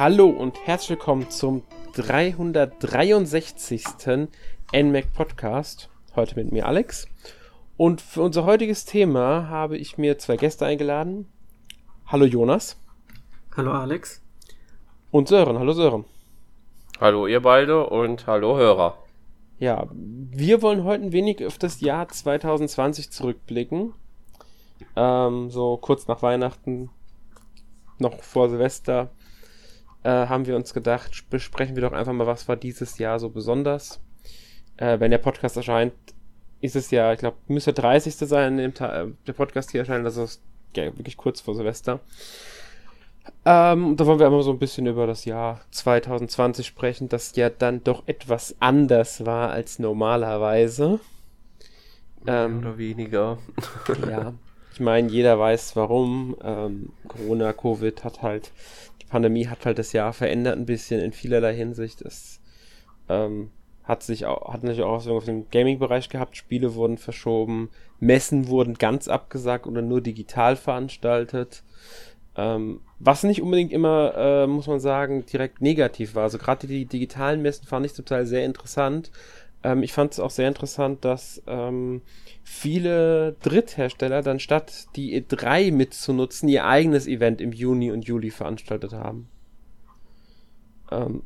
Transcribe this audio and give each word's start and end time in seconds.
Hallo 0.00 0.30
und 0.30 0.56
herzlich 0.66 0.90
willkommen 0.96 1.28
zum 1.28 1.62
363. 1.92 3.84
NMAC 4.72 5.12
Podcast. 5.12 5.90
Heute 6.16 6.36
mit 6.36 6.50
mir 6.52 6.64
Alex. 6.64 7.06
Und 7.76 8.00
für 8.00 8.22
unser 8.22 8.46
heutiges 8.46 8.86
Thema 8.86 9.50
habe 9.50 9.76
ich 9.76 9.98
mir 9.98 10.16
zwei 10.16 10.38
Gäste 10.38 10.64
eingeladen. 10.64 11.30
Hallo 12.06 12.24
Jonas. 12.24 12.80
Hallo 13.54 13.72
Alex. 13.72 14.22
Und 15.10 15.28
Sören. 15.28 15.58
Hallo 15.58 15.74
Sören. 15.74 16.06
Hallo 16.98 17.26
ihr 17.26 17.42
beide 17.42 17.86
und 17.86 18.26
hallo 18.26 18.56
Hörer. 18.56 18.96
Ja, 19.58 19.86
wir 19.92 20.62
wollen 20.62 20.84
heute 20.84 21.04
ein 21.04 21.12
wenig 21.12 21.44
auf 21.44 21.58
das 21.58 21.82
Jahr 21.82 22.08
2020 22.08 23.10
zurückblicken. 23.10 23.92
Ähm, 24.96 25.50
so 25.50 25.76
kurz 25.76 26.08
nach 26.08 26.22
Weihnachten, 26.22 26.88
noch 27.98 28.22
vor 28.22 28.48
Silvester, 28.48 29.10
äh, 30.02 30.10
haben 30.10 30.46
wir 30.46 30.56
uns 30.56 30.74
gedacht, 30.74 31.24
besprechen 31.30 31.76
wir 31.76 31.82
doch 31.82 31.92
einfach 31.92 32.12
mal, 32.12 32.26
was 32.26 32.48
war 32.48 32.56
dieses 32.56 32.98
Jahr 32.98 33.18
so 33.18 33.30
besonders. 33.30 34.00
Äh, 34.76 35.00
wenn 35.00 35.10
der 35.10 35.18
Podcast 35.18 35.56
erscheint, 35.56 35.92
ist 36.60 36.76
es 36.76 36.90
ja, 36.90 37.12
ich 37.12 37.18
glaube, 37.18 37.36
müsste 37.48 37.72
der 37.72 37.82
30. 37.82 38.14
sein, 38.16 38.72
Ta 38.74 39.06
der 39.26 39.32
Podcast 39.32 39.70
hier 39.70 39.80
erscheint, 39.80 40.04
also 40.04 40.24
ist 40.24 40.42
ja, 40.76 40.84
wirklich 40.84 41.16
kurz 41.16 41.40
vor 41.40 41.54
Silvester. 41.54 42.00
Ähm, 43.44 43.96
da 43.96 44.06
wollen 44.06 44.18
wir 44.18 44.26
einmal 44.26 44.42
so 44.42 44.50
ein 44.50 44.58
bisschen 44.58 44.86
über 44.86 45.06
das 45.06 45.24
Jahr 45.24 45.60
2020 45.70 46.66
sprechen, 46.66 47.08
das 47.08 47.34
ja 47.36 47.48
dann 47.50 47.82
doch 47.84 48.02
etwas 48.06 48.56
anders 48.60 49.24
war 49.24 49.50
als 49.50 49.78
normalerweise. 49.78 51.00
Ähm, 52.26 52.58
Oder 52.58 52.78
weniger. 52.78 53.38
ja, 54.08 54.34
ich 54.72 54.80
meine, 54.80 55.08
jeder 55.08 55.38
weiß 55.38 55.76
warum. 55.76 56.36
Ähm, 56.42 56.90
Corona, 57.08 57.52
Covid 57.52 58.04
hat 58.04 58.22
halt, 58.22 58.50
Pandemie 59.10 59.48
hat 59.48 59.66
halt 59.66 59.78
das 59.78 59.92
Jahr 59.92 60.12
verändert 60.12 60.56
ein 60.56 60.66
bisschen 60.66 61.00
in 61.00 61.12
vielerlei 61.12 61.54
Hinsicht. 61.54 62.00
Es 62.00 62.40
ähm, 63.08 63.50
hat 63.84 64.02
sich 64.02 64.24
auch, 64.24 64.52
hat 64.52 64.62
natürlich 64.62 64.84
auch 64.84 64.92
Auswirkungen 64.92 65.18
auf 65.18 65.24
den 65.24 65.50
Gaming-Bereich 65.50 66.08
gehabt. 66.08 66.36
Spiele 66.36 66.74
wurden 66.74 66.96
verschoben, 66.96 67.70
Messen 67.98 68.48
wurden 68.48 68.74
ganz 68.74 69.08
abgesagt 69.08 69.66
oder 69.66 69.82
nur 69.82 70.00
digital 70.00 70.56
veranstaltet. 70.56 71.64
Ähm, 72.36 72.80
was 73.00 73.24
nicht 73.24 73.42
unbedingt 73.42 73.72
immer, 73.72 74.14
äh, 74.16 74.46
muss 74.46 74.68
man 74.68 74.78
sagen, 74.78 75.26
direkt 75.26 75.60
negativ 75.60 76.14
war. 76.14 76.22
Also 76.22 76.38
gerade 76.38 76.66
die 76.66 76.86
digitalen 76.86 77.42
Messen 77.42 77.66
fand 77.66 77.84
ich 77.84 77.94
zum 77.94 78.04
Teil 78.04 78.26
sehr 78.26 78.44
interessant. 78.44 79.10
Ähm, 79.62 79.82
ich 79.82 79.92
fand 79.92 80.12
es 80.12 80.20
auch 80.20 80.30
sehr 80.30 80.48
interessant, 80.48 81.04
dass 81.04 81.42
ähm, 81.46 82.02
viele 82.42 83.36
Dritthersteller 83.42 84.22
dann 84.22 84.40
statt 84.40 84.86
die 84.96 85.20
E3 85.20 85.72
mitzunutzen, 85.72 86.48
ihr 86.48 86.66
eigenes 86.66 87.06
Event 87.06 87.40
im 87.40 87.52
Juni 87.52 87.90
und 87.90 88.06
Juli 88.06 88.30
veranstaltet 88.30 88.92
haben. 88.92 89.28
Ähm, 90.90 91.22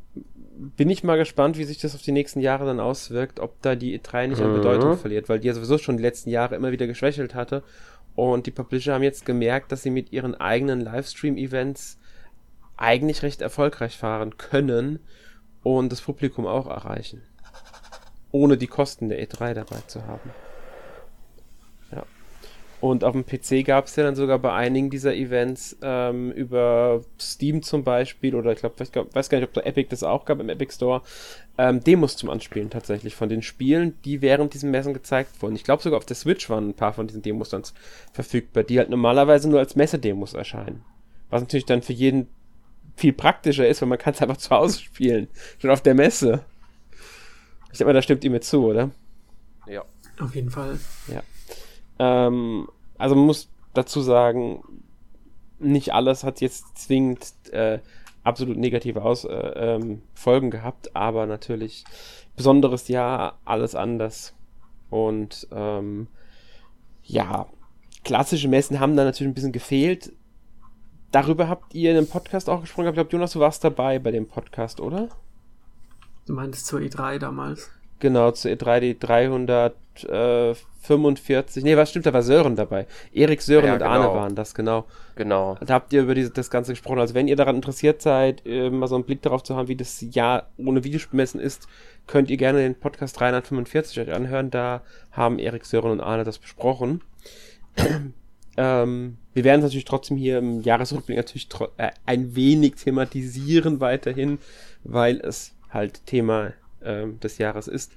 bin 0.77 0.89
ich 0.89 1.03
mal 1.03 1.17
gespannt, 1.17 1.57
wie 1.57 1.65
sich 1.65 1.79
das 1.79 1.95
auf 1.95 2.01
die 2.01 2.13
nächsten 2.13 2.39
Jahre 2.39 2.65
dann 2.65 2.79
auswirkt, 2.79 3.39
ob 3.39 3.61
da 3.61 3.75
die 3.75 3.99
E3 3.99 4.27
nicht 4.27 4.41
an 4.41 4.53
Bedeutung 4.53 4.91
mhm. 4.91 4.97
verliert, 4.97 5.27
weil 5.27 5.39
die 5.39 5.47
ja 5.47 5.53
sowieso 5.53 5.77
schon 5.77 5.97
die 5.97 6.03
letzten 6.03 6.29
Jahre 6.29 6.55
immer 6.55 6.71
wieder 6.71 6.87
geschwächelt 6.87 7.35
hatte 7.35 7.63
und 8.15 8.45
die 8.45 8.51
Publisher 8.51 8.93
haben 8.93 9.03
jetzt 9.03 9.25
gemerkt, 9.25 9.71
dass 9.71 9.83
sie 9.83 9.89
mit 9.89 10.11
ihren 10.13 10.35
eigenen 10.35 10.79
Livestream-Events 10.79 11.99
eigentlich 12.77 13.23
recht 13.23 13.41
erfolgreich 13.41 13.97
fahren 13.97 14.37
können 14.37 14.99
und 15.63 15.91
das 15.91 16.01
Publikum 16.01 16.45
auch 16.45 16.67
erreichen. 16.67 17.21
Ohne 18.35 18.57
die 18.57 18.67
Kosten 18.67 19.09
der 19.09 19.25
E3 19.25 19.53
dabei 19.53 19.77
zu 19.87 20.05
haben. 20.05 20.31
Und 22.81 23.03
auf 23.03 23.13
dem 23.13 23.25
PC 23.25 23.65
gab 23.65 23.85
es 23.85 23.95
ja 23.95 24.03
dann 24.03 24.15
sogar 24.15 24.37
bei 24.37 24.53
einigen 24.53 24.91
dieser 24.91 25.15
Events 25.15 25.75
ähm, 25.81 26.31
über 26.31 27.01
Steam 27.19 27.63
zum 27.63 27.83
Beispiel 27.83 28.35
oder 28.35 28.51
ich 28.51 28.59
glaube, 28.59 28.75
ich 28.83 28.93
weiß 28.93 29.29
gar 29.29 29.39
nicht, 29.39 29.47
ob 29.47 29.53
da 29.53 29.61
Epic 29.61 29.87
das 29.89 30.03
auch 30.03 30.25
gab 30.25 30.39
im 30.39 30.49
Epic 30.49 30.73
Store, 30.73 31.01
ähm, 31.57 31.83
Demos 31.83 32.15
zum 32.15 32.29
Anspielen 32.29 32.69
tatsächlich 32.69 33.15
von 33.15 33.27
den 33.27 33.41
Spielen, 33.41 33.97
die 34.03 34.21
während 34.21 34.53
diesen 34.53 34.69
Messen 34.69 34.93
gezeigt 34.93 35.41
wurden. 35.41 35.55
Ich 35.55 35.63
glaube 35.63 35.81
sogar 35.81 35.97
auf 35.97 36.05
der 36.05 36.15
Switch 36.15 36.47
waren 36.49 36.69
ein 36.69 36.73
paar 36.75 36.93
von 36.93 37.07
diesen 37.07 37.23
Demos 37.23 37.49
dann 37.49 37.63
verfügbar, 38.11 38.63
die 38.63 38.77
halt 38.77 38.91
normalerweise 38.91 39.49
nur 39.49 39.59
als 39.59 39.75
Messedemos 39.75 40.33
erscheinen. 40.33 40.83
Was 41.31 41.41
natürlich 41.41 41.65
dann 41.65 41.81
für 41.81 41.93
jeden 41.93 42.27
viel 42.97 43.13
praktischer 43.13 43.67
ist, 43.67 43.81
weil 43.81 43.89
man 43.89 43.97
kann 43.97 44.13
es 44.13 44.21
einfach 44.21 44.37
zu 44.37 44.51
Hause 44.51 44.79
spielen. 44.79 45.27
Schon 45.57 45.71
auf 45.71 45.81
der 45.81 45.95
Messe. 45.95 46.45
Ich 47.75 47.79
denke 47.79 47.89
mal, 47.89 47.93
da 47.93 48.01
stimmt 48.01 48.23
ihr 48.23 48.29
mir 48.31 48.39
zu, 48.39 48.67
oder? 48.67 48.89
Ja. 49.67 49.83
Auf 50.17 50.33
jeden 50.33 50.49
Fall. 50.49 50.79
Ja. 51.09 51.23
Ähm, 51.99 52.69
also 52.97 53.15
man 53.15 53.25
muss 53.25 53.49
dazu 53.73 53.99
sagen, 53.99 54.63
nicht 55.59 55.93
alles 55.93 56.23
hat 56.23 56.39
jetzt 56.39 56.77
zwingend 56.77 57.33
äh, 57.51 57.79
absolut 58.23 58.55
negative 58.55 59.03
Aus, 59.03 59.25
äh, 59.25 59.29
ähm, 59.33 60.03
Folgen 60.13 60.51
gehabt, 60.51 60.95
aber 60.95 61.25
natürlich 61.25 61.83
besonderes 62.37 62.87
Jahr, 62.87 63.39
alles 63.43 63.75
anders. 63.75 64.33
Und 64.89 65.45
ähm, 65.51 66.07
ja, 67.03 67.47
klassische 68.05 68.47
Messen 68.47 68.79
haben 68.79 68.95
da 68.95 69.03
natürlich 69.03 69.31
ein 69.31 69.35
bisschen 69.35 69.51
gefehlt. 69.51 70.13
Darüber 71.11 71.49
habt 71.49 71.75
ihr 71.75 71.91
in 71.91 71.97
einem 71.97 72.07
Podcast 72.07 72.49
auch 72.49 72.61
gesprochen. 72.61 72.87
Ich 72.87 72.93
glaube, 72.93 73.09
Jonas, 73.11 73.33
du 73.33 73.41
warst 73.41 73.65
dabei 73.65 73.99
bei 73.99 74.11
dem 74.11 74.29
Podcast, 74.29 74.79
oder? 74.79 75.09
Du 76.25 76.33
meintest 76.33 76.67
zur 76.67 76.79
E3 76.79 77.19
damals. 77.19 77.69
Genau, 77.99 78.31
zur 78.31 78.51
E3 78.51 78.79
die 78.81 78.99
345. 78.99 81.63
Nee, 81.63 81.77
was 81.77 81.91
stimmt, 81.91 82.05
da 82.05 82.11
war 82.13 82.23
Sören 82.23 82.55
dabei. 82.55 82.87
Erik, 83.13 83.41
Sören 83.41 83.67
ja, 83.67 83.73
und 83.73 83.79
genau. 83.79 83.91
Arne 83.91 84.07
waren 84.07 84.35
das, 84.35 84.53
genau. 84.53 84.85
Genau. 85.15 85.57
Da 85.65 85.75
habt 85.75 85.93
ihr 85.93 86.01
über 86.01 86.13
diese, 86.13 86.31
das 86.31 86.49
Ganze 86.49 86.73
gesprochen. 86.73 86.99
Also 86.99 87.13
wenn 87.13 87.29
ihr 87.29 87.37
daran 87.37 87.55
interessiert 87.55 88.01
seid, 88.01 88.45
äh, 88.45 88.69
mal 88.69 88.87
so 88.87 88.95
einen 88.95 89.05
Blick 89.05 89.21
darauf 89.21 89.43
zu 89.43 89.55
haben, 89.55 89.69
wie 89.69 89.77
das 89.77 90.01
Jahr 90.01 90.49
ohne 90.57 90.83
Videospielmessen 90.83 91.39
ist, 91.39 91.69
könnt 92.05 92.29
ihr 92.29 92.35
gerne 92.37 92.59
den 92.59 92.75
Podcast 92.75 93.17
345 93.19 94.01
euch 94.01 94.11
anhören. 94.11 94.51
Da 94.51 94.81
haben 95.11 95.39
Erik, 95.39 95.65
Sören 95.65 95.91
und 95.91 96.01
Arne 96.01 96.25
das 96.25 96.37
besprochen. 96.37 97.01
ähm, 98.57 99.17
wir 99.33 99.43
werden 99.43 99.59
es 99.59 99.65
natürlich 99.65 99.85
trotzdem 99.85 100.17
hier 100.17 100.39
im 100.39 100.61
Jahresrückblick 100.61 101.17
natürlich 101.17 101.47
äh, 101.77 101.91
ein 102.05 102.35
wenig 102.35 102.75
thematisieren 102.75 103.79
weiterhin, 103.79 104.39
weil 104.83 105.21
es 105.21 105.54
halt 105.69 106.05
Thema 106.05 106.53
äh, 106.81 107.07
des 107.21 107.37
Jahres 107.37 107.67
ist. 107.67 107.91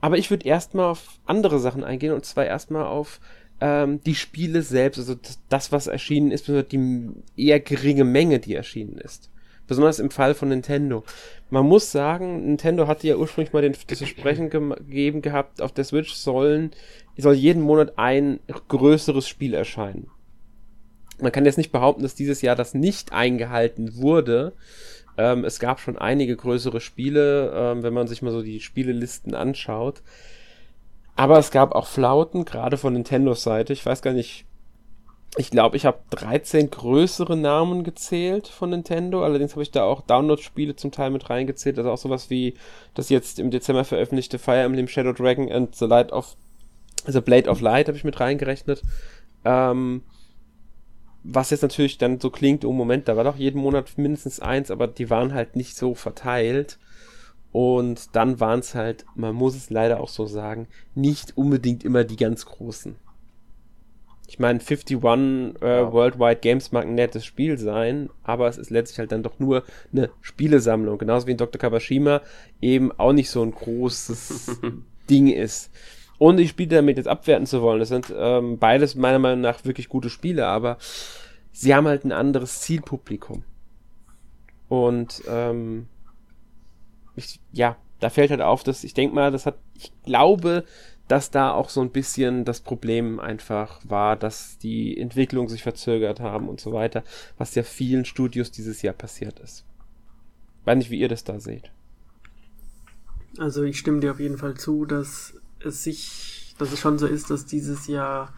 Aber 0.00 0.18
ich 0.18 0.30
würde 0.30 0.46
erstmal 0.46 0.86
auf 0.86 1.18
andere 1.26 1.58
Sachen 1.58 1.84
eingehen 1.84 2.12
und 2.12 2.24
zwar 2.24 2.46
erstmal 2.46 2.86
auf 2.86 3.20
ähm, 3.60 4.02
die 4.04 4.14
Spiele 4.14 4.62
selbst, 4.62 4.98
also 4.98 5.16
das, 5.48 5.72
was 5.72 5.86
erschienen 5.86 6.30
ist, 6.30 6.48
die 6.48 7.10
eher 7.36 7.60
geringe 7.60 8.04
Menge, 8.04 8.38
die 8.38 8.54
erschienen 8.54 8.98
ist. 8.98 9.30
Besonders 9.66 10.00
im 10.00 10.10
Fall 10.10 10.34
von 10.34 10.48
Nintendo. 10.48 11.04
Man 11.48 11.64
muss 11.64 11.92
sagen, 11.92 12.46
Nintendo 12.46 12.88
hatte 12.88 13.06
ja 13.06 13.16
ursprünglich 13.16 13.52
mal 13.52 13.62
den, 13.62 13.76
das 13.86 13.98
Versprechen 13.98 14.50
gegeben 14.50 15.22
gehabt, 15.22 15.62
auf 15.62 15.72
der 15.72 15.84
Switch 15.84 16.14
sollen, 16.14 16.72
soll 17.16 17.34
jeden 17.34 17.62
Monat 17.62 17.98
ein 17.98 18.40
größeres 18.68 19.28
Spiel 19.28 19.54
erscheinen. 19.54 20.08
Man 21.20 21.32
kann 21.32 21.44
jetzt 21.44 21.58
nicht 21.58 21.70
behaupten, 21.70 22.02
dass 22.02 22.14
dieses 22.14 22.42
Jahr 22.42 22.56
das 22.56 22.74
nicht 22.74 23.12
eingehalten 23.12 23.96
wurde. 23.96 24.54
Ähm, 25.16 25.44
es 25.44 25.58
gab 25.58 25.80
schon 25.80 25.98
einige 25.98 26.36
größere 26.36 26.80
Spiele, 26.80 27.52
ähm, 27.54 27.82
wenn 27.82 27.94
man 27.94 28.06
sich 28.06 28.22
mal 28.22 28.32
so 28.32 28.42
die 28.42 28.60
Spielelisten 28.60 29.34
anschaut. 29.34 30.02
Aber 31.16 31.38
es 31.38 31.50
gab 31.50 31.74
auch 31.74 31.86
Flauten, 31.86 32.44
gerade 32.44 32.76
von 32.76 32.94
Nintendos 32.94 33.42
Seite. 33.42 33.72
Ich 33.72 33.84
weiß 33.84 34.02
gar 34.02 34.12
nicht. 34.14 34.46
Ich 35.36 35.50
glaube, 35.50 35.76
ich 35.76 35.86
habe 35.86 35.98
13 36.10 36.70
größere 36.70 37.36
Namen 37.36 37.84
gezählt 37.84 38.48
von 38.48 38.70
Nintendo. 38.70 39.22
Allerdings 39.22 39.52
habe 39.52 39.62
ich 39.62 39.70
da 39.70 39.84
auch 39.84 40.00
Download-Spiele 40.00 40.74
zum 40.74 40.90
Teil 40.90 41.10
mit 41.10 41.30
reingezählt. 41.30 41.78
Also 41.78 41.90
auch 41.90 41.98
sowas 41.98 42.30
wie 42.30 42.54
das 42.94 43.10
jetzt 43.10 43.38
im 43.38 43.50
Dezember 43.50 43.84
veröffentlichte 43.84 44.38
Fire 44.40 44.62
Emblem 44.62 44.88
Shadow 44.88 45.12
Dragon 45.12 45.50
and 45.52 45.74
the 45.76 45.84
Light 45.84 46.10
of 46.10 46.36
The 47.06 47.20
Blade 47.20 47.48
of 47.48 47.60
Light 47.60 47.88
habe 47.88 47.96
ich 47.96 48.04
mit 48.04 48.18
reingerechnet. 48.18 48.82
Ähm, 49.44 50.02
was 51.22 51.50
jetzt 51.50 51.62
natürlich 51.62 51.98
dann 51.98 52.20
so 52.20 52.30
klingt, 52.30 52.64
oh 52.64 52.72
Moment, 52.72 53.08
da 53.08 53.16
war 53.16 53.24
doch 53.24 53.36
jeden 53.36 53.60
Monat 53.60 53.98
mindestens 53.98 54.40
eins, 54.40 54.70
aber 54.70 54.86
die 54.86 55.10
waren 55.10 55.34
halt 55.34 55.56
nicht 55.56 55.76
so 55.76 55.94
verteilt. 55.94 56.78
Und 57.52 58.14
dann 58.14 58.38
waren 58.38 58.60
es 58.60 58.74
halt, 58.74 59.04
man 59.16 59.34
muss 59.34 59.56
es 59.56 59.70
leider 59.70 60.00
auch 60.00 60.08
so 60.08 60.26
sagen, 60.26 60.68
nicht 60.94 61.36
unbedingt 61.36 61.84
immer 61.84 62.04
die 62.04 62.16
ganz 62.16 62.46
großen. 62.46 62.96
Ich 64.28 64.38
meine, 64.38 64.60
51 64.60 64.96
äh, 64.96 65.00
ja. 65.00 65.92
Worldwide 65.92 66.38
Games 66.40 66.70
mag 66.70 66.86
ein 66.86 66.94
nettes 66.94 67.24
Spiel 67.24 67.58
sein, 67.58 68.10
aber 68.22 68.46
es 68.46 68.58
ist 68.58 68.70
letztlich 68.70 69.00
halt 69.00 69.10
dann 69.10 69.24
doch 69.24 69.40
nur 69.40 69.64
eine 69.92 70.10
Spielesammlung. 70.20 70.98
Genauso 70.98 71.26
wie 71.26 71.32
in 71.32 71.36
Dr. 71.36 71.58
Kawashima 71.58 72.22
eben 72.60 72.92
auch 72.92 73.12
nicht 73.12 73.28
so 73.28 73.42
ein 73.42 73.50
großes 73.50 74.60
Ding 75.10 75.26
ist. 75.26 75.72
Ohne 76.20 76.42
die 76.42 76.48
Spiele 76.48 76.76
damit 76.76 76.98
jetzt 76.98 77.08
abwerten 77.08 77.46
zu 77.46 77.62
wollen. 77.62 77.80
Das 77.80 77.88
sind 77.88 78.12
ähm, 78.14 78.58
beides 78.58 78.94
meiner 78.94 79.18
Meinung 79.18 79.40
nach 79.40 79.64
wirklich 79.64 79.88
gute 79.88 80.10
Spiele, 80.10 80.46
aber 80.46 80.76
sie 81.50 81.74
haben 81.74 81.88
halt 81.88 82.04
ein 82.04 82.12
anderes 82.12 82.60
Zielpublikum. 82.60 83.42
Und 84.68 85.22
ähm, 85.26 85.88
ich, 87.16 87.40
ja, 87.52 87.76
da 88.00 88.10
fällt 88.10 88.30
halt 88.30 88.42
auf, 88.42 88.62
dass 88.62 88.84
ich 88.84 88.92
denke 88.92 89.14
mal, 89.14 89.32
das 89.32 89.46
hat, 89.46 89.56
ich 89.74 89.92
glaube, 90.04 90.64
dass 91.08 91.30
da 91.30 91.52
auch 91.52 91.70
so 91.70 91.80
ein 91.80 91.90
bisschen 91.90 92.44
das 92.44 92.60
Problem 92.60 93.18
einfach 93.18 93.80
war, 93.84 94.14
dass 94.14 94.58
die 94.58 94.96
Entwicklung 94.96 95.48
sich 95.48 95.62
verzögert 95.62 96.20
haben 96.20 96.48
und 96.48 96.60
so 96.60 96.72
weiter, 96.72 97.02
was 97.38 97.54
ja 97.54 97.62
vielen 97.62 98.04
Studios 98.04 98.50
dieses 98.50 98.82
Jahr 98.82 98.94
passiert 98.94 99.40
ist. 99.40 99.64
Weiß 100.66 100.76
nicht, 100.76 100.90
wie 100.90 101.00
ihr 101.00 101.08
das 101.08 101.24
da 101.24 101.40
seht. 101.40 101.72
Also 103.38 103.64
ich 103.64 103.78
stimme 103.78 104.00
dir 104.00 104.12
auf 104.12 104.20
jeden 104.20 104.38
Fall 104.38 104.54
zu, 104.54 104.84
dass 104.84 105.39
es 105.64 105.84
sich, 105.84 106.54
dass 106.58 106.72
es 106.72 106.80
schon 106.80 106.98
so 106.98 107.06
ist, 107.06 107.30
dass 107.30 107.46
dieses 107.46 107.86
Jahr 107.86 108.32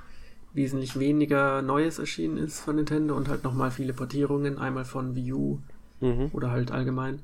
wesentlich 0.55 0.99
weniger 0.99 1.63
Neues 1.63 1.99
erschienen 1.99 2.37
ist 2.37 2.61
von 2.61 2.77
Nintendo 2.77 3.17
und 3.17 3.29
halt 3.29 3.45
nochmal 3.45 3.71
viele 3.71 3.93
Portierungen, 3.93 4.59
einmal 4.59 4.85
von 4.85 5.15
Wii 5.15 5.33
U 5.33 5.59
mhm. 6.01 6.31
oder 6.33 6.51
halt 6.51 6.71
allgemein. 6.71 7.21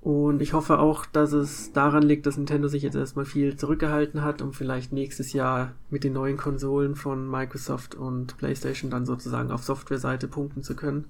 Und 0.00 0.42
ich 0.42 0.52
hoffe 0.52 0.80
auch, 0.80 1.06
dass 1.06 1.32
es 1.32 1.72
daran 1.72 2.02
liegt, 2.02 2.26
dass 2.26 2.36
Nintendo 2.36 2.68
sich 2.68 2.82
jetzt 2.82 2.94
erstmal 2.94 3.24
viel 3.24 3.56
zurückgehalten 3.56 4.20
hat, 4.20 4.42
um 4.42 4.52
vielleicht 4.52 4.92
nächstes 4.92 5.32
Jahr 5.32 5.72
mit 5.88 6.04
den 6.04 6.12
neuen 6.12 6.36
Konsolen 6.36 6.94
von 6.94 7.28
Microsoft 7.28 7.94
und 7.94 8.36
PlayStation 8.36 8.90
dann 8.90 9.06
sozusagen 9.06 9.50
auf 9.50 9.64
Software-Seite 9.64 10.28
punkten 10.28 10.62
zu 10.62 10.76
können, 10.76 11.06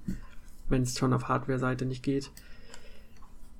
wenn 0.69 0.83
es 0.83 0.97
schon 0.97 1.11
auf 1.11 1.27
Hardware-Seite 1.27 1.85
nicht 1.85 2.03
geht. 2.03 2.31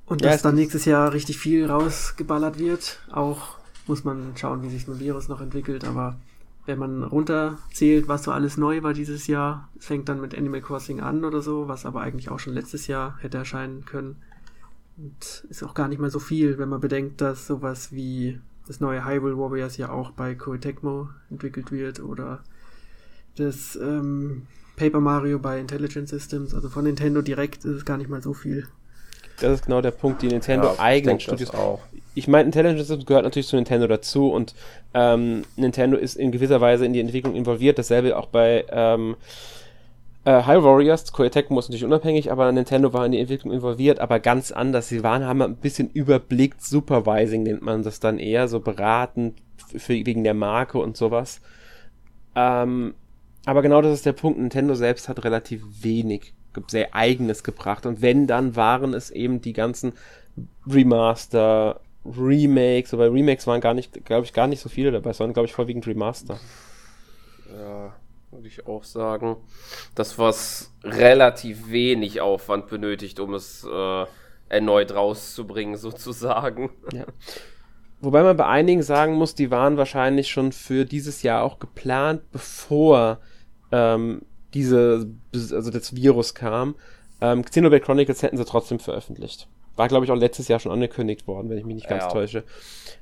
Und 0.06 0.22
ja, 0.22 0.32
dass 0.32 0.42
dann 0.42 0.56
nächstes 0.56 0.86
Jahr 0.86 1.12
richtig 1.12 1.38
viel 1.38 1.66
rausgeballert 1.66 2.58
wird. 2.58 3.00
Auch 3.12 3.58
muss 3.88 4.04
man 4.04 4.34
schauen, 4.36 4.64
wie 4.64 4.70
sich 4.70 4.86
das 4.86 5.00
Virus 5.00 5.28
noch 5.28 5.42
entwickelt, 5.42 5.86
aber 5.86 6.18
wenn 6.66 6.80
man 6.80 7.04
runterzählt, 7.04 8.08
was 8.08 8.24
so 8.24 8.32
alles 8.32 8.58
neu 8.58 8.82
war 8.82 8.94
dieses 8.94 9.28
Jahr, 9.28 9.70
es 9.78 9.86
fängt 9.86 10.10
dann 10.10 10.22
mit 10.22 10.36
Animal 10.36 10.62
Crossing 10.62 11.00
an 11.00 11.24
oder 11.24 11.42
so, 11.42 11.68
was 11.68 11.86
aber 11.86 12.02
eigentlich 12.02 12.30
auch 12.30 12.40
schon 12.40 12.54
letztes 12.54 12.88
Jahr 12.88 13.18
hätte 13.20 13.38
erscheinen 13.38 13.86
können. 13.86 14.16
Und 14.98 15.46
ist 15.50 15.64
auch 15.64 15.74
gar 15.74 15.88
nicht 15.88 16.00
mal 16.00 16.10
so 16.10 16.20
viel, 16.20 16.58
wenn 16.58 16.70
man 16.70 16.82
bedenkt, 16.82 17.22
dass 17.22 17.46
sowas 17.46 17.92
wie 17.92 18.40
das 18.66 18.80
neue 18.80 19.06
Hyrule 19.06 19.38
Warriors 19.38 19.78
ja 19.78 19.90
auch 19.90 20.12
bei 20.12 20.34
Koei 20.34 20.58
Tecmo 20.58 21.10
entwickelt 21.30 21.72
wird 21.72 22.00
oder 22.00 22.44
das 23.36 23.76
ähm, 23.76 24.48
Paper 24.76 25.02
Mario 25.02 25.38
bei 25.38 25.60
Intelligent 25.60 26.10
Systems. 26.10 26.54
Also 26.54 26.70
von 26.70 26.86
Nintendo 26.86 27.22
direkt 27.22 27.66
ist 27.66 27.76
es 27.76 27.86
gar 27.86 27.98
nicht 27.98 28.10
mal 28.10 28.24
so 28.24 28.34
viel. 28.34 28.68
Das 29.42 29.52
ist 29.52 29.66
genau 29.66 29.82
der 29.82 29.92
Punkt, 29.92 30.22
die 30.22 30.28
Nintendo 30.28 30.68
ja, 30.68 30.80
eigenen 30.80 31.20
Studios 31.20 31.52
auch 31.52 31.80
ich 32.16 32.30
meine, 32.30 32.46
Intelligent 32.46 32.80
Systems 32.80 33.06
gehört 33.06 33.26
natürlich 33.26 33.48
zu 33.48 33.58
Nintendo 33.58 33.88
dazu 33.88 34.32
und 34.32 34.56
ähm, 34.94 35.44
Nintendo 35.58 35.98
ist 35.98 36.16
in 36.16 36.32
gewisser 36.32 36.62
Weise 36.62 36.86
in 36.86 36.94
die 36.94 37.02
Entwicklung 37.02 37.36
involviert. 37.36 37.78
Dasselbe 37.78 38.18
auch 38.18 38.28
bei 38.28 38.66
ähm, 38.70 39.18
äh, 40.24 40.44
High 40.44 40.64
Warriors. 40.64 41.12
Koei 41.12 41.28
Tecmo 41.28 41.60
ist 41.60 41.68
natürlich 41.68 41.84
unabhängig, 41.84 42.32
aber 42.32 42.50
Nintendo 42.54 42.94
war 42.94 43.06
in 43.06 43.12
die 43.12 43.20
Entwicklung 43.20 43.52
involviert, 43.52 44.00
aber 44.00 44.22
ganz 44.22 44.54
anders. 44.54 44.88
Sie 44.88 45.04
waren, 45.04 45.26
haben 45.26 45.42
ein 45.42 45.58
bisschen 45.58 45.90
überblickt, 45.90 46.64
Supervising 46.64 47.44
nennt 47.44 47.62
man 47.62 47.84
das 47.84 48.00
dann 48.00 48.18
eher, 48.18 48.48
so 48.48 48.62
beratend 48.62 49.36
für, 49.76 49.94
wegen 49.94 50.24
der 50.24 50.34
Marke 50.34 50.78
und 50.80 50.96
sowas. 50.96 51.42
Ähm, 52.34 52.96
aber 53.46 53.62
genau 53.62 53.82
das 53.82 53.94
ist 53.94 54.06
der 54.06 54.14
Punkt. 54.14 54.40
Nintendo 54.40 54.74
selbst 54.74 55.10
hat 55.10 55.26
relativ 55.26 55.64
wenig 55.82 56.34
sehr 56.68 56.94
eigenes 56.96 57.44
gebracht. 57.44 57.86
Und 57.86 58.02
wenn, 58.02 58.28
dann 58.28 58.56
waren 58.56 58.94
es 58.94 59.12
eben 59.12 59.42
die 59.42 59.54
ganzen 59.54 59.94
Remaster, 60.68 61.82
Remakes, 62.06 62.94
aber 62.94 63.12
Remakes 63.12 63.48
waren 63.48 63.62
gar 63.62 63.74
nicht, 63.74 64.06
glaube 64.06 64.26
ich, 64.26 64.34
gar 64.34 64.48
nicht 64.48 64.60
so 64.60 64.70
viele 64.70 64.92
dabei, 64.92 65.14
sondern, 65.14 65.34
glaube 65.34 65.48
ich, 65.48 65.54
vorwiegend 65.54 65.88
Remaster. 65.88 66.40
Ja, 67.52 67.96
würde 68.32 68.48
ich 68.48 68.68
auch 68.68 68.84
sagen. 68.84 69.38
Das, 69.96 70.20
was 70.20 70.74
relativ 70.84 71.70
wenig 71.70 72.22
Aufwand 72.22 72.68
benötigt, 72.68 73.20
um 73.20 73.34
es 73.34 73.64
äh, 73.64 74.06
erneut 74.50 74.94
rauszubringen, 74.94 75.78
sozusagen. 75.78 76.70
Ja. 76.94 77.06
Wobei 78.02 78.22
man 78.24 78.38
bei 78.38 78.46
einigen 78.46 78.84
sagen 78.84 79.14
muss, 79.14 79.34
die 79.34 79.50
waren 79.50 79.78
wahrscheinlich 79.78 80.30
schon 80.30 80.52
für 80.52 80.86
dieses 80.86 81.24
Jahr 81.24 81.44
auch 81.44 81.60
geplant, 81.60 82.22
bevor 82.32 83.20
ähm, 83.72 84.22
diese, 84.56 85.08
also 85.34 85.70
das 85.70 85.96
Virus 85.96 86.34
kam. 86.34 86.76
Ähm, 87.22 87.46
Xenoblade 87.46 87.84
Chronicles 87.84 88.24
hätten 88.24 88.38
sie 88.38 88.46
trotzdem 88.46 88.80
veröffentlicht. 88.80 89.48
War, 89.76 89.88
glaube 89.90 90.06
ich, 90.06 90.12
auch 90.12 90.16
letztes 90.16 90.48
Jahr 90.48 90.60
schon 90.60 90.72
angekündigt 90.72 91.28
worden, 91.28 91.50
wenn 91.50 91.58
ich 91.58 91.66
mich 91.66 91.76
nicht 91.76 91.90
ganz 91.90 92.06
ja. 92.06 92.10
täusche. 92.10 92.44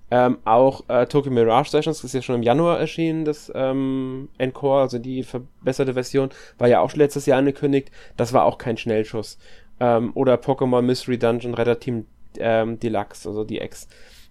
Ähm, 0.09 0.39
auch 0.43 0.89
äh, 0.89 1.05
Tokyo 1.05 1.31
Mirage 1.31 1.69
Sessions 1.69 2.03
ist 2.03 2.13
ja 2.13 2.21
schon 2.21 2.35
im 2.35 2.43
Januar 2.43 2.79
erschienen, 2.79 3.25
das 3.25 3.51
ähm, 3.53 4.29
Encore, 4.37 4.81
also 4.81 4.99
die 4.99 5.23
verbesserte 5.23 5.93
Version, 5.93 6.29
war 6.57 6.67
ja 6.67 6.81
auch 6.81 6.89
schon 6.89 6.99
letztes 6.99 7.25
Jahr 7.25 7.37
angekündigt. 7.37 7.91
Das 8.17 8.33
war 8.33 8.45
auch 8.45 8.57
kein 8.57 8.77
Schnellschuss. 8.77 9.37
Ähm, 9.79 10.11
oder 10.15 10.35
Pokémon 10.35 10.81
Mystery 10.81 11.17
Dungeon 11.17 11.53
Redder 11.53 11.79
Team 11.79 12.05
ähm, 12.39 12.79
Deluxe, 12.79 13.29
also 13.29 13.43
die 13.43 13.59
X. 13.59 13.87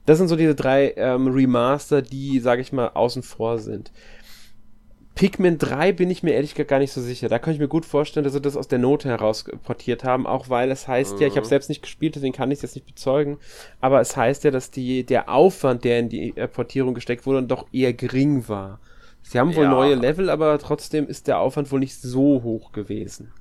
Das 0.07 0.19
sind 0.19 0.29
so 0.29 0.37
diese 0.37 0.57
drei 0.57 0.95
ähm, 0.97 1.29
Remaster, 1.29 2.03
die, 2.03 2.41
sage 2.41 2.61
ich 2.61 2.73
mal, 2.73 2.89
außen 2.89 3.23
vor 3.23 3.59
sind. 3.59 3.93
Pikmin 5.15 5.59
3 5.59 5.93
bin 5.93 6.11
ich 6.11 6.23
mir 6.23 6.33
ehrlich 6.33 6.55
gesagt 6.55 6.71
gar 6.71 6.79
nicht 6.79 6.93
so 6.93 7.01
sicher. 7.01 7.29
Da 7.29 7.39
kann 7.39 7.53
ich 7.53 7.61
mir 7.61 7.69
gut 7.69 7.85
vorstellen, 7.85 8.25
dass 8.25 8.33
sie 8.33 8.41
das 8.41 8.57
aus 8.57 8.69
der 8.69 8.79
Note 8.79 9.09
heraus 9.09 9.45
portiert 9.63 10.05
haben, 10.05 10.27
auch 10.27 10.49
weil 10.49 10.71
es 10.71 10.89
heißt 10.89 11.17
mhm. 11.17 11.21
ja, 11.21 11.27
ich 11.27 11.37
habe 11.37 11.47
mhm. 11.47 11.51
selbst 11.51 11.69
nicht 11.69 11.83
gespielt, 11.83 12.17
deswegen 12.17 12.33
kann 12.33 12.51
ich 12.51 12.59
es 12.59 12.63
jetzt 12.63 12.75
nicht 12.77 12.87
bezeugen, 12.87 13.39
aber 13.81 14.01
es 14.01 14.17
heißt 14.17 14.45
ja, 14.45 14.51
dass 14.51 14.71
die, 14.71 15.05
der 15.05 15.29
Aufwand, 15.29 15.85
der 15.85 15.99
in 15.99 16.09
die 16.09 16.37
äh, 16.37 16.49
Portierung 16.49 16.95
gesteckt 16.95 17.27
wurde, 17.27 17.43
doch 17.43 17.67
eher 17.73 17.93
gering 17.93 18.49
war. 18.49 18.81
Sie 19.23 19.39
haben 19.39 19.55
wohl 19.55 19.65
ja. 19.65 19.71
neue 19.71 19.95
Level, 19.95 20.31
aber 20.31 20.59
trotzdem 20.59 21.07
ist 21.07 21.29
der 21.29 21.39
Aufwand 21.39 21.71
wohl 21.71 21.81
nicht 21.81 22.01
so 22.01 22.43
hoch 22.43 22.73
gewesen. 22.73 23.33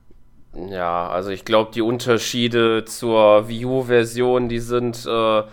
Ja, 0.54 1.10
also 1.10 1.30
ich 1.30 1.46
glaube, 1.46 1.72
die 1.74 1.82
Unterschiede 1.82 2.84
zur 2.86 3.48
Wii 3.48 3.66
U-Version, 3.66 4.50
die 4.50 4.60
sind 4.60 5.06
äh, 5.06 5.44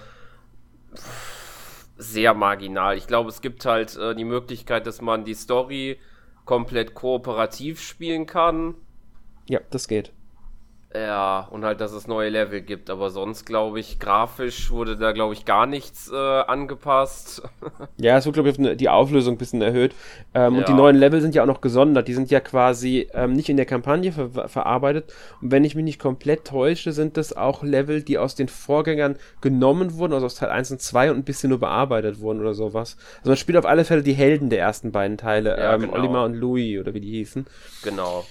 sehr 1.96 2.34
marginal. 2.34 2.96
Ich 2.96 3.06
glaube, 3.06 3.28
es 3.28 3.40
gibt 3.40 3.64
halt 3.64 3.96
äh, 3.96 4.14
die 4.14 4.24
Möglichkeit, 4.24 4.86
dass 4.86 5.00
man 5.00 5.24
die 5.24 5.34
Story 5.34 5.98
komplett 6.48 6.94
kooperativ 6.94 7.78
spielen 7.78 8.24
kann. 8.24 8.74
Ja, 9.50 9.60
das 9.68 9.86
geht. 9.86 10.12
Ja, 10.98 11.46
und 11.50 11.64
halt, 11.64 11.80
dass 11.80 11.92
es 11.92 12.08
neue 12.08 12.28
Level 12.28 12.60
gibt. 12.60 12.90
Aber 12.90 13.10
sonst, 13.10 13.44
glaube 13.44 13.78
ich, 13.78 13.98
grafisch 13.98 14.70
wurde 14.70 14.96
da, 14.96 15.12
glaube 15.12 15.34
ich, 15.34 15.44
gar 15.44 15.66
nichts 15.66 16.10
äh, 16.10 16.16
angepasst. 16.16 17.42
ja, 17.98 18.16
es 18.16 18.26
wird, 18.26 18.34
glaube 18.34 18.48
ich, 18.48 18.76
die 18.76 18.88
Auflösung 18.88 19.34
ein 19.34 19.38
bisschen 19.38 19.62
erhöht. 19.62 19.94
Ähm, 20.34 20.54
ja. 20.54 20.60
Und 20.60 20.68
die 20.68 20.72
neuen 20.72 20.96
Level 20.96 21.20
sind 21.20 21.34
ja 21.34 21.42
auch 21.42 21.46
noch 21.46 21.60
gesondert. 21.60 22.08
Die 22.08 22.14
sind 22.14 22.30
ja 22.30 22.40
quasi 22.40 23.08
ähm, 23.14 23.34
nicht 23.34 23.48
in 23.48 23.56
der 23.56 23.66
Kampagne 23.66 24.12
ver 24.12 24.48
verarbeitet. 24.48 25.12
Und 25.40 25.52
wenn 25.52 25.64
ich 25.64 25.74
mich 25.74 25.84
nicht 25.84 26.00
komplett 26.00 26.46
täusche, 26.46 26.92
sind 26.92 27.16
das 27.16 27.36
auch 27.36 27.62
Level, 27.62 28.02
die 28.02 28.18
aus 28.18 28.34
den 28.34 28.48
Vorgängern 28.48 29.16
genommen 29.40 29.94
wurden, 29.94 30.14
also 30.14 30.26
aus 30.26 30.34
Teil 30.34 30.50
1 30.50 30.72
und 30.72 30.80
2 30.80 31.10
und 31.12 31.18
ein 31.18 31.24
bisschen 31.24 31.50
nur 31.50 31.60
bearbeitet 31.60 32.20
wurden 32.20 32.40
oder 32.40 32.54
sowas. 32.54 32.96
Also 33.18 33.30
man 33.30 33.36
spielt 33.36 33.58
auf 33.58 33.66
alle 33.66 33.84
Fälle 33.84 34.02
die 34.02 34.14
Helden 34.14 34.50
der 34.50 34.60
ersten 34.60 34.90
beiden 34.90 35.16
Teile. 35.16 35.56
Ja, 35.56 35.74
ähm, 35.74 35.82
genau. 35.82 35.94
Olimar 35.94 36.24
und 36.24 36.34
Louis 36.34 36.80
oder 36.80 36.94
wie 36.94 37.00
die 37.00 37.10
hießen. 37.10 37.46
Genau. 37.82 38.24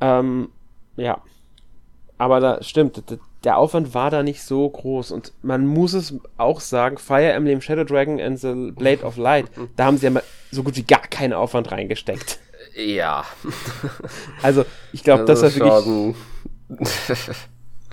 Ähm, 0.00 0.48
ja. 0.96 1.22
Aber 2.18 2.40
da 2.40 2.62
stimmt, 2.62 3.02
der 3.44 3.56
Aufwand 3.56 3.94
war 3.94 4.10
da 4.10 4.22
nicht 4.22 4.42
so 4.42 4.68
groß. 4.68 5.10
Und 5.10 5.32
man 5.42 5.66
muss 5.66 5.92
es 5.92 6.14
auch 6.36 6.60
sagen, 6.60 6.98
Fire 6.98 7.32
Emblem 7.32 7.60
Shadow 7.60 7.84
Dragon 7.84 8.20
and 8.20 8.38
the 8.38 8.70
Blade 8.72 9.02
of 9.02 9.16
Light, 9.16 9.46
da 9.76 9.86
haben 9.86 9.98
sie 9.98 10.04
ja 10.04 10.10
mal 10.10 10.22
so 10.50 10.62
gut 10.62 10.76
wie 10.76 10.84
gar 10.84 11.02
keinen 11.02 11.32
Aufwand 11.32 11.70
reingesteckt. 11.72 12.38
Ja. 12.76 13.24
Also, 14.42 14.64
ich 14.92 15.04
glaube, 15.04 15.24
das, 15.24 15.40
das 15.40 15.58
war 15.60 15.84
wirklich. 15.84 16.16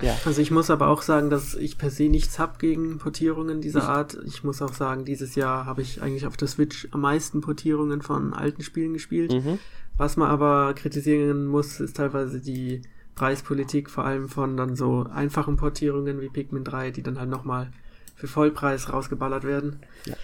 ja. 0.02 0.16
Also 0.24 0.40
ich 0.40 0.50
muss 0.50 0.70
aber 0.70 0.88
auch 0.88 1.02
sagen, 1.02 1.30
dass 1.30 1.54
ich 1.54 1.78
per 1.78 1.90
se 1.90 2.04
nichts 2.04 2.38
habe 2.38 2.58
gegen 2.58 2.98
Portierungen 2.98 3.60
dieser 3.60 3.88
Art. 3.88 4.18
Ich 4.26 4.42
muss 4.42 4.62
auch 4.62 4.72
sagen, 4.72 5.04
dieses 5.04 5.34
Jahr 5.36 5.66
habe 5.66 5.82
ich 5.82 6.02
eigentlich 6.02 6.26
auf 6.26 6.36
der 6.36 6.48
Switch 6.48 6.88
am 6.90 7.02
meisten 7.02 7.40
Portierungen 7.40 8.02
von 8.02 8.34
alten 8.34 8.62
Spielen 8.62 8.94
gespielt. 8.94 9.32
Mhm. 9.32 9.58
Was 9.96 10.16
man 10.16 10.28
aber 10.28 10.74
kritisieren 10.74 11.46
muss, 11.46 11.78
ist 11.78 11.96
teilweise 11.96 12.40
die 12.40 12.82
Preispolitik, 13.14 13.90
vor 13.90 14.04
allem 14.04 14.28
von 14.28 14.56
dann 14.56 14.76
so 14.76 15.06
einfachen 15.12 15.56
Portierungen 15.56 16.20
wie 16.20 16.28
Pikmin 16.28 16.64
3, 16.64 16.90
die 16.90 17.02
dann 17.02 17.18
halt 17.18 17.28
nochmal 17.28 17.70
für 18.14 18.28
Vollpreis 18.28 18.92
rausgeballert 18.92 19.44
werden. 19.44 19.80
Ja. 20.06 20.14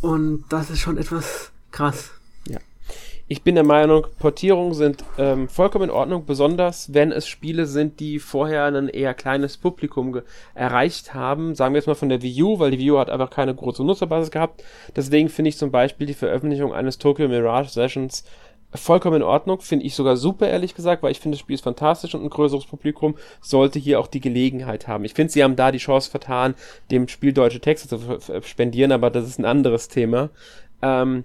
Und 0.00 0.44
das 0.48 0.70
ist 0.70 0.80
schon 0.80 0.98
etwas 0.98 1.50
krass. 1.70 2.12
Ja. 2.48 2.58
Ich 3.26 3.42
bin 3.42 3.54
der 3.54 3.64
Meinung, 3.64 4.06
Portierungen 4.18 4.74
sind 4.74 5.02
ähm, 5.16 5.48
vollkommen 5.48 5.84
in 5.84 5.90
Ordnung, 5.90 6.26
besonders 6.26 6.92
wenn 6.92 7.10
es 7.10 7.26
Spiele 7.26 7.64
sind, 7.66 7.98
die 7.98 8.18
vorher 8.18 8.66
ein 8.66 8.88
eher 8.88 9.14
kleines 9.14 9.56
Publikum 9.56 10.20
erreicht 10.54 11.14
haben. 11.14 11.54
Sagen 11.54 11.72
wir 11.72 11.78
jetzt 11.78 11.86
mal 11.86 11.94
von 11.94 12.10
der 12.10 12.20
Wii 12.20 12.42
U, 12.42 12.58
weil 12.58 12.72
die 12.72 12.78
Wii 12.78 12.90
U 12.90 12.98
hat 12.98 13.08
einfach 13.08 13.30
keine 13.30 13.54
große 13.54 13.82
Nutzerbasis 13.82 14.30
gehabt. 14.30 14.62
Deswegen 14.94 15.30
finde 15.30 15.48
ich 15.48 15.56
zum 15.56 15.70
Beispiel 15.70 16.06
die 16.06 16.12
Veröffentlichung 16.14 16.74
eines 16.74 16.98
Tokyo 16.98 17.26
Mirage 17.26 17.70
Sessions 17.70 18.24
vollkommen 18.74 19.16
in 19.16 19.22
Ordnung, 19.22 19.60
finde 19.60 19.84
ich 19.84 19.94
sogar 19.94 20.16
super, 20.16 20.48
ehrlich 20.48 20.74
gesagt, 20.74 21.02
weil 21.02 21.12
ich 21.12 21.20
finde, 21.20 21.36
das 21.36 21.40
Spiel 21.40 21.54
ist 21.54 21.64
fantastisch 21.64 22.14
und 22.14 22.22
ein 22.22 22.30
größeres 22.30 22.66
Publikum 22.66 23.16
sollte 23.40 23.78
hier 23.78 24.00
auch 24.00 24.06
die 24.06 24.20
Gelegenheit 24.20 24.88
haben. 24.88 25.04
Ich 25.04 25.14
finde, 25.14 25.32
sie 25.32 25.44
haben 25.44 25.56
da 25.56 25.70
die 25.70 25.78
Chance 25.78 26.10
vertan, 26.10 26.54
dem 26.90 27.08
Spiel 27.08 27.32
deutsche 27.32 27.60
Texte 27.60 27.88
zu 27.88 28.18
spendieren, 28.42 28.92
aber 28.92 29.10
das 29.10 29.26
ist 29.26 29.38
ein 29.38 29.44
anderes 29.44 29.88
Thema. 29.88 30.30
Ähm, 30.82 31.24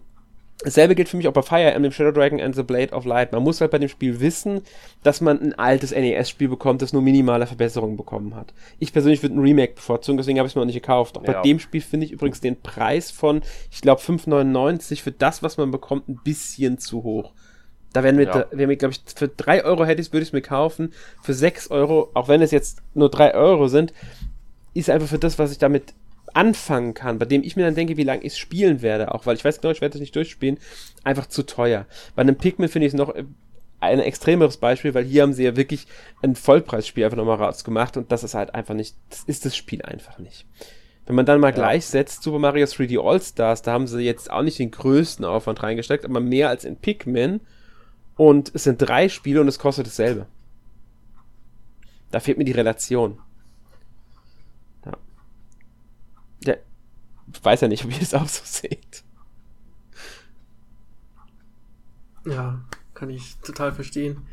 Dasselbe 0.62 0.94
gilt 0.94 1.08
für 1.08 1.16
mich 1.16 1.28
auch 1.28 1.34
bei 1.34 1.42
Fire 1.42 1.72
Emblem 1.72 1.94
Shadow 1.94 2.12
Dragon 2.12 2.42
and 2.42 2.54
the 2.54 2.64
Blade 2.64 2.94
of 2.94 3.06
Light. 3.06 3.32
Man 3.32 3.44
muss 3.44 3.62
halt 3.62 3.72
bei 3.72 3.78
dem 3.78 3.88
Spiel 3.88 4.20
wissen, 4.20 4.62
dass 5.04 5.22
man 5.22 5.40
ein 5.40 5.54
altes 5.58 5.92
NES-Spiel 5.92 6.50
bekommt, 6.50 6.82
das 6.82 6.92
nur 6.92 7.02
minimale 7.02 7.48
Verbesserungen 7.48 7.96
bekommen 7.96 8.36
hat. 8.36 8.54
Ich 8.78 8.92
persönlich 8.92 9.24
würde 9.24 9.36
ein 9.36 9.40
Remake 9.40 9.76
bevorzugen, 9.76 10.18
deswegen 10.18 10.38
habe 10.38 10.48
ich 10.48 10.52
es 10.52 10.56
mir 10.56 10.62
noch 10.62 10.66
nicht 10.66 10.76
gekauft. 10.82 11.18
Auch 11.18 11.24
ja. 11.24 11.32
bei 11.32 11.42
dem 11.44 11.60
Spiel 11.60 11.80
finde 11.80 12.06
ich 12.08 12.12
übrigens 12.12 12.42
den 12.42 12.60
Preis 12.60 13.10
von, 13.10 13.42
ich 13.72 13.80
glaube, 13.82 14.02
5,99 14.02 15.02
für 15.02 15.12
das, 15.12 15.42
was 15.44 15.56
man 15.56 15.72
bekommt, 15.72 16.10
ein 16.10 16.20
bisschen 16.24 16.78
zu 16.78 17.04
hoch. 17.04 17.32
Da 17.94 18.04
wären 18.04 18.18
wir, 18.18 18.26
Ja. 18.26 18.46
wären 18.52 18.70
wir 18.70 18.76
glaube 18.76 18.94
ich, 18.94 19.02
für 19.16 19.30
3 19.30 19.64
Euro 19.64 19.86
hätte 19.86 20.02
ich 20.02 20.12
würde 20.12 20.24
ich 20.24 20.30
es 20.30 20.34
mir 20.34 20.42
kaufen. 20.42 20.94
Für 21.24 21.34
6 21.34 21.72
Euro, 21.72 22.12
auch 22.14 22.28
wenn 22.28 22.42
es 22.42 22.52
jetzt 22.52 22.82
nur 22.94 23.10
3 23.10 23.34
Euro 23.34 23.70
sind, 23.70 23.94
ist 24.74 24.90
einfach 24.90 25.08
für 25.08 25.20
das, 25.20 25.40
was 25.40 25.52
ich 25.52 25.58
damit 25.58 25.94
anfangen 26.34 26.94
kann, 26.94 27.20
bei 27.20 27.26
dem 27.26 27.44
ich 27.44 27.56
mir 27.56 27.66
dann 27.66 27.76
denke, 27.76 27.98
wie 27.98 28.04
lange 28.04 28.22
ich 28.22 28.34
es 28.34 28.38
spielen 28.38 28.82
werde, 28.82 29.14
auch 29.14 29.26
weil 29.26 29.36
ich 29.36 29.46
weiß 29.46 29.62
genau, 29.62 29.72
ich 29.72 29.82
werde 29.82 29.96
es 29.98 30.02
nicht 30.02 30.16
durchspielen, 30.16 30.58
einfach 31.04 31.28
zu 31.28 31.44
teuer. 31.44 31.86
Bei 32.16 32.22
einem 32.22 32.38
Pikmin 32.38 32.70
finde 32.70 32.88
ich 32.88 32.94
es 32.94 32.98
noch 32.98 33.14
äh, 33.16 33.24
ein 33.80 34.00
extremeres 34.00 34.58
Beispiel, 34.58 34.94
weil 34.94 35.06
hier 35.06 35.24
haben 35.24 35.34
sie 35.34 35.44
ja 35.44 35.56
wirklich 35.56 35.88
ein 36.22 36.36
Vollpreisspiel 36.36 37.06
einfach 37.06 37.18
nochmal 37.18 37.38
rausgemacht 37.38 37.98
und 37.98 38.12
das 38.12 38.24
ist 38.24 38.34
halt 38.34 38.54
einfach 38.56 38.74
nicht, 38.74 38.96
das 39.10 39.24
ist 39.24 39.46
das 39.46 39.56
Spiel 39.56 39.82
einfach 39.84 40.20
nicht. 40.20 40.46
Wenn 41.06 41.16
man 41.16 41.26
dann 41.26 41.40
mal 41.40 41.48
Ja. 41.50 41.56
gleichsetzt, 41.56 42.22
Super 42.22 42.40
Mario 42.40 42.66
3D 42.66 43.00
All-Stars, 43.00 43.62
da 43.64 43.72
haben 43.72 43.88
sie 43.88 44.02
jetzt 44.02 44.30
auch 44.30 44.44
nicht 44.44 44.60
den 44.60 44.72
größten 44.72 45.26
Aufwand 45.26 45.64
reingesteckt, 45.64 46.06
aber 46.06 46.20
mehr 46.20 46.50
als 46.50 46.66
in 46.66 46.76
Pikmin 46.76 47.40
und 48.16 48.52
es 48.54 48.66
sind 48.66 48.82
drei 48.82 49.10
Spiele 49.10 49.42
und 49.42 49.48
es 49.48 49.60
kostet 49.60 49.88
dasselbe. 49.88 50.28
Da 52.12 52.20
fehlt 52.20 52.38
mir 52.38 52.44
die 52.44 52.52
Relation. 52.52 53.20
Ja. 54.86 54.98
ja. 56.44 56.54
Ich 56.54 57.19
weiß 57.44 57.62
ja 57.62 57.68
nicht, 57.68 57.86
ob 57.86 57.92
ihr 57.92 58.02
es 58.02 58.14
auch 58.16 58.28
so 58.28 58.42
seht. 58.44 59.04
Ja, 62.26 62.62
kann 62.94 63.10
ich 63.10 63.38
total 63.38 63.72
verstehen. 63.72 64.28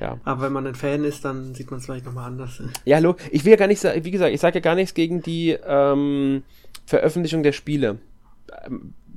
Ja. 0.00 0.18
Aber 0.24 0.42
wenn 0.42 0.52
man 0.52 0.66
ein 0.66 0.74
Fan 0.74 1.04
ist, 1.04 1.24
dann 1.24 1.54
sieht 1.54 1.70
man 1.70 1.80
es 1.80 1.86
vielleicht 1.86 2.04
nochmal 2.04 2.26
anders. 2.26 2.62
Ja, 2.84 2.96
hallo. 2.96 3.16
Ich 3.30 3.44
will 3.44 3.52
ja 3.52 3.56
gar 3.56 3.66
nicht 3.66 3.80
sagen, 3.80 4.04
wie 4.04 4.10
gesagt, 4.10 4.32
ich 4.32 4.40
sage 4.40 4.56
ja 4.56 4.60
gar 4.60 4.74
nichts 4.74 4.94
gegen 4.94 5.22
die 5.22 5.50
ähm, 5.50 6.42
Veröffentlichung 6.84 7.42
der 7.42 7.52
Spiele. 7.52 7.98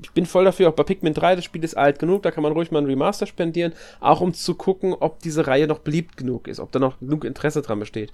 Ich 0.01 0.11
bin 0.11 0.25
voll 0.25 0.45
dafür, 0.45 0.69
auch 0.69 0.73
bei 0.73 0.83
Pikmin 0.83 1.13
3, 1.13 1.35
das 1.35 1.45
Spiel 1.45 1.63
ist 1.63 1.75
alt 1.75 1.99
genug, 1.99 2.23
da 2.23 2.31
kann 2.31 2.43
man 2.43 2.53
ruhig 2.53 2.71
mal 2.71 2.79
ein 2.79 2.85
Remaster 2.85 3.25
spendieren, 3.25 3.73
auch 3.99 4.21
um 4.21 4.33
zu 4.33 4.55
gucken, 4.55 4.93
ob 4.93 5.19
diese 5.19 5.45
Reihe 5.45 5.67
noch 5.67 5.79
beliebt 5.79 6.15
genug 6.15 6.47
ist, 6.47 6.59
ob 6.59 6.71
da 6.71 6.79
noch 6.79 6.99
genug 6.99 7.25
Interesse 7.25 7.61
dran 7.61 7.79
besteht. 7.79 8.11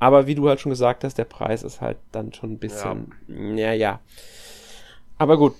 Aber 0.00 0.26
wie 0.26 0.34
du 0.34 0.48
halt 0.48 0.60
schon 0.60 0.70
gesagt 0.70 1.04
hast, 1.04 1.18
der 1.18 1.24
Preis 1.24 1.62
ist 1.62 1.80
halt 1.80 1.98
dann 2.10 2.32
schon 2.32 2.52
ein 2.52 2.58
bisschen, 2.58 3.12
ja, 3.56 3.72
ja. 3.72 4.00
Aber 5.18 5.36
gut. 5.36 5.54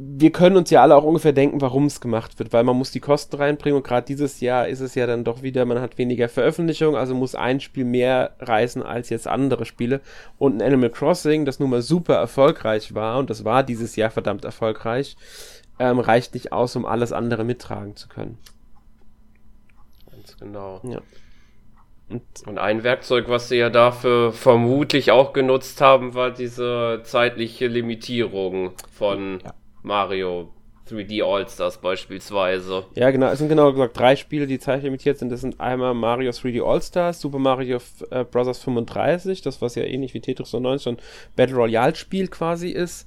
Wir 0.00 0.30
können 0.30 0.56
uns 0.56 0.70
ja 0.70 0.82
alle 0.82 0.94
auch 0.94 1.02
ungefähr 1.02 1.32
denken, 1.32 1.60
warum 1.60 1.86
es 1.86 2.00
gemacht 2.00 2.38
wird, 2.38 2.52
weil 2.52 2.62
man 2.62 2.76
muss 2.76 2.92
die 2.92 3.00
Kosten 3.00 3.34
reinbringen 3.34 3.78
und 3.78 3.82
gerade 3.82 4.06
dieses 4.06 4.40
Jahr 4.40 4.68
ist 4.68 4.78
es 4.78 4.94
ja 4.94 5.08
dann 5.08 5.24
doch 5.24 5.42
wieder, 5.42 5.64
man 5.64 5.80
hat 5.80 5.98
weniger 5.98 6.28
Veröffentlichung, 6.28 6.94
also 6.94 7.16
muss 7.16 7.34
ein 7.34 7.58
Spiel 7.58 7.84
mehr 7.84 8.36
reißen 8.38 8.80
als 8.84 9.08
jetzt 9.08 9.26
andere 9.26 9.64
Spiele. 9.64 10.00
Und 10.38 10.54
ein 10.54 10.62
Animal 10.62 10.90
Crossing, 10.90 11.44
das 11.44 11.58
nun 11.58 11.70
mal 11.70 11.82
super 11.82 12.14
erfolgreich 12.14 12.94
war, 12.94 13.18
und 13.18 13.28
das 13.28 13.44
war 13.44 13.64
dieses 13.64 13.96
Jahr 13.96 14.10
verdammt 14.10 14.44
erfolgreich, 14.44 15.16
ähm, 15.80 15.98
reicht 15.98 16.34
nicht 16.34 16.52
aus, 16.52 16.76
um 16.76 16.86
alles 16.86 17.12
andere 17.12 17.42
mittragen 17.42 17.96
zu 17.96 18.06
können. 18.08 18.38
Ganz 20.12 20.36
genau. 20.38 20.80
Ja. 20.84 21.02
Und 22.08 22.22
Und 22.46 22.58
ein 22.58 22.84
Werkzeug, 22.84 23.28
was 23.28 23.48
sie 23.48 23.56
ja 23.56 23.68
dafür 23.68 24.32
vermutlich 24.32 25.10
auch 25.10 25.32
genutzt 25.32 25.80
haben, 25.80 26.14
war 26.14 26.30
diese 26.30 27.00
zeitliche 27.02 27.66
Limitierung 27.66 28.74
von 28.92 29.40
Ja. 29.44 29.54
Mario 29.88 30.50
3D 30.88 31.22
All-Stars 31.24 31.78
beispielsweise. 31.78 32.84
Ja, 32.94 33.10
genau, 33.10 33.28
es 33.28 33.38
sind 33.38 33.48
genau 33.48 33.72
gesagt 33.72 33.98
drei 33.98 34.16
Spiele, 34.16 34.46
die 34.46 34.58
zeitlimitiert 34.58 35.18
sind. 35.18 35.30
Das 35.30 35.40
sind 35.40 35.60
einmal 35.60 35.94
Mario 35.94 36.30
3D 36.30 36.62
All-Stars, 36.62 37.20
Super 37.20 37.38
Mario 37.38 37.78
äh, 38.10 38.24
Bros. 38.24 38.58
35, 38.58 39.42
das 39.42 39.60
was 39.60 39.74
ja 39.74 39.82
ähnlich 39.84 40.14
wie 40.14 40.20
Tetris 40.20 40.52
99 40.52 40.84
so 40.84 40.90
ein 40.90 40.98
Battle 41.36 41.56
Royale 41.56 41.94
Spiel 41.94 42.28
quasi 42.28 42.68
ist. 42.68 43.06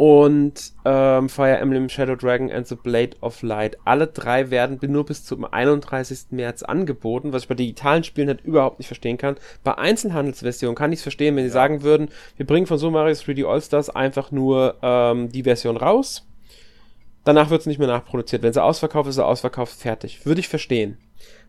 Und 0.00 0.72
ähm, 0.86 1.28
Fire 1.28 1.58
Emblem 1.58 1.90
Shadow 1.90 2.16
Dragon 2.16 2.50
and 2.50 2.66
the 2.66 2.74
Blade 2.74 3.18
of 3.20 3.42
Light. 3.42 3.76
Alle 3.84 4.06
drei 4.06 4.48
werden 4.50 4.78
nur 4.90 5.04
bis 5.04 5.26
zum 5.26 5.44
31. 5.44 6.28
März 6.30 6.62
angeboten, 6.62 7.34
was 7.34 7.42
ich 7.42 7.48
bei 7.48 7.54
digitalen 7.54 8.02
Spielen 8.02 8.28
halt 8.28 8.40
überhaupt 8.40 8.78
nicht 8.78 8.86
verstehen 8.86 9.18
kann. 9.18 9.36
Bei 9.62 9.76
Einzelhandelsversionen 9.76 10.74
kann 10.74 10.90
ich 10.90 11.00
es 11.00 11.02
verstehen, 11.02 11.36
wenn 11.36 11.44
sie 11.44 11.48
Ja. 11.48 11.52
sagen 11.52 11.82
würden, 11.82 12.08
wir 12.38 12.46
bringen 12.46 12.66
von 12.66 12.78
Super 12.78 12.92
Mario 12.92 13.12
3D 13.12 13.44
All-Stars 13.46 13.90
einfach 13.90 14.30
nur 14.30 14.76
ähm, 14.80 15.28
die 15.28 15.42
Version 15.42 15.76
raus. 15.76 16.26
Danach 17.24 17.50
wird 17.50 17.60
es 17.60 17.66
nicht 17.66 17.78
mehr 17.78 17.86
nachproduziert. 17.88 18.42
Wenn 18.42 18.54
sie 18.54 18.62
ausverkauft 18.64 19.06
ist, 19.06 19.16
ist 19.16 19.16
sie 19.16 19.26
ausverkauft, 19.26 19.78
fertig. 19.78 20.24
Würde 20.24 20.40
ich 20.40 20.48
verstehen. 20.48 20.96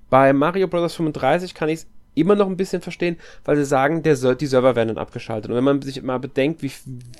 Bei 0.09 0.33
Mario 0.33 0.67
Bros. 0.67 0.93
35 0.95 1.53
kann 1.53 1.69
ich 1.69 1.79
es 1.79 1.87
immer 2.13 2.35
noch 2.35 2.47
ein 2.47 2.57
bisschen 2.57 2.81
verstehen, 2.81 3.17
weil 3.45 3.55
sie 3.57 3.65
sagen, 3.65 4.03
der, 4.03 4.15
die 4.35 4.45
Server 4.47 4.75
werden 4.75 4.89
dann 4.89 4.97
abgeschaltet. 4.97 5.49
Und 5.49 5.57
wenn 5.57 5.63
man 5.63 5.81
sich 5.81 6.01
mal 6.01 6.19
bedenkt, 6.19 6.61
wie 6.61 6.71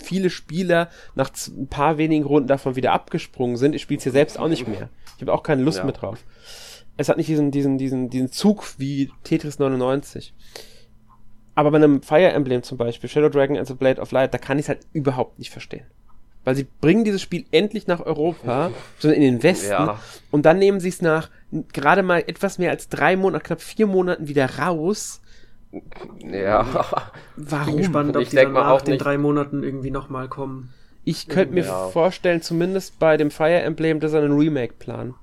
viele 0.04 0.30
Spieler 0.30 0.90
nach 1.16 1.32
ein 1.48 1.68
paar 1.68 1.98
wenigen 1.98 2.26
Runden 2.26 2.48
davon 2.48 2.76
wieder 2.76 2.92
abgesprungen 2.92 3.58
sind, 3.58 3.74
ich 3.76 3.82
spiele 3.82 3.98
es 4.00 4.04
hier 4.04 4.12
selbst 4.12 4.38
auch 4.38 4.48
nicht 4.48 4.68
mehr. 4.68 4.90
Ich 5.16 5.22
habe 5.22 5.34
auch 5.34 5.44
keine 5.44 5.64
Lust 5.64 5.80
Ja. 5.80 5.84
mehr 5.86 5.94
drauf. 5.94 6.20
Es 6.98 7.10
hat 7.10 7.18
nicht 7.18 7.30
diesen, 7.30 7.52
diesen, 7.52 7.78
diesen, 7.78 8.10
diesen 8.10 8.32
Zug 8.32 8.76
wie 8.78 9.12
Tetris 9.24 9.60
99. 9.60 10.34
Aber 11.56 11.72
bei 11.72 11.78
einem 11.78 12.02
Fire 12.02 12.32
Emblem 12.32 12.64
zum 12.64 12.78
Beispiel, 12.78 13.10
Shadow 13.10 13.30
Dragon 13.30 13.58
and 13.58 13.68
the 13.68 13.74
Blade 13.74 14.00
of 14.02 14.12
Light, 14.12 14.34
da 14.34 14.38
kann 14.38 14.58
ich 14.58 14.66
es 14.66 14.70
halt 14.70 14.80
überhaupt 14.94 15.40
nicht 15.40 15.52
verstehen. 15.52 15.86
Weil 16.44 16.56
sie 16.56 16.66
bringen 16.82 17.04
dieses 17.04 17.22
Spiel 17.22 17.46
endlich 17.52 17.86
nach 17.88 18.00
Europa, 18.06 18.72
sondern 19.00 19.22
in 19.22 19.34
den 19.36 19.44
Westen, 19.44 19.72
Ja. 19.72 20.00
und 20.32 20.46
dann 20.46 20.58
nehmen 20.60 20.80
sie 20.80 20.90
es 20.90 21.02
nach 21.02 21.30
gerade 21.74 22.02
mal 22.04 22.24
etwas 22.26 22.58
mehr 22.58 22.72
als 22.72 22.88
drei 22.90 23.16
Monaten, 23.16 23.44
knapp 23.44 23.62
vier 23.62 23.86
Monaten 23.88 24.28
wieder 24.28 24.58
raus. 24.58 25.22
Ja. 26.20 26.66
Warum? 27.36 27.66
Bin 27.68 27.78
gespannt, 27.78 28.16
ob 28.16 28.22
Ich 28.24 28.30
die 28.30 28.36
denk 28.38 28.48
dann 28.48 28.54
mal 28.54 28.64
nach 28.64 28.72
auch 28.72 28.82
den 28.82 28.94
nicht- 28.94 29.04
drei 29.06 29.18
Monaten 29.18 29.64
irgendwie 29.64 29.92
nochmal 29.92 30.28
kommen. 30.28 30.74
Ich 31.04 31.28
könnte 31.28 31.54
mir 31.54 31.64
Ja. 31.66 31.88
vorstellen, 31.90 32.42
zumindest 32.42 33.00
bei 33.00 33.18
dem 33.18 33.32
Fire 33.32 33.62
Emblem, 33.62 34.00
dass 34.00 34.14
er 34.14 34.22
einen 34.22 34.38
Remake 34.38 34.74
planen. 34.80 35.16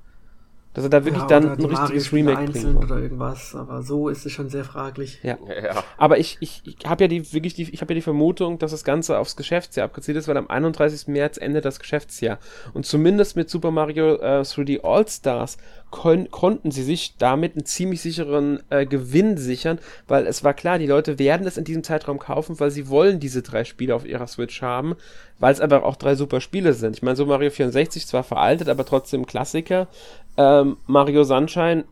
Dass 0.78 0.84
er 0.84 0.90
da 0.90 1.04
wirklich 1.04 1.22
Ja, 1.22 1.26
dann 1.26 1.58
ein 1.58 1.64
richtiges 1.64 2.12
Remake 2.12 2.52
bringt. 2.52 2.76
oder 2.76 2.98
irgendwas, 3.00 3.56
aber 3.56 3.82
so 3.82 4.08
ist 4.08 4.24
es 4.24 4.30
schon 4.30 4.48
sehr 4.48 4.64
fraglich. 4.64 5.18
Ja. 5.24 5.36
ja. 5.48 5.82
Aber 5.96 6.18
ich, 6.18 6.36
ich, 6.38 6.62
ich 6.64 6.76
habe 6.86 7.02
ja 7.02 7.08
die 7.08 7.32
wirklich 7.32 7.54
die, 7.54 7.68
ich 7.68 7.80
habe 7.80 7.92
ja 7.92 7.96
die 7.96 8.02
Vermutung, 8.02 8.60
dass 8.60 8.70
das 8.70 8.84
Ganze 8.84 9.18
aufs 9.18 9.34
Geschäftsjahr 9.34 9.86
abgezielt 9.86 10.16
ist, 10.16 10.28
weil 10.28 10.36
am 10.36 10.46
31. 10.46 11.08
März 11.08 11.36
endet 11.36 11.64
das 11.64 11.80
Geschäftsjahr. 11.80 12.38
Und 12.74 12.86
zumindest 12.86 13.34
mit 13.34 13.50
Super 13.50 13.72
Mario 13.72 14.20
äh, 14.20 14.42
3D 14.42 14.84
All-Stars 14.84 15.58
kon 15.90 16.30
konnten 16.30 16.70
sie 16.70 16.82
sich 16.84 17.16
damit 17.16 17.56
einen 17.56 17.64
ziemlich 17.64 18.00
sicheren 18.00 18.62
äh, 18.70 18.86
Gewinn 18.86 19.36
sichern, 19.36 19.80
weil 20.06 20.26
es 20.26 20.44
war 20.44 20.54
klar, 20.54 20.78
die 20.78 20.86
Leute 20.86 21.18
werden 21.18 21.46
es 21.46 21.56
in 21.56 21.64
diesem 21.64 21.82
Zeitraum 21.82 22.20
kaufen, 22.20 22.60
weil 22.60 22.70
sie 22.70 22.88
wollen 22.88 23.18
diese 23.18 23.42
drei 23.42 23.64
Spiele 23.64 23.96
auf 23.96 24.06
ihrer 24.06 24.26
Switch 24.28 24.62
haben, 24.62 24.94
weil 25.38 25.52
es 25.52 25.60
einfach 25.60 25.82
auch 25.82 25.96
drei 25.96 26.14
super 26.14 26.40
Spiele 26.40 26.72
sind. 26.72 26.94
Ich 26.96 27.02
meine, 27.02 27.16
so 27.16 27.26
Mario 27.26 27.50
64 27.50 28.06
zwar 28.06 28.22
veraltet, 28.22 28.68
aber 28.68 28.84
trotzdem 28.84 29.26
Klassiker. 29.26 29.88
Ähm, 30.38 30.78
Mario 30.86 31.24
Sunshine 31.24 31.84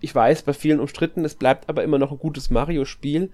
ich 0.00 0.14
weiß, 0.14 0.42
bei 0.42 0.52
vielen 0.52 0.80
umstritten, 0.80 1.24
es 1.24 1.34
bleibt 1.34 1.68
aber 1.68 1.84
immer 1.84 1.98
noch 1.98 2.10
ein 2.10 2.18
gutes 2.18 2.50
Mario-Spiel, 2.50 3.30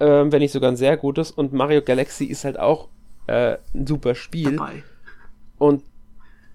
ähm, 0.00 0.32
wenn 0.32 0.40
nicht 0.40 0.52
sogar 0.52 0.70
ein 0.70 0.76
sehr 0.76 0.96
gutes. 0.96 1.30
Und 1.30 1.52
Mario 1.52 1.82
Galaxy 1.82 2.24
ist 2.24 2.44
halt 2.44 2.58
auch 2.58 2.88
äh, 3.26 3.56
ein 3.74 3.86
super 3.86 4.14
Spiel. 4.14 4.56
Dabei. 4.56 4.82
Und 5.58 5.82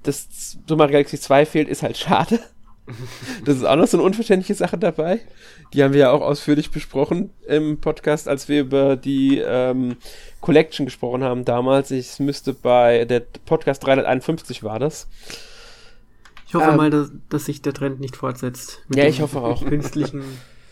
dass 0.03 0.57
so 0.65 0.75
Mario 0.75 0.93
Galaxy 0.93 1.19
2 1.19 1.45
fehlt, 1.45 1.67
ist 1.67 1.83
halt 1.83 1.97
schade. 1.97 2.39
Das 3.43 3.57
ist 3.57 3.65
auch 3.65 3.75
noch 3.75 3.86
so 3.86 3.97
eine 3.97 4.05
unverständliche 4.05 4.55
Sache 4.55 4.77
dabei. 4.77 5.19
Die 5.74 5.83
haben 5.83 5.91
wir 5.91 6.00
ja 6.00 6.12
auch 6.12 6.21
ausführlich 6.21 6.71
besprochen 6.71 7.31
im 7.45 7.81
Podcast, 7.81 8.29
als 8.29 8.47
wir 8.47 8.62
über 8.62 8.95
die 8.95 9.39
ähm, 9.39 9.97
Collection 10.39 10.86
gesprochen 10.86 11.21
haben 11.21 11.43
damals. 11.43 11.91
Ich 11.91 12.17
müsste 12.19 12.53
bei 12.53 13.03
der 13.03 13.24
Podcast 13.45 13.86
351 13.86 14.63
war 14.63 14.79
das. 14.79 15.09
Ich 16.48 16.54
hoffe 16.54 16.72
Ähm, 16.72 16.77
mal, 16.77 16.89
dass, 16.89 17.12
dass 17.30 17.46
sich 17.46 17.62
der 17.62 17.74
Trend 17.74 18.00
nicht 18.00 18.16
fortsetzt. 18.16 18.82
mit 18.88 18.98
Ja, 18.98 19.06
ich 19.06 19.22
hoffe 19.22 19.42
auch. 19.42 19.66
Künstlichen 19.66 20.24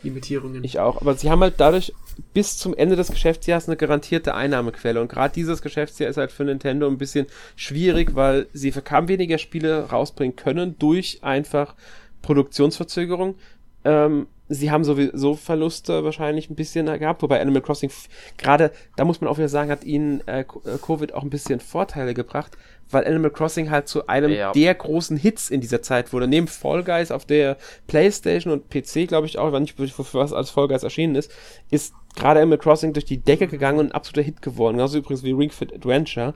Limitierungen. 0.04 0.64
Ich 0.64 0.80
auch. 0.80 1.02
Aber 1.02 1.16
sie 1.16 1.30
haben 1.30 1.42
halt 1.42 1.56
dadurch 1.58 1.94
bis 2.34 2.58
zum 2.58 2.74
Ende 2.74 2.96
des 2.96 3.10
Geschäftsjahres 3.10 3.68
eine 3.68 3.76
garantierte 3.76 4.36
Einnahmequelle. 4.36 5.02
Und 5.02 5.10
gerade 5.10 5.34
dieses 5.34 5.62
Geschäftsjahr 5.62 6.10
ist 6.10 6.18
halt 6.18 6.32
für 6.32 6.46
Nintendo 6.46 6.88
ein 6.88 6.98
bisschen 6.98 7.28
schwierig, 7.58 8.16
weil 8.16 8.48
sie 8.54 8.72
verkam 8.72 9.08
weniger 9.10 9.38
Spiele 9.38 9.90
rausbringen 9.90 10.36
können 10.36 10.80
durch 10.80 11.20
einfach 11.24 11.76
Produktionsverzögerung. 12.22 13.36
Ähm, 13.84 14.28
sie 14.48 14.72
haben 14.72 14.84
sowieso 14.84 15.36
Verluste 15.36 16.04
wahrscheinlich 16.04 16.50
ein 16.50 16.56
bisschen 16.56 16.86
gehabt, 16.86 17.22
wobei 17.22 17.42
Animal 17.42 17.62
Crossing 17.62 17.92
gerade, 18.38 18.72
da 18.96 19.06
muss 19.06 19.22
man 19.22 19.30
auch 19.30 19.38
wieder 19.38 19.50
sagen, 19.50 19.72
hat 19.72 19.84
ihnen 19.84 20.26
äh, 20.28 20.42
äh, 20.42 20.44
Covid 20.82 21.14
auch 21.14 21.24
ein 21.24 21.30
bisschen 21.30 21.60
Vorteile 21.60 22.14
gebracht, 22.14 22.58
weil 22.92 23.06
Animal 23.08 23.32
Crossing 23.32 23.72
halt 23.72 23.88
zu 23.88 24.08
einem 24.08 24.32
Ja. 24.32 24.52
der 24.52 24.76
großen 24.76 25.18
Hits 25.18 25.50
in 25.50 25.62
dieser 25.62 25.82
Zeit 25.82 26.14
wurde. 26.14 26.28
Neben 26.28 26.48
Fall 26.48 26.84
Guys 26.84 27.10
auf 27.12 27.26
der 27.26 27.58
Playstation 27.88 28.54
und 28.54 28.70
PC, 28.70 29.08
glaube 29.08 29.26
ich 29.26 29.38
auch, 29.40 29.52
ich 29.54 29.60
nicht, 29.60 29.76
für 29.76 30.04
für 30.04 30.20
was 30.20 30.34
als 30.34 30.52
Fall 30.52 30.68
Guys 30.68 30.84
erschienen 30.84 31.16
ist, 31.16 31.32
ist 31.72 31.94
gerade 32.16 32.40
Animal 32.40 32.60
Crossing 32.60 32.94
durch 32.94 33.06
die 33.06 33.18
Decke 33.18 33.48
gegangen 33.48 33.80
und 33.80 33.88
ein 33.88 33.92
absoluter 33.92 34.22
Hit 34.26 34.42
geworden. 34.42 34.78
Genauso 34.78 35.00
übrigens 35.00 35.24
wie 35.24 35.32
Ring 35.32 35.50
Fit 35.52 35.74
Adventure. 35.74 36.36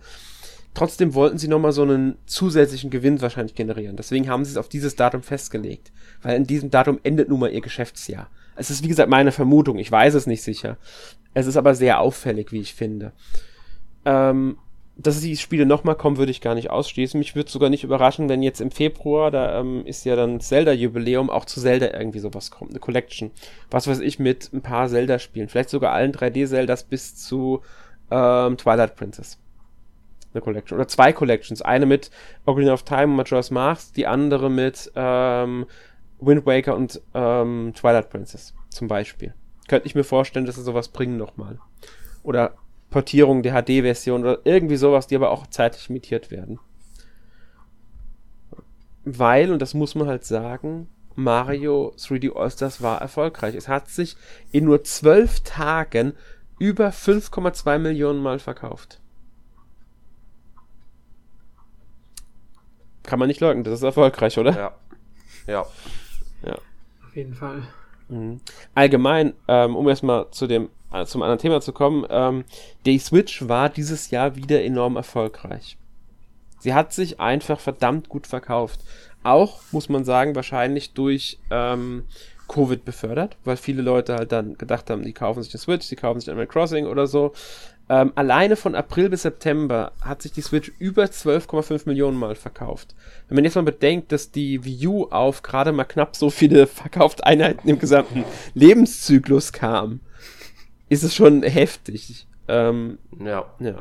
Trotzdem 0.73 1.13
wollten 1.13 1.37
sie 1.37 1.47
nochmal 1.47 1.71
so 1.71 1.81
einen 1.81 2.17
zusätzlichen 2.25 2.89
Gewinn 2.89 3.21
wahrscheinlich 3.21 3.55
generieren. 3.55 3.95
Deswegen 3.95 4.29
haben 4.29 4.45
sie 4.45 4.51
es 4.51 4.57
auf 4.57 4.69
dieses 4.69 4.95
Datum 4.95 5.23
festgelegt. 5.23 5.91
Weil 6.21 6.37
in 6.37 6.45
diesem 6.45 6.69
Datum 6.69 6.99
endet 7.03 7.29
nun 7.29 7.39
mal 7.39 7.51
ihr 7.51 7.61
Geschäftsjahr. 7.61 8.29
Es 8.55 8.69
ist, 8.69 8.83
wie 8.83 8.87
gesagt, 8.87 9.09
meine 9.09 9.31
Vermutung. 9.31 9.79
Ich 9.79 9.91
weiß 9.91 10.13
es 10.13 10.27
nicht 10.27 10.43
sicher. 10.43 10.77
Es 11.33 11.47
ist 11.47 11.57
aber 11.57 11.75
sehr 11.75 11.99
auffällig, 11.99 12.51
wie 12.51 12.59
ich 12.59 12.73
finde. 12.73 13.13
Ähm, 14.05 14.57
dass 15.01 15.21
die 15.21 15.37
Spiele 15.37 15.65
nochmal 15.65 15.95
kommen, 15.95 16.17
würde 16.17 16.31
ich 16.31 16.41
gar 16.41 16.55
nicht 16.55 16.69
ausschließen. 16.69 17.17
Mich 17.17 17.35
würde 17.35 17.49
sogar 17.49 17.69
nicht 17.69 17.85
überraschen, 17.85 18.27
wenn 18.27 18.43
jetzt 18.43 18.59
im 18.59 18.69
Februar, 18.69 19.31
da 19.31 19.59
ähm, 19.59 19.85
ist 19.85 20.05
ja 20.05 20.15
dann 20.15 20.41
Zelda-Jubiläum, 20.41 21.29
auch 21.29 21.45
zu 21.45 21.61
Zelda 21.61 21.97
irgendwie 21.97 22.19
sowas 22.19 22.51
kommt, 22.51 22.71
eine 22.71 22.79
Collection. 22.79 23.31
Was 23.71 23.87
weiß 23.87 23.99
ich, 24.01 24.19
mit 24.19 24.51
ein 24.53 24.61
paar 24.61 24.89
Zelda-Spielen. 24.89 25.47
Vielleicht 25.47 25.69
sogar 25.69 25.93
allen 25.93 26.11
3D-Zeldas 26.11 26.83
bis 26.83 27.15
zu 27.15 27.61
ähm, 28.11 28.57
Twilight 28.57 28.95
Princess. 28.95 29.39
Eine 30.33 30.41
Collection. 30.41 30.77
Oder 30.77 30.87
zwei 30.87 31.11
Collections. 31.11 31.61
Eine 31.61 31.85
mit 31.85 32.11
Ocarina 32.45 32.73
of 32.73 32.83
Time 32.83 33.05
und 33.05 33.15
Majora's 33.15 33.51
Mask, 33.51 33.93
die 33.95 34.05
andere 34.05 34.49
mit 34.49 34.91
ähm, 34.95 35.65
Wind 36.19 36.45
Waker 36.45 36.75
und 36.75 37.01
ähm, 37.13 37.73
Twilight 37.75 38.09
Princess 38.09 38.53
zum 38.69 38.87
Beispiel. 38.87 39.33
Könnte 39.67 39.87
ich 39.87 39.95
mir 39.95 40.03
vorstellen, 40.03 40.45
dass 40.45 40.55
sie 40.55 40.63
sowas 40.63 40.89
bringen 40.89 41.17
nochmal. 41.17 41.59
Oder 42.23 42.55
Portierung 42.89 43.43
der 43.43 43.53
HD-Version 43.53 44.21
oder 44.21 44.39
irgendwie 44.43 44.75
sowas, 44.75 45.07
die 45.07 45.15
aber 45.15 45.31
auch 45.31 45.47
zeitlich 45.47 45.89
imitiert 45.89 46.31
werden. 46.31 46.59
Weil, 49.05 49.51
und 49.51 49.61
das 49.61 49.73
muss 49.73 49.95
man 49.95 50.07
halt 50.07 50.25
sagen, 50.25 50.89
Mario 51.15 51.93
3D 51.97 52.35
All-Stars 52.35 52.81
war 52.81 53.01
erfolgreich. 53.01 53.55
Es 53.55 53.67
hat 53.67 53.89
sich 53.89 54.15
in 54.51 54.65
nur 54.65 54.83
zwölf 54.83 55.41
Tagen 55.41 56.13
über 56.57 56.89
5,2 56.89 57.77
Millionen 57.79 58.21
Mal 58.21 58.39
verkauft. 58.39 58.99
Kann 63.09 63.17
man 63.17 63.27
nicht 63.27 63.41
leugnen, 63.41 63.63
das 63.63 63.73
ist 63.73 63.83
erfolgreich, 63.83 64.37
oder? 64.37 64.55
Ja. 64.55 64.71
Ja. 65.47 65.65
Ja. 66.45 66.53
Auf 67.03 67.15
jeden 67.15 67.33
Fall. 67.33 67.63
Mhm. 68.07 68.39
Allgemein, 68.75 69.33
ähm, 69.47 69.75
um 69.75 69.89
erstmal 69.89 70.29
zu 70.29 70.45
dem 70.45 70.69
äh, 70.93 71.05
zum 71.05 71.23
anderen 71.23 71.39
Thema 71.39 71.59
zu 71.59 71.73
kommen, 71.73 72.05
ähm, 72.07 72.43
die 72.85 72.99
Switch 72.99 73.47
war 73.47 73.69
dieses 73.69 74.11
Jahr 74.11 74.35
wieder 74.35 74.63
enorm 74.63 74.95
erfolgreich. 74.95 75.75
Sie 76.59 76.75
hat 76.75 76.93
sich 76.93 77.19
einfach 77.19 77.59
verdammt 77.59 78.09
gut 78.09 78.27
verkauft. 78.27 78.81
Auch, 79.23 79.59
muss 79.71 79.89
man 79.89 80.03
sagen, 80.03 80.35
wahrscheinlich 80.35 80.93
durch 80.93 81.39
ähm, 81.49 82.03
Covid 82.47 82.85
befördert, 82.85 83.37
weil 83.43 83.57
viele 83.57 83.81
Leute 83.81 84.15
halt 84.15 84.31
dann 84.31 84.55
gedacht 84.55 84.91
haben, 84.91 85.03
die 85.03 85.13
kaufen 85.13 85.41
sich 85.41 85.51
eine 85.53 85.61
Switch, 85.61 85.89
die 85.89 85.95
kaufen 85.95 86.19
sich 86.19 86.29
Animal 86.29 86.45
Crossing 86.45 86.85
oder 86.85 87.07
so. 87.07 87.33
Ähm, 87.91 88.11
alleine 88.13 88.55
von 88.55 88.75
April 88.75 89.09
bis 89.09 89.23
September 89.23 89.91
hat 90.01 90.21
sich 90.21 90.31
die 90.31 90.41
Switch 90.41 90.71
über 90.77 91.05
12,5 91.05 91.87
Millionen 91.87 92.17
Mal 92.17 92.35
verkauft. 92.35 92.93
Wenn 93.27 93.35
man 93.35 93.43
jetzt 93.43 93.55
mal 93.55 93.63
bedenkt, 93.63 94.11
dass 94.11 94.29
die 94.29 94.63
Wii 94.63 94.87
U 94.87 95.05
auf 95.05 95.41
gerade 95.41 95.71
mal 95.71 95.85
knapp 95.85 96.15
so 96.15 96.29
viele 96.29 96.67
verkaufte 96.67 97.25
Einheiten 97.25 97.67
im 97.67 97.79
gesamten 97.79 98.23
Lebenszyklus 98.53 99.53
kam, 99.53 100.01
ist 100.87 101.03
es 101.03 101.15
schon 101.15 101.41
heftig. 101.41 102.27
Ähm, 102.47 102.99
ja. 103.19 103.45
Ja. 103.59 103.79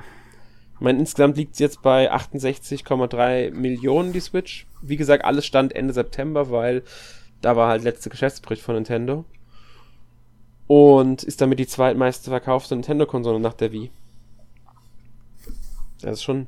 Ich 0.74 0.80
meine, 0.80 1.00
insgesamt 1.00 1.36
liegt 1.36 1.54
es 1.54 1.58
jetzt 1.58 1.82
bei 1.82 2.10
68,3 2.10 3.50
Millionen, 3.50 4.12
die 4.12 4.20
Switch. 4.20 4.66
Wie 4.80 4.96
gesagt, 4.96 5.24
alles 5.24 5.44
stand 5.44 5.74
Ende 5.74 5.92
September, 5.92 6.50
weil 6.50 6.82
da 7.42 7.56
war 7.56 7.68
halt 7.68 7.82
letzte 7.82 8.08
Geschäftsbericht 8.08 8.62
von 8.62 8.76
Nintendo. 8.76 9.24
Und 10.66 11.24
ist 11.24 11.40
damit 11.40 11.58
die 11.58 11.66
zweitmeiste 11.66 12.30
verkaufte 12.30 12.74
Nintendo-Konsole 12.74 13.40
nach 13.40 13.54
der 13.54 13.72
Wii. 13.72 13.90
Das 16.00 16.18
ist 16.18 16.22
schon, 16.22 16.46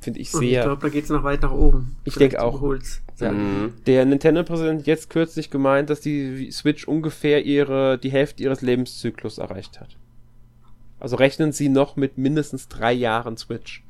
finde 0.00 0.20
ich, 0.20 0.30
sehr. 0.30 0.40
Und 0.40 0.46
ich 0.46 0.60
glaube, 0.60 0.82
da 0.82 0.88
geht 0.88 1.04
es 1.04 1.10
noch 1.10 1.24
weit 1.24 1.42
nach 1.42 1.52
oben. 1.52 1.96
Ich 2.04 2.14
denke 2.14 2.42
auch. 2.42 2.62
Ja. 3.18 3.32
Mhm. 3.32 3.74
Der 3.86 4.04
Nintendo-Präsident 4.04 4.86
jetzt 4.86 5.10
kürzlich 5.10 5.50
gemeint, 5.50 5.90
dass 5.90 6.00
die 6.00 6.50
Switch 6.50 6.86
ungefähr 6.86 7.44
ihre, 7.44 7.98
die 7.98 8.10
Hälfte 8.10 8.42
ihres 8.42 8.62
Lebenszyklus 8.62 9.38
erreicht 9.38 9.80
hat. 9.80 9.96
Also 10.98 11.16
rechnen 11.16 11.52
Sie 11.52 11.68
noch 11.68 11.96
mit 11.96 12.18
mindestens 12.18 12.68
drei 12.68 12.92
Jahren 12.92 13.36
Switch. 13.36 13.82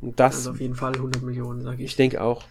Und 0.00 0.20
das. 0.20 0.36
Also 0.36 0.50
auf 0.52 0.60
jeden 0.60 0.74
Fall 0.74 0.94
100 0.94 1.22
Millionen, 1.22 1.62
sage 1.62 1.82
ich. 1.82 1.90
Ich 1.90 1.96
denke 1.96 2.22
auch. 2.22 2.44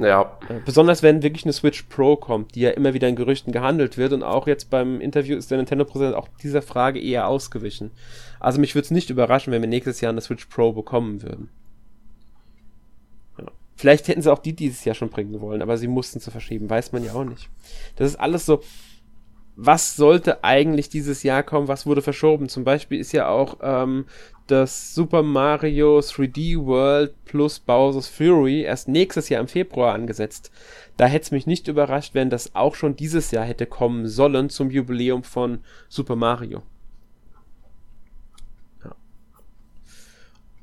Ja. 0.00 0.38
Besonders 0.64 1.02
wenn 1.02 1.22
wirklich 1.22 1.44
eine 1.44 1.52
Switch 1.52 1.82
Pro 1.84 2.16
kommt, 2.16 2.54
die 2.54 2.60
ja 2.60 2.70
immer 2.70 2.94
wieder 2.94 3.08
in 3.08 3.16
Gerüchten 3.16 3.52
gehandelt 3.52 3.96
wird 3.96 4.12
und 4.12 4.22
auch 4.22 4.46
jetzt 4.46 4.70
beim 4.70 5.00
Interview 5.00 5.36
ist 5.36 5.50
der 5.50 5.58
Nintendo-Präsident 5.58 6.14
auch 6.14 6.28
dieser 6.42 6.62
Frage 6.62 7.00
eher 7.00 7.28
ausgewichen. 7.28 7.90
Also 8.40 8.60
mich 8.60 8.74
würde 8.74 8.84
es 8.84 8.90
nicht 8.90 9.10
überraschen, 9.10 9.52
wenn 9.52 9.62
wir 9.62 9.68
nächstes 9.68 10.00
Jahr 10.00 10.12
eine 10.12 10.20
Switch 10.20 10.46
Pro 10.46 10.72
bekommen 10.72 11.22
würden. 11.22 11.48
Vielleicht 13.76 14.08
hätten 14.08 14.22
sie 14.22 14.32
auch 14.32 14.38
die 14.38 14.54
dieses 14.54 14.84
Jahr 14.84 14.94
schon 14.94 15.10
bringen 15.10 15.38
wollen, 15.40 15.60
aber 15.60 15.76
sie 15.76 15.86
mussten 15.86 16.18
zu 16.18 16.30
verschieben, 16.30 16.70
weiß 16.70 16.92
man 16.92 17.04
ja 17.04 17.12
auch 17.12 17.24
nicht. 17.24 17.50
Das 17.96 18.10
ist 18.10 18.16
alles 18.16 18.46
so. 18.46 18.62
Was 19.58 19.96
sollte 19.96 20.44
eigentlich 20.44 20.90
dieses 20.90 21.22
Jahr 21.22 21.42
kommen? 21.42 21.66
Was 21.66 21.86
wurde 21.86 22.02
verschoben? 22.02 22.50
Zum 22.50 22.62
Beispiel 22.62 23.00
ist 23.00 23.12
ja 23.12 23.28
auch 23.28 23.56
ähm, 23.62 24.04
das 24.46 24.94
Super 24.94 25.22
Mario 25.22 25.98
3D 25.98 26.64
World 26.64 27.14
plus 27.24 27.58
Bowser's 27.58 28.06
Fury 28.06 28.62
erst 28.62 28.86
nächstes 28.86 29.30
Jahr 29.30 29.40
im 29.40 29.48
Februar 29.48 29.94
angesetzt. 29.94 30.52
Da 30.98 31.06
hätte 31.06 31.24
es 31.24 31.30
mich 31.30 31.46
nicht 31.46 31.68
überrascht, 31.68 32.14
wenn 32.14 32.28
das 32.28 32.54
auch 32.54 32.74
schon 32.74 32.96
dieses 32.96 33.30
Jahr 33.30 33.46
hätte 33.46 33.64
kommen 33.64 34.06
sollen 34.08 34.50
zum 34.50 34.70
Jubiläum 34.70 35.22
von 35.22 35.60
Super 35.88 36.16
Mario. 36.16 36.62
Ja. 38.84 38.94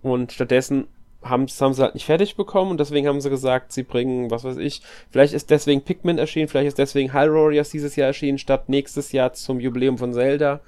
Und 0.04 0.32
stattdessen 0.32 0.88
haben, 1.24 1.48
sie 1.48 1.82
halt 1.82 1.94
nicht 1.94 2.06
fertig 2.06 2.36
bekommen 2.36 2.72
und 2.72 2.80
deswegen 2.80 3.08
haben 3.08 3.22
sie 3.22 3.30
gesagt, 3.30 3.72
sie 3.72 3.84
bringen, 3.84 4.32
was 4.32 4.44
weiß 4.44 4.58
ich, 4.58 4.82
vielleicht 5.10 5.34
ist 5.34 5.50
deswegen 5.50 5.82
Pikmin 5.82 6.18
erschienen, 6.18 6.48
vielleicht 6.48 6.68
ist 6.68 6.78
deswegen 6.78 7.14
Hyrule 7.14 7.44
Warriors 7.44 7.70
dieses 7.70 7.96
Jahr 7.96 8.08
erschienen, 8.08 8.38
statt 8.38 8.70
nächstes 8.70 9.12
Jahr 9.12 9.34
zum 9.34 9.60
Jubiläum 9.60 9.98
von 9.98 10.14
Zelda. 10.14 10.62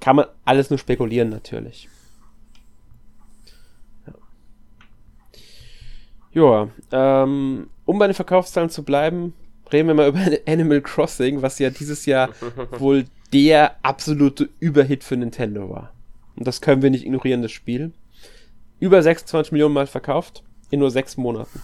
Kann 0.00 0.16
man 0.16 0.26
alles 0.44 0.70
nur 0.70 0.78
spekulieren, 0.78 1.28
natürlich. 1.28 1.88
Ja, 6.32 6.68
ähm, 6.90 7.68
um 7.84 7.98
bei 7.98 8.06
den 8.06 8.14
Verkaufszahlen 8.14 8.70
zu 8.70 8.84
bleiben, 8.84 9.34
reden 9.72 9.88
wir 9.88 9.94
mal 9.94 10.08
über 10.10 10.20
Animal 10.46 10.80
Crossing, 10.80 11.42
was 11.42 11.58
ja 11.58 11.70
dieses 11.70 12.06
Jahr 12.06 12.30
wohl 12.78 13.04
der 13.32 13.76
absolute 13.82 14.48
Überhit 14.60 15.04
für 15.04 15.16
Nintendo 15.16 15.70
war. 15.70 15.92
Und 16.36 16.46
das 16.46 16.60
können 16.60 16.82
wir 16.82 16.90
nicht 16.90 17.04
ignorieren, 17.04 17.42
das 17.42 17.52
Spiel 17.52 17.92
über 18.82 19.00
26 19.00 19.52
Millionen 19.52 19.74
Mal 19.74 19.86
verkauft 19.86 20.42
in 20.70 20.80
nur 20.80 20.90
sechs 20.90 21.16
Monaten. 21.16 21.62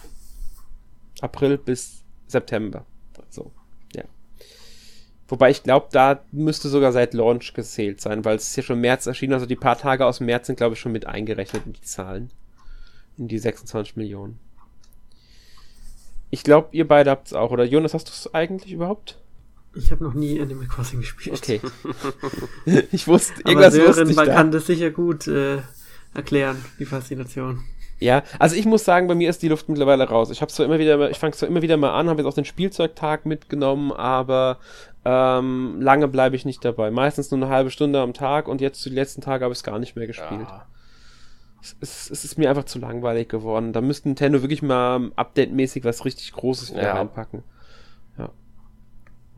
April 1.19 1.57
bis 1.57 2.01
September. 2.27 2.85
So, 3.29 3.51
ja. 3.93 4.05
Wobei 5.27 5.49
ich 5.49 5.61
glaube, 5.61 5.89
da 5.91 6.23
müsste 6.31 6.69
sogar 6.69 6.93
seit 6.93 7.13
Launch 7.13 7.53
gezählt 7.53 7.99
sein, 7.99 8.23
weil 8.23 8.37
es 8.37 8.47
ist 8.47 8.55
ja 8.55 8.63
schon 8.63 8.79
März 8.79 9.05
erschienen, 9.05 9.33
also 9.33 9.45
die 9.45 9.57
paar 9.57 9.77
Tage 9.77 10.05
aus 10.05 10.21
März 10.21 10.47
sind, 10.47 10.55
glaube 10.55 10.75
ich, 10.75 10.79
schon 10.79 10.93
mit 10.93 11.07
eingerechnet 11.07 11.65
in 11.65 11.73
die 11.73 11.81
Zahlen. 11.81 12.31
In 13.17 13.27
die 13.27 13.37
26 13.37 13.97
Millionen. 13.97 14.39
Ich 16.29 16.43
glaube, 16.43 16.69
ihr 16.71 16.87
beide 16.87 17.11
habt 17.11 17.27
es 17.27 17.33
auch, 17.33 17.51
oder 17.51 17.65
Jonas, 17.65 17.93
hast 17.93 18.07
du 18.07 18.11
es 18.13 18.33
eigentlich 18.33 18.71
überhaupt? 18.71 19.19
Ich 19.75 19.91
habe 19.91 20.05
noch 20.05 20.13
nie 20.13 20.39
Animal 20.39 20.67
Crossing 20.67 21.01
gespielt. 21.01 21.35
Okay. 21.35 21.59
ich 22.93 23.09
wusste, 23.09 23.41
irgendwas 23.41 23.65
Aber 23.65 23.71
Sören, 23.71 23.87
wusste 23.89 24.03
ich 24.09 24.15
man 24.15 24.27
da. 24.27 24.33
kann 24.35 24.51
das 24.51 24.67
sicher 24.67 24.91
gut 24.91 25.27
äh, 25.27 25.57
erklären, 26.13 26.63
die 26.79 26.85
Faszination. 26.85 27.63
Ja, 27.99 28.23
also 28.39 28.55
ich 28.55 28.65
muss 28.65 28.85
sagen, 28.85 29.07
bei 29.07 29.15
mir 29.15 29.29
ist 29.29 29.41
die 29.41 29.49
Luft 29.49 29.67
mittlerweile 29.67 30.07
raus. 30.07 30.29
Ich 30.29 30.41
habe 30.41 30.51
zwar 30.51 30.65
immer 30.65 30.79
wieder, 30.79 31.09
ich 31.09 31.19
fange 31.19 31.33
zwar 31.33 31.49
immer 31.49 31.61
wieder 31.61 31.75
mal 31.75 31.91
an, 31.91 32.09
habe 32.09 32.21
jetzt 32.21 32.29
auch 32.29 32.35
den 32.35 32.45
Spielzeugtag 32.45 33.25
mitgenommen, 33.25 33.91
aber 33.91 34.59
ähm, 35.03 35.81
lange 35.81 36.07
bleibe 36.07 36.35
ich 36.35 36.45
nicht 36.45 36.63
dabei. 36.63 36.91
Meistens 36.91 37.29
nur 37.31 37.41
eine 37.41 37.49
halbe 37.49 37.71
Stunde 37.71 37.99
am 37.99 38.13
Tag 38.13 38.47
und 38.47 38.61
jetzt 38.61 38.85
die 38.85 38.89
letzten 38.89 39.21
Tage 39.21 39.43
habe 39.43 39.51
ich 39.51 39.59
es 39.59 39.63
gar 39.63 39.79
nicht 39.79 39.97
mehr 39.97 40.07
gespielt. 40.07 40.47
Ja. 40.47 40.65
Es, 41.61 41.75
es, 41.81 42.09
es, 42.09 42.23
ist 42.23 42.37
mir 42.37 42.49
einfach 42.49 42.63
zu 42.63 42.79
langweilig 42.79 43.27
geworden. 43.27 43.73
Da 43.73 43.81
müsste 43.81 44.07
Nintendo 44.07 44.41
wirklich 44.41 44.61
mal 44.61 45.11
update-mäßig 45.17 45.83
was 45.83 46.05
richtig 46.05 46.31
Großes 46.31 46.71
wieder 46.71 46.83
ja. 46.83 46.93
reinpacken. 46.93 47.43
Ja. 48.17 48.29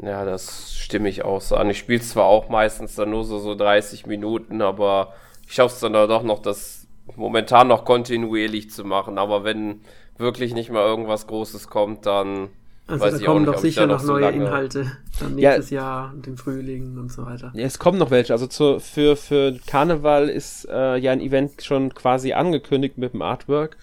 Ja, 0.04 0.26
das 0.26 0.76
stimme 0.76 1.10
ich 1.10 1.24
auch 1.24 1.42
so 1.42 1.56
an. 1.56 1.70
Ich 1.72 1.80
spiele 1.80 2.02
zwar 2.02 2.26
auch 2.26 2.48
meistens 2.50 2.94
dann 2.94 3.10
nur 3.10 3.24
so, 3.24 3.40
so 3.40 3.56
30 3.56 4.06
Minuten, 4.06 4.62
aber 4.62 5.14
ich 5.52 5.56
schaffe 5.56 5.74
es 5.74 5.82
dann 5.82 5.92
doch 5.92 6.24
noch, 6.24 6.40
das 6.40 6.88
momentan 7.18 7.68
noch 7.68 7.84
kontinuierlich 7.84 8.72
zu 8.72 8.86
machen. 8.86 9.18
Aber 9.18 9.44
wenn 9.44 9.82
wirklich 10.18 10.54
nicht 10.54 10.72
mal 10.72 10.86
irgendwas 10.86 11.28
Großes 11.28 11.68
kommt, 11.68 12.06
dann 12.06 12.48
also 12.88 13.04
weiß 13.04 13.12
da 13.12 13.20
ich 13.20 13.26
kommen 13.26 13.44
auch 13.44 13.48
nicht, 13.48 13.58
doch 13.58 13.62
sicher 13.62 13.86
noch, 13.86 14.02
noch 14.02 14.08
neue 14.08 14.32
so 14.32 14.40
Inhalte 14.40 14.92
dann 15.20 15.36
nächstes 15.36 15.70
ja, 15.72 15.82
Jahr 15.82 16.14
und 16.14 16.26
im 16.26 16.38
Frühling 16.38 16.98
und 16.98 17.12
so 17.12 17.26
weiter. 17.26 17.52
Ja, 17.54 17.66
es 17.66 17.80
kommen 17.80 18.00
noch 18.00 18.12
welche. 18.12 18.32
Also 18.32 18.48
zu, 18.48 18.80
für, 18.80 19.18
für 19.18 19.60
Karneval 19.68 20.30
ist 20.30 20.70
äh, 20.72 20.96
ja 20.96 21.12
ein 21.12 21.20
Event 21.20 21.62
schon 21.62 21.94
quasi 21.94 22.32
angekündigt 22.32 22.98
mit 22.98 23.12
dem 23.12 23.22
Artwork. 23.22 23.76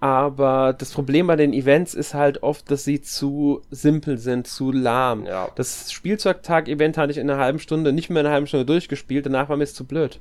Aber 0.00 0.74
das 0.76 0.90
Problem 0.90 1.28
bei 1.28 1.36
den 1.36 1.52
Events 1.52 1.94
ist 1.94 2.12
halt 2.12 2.42
oft, 2.42 2.68
dass 2.72 2.82
sie 2.82 3.02
zu 3.02 3.62
simpel 3.70 4.18
sind, 4.18 4.48
zu 4.48 4.72
lahm. 4.72 5.26
Ja. 5.26 5.48
Das 5.54 5.92
Spielzeugtag-Event 5.92 6.98
hatte 6.98 7.12
ich 7.12 7.18
in 7.18 7.30
einer 7.30 7.38
halben 7.38 7.60
Stunde, 7.60 7.92
nicht 7.92 8.10
mehr 8.10 8.22
in 8.22 8.26
einer 8.26 8.34
halben 8.34 8.48
Stunde 8.48 8.66
durchgespielt, 8.66 9.26
danach 9.26 9.48
war 9.48 9.56
mir 9.56 9.62
es 9.62 9.74
zu 9.74 9.84
blöd. 9.84 10.18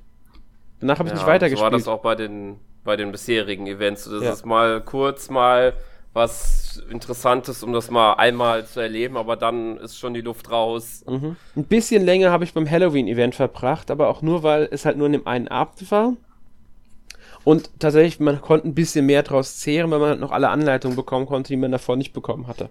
Danach 0.82 1.00
habe 1.00 1.08
ich 1.08 1.14
ja, 1.14 1.20
nicht 1.20 1.28
weitergespielt. 1.28 1.60
So 1.60 1.72
war 1.72 1.72
das 1.72 1.88
auch 1.88 2.02
bei 2.02 2.16
den, 2.16 2.60
bei 2.84 2.98
den 2.98 3.12
bisherigen 3.12 3.68
Events. 3.68 4.06
Das 4.06 4.24
ja. 4.24 4.32
ist 4.32 4.46
mal 4.46 4.82
kurz, 4.82 5.30
mal 5.30 5.74
was 6.14 6.84
Interessantes, 6.90 7.64
um 7.64 7.72
das 7.72 7.90
mal 7.90 8.14
einmal 8.16 8.66
zu 8.66 8.82
erleben, 8.82 9.16
aber 9.16 9.38
dann 9.38 9.78
ist 9.78 9.98
schon 9.98 10.14
die 10.14 10.22
Luft 10.22 10.52
raus. 10.52 11.06
Mhm. 11.08 11.38
Ein 11.56 11.64
bisschen 11.64 12.04
länger 12.04 12.32
habe 12.32 12.44
ich 12.44 12.54
beim 12.54 12.70
Halloween-Event 12.70 13.36
verbracht, 13.36 13.90
aber 13.90 14.10
auch 14.10 14.22
nur, 14.22 14.44
weil 14.44 14.68
es 14.72 14.86
halt 14.86 14.98
nur 14.98 15.06
in 15.08 15.14
dem 15.14 15.28
einen 15.28 15.48
Abend 15.48 15.90
war. 15.90 16.14
Und 17.44 17.72
tatsächlich, 17.80 18.20
man 18.20 18.42
konnte 18.42 18.68
ein 18.68 18.76
bisschen 18.76 19.06
mehr 19.06 19.24
draus 19.24 19.58
zehren, 19.58 19.90
weil 19.90 20.00
man 20.00 20.10
halt 20.10 20.20
noch 20.20 20.32
alle 20.32 20.50
Anleitungen 20.50 20.98
bekommen 20.98 21.26
konnte, 21.26 21.48
die 21.48 21.58
man 21.58 21.72
davor 21.72 21.96
nicht 21.96 22.14
bekommen 22.14 22.48
hatte. 22.48 22.70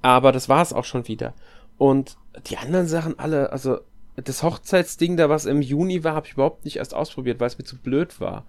Aber 0.00 0.32
das 0.32 0.48
war 0.48 0.62
es 0.62 0.72
auch 0.72 0.84
schon 0.84 1.08
wieder. 1.08 1.34
Und 1.76 2.16
die 2.46 2.56
anderen 2.56 2.86
Sachen 2.86 3.18
alle, 3.18 3.52
also 3.52 3.80
das 4.16 4.42
Hochzeitsding 4.42 5.16
da, 5.16 5.28
was 5.28 5.46
im 5.46 5.62
Juni 5.62 6.04
war, 6.04 6.14
habe 6.14 6.26
ich 6.26 6.34
überhaupt 6.34 6.64
nicht 6.64 6.76
erst 6.76 6.94
ausprobiert, 6.94 7.40
weil 7.40 7.46
es 7.46 7.58
mir 7.58 7.64
zu 7.64 7.78
blöd 7.78 8.20
war. 8.20 8.44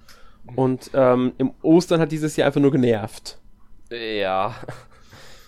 Und 0.56 0.92
ähm, 0.94 1.34
im 1.38 1.54
Ostern 1.62 2.02
hat 2.02 2.12
dieses 2.12 2.36
Jahr 2.36 2.48
einfach 2.48 2.62
nur 2.62 2.72
genervt. 2.72 3.38
Ja. 3.90 4.56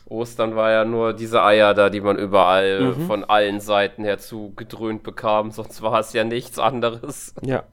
Ostern 0.05 0.55
war 0.55 0.71
ja 0.71 0.85
nur 0.85 1.13
diese 1.13 1.43
Eier 1.43 1.73
da, 1.73 1.89
die 1.89 2.01
man 2.01 2.17
überall 2.17 2.81
mhm. 2.81 3.07
von 3.07 3.23
allen 3.23 3.59
Seiten 3.59 4.03
her 4.03 4.19
zugedröhnt 4.19 5.01
bekam, 5.01 5.51
sonst 5.51 5.81
war 5.81 5.99
es 5.99 6.13
ja 6.13 6.23
nichts 6.23 6.59
anderes. 6.59 7.33
Ja. 7.41 7.63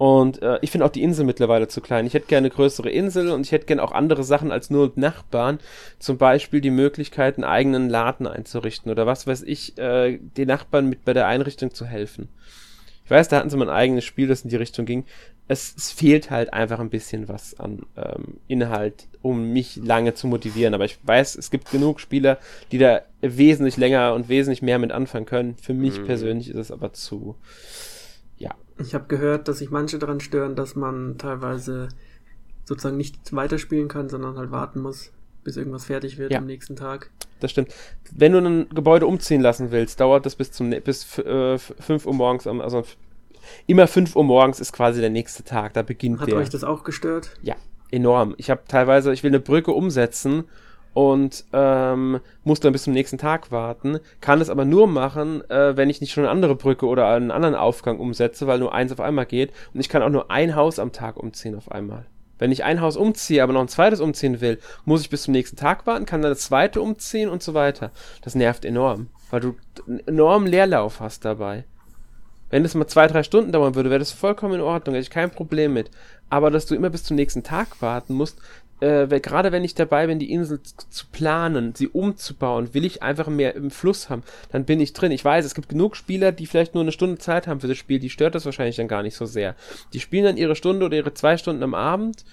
Und 0.00 0.40
äh, 0.40 0.58
ich 0.62 0.70
finde 0.70 0.86
auch 0.86 0.90
die 0.90 1.02
Insel 1.02 1.26
mittlerweile 1.26 1.68
zu 1.68 1.82
klein. 1.82 2.06
Ich 2.06 2.14
hätte 2.14 2.26
gerne 2.26 2.46
eine 2.46 2.54
größere 2.54 2.88
Insel 2.88 3.28
und 3.32 3.42
ich 3.42 3.52
hätte 3.52 3.66
gerne 3.66 3.82
auch 3.82 3.92
andere 3.92 4.24
Sachen 4.24 4.50
als 4.50 4.70
nur 4.70 4.92
Nachbarn. 4.94 5.58
Zum 5.98 6.16
Beispiel 6.16 6.62
die 6.62 6.70
Möglichkeit, 6.70 7.36
einen 7.36 7.44
eigenen 7.44 7.90
Laden 7.90 8.26
einzurichten 8.26 8.90
oder 8.90 9.04
was 9.04 9.26
weiß 9.26 9.42
ich, 9.42 9.76
äh, 9.76 10.16
den 10.16 10.48
Nachbarn 10.48 10.86
mit 10.86 11.04
bei 11.04 11.12
der 11.12 11.26
Einrichtung 11.26 11.74
zu 11.74 11.84
helfen. 11.84 12.30
Ich 13.04 13.10
weiß, 13.10 13.28
da 13.28 13.36
hatten 13.36 13.50
sie 13.50 13.58
mal 13.58 13.68
ein 13.68 13.76
eigenes 13.76 14.06
Spiel, 14.06 14.26
das 14.26 14.40
in 14.40 14.48
die 14.48 14.56
Richtung 14.56 14.86
ging. 14.86 15.04
Es, 15.48 15.74
es 15.76 15.92
fehlt 15.92 16.30
halt 16.30 16.54
einfach 16.54 16.80
ein 16.80 16.88
bisschen 16.88 17.28
was 17.28 17.60
an 17.60 17.82
ähm, 17.98 18.38
Inhalt, 18.48 19.06
um 19.20 19.52
mich 19.52 19.76
lange 19.76 20.14
zu 20.14 20.28
motivieren. 20.28 20.72
Aber 20.72 20.86
ich 20.86 20.98
weiß, 21.02 21.36
es 21.36 21.50
gibt 21.50 21.70
genug 21.70 22.00
Spieler, 22.00 22.38
die 22.72 22.78
da 22.78 23.02
wesentlich 23.20 23.76
länger 23.76 24.14
und 24.14 24.30
wesentlich 24.30 24.62
mehr 24.62 24.78
mit 24.78 24.92
anfangen 24.92 25.26
können. 25.26 25.56
Für 25.60 25.74
mich 25.74 26.00
mhm. 26.00 26.06
persönlich 26.06 26.48
ist 26.48 26.56
es 26.56 26.70
aber 26.70 26.94
zu, 26.94 27.36
ja, 28.40 28.50
ich 28.78 28.94
habe 28.94 29.04
gehört, 29.06 29.46
dass 29.46 29.58
sich 29.58 29.70
manche 29.70 29.98
daran 29.98 30.18
stören, 30.18 30.56
dass 30.56 30.74
man 30.74 31.18
teilweise 31.18 31.88
sozusagen 32.64 32.96
nicht 32.96 33.34
weiterspielen 33.34 33.88
kann, 33.88 34.08
sondern 34.08 34.36
halt 34.36 34.50
warten 34.50 34.80
muss, 34.80 35.12
bis 35.44 35.56
irgendwas 35.56 35.84
fertig 35.84 36.18
wird 36.18 36.32
ja. 36.32 36.38
am 36.38 36.46
nächsten 36.46 36.74
Tag. 36.74 37.10
Das 37.38 37.50
stimmt. 37.50 37.74
Wenn 38.10 38.32
du 38.32 38.38
ein 38.38 38.68
Gebäude 38.70 39.06
umziehen 39.06 39.40
lassen 39.40 39.70
willst, 39.70 40.00
dauert 40.00 40.26
das 40.26 40.36
bis 40.36 40.52
zum 40.52 40.70
bis 40.70 41.18
äh, 41.18 41.58
5 41.58 42.06
Uhr 42.06 42.14
morgens, 42.14 42.46
also 42.46 42.82
immer 43.66 43.86
5 43.86 44.16
Uhr 44.16 44.24
morgens 44.24 44.58
ist 44.58 44.72
quasi 44.72 45.00
der 45.00 45.10
nächste 45.10 45.44
Tag, 45.44 45.74
da 45.74 45.82
beginnt 45.82 46.20
Hat 46.20 46.28
der. 46.28 46.36
Hat 46.36 46.42
euch 46.42 46.50
das 46.50 46.64
auch 46.64 46.82
gestört? 46.82 47.30
Ja, 47.42 47.56
enorm. 47.90 48.34
Ich 48.38 48.50
habe 48.50 48.62
teilweise, 48.66 49.12
ich 49.12 49.22
will 49.22 49.30
eine 49.30 49.40
Brücke 49.40 49.72
umsetzen 49.72 50.44
und 50.94 51.44
ähm, 51.52 52.20
muss 52.44 52.60
dann 52.60 52.72
bis 52.72 52.84
zum 52.84 52.92
nächsten 52.92 53.18
Tag 53.18 53.50
warten, 53.52 54.00
kann 54.20 54.40
es 54.40 54.50
aber 54.50 54.64
nur 54.64 54.86
machen, 54.86 55.48
äh, 55.50 55.76
wenn 55.76 55.90
ich 55.90 56.00
nicht 56.00 56.12
schon 56.12 56.24
eine 56.24 56.30
andere 56.30 56.54
Brücke 56.54 56.86
oder 56.86 57.08
einen 57.08 57.30
anderen 57.30 57.54
Aufgang 57.54 57.98
umsetze, 57.98 58.46
weil 58.46 58.58
nur 58.58 58.74
eins 58.74 58.92
auf 58.92 59.00
einmal 59.00 59.26
geht 59.26 59.52
und 59.72 59.80
ich 59.80 59.88
kann 59.88 60.02
auch 60.02 60.10
nur 60.10 60.30
ein 60.30 60.56
Haus 60.56 60.78
am 60.78 60.92
Tag 60.92 61.16
umziehen 61.16 61.54
auf 61.54 61.70
einmal. 61.70 62.06
Wenn 62.38 62.52
ich 62.52 62.64
ein 62.64 62.80
Haus 62.80 62.96
umziehe, 62.96 63.42
aber 63.42 63.52
noch 63.52 63.60
ein 63.60 63.68
zweites 63.68 64.00
umziehen 64.00 64.40
will, 64.40 64.58
muss 64.86 65.02
ich 65.02 65.10
bis 65.10 65.24
zum 65.24 65.32
nächsten 65.32 65.56
Tag 65.56 65.86
warten, 65.86 66.06
kann 66.06 66.22
dann 66.22 66.30
das 66.30 66.40
zweite 66.40 66.80
umziehen 66.80 67.28
und 67.28 67.42
so 67.42 67.52
weiter. 67.52 67.90
Das 68.22 68.34
nervt 68.34 68.64
enorm, 68.64 69.08
weil 69.30 69.40
du 69.40 69.56
enormen 70.06 70.48
Leerlauf 70.48 71.00
hast 71.00 71.26
dabei. 71.26 71.64
Wenn 72.50 72.62
das 72.62 72.74
mal 72.74 72.86
zwei, 72.86 73.06
drei 73.06 73.22
Stunden 73.22 73.52
dauern 73.52 73.74
würde, 73.74 73.90
wäre 73.90 74.00
das 74.00 74.12
vollkommen 74.12 74.54
in 74.54 74.60
Ordnung, 74.60 74.94
hätte 74.94 75.04
ich 75.04 75.10
kein 75.10 75.30
Problem 75.30 75.72
mit. 75.72 75.90
Aber 76.28 76.50
dass 76.50 76.66
du 76.66 76.74
immer 76.74 76.90
bis 76.90 77.04
zum 77.04 77.16
nächsten 77.16 77.42
Tag 77.42 77.80
warten 77.80 78.14
musst, 78.14 78.38
äh, 78.80 79.20
gerade 79.20 79.52
wenn 79.52 79.64
ich 79.64 79.74
dabei 79.74 80.06
bin, 80.06 80.18
die 80.18 80.32
Insel 80.32 80.60
zu 80.62 81.06
planen, 81.12 81.74
sie 81.74 81.88
umzubauen, 81.88 82.72
will 82.72 82.84
ich 82.84 83.02
einfach 83.02 83.28
mehr 83.28 83.54
im 83.54 83.70
Fluss 83.70 84.08
haben, 84.08 84.22
dann 84.50 84.64
bin 84.64 84.80
ich 84.80 84.92
drin. 84.92 85.12
Ich 85.12 85.24
weiß, 85.24 85.44
es 85.44 85.54
gibt 85.54 85.68
genug 85.68 85.96
Spieler, 85.96 86.32
die 86.32 86.46
vielleicht 86.46 86.74
nur 86.74 86.82
eine 86.82 86.92
Stunde 86.92 87.18
Zeit 87.18 87.46
haben 87.46 87.60
für 87.60 87.68
das 87.68 87.76
Spiel, 87.76 87.98
die 87.98 88.10
stört 88.10 88.34
das 88.34 88.46
wahrscheinlich 88.46 88.76
dann 88.76 88.88
gar 88.88 89.02
nicht 89.02 89.16
so 89.16 89.26
sehr. 89.26 89.54
Die 89.92 90.00
spielen 90.00 90.24
dann 90.24 90.36
ihre 90.36 90.56
Stunde 90.56 90.86
oder 90.86 90.96
ihre 90.96 91.14
zwei 91.14 91.36
Stunden 91.36 91.62
am 91.62 91.74
Abend 91.74 92.24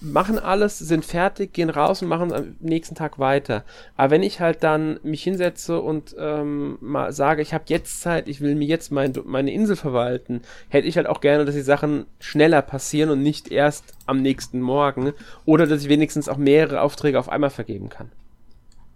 machen 0.00 0.38
alles, 0.38 0.78
sind 0.78 1.04
fertig, 1.04 1.52
gehen 1.52 1.70
raus 1.70 2.02
und 2.02 2.08
machen 2.08 2.32
am 2.32 2.56
nächsten 2.60 2.94
Tag 2.94 3.18
weiter. 3.18 3.64
Aber 3.96 4.10
wenn 4.10 4.22
ich 4.22 4.40
halt 4.40 4.62
dann 4.62 5.00
mich 5.02 5.22
hinsetze 5.22 5.80
und 5.80 6.14
ähm, 6.18 6.78
mal 6.80 7.12
sage, 7.12 7.42
ich 7.42 7.54
habe 7.54 7.64
jetzt 7.68 8.00
Zeit, 8.00 8.28
ich 8.28 8.40
will 8.40 8.54
mir 8.54 8.66
jetzt 8.66 8.92
mein, 8.92 9.12
meine 9.24 9.52
Insel 9.52 9.76
verwalten, 9.76 10.42
hätte 10.68 10.88
ich 10.88 10.96
halt 10.96 11.06
auch 11.06 11.20
gerne, 11.20 11.44
dass 11.44 11.54
die 11.54 11.62
Sachen 11.62 12.06
schneller 12.20 12.62
passieren 12.62 13.10
und 13.10 13.22
nicht 13.22 13.50
erst 13.50 13.94
am 14.06 14.22
nächsten 14.22 14.60
Morgen. 14.60 15.12
Oder 15.44 15.66
dass 15.66 15.82
ich 15.82 15.88
wenigstens 15.88 16.28
auch 16.28 16.36
mehrere 16.36 16.80
Aufträge 16.80 17.18
auf 17.18 17.28
einmal 17.28 17.50
vergeben 17.50 17.88
kann. 17.88 18.10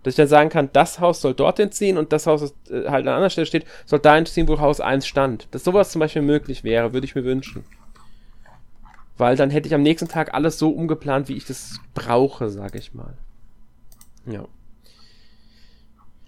Dass 0.02 0.12
ich 0.12 0.16
dann 0.16 0.28
sagen 0.28 0.48
kann, 0.48 0.70
das 0.72 1.00
Haus 1.00 1.20
soll 1.20 1.34
dorthin 1.34 1.72
ziehen 1.72 1.98
und 1.98 2.12
das 2.12 2.26
Haus, 2.26 2.40
das 2.40 2.54
äh, 2.70 2.88
halt 2.88 3.06
an 3.06 3.14
anderer 3.14 3.30
Stelle 3.30 3.46
steht, 3.46 3.66
soll 3.84 3.98
dahin 3.98 4.26
ziehen, 4.26 4.48
wo 4.48 4.58
Haus 4.60 4.80
1 4.80 5.06
stand. 5.06 5.48
Dass 5.50 5.64
sowas 5.64 5.90
zum 5.90 6.00
Beispiel 6.00 6.22
möglich 6.22 6.64
wäre, 6.64 6.92
würde 6.92 7.04
ich 7.04 7.14
mir 7.14 7.24
wünschen 7.24 7.64
weil 9.20 9.36
dann 9.36 9.50
hätte 9.50 9.68
ich 9.68 9.74
am 9.74 9.82
nächsten 9.82 10.08
Tag 10.08 10.34
alles 10.34 10.58
so 10.58 10.70
umgeplant, 10.70 11.28
wie 11.28 11.36
ich 11.36 11.44
das 11.44 11.78
brauche, 11.94 12.48
sage 12.48 12.78
ich 12.78 12.94
mal. 12.94 13.14
Ja. 14.26 14.46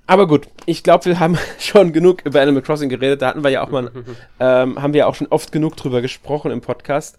Aber 0.07 0.27
gut, 0.27 0.47
ich 0.67 0.83
glaube, 0.83 1.07
wir 1.07 1.19
haben 1.19 1.39
schon 1.59 1.93
genug 1.93 2.25
über 2.25 2.43
Animal 2.43 2.63
Crossing 2.63 2.91
geredet. 2.91 3.23
Da 3.23 3.29
hatten 3.29 3.43
wir 3.43 3.51
ja 3.51 3.65
auch 3.65 3.71
mal, 3.71 3.91
ähm, 4.41 4.81
haben 4.81 4.93
wir 4.93 5.09
auch 5.09 5.15
schon 5.15 5.29
oft 5.29 5.53
genug 5.53 5.77
drüber 5.77 6.03
gesprochen 6.03 6.51
im 6.51 6.61
Podcast. 6.61 7.19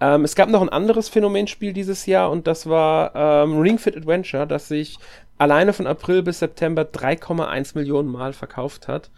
Ähm, 0.00 0.24
es 0.24 0.34
gab 0.34 0.50
noch 0.50 0.60
ein 0.60 0.68
anderes 0.68 1.08
Phänomenspiel 1.08 1.72
dieses 1.72 2.04
Jahr 2.04 2.30
und 2.30 2.46
das 2.46 2.68
war 2.68 3.14
ähm, 3.14 3.58
Ring 3.58 3.78
Fit 3.78 3.96
Adventure, 3.96 4.46
das 4.46 4.68
sich 4.68 4.98
alleine 5.38 5.72
von 5.72 5.86
April 5.86 6.22
bis 6.22 6.40
September 6.40 6.82
3,1 6.82 7.72
Millionen 7.74 8.10
Mal 8.10 8.34
verkauft 8.34 8.86
hat. 8.86 9.10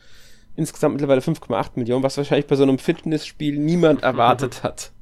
Insgesamt 0.54 0.94
mittlerweile 0.94 1.20
5,8 1.20 1.70
Millionen, 1.74 2.04
was 2.04 2.16
wahrscheinlich 2.16 2.46
bei 2.46 2.56
so 2.56 2.62
einem 2.62 2.78
Fitnessspiel 2.78 3.58
niemand 3.58 4.02
erwartet 4.04 4.62
hat 4.62 4.92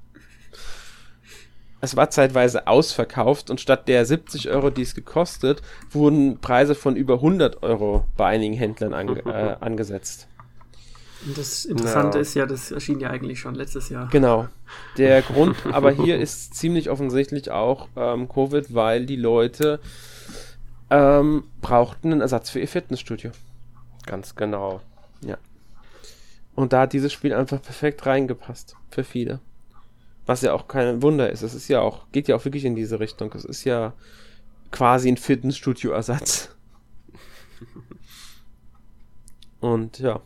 es 1.87 1.97
war 1.97 2.11
zeitweise 2.11 2.67
ausverkauft 2.67 3.49
und 3.49 3.61
statt 3.61 3.87
der 3.87 4.05
70 4.05 4.51
Euro, 4.51 4.71
die 4.71 4.83
es 4.83 4.95
gekostet, 4.95 5.63
wurden 5.91 6.41
Preise 6.41 6.75
von 6.75 6.97
über 6.97 7.15
100 7.15 7.63
Euro 7.63 8.05
bei 8.17 8.27
einigen 8.27 8.55
Händlern 8.55 8.93
ange 8.93 9.21
äh, 9.25 9.57
angesetzt. 9.61 10.27
Und 11.25 11.39
das 11.39 11.65
Interessante 11.65 12.19
ja. 12.19 12.23
ist 12.23 12.35
ja, 12.35 12.45
das 12.45 12.73
erschien 12.73 12.99
ja 12.99 13.11
eigentlich 13.11 13.39
schon 13.39 13.55
letztes 13.55 13.89
Jahr. 13.89 14.09
Genau. 14.11 14.49
Der 14.99 15.23
Grund 15.33 15.57
aber 15.71 15.93
hier 15.93 16.19
ist 16.19 16.55
ziemlich 16.55 16.91
offensichtlich 16.91 17.53
auch 17.53 17.89
ähm, 17.97 18.29
Covid, 18.29 18.75
weil 18.75 19.07
die 19.07 19.17
Leute 19.17 19.79
ähm, 20.91 21.45
brauchten 21.61 22.11
einen 22.11 22.21
Ersatz 22.21 22.51
für 22.51 22.59
ihr 22.59 22.69
Fitnessstudio. 22.69 23.31
Ganz 24.07 24.35
genau. 24.35 24.81
Ja. 25.21 25.39
Und 26.57 26.73
da 26.73 26.83
hat 26.83 26.93
dieses 26.93 27.13
Spiel 27.13 27.33
einfach 27.33 27.63
perfekt 27.63 28.07
reingepasst. 28.07 28.77
Für 28.91 29.05
viele. 29.05 29.39
Was 30.27 30.43
ja 30.43 30.53
auch 30.53 30.69
kein 30.69 31.03
Wunder 31.03 31.31
ist. 31.31 31.43
Es 31.43 31.55
ist 31.55 31.69
ja 31.69 31.81
auch, 31.81 32.11
geht 32.11 32.29
ja 32.29 32.37
auch 32.37 32.45
wirklich 32.45 32.65
in 32.65 32.75
diese 32.75 32.99
Richtung. 32.99 33.33
Es 33.33 33.45
ist 33.45 33.65
ja 33.65 33.95
quasi 34.73 35.09
ein 35.09 35.17
Fitnessstudio-Ersatz. 35.17 36.55
Und 39.61 40.01
ja. 40.01 40.21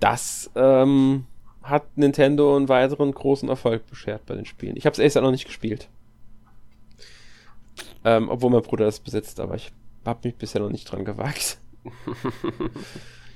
Das 0.00 0.50
ähm, 0.54 1.26
hat 1.62 1.96
Nintendo 1.96 2.56
einen 2.56 2.68
weiteren 2.68 3.12
großen 3.12 3.48
Erfolg 3.48 3.86
beschert 3.88 4.26
bei 4.26 4.34
den 4.34 4.44
Spielen. 4.44 4.76
Ich 4.76 4.86
habe 4.86 4.92
es 4.92 5.00
erst 5.00 5.16
noch 5.16 5.30
nicht 5.30 5.46
gespielt. 5.46 5.88
Ähm, 8.04 8.28
obwohl 8.28 8.50
mein 8.50 8.62
Bruder 8.62 8.84
das 8.84 9.00
besitzt, 9.00 9.40
aber 9.40 9.56
ich 9.56 9.72
habe 10.04 10.28
mich 10.28 10.36
bisher 10.36 10.60
noch 10.60 10.70
nicht 10.70 10.90
dran 10.90 11.04
gewagt. 11.04 11.58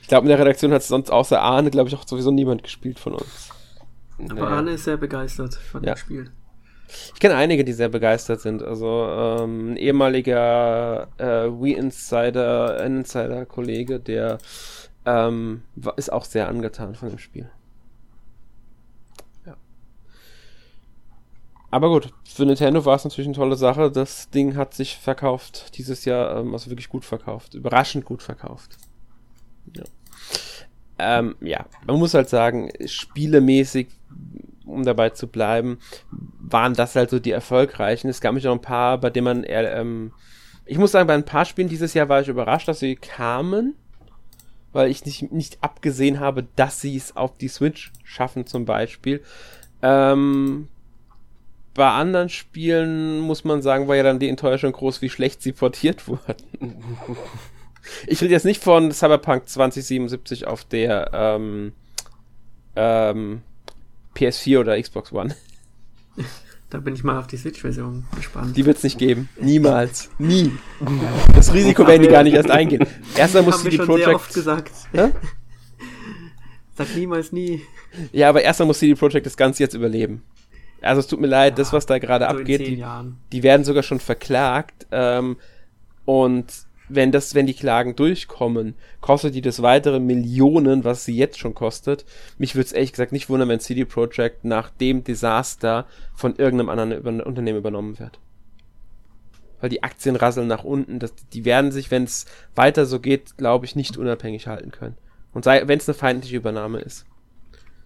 ich 0.03 0.09
glaube, 0.09 0.25
in 0.25 0.29
der 0.29 0.39
Redaktion 0.39 0.73
hat 0.73 0.83
es 0.83 0.89
sonst 0.89 1.11
außer 1.11 1.41
Arne, 1.41 1.71
glaube 1.71 1.89
ich, 1.89 1.97
auch 1.97 2.07
sowieso 2.07 2.31
niemand 2.31 2.63
gespielt 2.63 2.99
von 2.99 3.15
uns. 3.15 3.51
Aber 4.31 4.35
nee. 4.35 4.57
Arne 4.57 4.71
ist 4.73 4.85
sehr 4.85 4.97
begeistert 4.97 5.55
von 5.55 5.83
ja. 5.83 5.95
dem 5.95 5.99
Spiel. 5.99 6.31
Ich 7.15 7.21
kenne 7.21 7.37
einige, 7.37 7.65
die 7.65 7.73
sehr 7.73 7.89
begeistert 7.89 8.41
sind. 8.41 8.63
Also 8.63 9.07
ähm, 9.09 9.73
ein 9.73 9.77
ehemaliger 9.77 11.09
äh, 11.19 11.49
Wii 11.49 11.75
Insider, 11.75 12.85
Insider-Kollege, 12.85 14.01
der 14.01 14.39
ähm, 15.05 15.63
ist 15.97 16.13
auch 16.13 16.25
sehr 16.25 16.49
angetan 16.49 16.95
von 16.95 17.09
dem 17.09 17.19
Spiel. 17.19 17.51
Ja. 19.47 19.57
Aber 21.71 21.89
gut, 21.89 22.13
für 22.25 22.45
Nintendo 22.45 22.85
war 22.85 22.97
es 22.97 23.05
natürlich 23.05 23.29
eine 23.29 23.37
tolle 23.37 23.57
Sache. 23.57 23.91
Das 23.91 24.31
Ding 24.31 24.57
hat 24.57 24.75
sich 24.75 24.99
verkauft 24.99 25.77
dieses 25.79 26.05
Jahr, 26.05 26.39
ähm, 26.39 26.53
also 26.53 26.71
wirklich 26.71 26.89
gut 26.89 27.05
verkauft. 27.05 27.55
Überraschend 27.55 28.05
gut 28.05 28.23
verkauft. 28.23 28.77
Ja. 29.75 29.85
Ähm, 30.99 31.37
ja, 31.41 31.67
man 31.87 31.99
muss 31.99 32.15
halt 32.15 32.29
sagen, 32.29 32.71
spielemäßig 32.85 33.89
um 34.65 34.85
dabei 34.85 35.11
zu 35.11 35.27
bleiben, 35.27 35.79
waren 36.41 36.75
das 36.75 36.97
halt 36.97 37.11
so 37.11 37.19
die 37.19 37.31
erfolgreichen. 37.31 38.09
Es 38.09 38.21
gab 38.21 38.35
mich 38.35 38.45
noch 38.45 38.53
ein 38.53 38.63
paar, 38.63 38.99
bei 38.99 39.11
denen 39.11 39.25
man 39.25 39.45
eher, 39.45 39.77
ähm, 39.77 40.13
ich 40.65 40.79
muss 40.79 40.93
sagen, 40.93 41.07
bei 41.07 41.15
ein 41.15 41.25
paar 41.25 41.45
Spielen 41.45 41.69
dieses 41.69 41.95
Jahr 41.95 42.09
war 42.09 42.21
ich 42.21 42.29
überrascht, 42.29 42.69
dass 42.69 42.79
sie 42.81 42.97
kamen, 42.97 43.75
weil 44.73 44.91
ich 44.91 45.05
nicht, 45.05 45.33
nicht 45.33 45.59
abgesehen 45.63 46.21
habe, 46.21 46.47
dass 46.57 46.81
sie 46.81 46.97
es 46.97 47.17
auf 47.17 47.37
die 47.37 47.49
Switch 47.49 47.93
schaffen, 48.05 48.47
zum 48.47 48.65
Beispiel. 48.65 49.23
Ähm, 49.83 50.69
bei 51.75 51.91
anderen 51.91 52.29
Spielen 52.29 53.21
muss 53.21 53.45
man 53.45 53.63
sagen, 53.63 53.89
war 53.89 53.97
ja 53.97 54.03
dann 54.03 54.19
die 54.19 54.29
Enttäuschung 54.29 54.73
groß, 54.73 55.03
wie 55.03 55.09
schlecht 55.09 55.43
sie 55.43 55.53
portiert 55.53 56.07
wurden. 56.09 56.85
ich 58.07 58.21
rede 58.23 58.33
jetzt 58.33 58.45
nicht 58.45 58.63
von 58.63 58.93
Cyberpunk 58.93 59.49
2077 59.49 60.47
auf 60.47 60.65
der 60.65 61.11
ähm, 61.13 61.73
ähm, 62.77 63.43
PS4 64.17 64.61
oder 64.61 64.81
Xbox 64.81 65.13
One. 65.13 65.35
Da 66.71 66.79
bin 66.79 66.95
ich 66.95 67.05
mal 67.05 67.19
auf 67.19 67.27
die 67.27 67.37
Switch-Version 67.37 68.07
gespannt. 68.17 68.57
Die 68.57 68.65
wird 68.65 68.79
es 68.79 68.83
nicht 68.83 68.99
geben. 68.99 69.29
Niemals. 69.39 70.09
Nie. 70.19 70.53
Das 71.35 71.53
Risiko 71.53 71.87
werden 71.87 72.01
die 72.01 72.09
gar 72.09 72.23
nicht 72.23 72.33
erst 72.33 72.51
eingehen. 72.51 72.87
Erstmal 73.15 73.43
muss 73.43 73.63
die 73.63 73.77
Projekt. 73.77 74.07
Sehr 74.07 74.15
oft 74.15 74.33
gesagt. 74.33 74.73
Hä? 74.93 75.11
Sag 76.75 76.97
niemals 76.97 77.31
nie. 77.31 77.61
Ja, 78.11 78.31
aber 78.31 78.41
erstmal 78.41 78.69
muss 78.69 78.79
CD 78.79 78.95
Projekt 78.95 79.27
das 79.27 79.37
Ganze 79.37 79.63
jetzt 79.63 79.75
überleben. 79.75 80.23
Also 80.81 81.01
es 81.01 81.09
tut 81.09 81.21
mir 81.21 81.27
leid, 81.27 81.53
ja, 81.53 81.57
das, 81.57 81.75
was 81.75 81.85
da 81.85 81.99
gerade 81.99 82.25
so 82.25 82.31
abgeht, 82.31 82.61
die, 82.61 82.83
die, 83.33 83.43
werden 83.43 83.65
sogar 83.65 83.83
schon 83.83 84.01
verklagt. 84.01 84.87
Ähm, 84.91 85.37
und 86.07 86.47
wenn 86.95 87.13
das, 87.13 87.35
wenn 87.35 87.47
die 87.47 87.55
Klagen 87.55 87.97
durchkommen, 87.97 88.75
kostet 89.01 89.35
die 89.35 89.41
das 89.41 89.63
weitere 89.63 90.01
Millionen, 90.01 90.85
was 90.85 91.05
sie 91.05 91.17
jetzt 91.17 91.39
schon 91.39 91.55
kostet. 91.55 92.05
Mich 92.39 92.55
würde 92.55 92.67
es 92.67 92.73
ehrlich 92.73 92.93
gesagt 92.93 93.13
nicht 93.13 93.29
wundern, 93.29 93.49
wenn 93.49 93.61
CD 93.61 93.85
Projekt 93.85 94.45
nach 94.45 94.71
dem 94.71 95.05
Desaster 95.05 95.87
von 96.15 96.37
irgendeinem 96.37 96.69
anderen 96.69 96.93
über 96.93 97.27
Unternehmen 97.27 97.59
übernommen 97.59 97.99
wird. 97.99 98.19
Weil 99.61 99.71
die 99.71 99.83
Aktien 99.83 100.17
rasseln 100.17 100.49
nach 100.49 100.65
unten. 100.65 100.99
Das, 100.99 101.15
die 101.33 101.45
werden 101.45 101.71
sich, 101.71 101.91
wenn 101.91 102.05
es 102.05 102.27
weiter 102.55 102.85
so 102.87 102.99
geht, 102.99 103.37
glaube 103.37 103.65
ich, 103.65 103.77
nicht 103.77 103.97
unabhängig 103.97 104.47
halten 104.47 104.73
können. 104.73 104.97
Und 105.33 105.47
wenn 105.47 105.79
es 105.79 105.89
eine 105.89 105.95
feindliche 105.95 106.37
Übernahme 106.37 106.81
ist. 106.81 107.07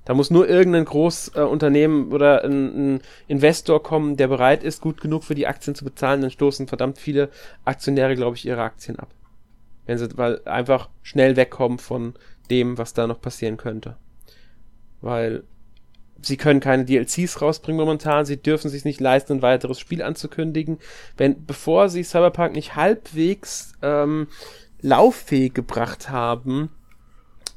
Da 0.07 0.15
muss 0.15 0.31
nur 0.31 0.49
irgendein 0.49 0.85
Großunternehmen 0.85 2.11
äh, 2.11 2.15
oder 2.15 2.45
ein, 2.45 2.95
ein, 2.95 3.01
Investor 3.27 3.83
kommen, 3.83 4.17
der 4.17 4.29
bereit 4.29 4.63
ist, 4.63 4.81
gut 4.81 5.01
genug 5.01 5.25
für 5.25 5.35
die 5.35 5.49
Aktien 5.49 5.75
zu 5.75 5.85
bezahlen, 5.85 6.23
dann 6.23 6.31
stoßen 6.31 6.69
verdammt 6.69 6.99
viele 6.99 7.29
Aktionäre, 7.65 8.15
glaube 8.15 8.37
ich, 8.37 8.47
ihre 8.47 8.63
Aktien 8.63 8.99
ab. 9.01 9.09
Wenn 9.85 9.99
sie, 9.99 10.17
weil 10.17 10.41
einfach 10.45 10.89
schnell 11.03 11.37
wegkommen 11.37 11.79
von 11.79 12.15
dem, 12.51 12.79
was 12.79 12.95
da 12.95 13.09
noch 13.09 13.21
passieren 13.21 13.57
könnte. 13.57 13.97
Weil 15.01 15.43
sie 16.23 16.37
können 16.37 16.61
keine 16.61 16.85
DLCs 16.85 17.43
rausbringen 17.43 17.81
momentan, 17.81 18.27
sie 18.27 18.37
dürfen 18.37 18.71
sich 18.71 18.85
nicht 18.85 19.01
leisten, 19.01 19.35
ein 19.35 19.43
weiteres 19.43 19.81
Spiel 19.81 20.03
anzukündigen. 20.03 20.79
Wenn, 21.17 21.45
bevor 21.47 21.89
sie 21.89 22.05
Cyberpunk 22.05 22.55
nicht 22.55 22.77
halbwegs 22.77 23.73
ähm, 23.83 24.29
lauffähig 24.81 25.53
gebracht 25.53 26.11
haben, 26.11 26.71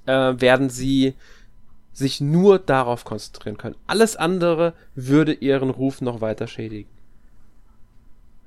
äh, 0.08 0.34
werden 0.42 0.72
sie 0.72 1.14
sich 2.00 2.22
nur 2.22 2.58
darauf 2.58 3.06
konzentrieren 3.06 3.58
können. 3.58 3.76
Alles 3.86 4.16
andere 4.16 4.74
würde 4.96 5.34
ihren 5.34 5.70
Ruf 5.70 6.02
noch 6.02 6.22
weiter 6.22 6.48
schädigen. 6.48 6.90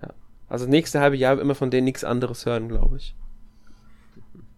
Ja. 0.01 0.13
Also 0.49 0.67
nächste 0.67 1.01
halbe 1.01 1.17
Jahr 1.17 1.39
immer 1.39 1.55
von 1.55 1.71
denen 1.71 1.85
nichts 1.85 2.03
anderes 2.03 2.45
hören, 2.47 2.69
glaube 2.69 2.97
ich. 2.97 3.15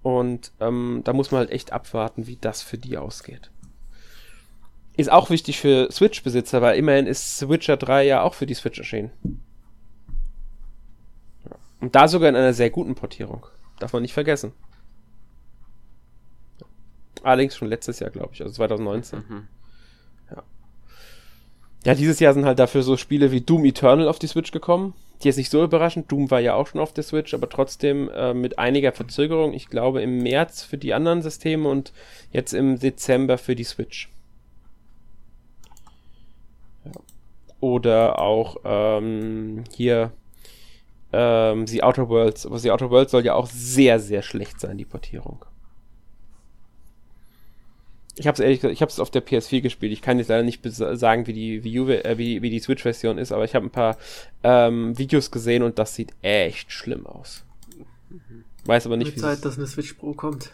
Und 0.02 0.52
ähm, 0.60 1.02
da 1.04 1.12
muss 1.12 1.30
man 1.30 1.40
halt 1.40 1.50
echt 1.50 1.72
abwarten, 1.72 2.26
wie 2.26 2.36
das 2.36 2.62
für 2.62 2.78
die 2.78 2.96
ausgeht. 2.96 3.50
Ist 4.96 5.10
auch 5.10 5.28
wichtig 5.28 5.58
für 5.58 5.90
Switch-Besitzer, 5.90 6.62
weil 6.62 6.78
immerhin 6.78 7.06
ist 7.06 7.38
Switcher 7.38 7.76
3 7.76 8.06
ja 8.06 8.22
auch 8.22 8.34
für 8.34 8.46
die 8.46 8.54
Switch 8.54 8.78
erschienen. 8.78 9.10
Und 11.80 11.94
da 11.96 12.06
sogar 12.06 12.28
in 12.28 12.36
einer 12.36 12.54
sehr 12.54 12.70
guten 12.70 12.94
Portierung. 12.94 13.46
Darf 13.78 13.92
man 13.92 14.02
nicht 14.02 14.14
vergessen. 14.14 14.52
Allerdings 17.24 17.56
schon 17.56 17.68
letztes 17.68 18.00
Jahr, 18.00 18.10
glaube 18.10 18.30
ich, 18.34 18.42
also 18.42 18.54
2019. 18.54 19.24
Mhm. 19.28 19.48
Ja. 20.30 20.42
Ja, 21.84 21.94
dieses 21.94 22.20
Jahr 22.20 22.34
sind 22.34 22.44
halt 22.44 22.58
dafür 22.58 22.82
so 22.82 22.96
Spiele 22.96 23.32
wie 23.32 23.40
Doom 23.40 23.64
Eternal 23.64 24.08
auf 24.08 24.18
die 24.18 24.26
Switch 24.26 24.52
gekommen. 24.52 24.94
Die 25.22 25.28
ist 25.30 25.36
nicht 25.36 25.50
so 25.50 25.64
überraschend. 25.64 26.12
Doom 26.12 26.30
war 26.30 26.40
ja 26.40 26.54
auch 26.54 26.66
schon 26.66 26.80
auf 26.80 26.92
der 26.92 27.04
Switch, 27.04 27.32
aber 27.32 27.48
trotzdem 27.48 28.10
äh, 28.10 28.34
mit 28.34 28.58
einiger 28.58 28.92
Verzögerung. 28.92 29.54
Ich 29.54 29.68
glaube 29.70 30.02
im 30.02 30.22
März 30.22 30.62
für 30.62 30.76
die 30.76 30.92
anderen 30.92 31.22
Systeme 31.22 31.68
und 31.68 31.92
jetzt 32.30 32.52
im 32.52 32.78
Dezember 32.78 33.38
für 33.38 33.56
die 33.56 33.64
Switch. 33.64 34.10
Ja. 36.84 36.92
Oder 37.60 38.18
auch 38.18 38.56
ähm, 38.64 39.64
hier 39.74 40.12
ähm, 41.12 41.66
The 41.66 41.82
Outer 41.82 42.10
Worlds. 42.10 42.44
Aber 42.44 42.58
The 42.58 42.70
Outer 42.70 42.90
Worlds 42.90 43.12
soll 43.12 43.24
ja 43.24 43.34
auch 43.34 43.46
sehr, 43.46 43.98
sehr 43.98 44.20
schlecht 44.20 44.60
sein, 44.60 44.76
die 44.76 44.84
Portierung. 44.84 45.46
Ich 48.16 48.26
habe 48.26 48.34
es 48.34 48.40
ehrlich 48.40 48.60
gesagt, 48.60 48.74
ich 48.74 48.80
habe 48.80 48.90
es 48.90 49.00
auf 49.00 49.10
der 49.10 49.26
PS4 49.26 49.60
gespielt. 49.60 49.92
Ich 49.92 50.02
kann 50.02 50.18
jetzt 50.18 50.28
leider 50.28 50.44
nicht 50.44 50.60
sagen, 50.64 51.26
wie 51.26 51.32
die 51.32 51.64
Wii 51.64 51.80
U, 51.80 51.88
äh, 51.88 52.16
wie, 52.16 52.42
wie 52.42 52.50
die 52.50 52.60
Switch-Version 52.60 53.18
ist, 53.18 53.32
aber 53.32 53.44
ich 53.44 53.54
habe 53.54 53.66
ein 53.66 53.70
paar 53.70 53.96
ähm, 54.42 54.96
Videos 54.96 55.30
gesehen 55.30 55.62
und 55.62 55.78
das 55.78 55.94
sieht 55.94 56.12
echt 56.22 56.70
schlimm 56.70 57.06
aus. 57.06 57.44
Weiß 58.64 58.86
aber 58.86 58.96
nicht, 58.96 59.14
wie 59.14 59.20
Zeit, 59.20 59.44
dass 59.44 59.58
eine 59.58 59.66
Switch 59.66 59.94
Pro 59.94 60.12
kommt. 60.12 60.52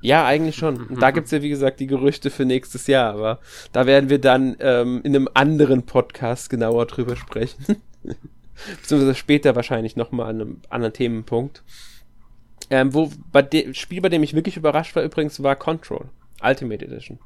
Ja, 0.00 0.26
eigentlich 0.26 0.56
schon. 0.56 0.86
Und 0.88 1.00
da 1.00 1.12
gibt's 1.12 1.30
ja, 1.30 1.42
wie 1.42 1.48
gesagt, 1.48 1.78
die 1.78 1.86
Gerüchte 1.86 2.30
für 2.30 2.44
nächstes 2.44 2.88
Jahr, 2.88 3.14
aber 3.14 3.38
da 3.70 3.86
werden 3.86 4.10
wir 4.10 4.18
dann 4.18 4.56
ähm, 4.58 5.00
in 5.04 5.14
einem 5.14 5.28
anderen 5.32 5.84
Podcast 5.84 6.50
genauer 6.50 6.86
drüber 6.86 7.14
sprechen. 7.16 7.76
Beziehungsweise 8.80 9.14
später 9.14 9.54
wahrscheinlich 9.56 9.96
nochmal 9.96 10.30
an 10.30 10.40
einem 10.40 10.60
anderen 10.68 10.92
Themenpunkt. 10.92 11.62
Ähm, 12.70 12.92
wo 12.94 13.10
bei 13.30 13.42
dem 13.42 13.74
Spiel, 13.74 14.00
bei 14.00 14.08
dem 14.08 14.22
ich 14.22 14.34
wirklich 14.34 14.56
überrascht 14.56 14.96
war, 14.96 15.02
übrigens, 15.02 15.42
war 15.42 15.56
Control. 15.56 16.06
Ultimate 16.42 16.84
Edition. 16.84 17.18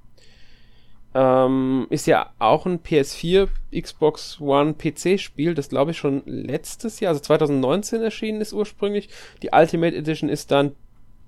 Ähm, 1.15 1.87
ist 1.89 2.07
ja 2.07 2.31
auch 2.39 2.67
ein 2.67 2.81
PS4, 2.81 3.49
Xbox 3.75 4.39
One, 4.41 4.75
PC-Spiel, 4.75 5.55
das 5.55 5.71
glaube 5.71 5.93
ich 5.93 5.97
schon 5.97 6.23
letztes 6.27 7.01
Jahr, 7.01 7.11
also 7.11 7.23
2019 7.23 8.03
erschienen 8.03 8.43
ist 8.43 8.53
ursprünglich. 8.53 9.09
Die 9.43 9.51
Ultimate 9.53 9.97
Edition 9.97 10.29
ist 10.29 10.51
dann 10.51 10.75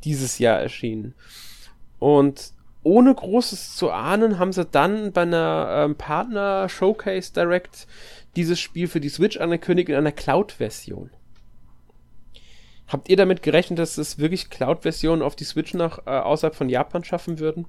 dieses 0.04 0.38
Jahr 0.38 0.60
erschienen. 0.60 1.14
Und 1.98 2.52
ohne 2.82 3.14
Großes 3.14 3.76
zu 3.76 3.90
ahnen, 3.90 4.38
haben 4.38 4.52
sie 4.52 4.64
dann 4.64 5.12
bei 5.12 5.22
einer 5.22 5.84
ähm, 5.84 5.96
Partner 5.96 6.68
Showcase 6.68 7.32
Direct 7.32 7.86
dieses 8.36 8.60
Spiel 8.60 8.88
für 8.88 9.00
die 9.00 9.08
Switch 9.08 9.38
angekündigt 9.38 9.88
in 9.88 9.96
einer 9.96 10.12
Cloud-Version. 10.12 11.10
Habt 12.86 13.08
ihr 13.08 13.16
damit 13.16 13.42
gerechnet, 13.42 13.78
dass 13.78 13.98
es 13.98 14.18
wirklich 14.18 14.48
Cloud-Versionen 14.48 15.22
auf 15.22 15.36
die 15.36 15.44
Switch 15.44 15.74
nach 15.74 16.06
äh, 16.06 16.10
außerhalb 16.10 16.54
von 16.54 16.68
Japan 16.68 17.04
schaffen 17.04 17.38
würden? 17.38 17.66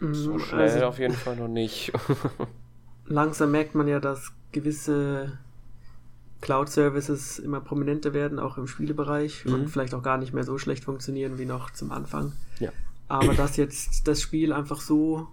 So 0.00 0.34
mm, 0.34 0.40
schnell 0.40 0.60
also, 0.60 0.84
auf 0.84 0.98
jeden 0.98 1.14
Fall 1.14 1.36
noch 1.36 1.48
nicht. 1.48 1.92
langsam 3.08 3.50
merkt 3.50 3.74
man 3.74 3.88
ja, 3.88 4.00
dass 4.00 4.32
gewisse 4.52 5.38
Cloud-Services 6.40 7.38
immer 7.40 7.60
prominenter 7.60 8.14
werden, 8.14 8.38
auch 8.38 8.58
im 8.58 8.66
Spielebereich 8.66 9.44
mhm. 9.44 9.54
und 9.54 9.68
vielleicht 9.68 9.94
auch 9.94 10.02
gar 10.02 10.18
nicht 10.18 10.32
mehr 10.32 10.44
so 10.44 10.58
schlecht 10.58 10.84
funktionieren 10.84 11.38
wie 11.38 11.46
noch 11.46 11.70
zum 11.70 11.90
Anfang. 11.90 12.32
Ja. 12.60 12.70
Aber 13.08 13.34
dass 13.34 13.56
jetzt 13.56 14.06
das 14.06 14.20
Spiel 14.20 14.52
einfach 14.52 14.80
so 14.80 15.28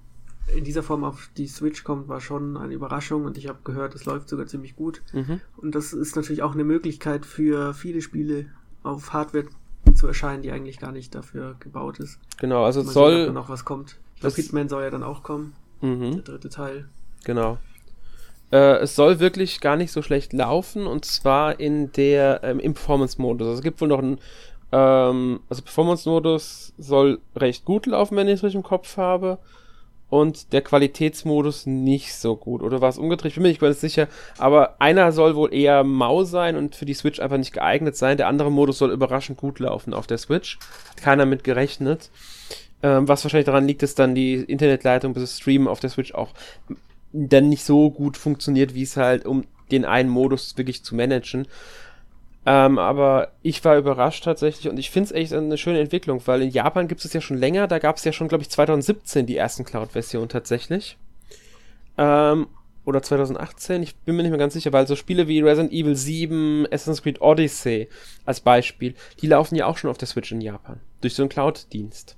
in 0.56 0.64
dieser 0.64 0.84
Form 0.84 1.04
auf 1.04 1.30
die 1.38 1.48
Switch 1.48 1.84
kommt, 1.84 2.08
war 2.08 2.22
schon 2.22 2.56
eine 2.56 2.74
Überraschung 2.74 3.26
und 3.26 3.38
ich 3.38 3.48
habe 3.48 3.60
gehört, 3.64 3.96
es 3.96 4.06
läuft 4.06 4.30
sogar 4.30 4.48
ziemlich 4.48 4.76
gut. 4.76 5.02
Mhm. 5.12 5.42
Und 5.58 5.76
das 5.76 5.92
ist 5.92 6.16
natürlich 6.16 6.44
auch 6.44 6.54
eine 6.54 6.64
Möglichkeit 6.64 7.26
für 7.26 7.74
viele 7.74 8.02
Spiele 8.02 8.46
auf 8.84 9.14
Hardware 9.14 9.46
zu 9.96 10.08
erscheinen, 10.08 10.44
die 10.44 10.52
eigentlich 10.52 10.80
gar 10.80 10.92
nicht 10.92 11.14
dafür 11.16 11.56
gebaut 11.60 12.00
ist. 12.00 12.20
Genau, 12.38 12.64
also 12.64 12.82
es 12.82 12.94
soll 12.94 13.26
sehen, 13.26 13.34
noch 13.34 13.50
was 13.50 13.66
kommt. 13.66 13.98
Ich 14.16 14.22
glaube, 14.22 14.36
Hitman 14.36 14.70
soll 14.70 14.84
ja 14.84 14.90
dann 14.90 15.04
auch 15.04 15.24
kommen. 15.24 15.56
Mhm. 15.82 16.12
Der 16.14 16.24
dritte 16.24 16.50
Teil. 16.50 16.86
Genau. 17.24 17.58
Äh, 18.52 18.78
es 18.78 18.96
soll 18.96 19.20
wirklich 19.20 19.60
gar 19.62 19.76
nicht 19.76 19.92
so 19.92 20.02
schlecht 20.02 20.34
laufen 20.34 20.88
und 20.88 21.06
zwar 21.06 21.60
in 21.60 21.92
der 21.94 22.42
ähm, 22.44 22.60
im 22.60 22.74
Performance-Modus. 22.74 23.48
Also 23.48 23.58
es 23.58 23.64
gibt 23.64 23.82
wohl 23.82 23.88
noch 23.88 24.00
einen 24.00 24.20
ähm, 24.72 25.42
also 25.50 25.62
Performance-Modus 25.62 26.74
soll 26.78 27.20
recht 27.36 27.66
gut 27.66 27.86
laufen, 27.86 28.16
wenn 28.18 28.28
ich 28.28 28.36
es 28.36 28.44
richtig 28.44 28.58
im 28.58 28.64
Kopf 28.64 28.98
habe 28.98 29.40
und 30.10 30.54
der 30.54 30.62
Qualitätsmodus 30.62 31.66
nicht 31.66 32.14
so 32.14 32.36
gut. 32.36 32.62
Oder 32.62 32.82
war 32.82 32.90
es 32.90 32.98
umgedreht? 32.98 33.32
Ich 33.32 33.36
bin 33.36 33.44
mir 33.44 33.50
nicht 33.50 33.62
ganz 33.62 33.82
sicher. 33.82 34.08
Aber 34.38 34.76
einer 34.80 35.12
soll 35.12 35.36
wohl 35.36 35.54
eher 35.54 35.84
mau 35.84 36.24
sein 36.24 36.56
und 36.56 36.76
für 36.76 36.86
die 36.86 36.94
Switch 36.94 37.20
einfach 37.20 37.38
nicht 37.38 37.54
geeignet 37.54 37.96
sein. 37.96 38.18
Der 38.18 38.28
andere 38.28 38.52
Modus 38.52 38.78
soll 38.78 38.92
überraschend 38.92 39.38
gut 39.38 39.60
laufen 39.60 39.94
auf 39.94 40.08
der 40.08 40.18
Switch. 40.18 40.60
Hat 40.90 40.98
keiner 40.98 41.26
mit 41.26 41.44
gerechnet. 41.44 42.12
Ähm, 42.86 43.08
was 43.08 43.26
wahrscheinlich 43.26 43.48
daran 43.48 43.68
liegt, 43.68 43.82
dass 43.82 43.96
dann 43.96 44.14
die 44.14 44.36
Internetleitung 44.36 45.16
bis 45.16 45.24
das 45.24 45.40
Streamen 45.40 45.68
auf 45.68 45.80
der 45.80 45.90
Switch 45.90 46.14
auch 46.14 46.34
dann 47.14 47.50
nicht 47.50 47.64
so 47.64 47.90
gut 47.90 48.16
funktioniert, 48.16 48.76
wie 48.76 48.84
es 48.84 48.96
halt, 48.96 49.26
um 49.26 49.46
den 49.72 49.86
einen 49.86 50.08
Modus 50.08 50.56
wirklich 50.56 50.84
zu 50.84 50.94
managen. 50.94 51.48
Ähm, 52.46 52.78
aber 52.78 53.32
ich 53.42 53.66
war 53.66 53.76
überrascht 53.76 54.24
tatsächlich 54.24 54.70
und 54.70 54.78
ich 54.78 54.92
finde 54.92 55.06
es 55.06 55.12
echt 55.14 55.34
eine 55.34 55.58
schöne 55.58 55.80
Entwicklung, 55.80 56.22
weil 56.28 56.44
in 56.44 56.52
Japan 56.52 56.88
gibt 56.88 57.04
es 57.04 57.12
ja 57.12 57.22
schon 57.22 57.40
länger, 57.40 57.68
da 57.68 57.80
gab 57.80 57.98
es 57.98 58.04
ja 58.04 58.14
schon, 58.14 58.28
glaube 58.28 58.44
ich, 58.44 58.52
2017 58.52 59.26
die 59.26 59.36
ersten 59.36 59.66
Cloud-Versionen 59.66 60.30
tatsächlich. 60.30 60.96
Ähm, 61.98 62.46
oder 62.86 63.02
2018, 63.02 63.82
ich 63.82 63.96
bin 63.96 64.16
mir 64.16 64.22
nicht 64.22 64.30
mehr 64.30 64.38
ganz 64.38 64.54
sicher, 64.54 64.74
weil 64.74 64.86
so 64.86 64.96
Spiele 64.96 65.28
wie 65.28 65.42
Resident 65.42 65.74
Evil 65.74 65.96
7, 65.96 66.68
Assassin's 66.68 67.02
Creed 67.02 67.20
Odyssey 67.20 67.90
als 68.28 68.42
Beispiel, 68.42 68.94
die 69.24 69.28
laufen 69.28 69.56
ja 69.56 69.66
auch 69.66 69.80
schon 69.80 69.90
auf 69.90 69.98
der 69.98 70.08
Switch 70.08 70.32
in 70.32 70.42
Japan. 70.42 70.80
Durch 71.02 71.16
so 71.16 71.24
einen 71.24 71.30
Cloud-Dienst. 71.30 72.16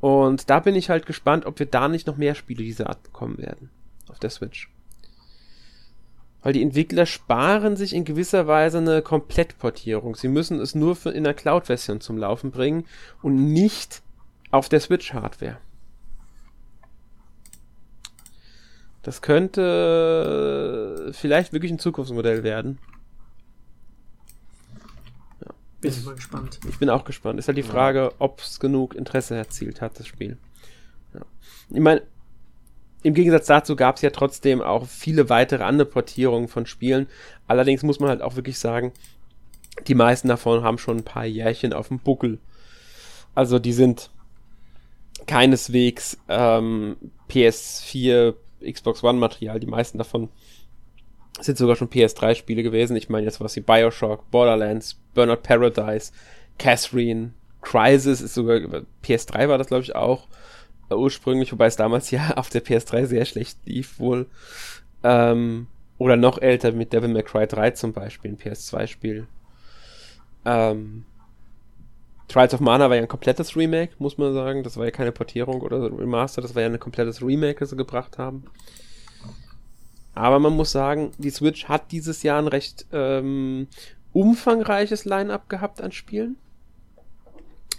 Und 0.00 0.48
da 0.48 0.60
bin 0.60 0.74
ich 0.74 0.88
halt 0.88 1.06
gespannt, 1.06 1.46
ob 1.46 1.58
wir 1.58 1.66
da 1.66 1.88
nicht 1.88 2.06
noch 2.06 2.16
mehr 2.16 2.34
Spiele 2.34 2.64
dieser 2.64 2.88
Art 2.88 3.02
bekommen 3.02 3.38
werden. 3.38 3.70
auf 4.08 4.18
der 4.18 4.30
Switch. 4.30 4.68
Weil 6.42 6.54
die 6.54 6.62
Entwickler 6.62 7.06
sparen 7.06 7.76
sich 7.76 7.94
in 7.94 8.04
gewisser 8.04 8.46
Weise 8.46 8.78
eine 8.78 9.02
Komplettportierung. 9.02 10.16
Sie 10.16 10.28
müssen 10.28 10.58
es 10.58 10.74
nur 10.74 10.96
für, 10.96 11.10
in 11.10 11.24
der 11.24 11.34
Cloud-Version 11.34 12.00
zum 12.00 12.16
Laufen 12.16 12.50
bringen 12.50 12.86
und 13.22 13.52
nicht 13.52 14.02
auf 14.50 14.68
der 14.68 14.80
Switch-Hardware. 14.80 15.58
Das 19.02 19.22
könnte 19.22 21.10
vielleicht 21.12 21.52
wirklich 21.52 21.72
ein 21.72 21.78
Zukunftsmodell 21.78 22.42
werden. 22.42 22.78
Ja. 25.82 25.90
Bin 25.90 25.98
ich 25.98 26.04
mal 26.04 26.14
gespannt. 26.14 26.60
Ich 26.68 26.78
bin 26.78 26.90
auch 26.90 27.04
gespannt. 27.04 27.38
Ist 27.38 27.48
halt 27.48 27.58
die 27.58 27.62
Frage, 27.62 28.12
ob 28.18 28.40
es 28.40 28.60
genug 28.60 28.94
Interesse 28.94 29.34
erzielt 29.34 29.80
hat, 29.80 29.98
das 29.98 30.06
Spiel. 30.06 30.36
Ja. 31.14 31.22
Ich 31.70 31.80
meine, 31.80 32.02
im 33.02 33.14
Gegensatz 33.14 33.46
dazu 33.46 33.76
gab 33.76 33.96
es 33.96 34.02
ja 34.02 34.10
trotzdem 34.10 34.60
auch 34.60 34.86
viele 34.86 35.30
weitere 35.30 35.64
andere 35.64 35.88
Portierungen 35.88 36.48
von 36.48 36.66
Spielen. 36.66 37.06
Allerdings 37.46 37.82
muss 37.82 37.98
man 37.98 38.10
halt 38.10 38.20
auch 38.20 38.36
wirklich 38.36 38.58
sagen, 38.58 38.92
die 39.86 39.94
meisten 39.94 40.28
davon 40.28 40.62
haben 40.62 40.78
schon 40.78 40.98
ein 40.98 41.04
paar 41.04 41.24
Jährchen 41.24 41.72
auf 41.72 41.88
dem 41.88 41.98
Buckel. 41.98 42.38
Also 43.34 43.58
die 43.58 43.72
sind 43.72 44.10
keineswegs 45.26 46.18
ähm, 46.28 46.96
PS4, 47.30 48.34
Xbox 48.70 49.02
One 49.02 49.18
Material. 49.18 49.60
Die 49.60 49.66
meisten 49.66 49.96
davon 49.96 50.28
sind 51.40 51.58
sogar 51.58 51.76
schon 51.76 51.88
PS3 51.88 52.34
Spiele 52.34 52.62
gewesen. 52.62 52.96
Ich 52.96 53.08
meine 53.08 53.26
jetzt 53.26 53.40
was 53.40 53.56
wie 53.56 53.60
Bioshock, 53.60 54.30
Borderlands, 54.30 55.00
Burnout 55.14 55.42
Paradise, 55.42 56.12
Catherine, 56.58 57.32
Crisis 57.62 58.20
ist 58.20 58.34
sogar 58.34 58.58
PS3 59.04 59.48
war 59.48 59.58
das 59.58 59.66
glaube 59.66 59.82
ich 59.82 59.94
auch 59.94 60.28
äh, 60.90 60.94
ursprünglich, 60.94 61.52
wobei 61.52 61.66
es 61.66 61.76
damals 61.76 62.10
ja 62.10 62.32
auf 62.36 62.50
der 62.50 62.64
PS3 62.64 63.06
sehr 63.06 63.24
schlecht 63.24 63.58
lief 63.64 63.98
wohl. 63.98 64.26
Ähm, 65.02 65.66
oder 65.98 66.16
noch 66.16 66.40
älter 66.40 66.72
mit 66.72 66.92
Devil 66.92 67.10
May 67.10 67.22
Cry 67.22 67.46
3 67.46 67.72
zum 67.72 67.92
Beispiel, 67.92 68.32
ein 68.32 68.38
PS2-Spiel. 68.38 69.26
Ähm, 70.46 71.04
Trials 72.28 72.54
of 72.54 72.60
Mana 72.60 72.88
war 72.88 72.96
ja 72.96 73.02
ein 73.02 73.08
komplettes 73.08 73.56
Remake, 73.56 73.92
muss 73.98 74.16
man 74.16 74.32
sagen. 74.32 74.62
Das 74.62 74.76
war 74.76 74.84
ja 74.84 74.90
keine 74.90 75.12
Portierung 75.12 75.60
oder 75.60 75.82
Remaster, 75.82 76.40
das 76.40 76.54
war 76.54 76.62
ja 76.62 76.68
ein 76.68 76.80
komplettes 76.80 77.22
Remake, 77.22 77.60
das 77.60 77.70
sie 77.70 77.76
gebracht 77.76 78.18
haben. 78.18 78.44
Aber 80.14 80.38
man 80.38 80.54
muss 80.54 80.72
sagen, 80.72 81.12
die 81.18 81.30
Switch 81.30 81.68
hat 81.68 81.92
dieses 81.92 82.22
Jahr 82.22 82.38
ein 82.38 82.48
recht 82.48 82.86
ähm, 82.92 83.68
umfangreiches 84.12 85.04
Line-up 85.04 85.48
gehabt 85.48 85.80
an 85.80 85.92
Spielen. 85.92 86.36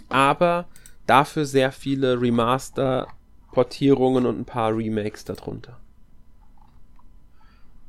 Aber 0.08 0.66
dafür 1.06 1.44
sehr 1.44 1.72
viele 1.72 2.20
Remaster, 2.20 3.08
Portierungen 3.52 4.26
und 4.26 4.40
ein 4.40 4.44
paar 4.44 4.76
Remakes 4.76 5.24
darunter. 5.24 5.78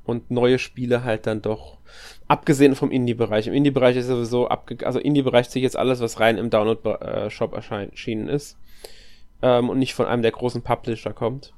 Und 0.03 0.29
neue 0.29 0.60
Spiele 0.60 1.03
halt 1.06 1.27
dann 1.27 1.41
doch 1.41 1.77
Abgesehen 2.27 2.75
vom 2.75 2.91
Indie-Bereich. 2.91 3.47
Im 3.47 3.53
Indie-Bereich 3.53 3.97
ist 3.97 4.08
sowieso 4.08 4.47
abge... 4.47 4.86
Also 4.86 4.99
Indie-Bereich 4.99 5.49
ziehe 5.49 5.63
jetzt 5.63 5.77
alles, 5.77 5.99
was 5.99 6.19
rein 6.19 6.38
im 6.38 6.49
Download-Shop 6.49 7.53
erschienen 7.53 8.29
ist. 8.29 8.58
Ähm, 9.41 9.69
und 9.69 9.79
nicht 9.79 9.93
von 9.93 10.06
einem 10.06 10.21
der 10.21 10.32
großen 10.32 10.62
Publisher 10.62 11.13
kommt. 11.13 11.53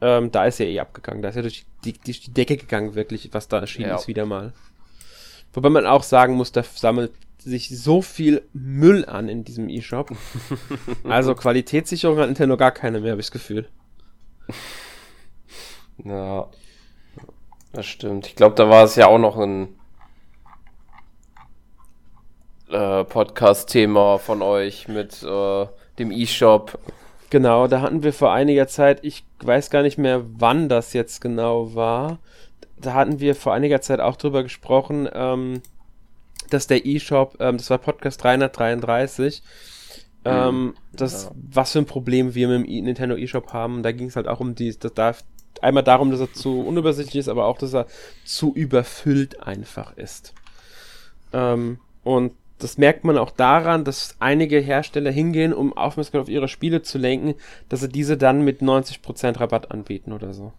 Ähm, 0.00 0.30
da 0.30 0.46
ist 0.46 0.58
ja 0.58 0.66
eh 0.66 0.80
abgegangen. 0.80 1.22
Da 1.22 1.28
ist 1.28 1.36
ja 1.36 1.42
durch 1.42 1.66
die, 1.84 1.92
die, 1.92 2.12
die 2.12 2.32
Decke 2.32 2.56
gegangen, 2.56 2.94
wirklich, 2.94 3.28
was 3.32 3.48
da 3.48 3.58
erschienen 3.58 3.90
ja. 3.90 3.96
ist, 3.96 4.08
wieder 4.08 4.26
mal. 4.26 4.52
Wobei 5.52 5.68
man 5.68 5.86
auch 5.86 6.02
sagen 6.02 6.34
muss, 6.34 6.52
da 6.52 6.62
sammelt 6.62 7.12
sich 7.38 7.68
so 7.70 8.02
viel 8.02 8.42
Müll 8.52 9.04
an 9.04 9.28
in 9.28 9.44
diesem 9.44 9.68
E-Shop. 9.68 10.10
also 11.04 11.34
Qualitätssicherung 11.34 12.18
hat 12.18 12.26
Nintendo 12.26 12.56
gar 12.56 12.70
keine 12.70 13.00
mehr, 13.00 13.12
habe 13.12 13.20
ich 13.20 13.26
das 13.26 13.32
Gefühl. 13.32 13.68
Ja. 16.04 16.48
Das 17.72 17.86
stimmt. 17.86 18.26
Ich 18.26 18.36
glaube, 18.36 18.56
da 18.56 18.68
war 18.68 18.84
es 18.84 18.96
ja 18.96 19.06
auch 19.06 19.18
noch 19.18 19.36
ein 19.38 19.76
äh, 22.68 23.04
Podcast-Thema 23.04 24.18
von 24.18 24.42
euch 24.42 24.88
mit 24.88 25.22
äh, 25.22 25.66
dem 25.98 26.10
E-Shop. 26.10 26.78
Genau, 27.30 27.68
da 27.68 27.80
hatten 27.80 28.02
wir 28.02 28.12
vor 28.12 28.32
einiger 28.32 28.66
Zeit, 28.66 29.04
ich 29.04 29.24
weiß 29.40 29.70
gar 29.70 29.82
nicht 29.82 29.98
mehr, 29.98 30.24
wann 30.38 30.68
das 30.68 30.92
jetzt 30.92 31.20
genau 31.20 31.74
war. 31.74 32.18
Da 32.76 32.94
hatten 32.94 33.20
wir 33.20 33.36
vor 33.36 33.54
einiger 33.54 33.80
Zeit 33.80 34.00
auch 34.00 34.16
drüber 34.16 34.42
gesprochen, 34.42 35.08
ähm, 35.12 35.62
dass 36.50 36.66
der 36.66 36.84
E-Shop, 36.84 37.36
ähm, 37.38 37.56
das 37.56 37.70
war 37.70 37.78
Podcast 37.78 38.22
333, 38.24 39.42
ähm, 40.24 40.64
mhm. 40.64 40.74
das, 40.92 41.24
ja. 41.24 41.30
was 41.52 41.72
für 41.72 41.78
ein 41.78 41.86
Problem 41.86 42.34
wir 42.34 42.48
mit 42.48 42.66
dem 42.68 42.84
Nintendo 42.84 43.16
eShop 43.16 43.52
haben. 43.52 43.84
Da 43.84 43.92
ging 43.92 44.08
es 44.08 44.16
halt 44.16 44.26
auch 44.26 44.40
um 44.40 44.56
die, 44.56 44.76
das 44.76 44.92
darf 44.94 45.24
einmal 45.62 45.84
darum, 45.84 46.10
dass 46.10 46.20
er 46.20 46.32
zu 46.32 46.60
unübersichtlich 46.60 47.20
ist, 47.20 47.28
aber 47.28 47.46
auch, 47.46 47.58
dass 47.58 47.74
er 47.74 47.86
zu 48.24 48.52
überfüllt 48.54 49.42
einfach 49.42 49.96
ist. 49.96 50.34
Ähm, 51.32 51.78
und 52.02 52.32
das 52.62 52.78
merkt 52.78 53.04
man 53.04 53.18
auch 53.18 53.30
daran, 53.30 53.84
dass 53.84 54.16
einige 54.18 54.58
Hersteller 54.58 55.10
hingehen, 55.10 55.52
um 55.52 55.76
Aufmerksamkeit 55.76 56.22
auf 56.22 56.28
ihre 56.28 56.48
Spiele 56.48 56.82
zu 56.82 56.98
lenken, 56.98 57.34
dass 57.68 57.80
sie 57.80 57.88
diese 57.88 58.16
dann 58.16 58.42
mit 58.42 58.60
90% 58.60 59.40
Rabatt 59.40 59.70
anbieten 59.70 60.12
oder 60.12 60.32
so. 60.32 60.52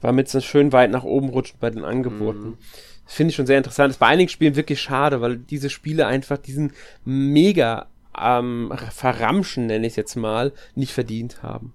Damit 0.00 0.32
es 0.34 0.44
schön 0.44 0.72
weit 0.72 0.90
nach 0.90 1.04
oben 1.04 1.28
rutscht 1.28 1.58
bei 1.60 1.70
den 1.70 1.84
Angeboten. 1.84 2.50
Mhm. 2.50 2.58
Das 3.04 3.14
finde 3.14 3.30
ich 3.30 3.36
schon 3.36 3.46
sehr 3.46 3.58
interessant. 3.58 3.90
Das 3.90 3.96
ist 3.96 4.00
bei 4.00 4.06
einigen 4.06 4.28
Spielen 4.28 4.56
wirklich 4.56 4.80
schade, 4.80 5.20
weil 5.20 5.36
diese 5.36 5.70
Spiele 5.70 6.06
einfach 6.06 6.38
diesen 6.38 6.72
mega 7.04 7.86
ähm, 8.18 8.72
Verramschen, 8.90 9.66
nenne 9.66 9.86
ich 9.86 9.92
es 9.92 9.96
jetzt 9.96 10.16
mal, 10.16 10.52
nicht 10.74 10.92
verdient 10.92 11.42
haben. 11.42 11.72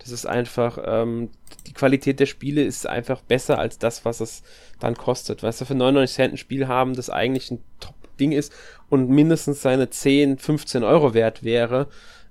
Das 0.00 0.10
ist 0.10 0.26
einfach, 0.26 0.78
ähm, 0.84 1.30
die 1.66 1.72
Qualität 1.72 2.20
der 2.20 2.26
Spiele 2.26 2.62
ist 2.62 2.86
einfach 2.86 3.20
besser 3.20 3.58
als 3.58 3.78
das, 3.78 4.04
was 4.04 4.20
es 4.20 4.42
dann 4.80 4.96
kostet. 4.96 5.42
Weißt 5.42 5.60
du, 5.60 5.64
für 5.66 5.74
99 5.74 6.14
Cent 6.14 6.34
ein 6.34 6.38
Spiel 6.38 6.68
haben, 6.68 6.94
das 6.94 7.10
eigentlich 7.10 7.50
ein 7.50 7.62
Top-Ding 7.80 8.32
ist 8.32 8.52
und 8.88 9.10
mindestens 9.10 9.62
seine 9.62 9.90
10, 9.90 10.38
15 10.38 10.82
Euro 10.82 11.12
wert 11.14 11.44
wäre, 11.44 11.88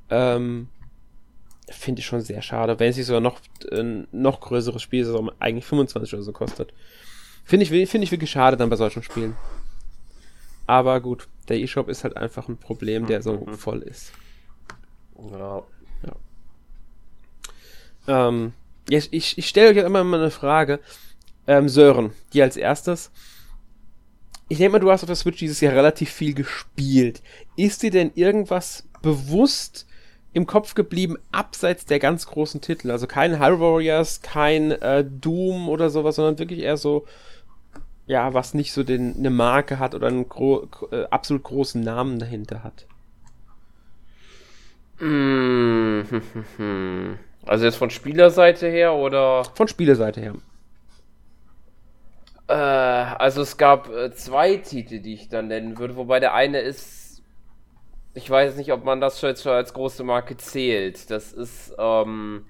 ähm, 0.10 0.70
finde 1.70 2.00
ich 2.00 2.08
schon 2.08 2.22
sehr 2.22 2.42
schade. 2.42 2.80
Wenn 2.80 2.90
es 2.90 2.96
sich 2.96 3.06
sogar 3.06 3.22
noch 3.22 3.40
ein 3.72 4.08
noch 4.12 4.42
größeres 4.42 4.82
Spiel 4.82 5.02
ist, 5.02 5.14
das 5.14 5.22
eigentlich 5.40 5.66
25 5.66 6.14
oder 6.14 6.24
so 6.24 6.32
kostet. 6.32 6.74
Finde 7.46 7.64
ich, 7.64 7.90
finde 7.90 8.06
ich 8.06 8.12
wirklich 8.12 8.32
schade 8.32 8.58
dann 8.58 8.70
bei 8.70 8.76
solchen 8.76 9.04
Spielen. 9.04 9.36
Aber 10.66 11.02
gut, 11.02 11.28
der 11.48 11.58
E-Shop 11.58 11.90
ist 11.90 12.04
halt 12.04 12.16
einfach 12.18 12.48
ein 12.48 12.58
Problem, 12.58 13.08
der 13.08 13.22
so 13.22 13.34
mhm. 13.34 13.54
voll 13.56 13.82
ist. 13.82 14.12
Ja. 15.32 15.64
Ähm, 18.08 18.54
ich 18.90 19.12
ich, 19.12 19.38
ich 19.38 19.48
stelle 19.48 19.70
euch 19.70 19.76
jetzt 19.76 19.86
immer 19.86 20.04
mal 20.04 20.20
eine 20.20 20.32
Frage. 20.32 20.80
Ähm, 21.48 21.70
Sören, 21.70 22.12
die 22.34 22.42
als 22.42 22.58
erstes. 22.58 23.12
Ich 24.50 24.58
denke 24.58 24.74
mal, 24.74 24.80
du 24.80 24.92
hast 24.92 25.04
auf 25.04 25.08
der 25.08 25.16
Switch 25.16 25.40
dieses 25.40 25.62
Jahr 25.62 25.74
relativ 25.74 26.10
viel 26.10 26.34
gespielt. 26.34 27.22
Ist 27.56 27.84
dir 27.84 27.92
denn 27.92 28.12
irgendwas 28.16 28.88
bewusst 29.02 29.88
im 30.34 30.46
Kopf 30.46 30.74
geblieben, 30.76 31.18
abseits 31.32 31.86
der 31.86 32.00
ganz 32.00 32.28
großen 32.28 32.62
Titel? 32.62 32.92
Also 32.92 33.08
kein 33.08 33.40
Hyrule 33.40 33.60
Warriors, 33.60 34.22
kein 34.22 34.72
äh, 34.72 35.06
Doom 35.06 35.70
oder 35.70 35.90
sowas, 35.90 36.16
sondern 36.16 36.40
wirklich 36.40 36.60
eher 36.60 36.78
so, 36.78 37.06
ja, 38.08 38.34
was 38.34 38.54
nicht 38.54 38.74
so 38.74 38.84
den, 38.84 39.18
eine 39.18 39.30
Marke 39.30 39.80
hat 39.80 39.94
oder 39.94 40.08
einen 40.08 40.28
gro 40.30 40.68
äh, 40.92 41.06
absolut 41.06 41.44
großen 41.44 41.82
Namen 41.82 42.20
dahinter 42.20 42.64
hat. 42.64 42.88
Mm 45.00 46.02
Also 47.50 47.66
jetzt 47.66 47.78
von 47.78 47.90
Spielerseite 47.90 48.68
her 48.68 48.94
oder? 48.94 49.44
Von 49.56 49.68
Spielerseite 49.68 50.22
her. 50.22 50.36
Äh, 52.48 52.54
also 52.54 53.42
es 53.42 53.58
gab 53.58 53.90
äh, 53.90 54.12
zwei 54.12 54.58
Titel, 54.58 55.00
die 55.00 55.16
ich 55.16 55.30
dann 55.30 55.48
nennen 55.48 55.80
würde, 55.80 55.96
wobei 55.96 56.20
der 56.20 56.36
eine 56.36 56.60
ist, 56.60 57.24
ich 58.14 58.30
weiß 58.30 58.56
nicht, 58.56 58.72
ob 58.72 58.84
man 58.86 59.02
das 59.02 59.20
jetzt 59.24 59.42
schon 59.42 59.54
als 59.54 59.74
große 59.74 60.04
Marke 60.04 60.38
zählt. 60.38 61.10
Das 61.10 61.34
ist, 61.34 61.74
ähm, 61.80 62.46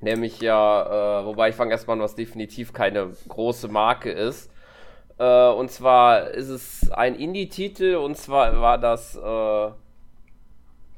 nämlich 0.00 0.40
ja, 0.40 1.20
äh, 1.20 1.26
wobei 1.26 1.50
ich 1.50 1.54
fange 1.54 1.72
erstmal 1.72 1.98
an, 1.98 2.02
was 2.02 2.14
definitiv 2.14 2.72
keine 2.72 3.10
große 3.28 3.68
Marke 3.68 4.10
ist. 4.10 4.50
Äh, 5.18 5.50
und 5.50 5.70
zwar 5.70 6.30
ist 6.30 6.48
es 6.48 6.90
ein 6.90 7.14
Indie-Titel 7.14 7.96
und 7.96 8.16
zwar 8.16 8.62
war 8.62 8.78
das 8.78 9.14
äh, 9.14 9.72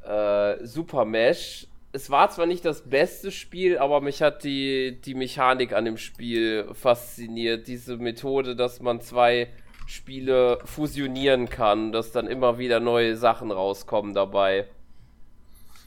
äh, 0.09 0.65
Super 0.65 1.05
Mesh 1.05 1.67
es 1.93 2.11
war 2.11 2.31
zwar 2.31 2.47
nicht 2.47 2.65
das 2.65 2.83
beste 2.83 3.33
Spiel, 3.33 3.79
aber 3.79 4.01
mich 4.01 4.23
hat 4.23 4.45
die, 4.45 5.01
die 5.05 5.15
Mechanik 5.15 5.73
an 5.73 5.85
dem 5.85 5.97
Spiel 5.97 6.69
fasziniert. 6.73 7.67
Diese 7.67 7.97
Methode, 7.97 8.55
dass 8.55 8.81
man 8.81 9.01
zwei 9.01 9.49
Spiele 9.87 10.59
fusionieren 10.65 11.49
kann, 11.49 11.91
dass 11.91 12.13
dann 12.13 12.29
immer 12.29 12.59
wieder 12.59 12.79
neue 12.79 13.17
Sachen 13.17 13.51
rauskommen 13.51 14.15
dabei. 14.15 14.67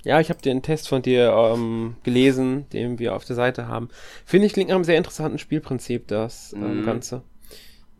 Ja, 0.03 0.19
ich 0.19 0.29
habe 0.29 0.41
den 0.41 0.61
Test 0.61 0.89
von 0.89 1.01
dir 1.01 1.31
ähm, 1.31 1.95
gelesen, 2.03 2.67
den 2.73 2.99
wir 2.99 3.15
auf 3.15 3.23
der 3.23 3.37
Seite 3.37 3.69
haben. 3.69 3.87
Finde 4.25 4.47
ich 4.47 4.53
klingt 4.53 4.69
nach 4.69 4.75
einem 4.75 4.83
sehr 4.83 4.97
interessanten 4.97 5.39
Spielprinzip, 5.39 6.09
das 6.09 6.51
ähm, 6.51 6.81
mm. 6.81 6.85
Ganze. 6.85 7.23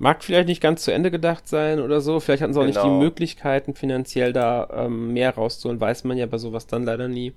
Mag 0.04 0.22
vielleicht 0.22 0.49
nicht 0.49 0.60
ganz 0.60 0.84
zu 0.84 0.91
Ende 0.91 1.12
gedacht 1.12 1.47
sein 1.47 1.80
oder 1.80 2.01
so. 2.01 2.20
Vielleicht 2.20 2.43
hatten 2.43 2.51
sie 2.51 2.60
auch 2.60 2.66
genau. 2.66 2.74
nicht 2.74 2.84
die 2.84 2.89
genau. 2.89 2.99
Möglichkeiten, 2.99 3.74
finanziell 3.74 4.34
da 4.34 4.68
ähm, 4.74 5.14
mehr 5.14 5.34
rauszuholen. 5.34 5.80
Weiß 5.80 6.04
man 6.04 6.18
ja 6.18 6.26
bei 6.26 6.38
sowas 6.38 6.68
dann 6.68 6.84
leider 6.84 7.08
nie. 7.08 7.32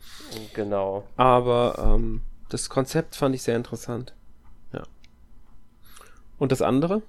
Genau. 0.53 1.05
Aber 1.17 1.95
ähm, 1.95 2.23
das 2.49 2.69
Konzept 2.69 3.15
fand 3.15 3.37
ich 3.37 3.43
sehr 3.43 3.55
interessant. 3.55 4.15
Ja. 4.73 4.83
Und 6.41 6.51
das 6.51 6.61
andere? 6.61 7.03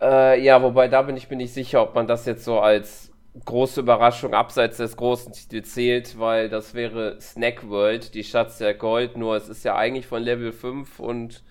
Äh, 0.00 0.42
ja, 0.42 0.60
wobei 0.64 0.88
da 0.88 1.02
bin 1.02 1.16
ich 1.16 1.30
mir 1.30 1.36
nicht 1.36 1.54
sicher, 1.54 1.80
ob 1.80 1.94
man 1.94 2.08
das 2.08 2.26
jetzt 2.26 2.44
so 2.44 2.58
als 2.58 3.12
große 3.44 3.78
Überraschung 3.78 4.34
abseits 4.34 4.78
des 4.78 4.96
großen 4.96 5.32
Titels 5.32 5.74
zählt, 5.74 6.18
weil 6.18 6.48
das 6.48 6.74
wäre 6.74 7.20
Snack 7.20 7.68
World, 7.68 8.14
die 8.14 8.24
Schatz 8.24 8.58
der 8.58 8.74
Gold, 8.74 9.16
nur 9.16 9.36
es 9.36 9.48
ist 9.48 9.64
ja 9.64 9.76
eigentlich 9.76 10.08
von 10.08 10.24
Level 10.24 10.50
5 10.50 10.98
und 10.98 11.44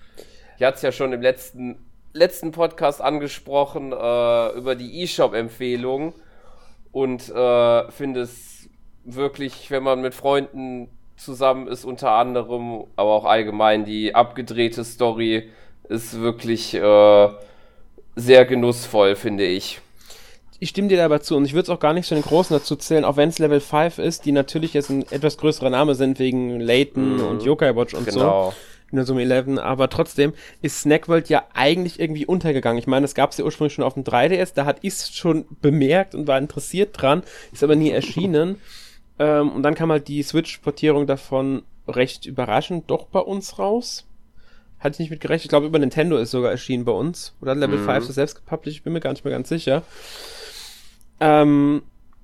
ich 0.57 0.63
hatte 0.63 0.75
es 0.75 0.81
ja 0.81 0.91
schon 0.91 1.13
im 1.13 1.21
letzten, 1.21 1.86
letzten 2.17 2.51
Podcast 2.51 3.01
angesprochen 3.01 3.91
äh, 3.91 4.49
über 4.57 4.75
die 4.75 5.03
eShop-Empfehlung 5.03 6.13
und 6.91 7.29
äh, 7.29 7.91
finde 7.91 8.21
es 8.21 8.69
wirklich, 9.03 9.71
wenn 9.71 9.83
man 9.83 10.01
mit 10.01 10.13
Freunden 10.13 10.89
zusammen 11.15 11.67
ist, 11.67 11.85
unter 11.85 12.11
anderem, 12.11 12.85
aber 12.95 13.11
auch 13.11 13.25
allgemein 13.25 13.85
die 13.85 14.13
abgedrehte 14.13 14.83
Story 14.83 15.49
ist 15.89 16.19
wirklich 16.19 16.73
äh, 16.73 17.29
sehr 18.15 18.45
genussvoll, 18.45 19.15
finde 19.15 19.45
ich. 19.45 19.79
Ich 20.59 20.69
stimme 20.69 20.87
dir 20.87 20.97
dabei 20.97 21.19
zu 21.19 21.35
und 21.35 21.45
ich 21.45 21.53
würde 21.53 21.63
es 21.63 21.69
auch 21.69 21.79
gar 21.79 21.93
nicht 21.93 22.07
zu 22.07 22.15
den 22.15 22.23
Großen 22.23 22.55
dazu 22.55 22.75
zählen, 22.75 23.05
auch 23.05 23.15
wenn 23.15 23.29
es 23.29 23.37
Level 23.37 23.59
5 23.59 23.99
ist, 23.99 24.25
die 24.25 24.31
natürlich 24.31 24.73
jetzt 24.73 24.89
ein 24.89 25.03
etwas 25.11 25.37
größerer 25.37 25.69
Name 25.69 25.93
sind 25.93 26.17
wegen 26.17 26.59
Layton 26.59 27.17
mhm. 27.17 27.27
und 27.27 27.43
Yokai 27.43 27.75
Watch 27.75 27.93
und 27.93 28.05
genau. 28.05 28.51
so. 28.51 28.57
In 28.91 28.95
der 28.95 29.05
Summe 29.05 29.23
11, 29.23 29.59
aber 29.59 29.89
trotzdem 29.89 30.33
ist 30.61 30.81
Snackworld 30.81 31.27
ja 31.27 31.43
eigentlich 31.53 31.99
irgendwie 31.99 32.25
untergegangen. 32.25 32.79
Ich 32.79 32.87
meine, 32.87 33.03
es 33.03 33.15
gab 33.15 33.31
es 33.31 33.37
ja 33.37 33.43
ursprünglich 33.43 33.73
schon 33.73 33.83
auf 33.83 33.95
dem 33.95 34.03
3DS, 34.03 34.53
da 34.55 34.65
hat 34.65 34.77
ich 34.81 34.93
es 34.93 35.13
schon 35.13 35.45
bemerkt 35.61 36.15
und 36.15 36.27
war 36.27 36.37
interessiert 36.37 36.91
dran, 36.93 37.23
ist 37.51 37.63
aber 37.63 37.75
nie 37.75 37.91
erschienen. 37.91 38.55
ähm, 39.19 39.51
und 39.51 39.63
dann 39.63 39.75
kam 39.75 39.91
halt 39.91 40.07
die 40.07 40.23
Switch-Portierung 40.23 41.05
davon 41.05 41.63
recht 41.87 42.25
überraschend 42.25 42.89
doch 42.89 43.07
bei 43.07 43.19
uns 43.19 43.59
raus. 43.59 44.05
Hatte 44.79 44.93
ich 44.93 44.99
nicht 44.99 45.09
mit 45.09 45.21
gerechnet. 45.21 45.45
Ich 45.45 45.49
glaube, 45.49 45.65
über 45.65 45.79
Nintendo 45.79 46.17
ist 46.17 46.31
sogar 46.31 46.51
erschienen 46.51 46.85
bei 46.85 46.91
uns. 46.91 47.35
Oder 47.41 47.51
hat 47.51 47.57
Level 47.57 47.79
mhm. 47.79 47.85
5 47.85 48.07
das 48.07 48.15
selbst 48.15 48.35
gepublished? 48.35 48.77
Ich 48.77 48.83
bin 48.83 48.93
mir 48.93 48.99
gar 48.99 49.11
nicht 49.11 49.25
mehr 49.25 49.33
ganz 49.33 49.49
sicher. 49.49 49.83
Ähm, 51.19 51.81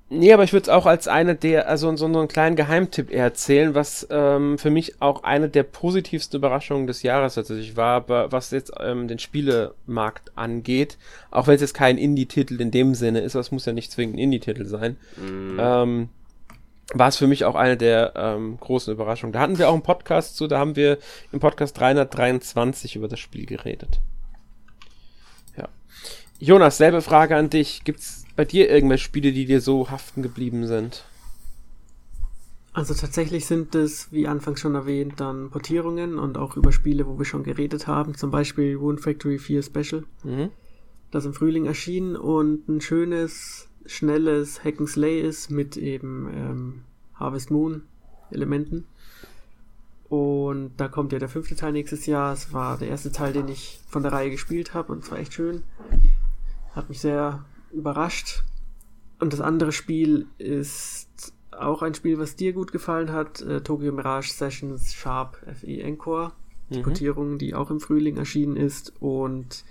nee, 0.08 0.32
aber 0.32 0.44
ich 0.44 0.52
würde 0.52 0.64
es 0.64 0.68
auch 0.68 0.86
als 0.86 1.08
eine 1.08 1.34
der, 1.34 1.68
also 1.68 1.94
so, 1.96 2.06
einen 2.06 2.28
kleinen 2.28 2.56
Geheimtipp 2.56 3.10
erzählen, 3.10 3.74
was 3.74 4.06
ähm, 4.10 4.58
für 4.58 4.70
mich 4.70 5.00
auch 5.00 5.24
eine 5.24 5.48
der 5.48 5.62
positivsten 5.62 6.38
Überraschungen 6.38 6.86
des 6.86 7.02
Jahres 7.02 7.34
tatsächlich 7.34 7.76
war, 7.76 8.08
was 8.08 8.50
jetzt 8.50 8.72
ähm, 8.80 9.08
den 9.08 9.18
Spielemarkt 9.18 10.32
angeht. 10.36 10.98
Auch 11.30 11.46
wenn 11.46 11.54
es 11.56 11.60
jetzt 11.60 11.74
kein 11.74 11.98
Indie-Titel 11.98 12.60
in 12.60 12.70
dem 12.70 12.94
Sinne 12.94 13.20
ist, 13.20 13.34
das 13.34 13.50
muss 13.50 13.66
ja 13.66 13.72
nicht 13.72 13.92
zwingend 13.92 14.16
ein 14.16 14.20
Indie-Titel 14.20 14.66
sein. 14.66 14.96
Mhm. 15.16 15.58
Ähm, 15.60 16.08
war 16.92 17.08
es 17.08 17.16
für 17.16 17.26
mich 17.26 17.44
auch 17.44 17.54
eine 17.54 17.76
der 17.76 18.12
ähm, 18.14 18.58
großen 18.60 18.92
Überraschungen. 18.92 19.32
Da 19.32 19.40
hatten 19.40 19.58
wir 19.58 19.68
auch 19.68 19.74
einen 19.74 19.82
Podcast 19.82 20.36
zu, 20.36 20.46
da 20.46 20.58
haben 20.58 20.76
wir 20.76 20.98
im 21.32 21.40
Podcast 21.40 21.78
323 21.78 22.96
über 22.96 23.08
das 23.08 23.20
Spiel 23.20 23.46
geredet. 23.46 24.00
Ja. 25.56 25.68
Jonas, 26.38 26.76
selbe 26.76 27.00
Frage 27.00 27.36
an 27.36 27.48
dich. 27.48 27.84
Gibt 27.84 28.00
es 28.00 28.23
bei 28.36 28.44
dir 28.44 28.70
irgendwelche 28.70 29.04
Spiele, 29.04 29.32
die 29.32 29.46
dir 29.46 29.60
so 29.60 29.90
haften 29.90 30.22
geblieben 30.22 30.66
sind? 30.66 31.04
Also 32.72 32.92
tatsächlich 32.92 33.46
sind 33.46 33.76
es, 33.76 34.10
wie 34.10 34.26
anfangs 34.26 34.60
schon 34.60 34.74
erwähnt, 34.74 35.20
dann 35.20 35.50
Portierungen 35.50 36.18
und 36.18 36.36
auch 36.36 36.56
über 36.56 36.72
Spiele, 36.72 37.06
wo 37.06 37.18
wir 37.18 37.24
schon 37.24 37.44
geredet 37.44 37.86
haben. 37.86 38.16
Zum 38.16 38.32
Beispiel 38.32 38.80
Wound 38.80 39.00
Factory 39.00 39.38
4 39.38 39.62
Special. 39.62 40.04
Mhm. 40.24 40.50
Das 41.12 41.24
im 41.24 41.34
Frühling 41.34 41.66
erschien 41.66 42.16
und 42.16 42.68
ein 42.68 42.80
schönes 42.80 43.68
schnelles 43.86 44.64
Hack 44.64 44.80
and 44.80 44.88
Slay 44.88 45.20
ist 45.20 45.50
mit 45.50 45.76
eben 45.76 46.28
ähm, 46.34 46.82
Harvest 47.14 47.52
Moon 47.52 47.82
Elementen. 48.32 48.86
Und 50.08 50.72
da 50.76 50.88
kommt 50.88 51.12
ja 51.12 51.20
der 51.20 51.28
fünfte 51.28 51.54
Teil 51.54 51.72
nächstes 51.72 52.06
Jahr. 52.06 52.32
Es 52.32 52.52
war 52.52 52.78
der 52.78 52.88
erste 52.88 53.12
Teil, 53.12 53.32
den 53.32 53.46
ich 53.46 53.80
von 53.88 54.02
der 54.02 54.12
Reihe 54.12 54.30
gespielt 54.30 54.74
habe 54.74 54.92
und 54.92 55.04
es 55.04 55.10
war 55.12 55.18
echt 55.18 55.34
schön. 55.34 55.62
Hat 56.74 56.88
mich 56.88 57.00
sehr 57.00 57.44
überrascht. 57.74 58.44
Und 59.20 59.32
das 59.32 59.40
andere 59.40 59.72
Spiel 59.72 60.26
ist 60.38 61.32
auch 61.50 61.82
ein 61.82 61.94
Spiel, 61.94 62.18
was 62.18 62.36
dir 62.36 62.52
gut 62.52 62.72
gefallen 62.72 63.12
hat. 63.12 63.40
Äh, 63.42 63.62
Tokyo 63.62 63.92
Mirage 63.92 64.32
Sessions 64.32 64.94
Sharp 64.94 65.36
FE 65.60 65.82
Encore. 65.82 66.32
Die 66.70 66.78
mhm. 66.78 66.82
Portierung, 66.82 67.38
die 67.38 67.54
auch 67.54 67.70
im 67.70 67.80
Frühling 67.80 68.16
erschienen 68.16 68.56
ist. 68.56 68.92
Und 69.00 69.64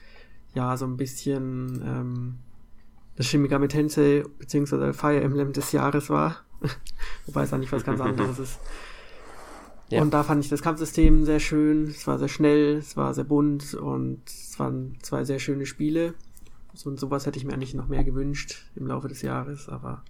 ja, 0.53 0.77
so 0.77 0.85
ein 0.85 0.97
bisschen 0.97 1.81
ähm, 1.85 2.35
das 3.15 3.27
Shin 3.27 3.41
Megami 3.41 3.67
Tensei 3.67 4.23
bzw. 4.39 4.93
Fire 4.93 5.21
Emblem 5.21 5.53
des 5.53 5.71
Jahres 5.71 6.09
war. 6.09 6.37
Wobei 7.25 7.43
es 7.43 7.53
eigentlich 7.53 7.71
was 7.71 7.83
ganz 7.83 8.01
anderes 8.01 8.39
ist. 8.39 8.59
Ja. 9.89 10.01
Und 10.01 10.11
da 10.11 10.23
fand 10.23 10.43
ich 10.43 10.49
das 10.49 10.63
Kampfsystem 10.63 11.23
sehr 11.23 11.39
schön, 11.39 11.83
es 11.83 12.07
war 12.07 12.17
sehr 12.17 12.29
schnell, 12.29 12.77
es 12.77 12.97
war 12.97 13.13
sehr 13.13 13.25
bunt 13.25 13.75
und 13.75 14.21
es 14.25 14.57
waren 14.57 14.97
zwei 15.03 15.23
sehr 15.23 15.37
schöne 15.37 15.67
Spiele. 15.67 16.15
So 16.73 16.89
und 16.89 16.99
sowas 16.99 17.25
hätte 17.25 17.37
ich 17.37 17.45
mir 17.45 17.53
eigentlich 17.53 17.73
noch 17.73 17.87
mehr 17.87 18.03
gewünscht 18.03 18.65
im 18.75 18.87
Laufe 18.87 19.07
des 19.07 19.21
Jahres, 19.21 19.69
aber 19.69 20.03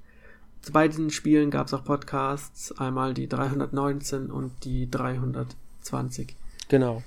zu 0.61 0.71
beiden 0.71 1.09
Spielen 1.09 1.51
gab 1.51 1.67
es 1.67 1.73
auch 1.73 1.83
Podcasts, 1.83 2.71
einmal 2.79 3.13
die 3.13 3.27
319 3.27 4.31
und 4.31 4.51
die 4.63 4.89
320. 4.89 6.35
Genau. 6.69 7.03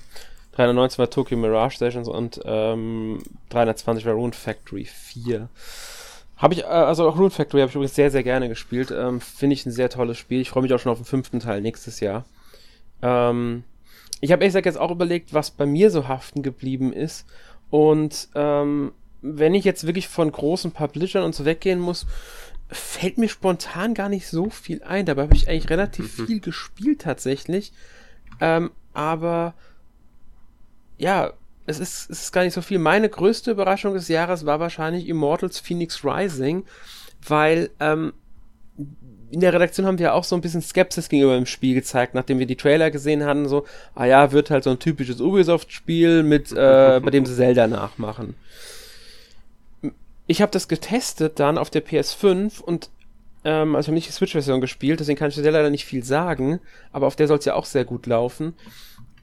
319 0.52 0.98
war 0.98 1.11
Tokyo 1.11 1.38
Mirage 1.38 1.78
Sessions 1.78 2.07
und 2.07 2.40
ähm, 2.44 3.22
320 3.48 4.04
war 4.04 4.12
Rune 4.12 4.34
Factory 4.34 4.84
4. 4.84 5.48
Habe 6.36 6.54
ich, 6.54 6.64
äh, 6.64 6.66
also 6.66 7.09
auch 7.09 7.16
Rune 7.16 7.30
Factory 7.30 7.61
habe 7.61 7.70
ich 7.70 7.74
übrigens 7.74 7.94
sehr, 7.94 8.11
sehr 8.11 8.22
gerne 8.22 8.48
gespielt. 8.48 8.90
Ähm, 8.90 9.20
Finde 9.20 9.54
ich 9.54 9.64
ein 9.64 9.72
sehr 9.72 9.88
tolles 9.88 10.18
Spiel. 10.18 10.40
Ich 10.40 10.50
freue 10.50 10.62
mich 10.62 10.72
auch 10.74 10.78
schon 10.78 10.92
auf 10.92 10.98
den 10.98 11.07
fünften 11.07 11.40
Teil 11.40 11.62
nächstes 11.62 12.00
Jahr. 12.00 12.26
Ähm, 13.00 13.64
ich 14.20 14.32
habe 14.32 14.42
ehrlich 14.42 14.52
gesagt 14.52 14.66
jetzt 14.66 14.78
auch 14.78 14.90
überlegt, 14.90 15.32
was 15.32 15.50
bei 15.50 15.66
mir 15.66 15.90
so 15.90 16.09
haften 16.09 16.42
geblieben 16.42 16.92
ist. 16.92 17.26
Und 17.70 18.28
ähm, 18.34 18.92
wenn 19.34 19.54
ich 19.54 19.64
jetzt 19.64 19.86
wirklich 19.86 20.08
von 20.08 20.30
großen 20.30 20.72
Publishern 20.72 21.24
und 21.24 21.34
so 21.34 21.44
weggehen 21.44 21.80
muss, 21.80 22.06
fällt 22.68 23.18
mir 23.18 23.28
spontan 23.28 23.94
gar 23.94 24.08
nicht 24.08 24.28
so 24.28 24.50
viel 24.50 24.82
ein. 24.82 25.06
Dabei 25.06 25.22
habe 25.22 25.34
ich 25.34 25.48
eigentlich 25.48 25.70
relativ 25.70 26.18
mhm. 26.18 26.26
viel 26.26 26.40
gespielt 26.40 27.02
tatsächlich. 27.02 27.72
Ähm, 28.40 28.70
aber 28.92 29.54
ja, 30.98 31.32
es 31.66 31.80
ist, 31.80 32.10
es 32.10 32.22
ist 32.22 32.32
gar 32.32 32.44
nicht 32.44 32.54
so 32.54 32.62
viel. 32.62 32.78
Meine 32.78 33.08
größte 33.08 33.50
Überraschung 33.50 33.94
des 33.94 34.08
Jahres 34.08 34.46
war 34.46 34.60
wahrscheinlich 34.60 35.08
Immortals 35.08 35.58
Phoenix 35.58 36.04
Rising, 36.04 36.64
weil 37.26 37.70
ähm, 37.80 38.12
in 39.30 39.40
der 39.40 39.52
Redaktion 39.52 39.86
haben 39.86 39.98
wir 39.98 40.14
auch 40.14 40.24
so 40.24 40.36
ein 40.36 40.40
bisschen 40.40 40.62
Skepsis 40.62 41.08
gegenüber 41.08 41.34
dem 41.34 41.46
Spiel 41.46 41.74
gezeigt, 41.74 42.14
nachdem 42.14 42.38
wir 42.38 42.46
die 42.46 42.56
Trailer 42.56 42.90
gesehen 42.90 43.24
hatten, 43.24 43.48
so, 43.48 43.66
ah 43.94 44.04
ja, 44.04 44.30
wird 44.32 44.50
halt 44.50 44.64
so 44.64 44.70
ein 44.70 44.78
typisches 44.78 45.20
Ubisoft-Spiel 45.20 46.22
mit, 46.22 46.52
äh, 46.52 47.00
bei 47.02 47.10
dem 47.10 47.26
sie 47.26 47.34
Zelda 47.34 47.66
nachmachen. 47.66 48.34
Ich 50.26 50.42
habe 50.42 50.52
das 50.52 50.68
getestet 50.68 51.38
dann 51.38 51.58
auf 51.58 51.70
der 51.70 51.84
PS5 51.84 52.60
und 52.60 52.90
ähm, 53.44 53.76
also 53.76 53.84
ich 53.84 53.88
habe 53.88 53.94
nicht 53.94 54.08
die 54.08 54.12
Switch-Version 54.12 54.60
gespielt, 54.60 55.00
deswegen 55.00 55.18
kann 55.18 55.28
ich 55.28 55.36
dir 55.36 55.50
leider 55.50 55.70
nicht 55.70 55.84
viel 55.84 56.02
sagen, 56.02 56.60
aber 56.92 57.06
auf 57.06 57.16
der 57.16 57.28
soll 57.28 57.38
es 57.38 57.44
ja 57.44 57.54
auch 57.54 57.66
sehr 57.66 57.84
gut 57.84 58.06
laufen. 58.06 58.54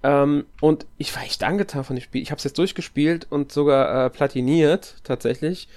Ähm, 0.02 0.46
und 0.62 0.86
ich 0.98 1.14
war 1.16 1.24
echt 1.24 1.44
angetan 1.44 1.84
von 1.84 1.96
dem 1.96 2.04
Spiel. 2.04 2.22
Ich 2.22 2.32
habe 2.32 2.38
es 2.38 2.44
jetzt 2.44 2.58
durchgespielt 2.58 3.28
und 3.30 3.52
sogar 3.52 4.06
äh, 4.06 4.10
platiniert, 4.10 4.96
tatsächlich, 5.04 5.68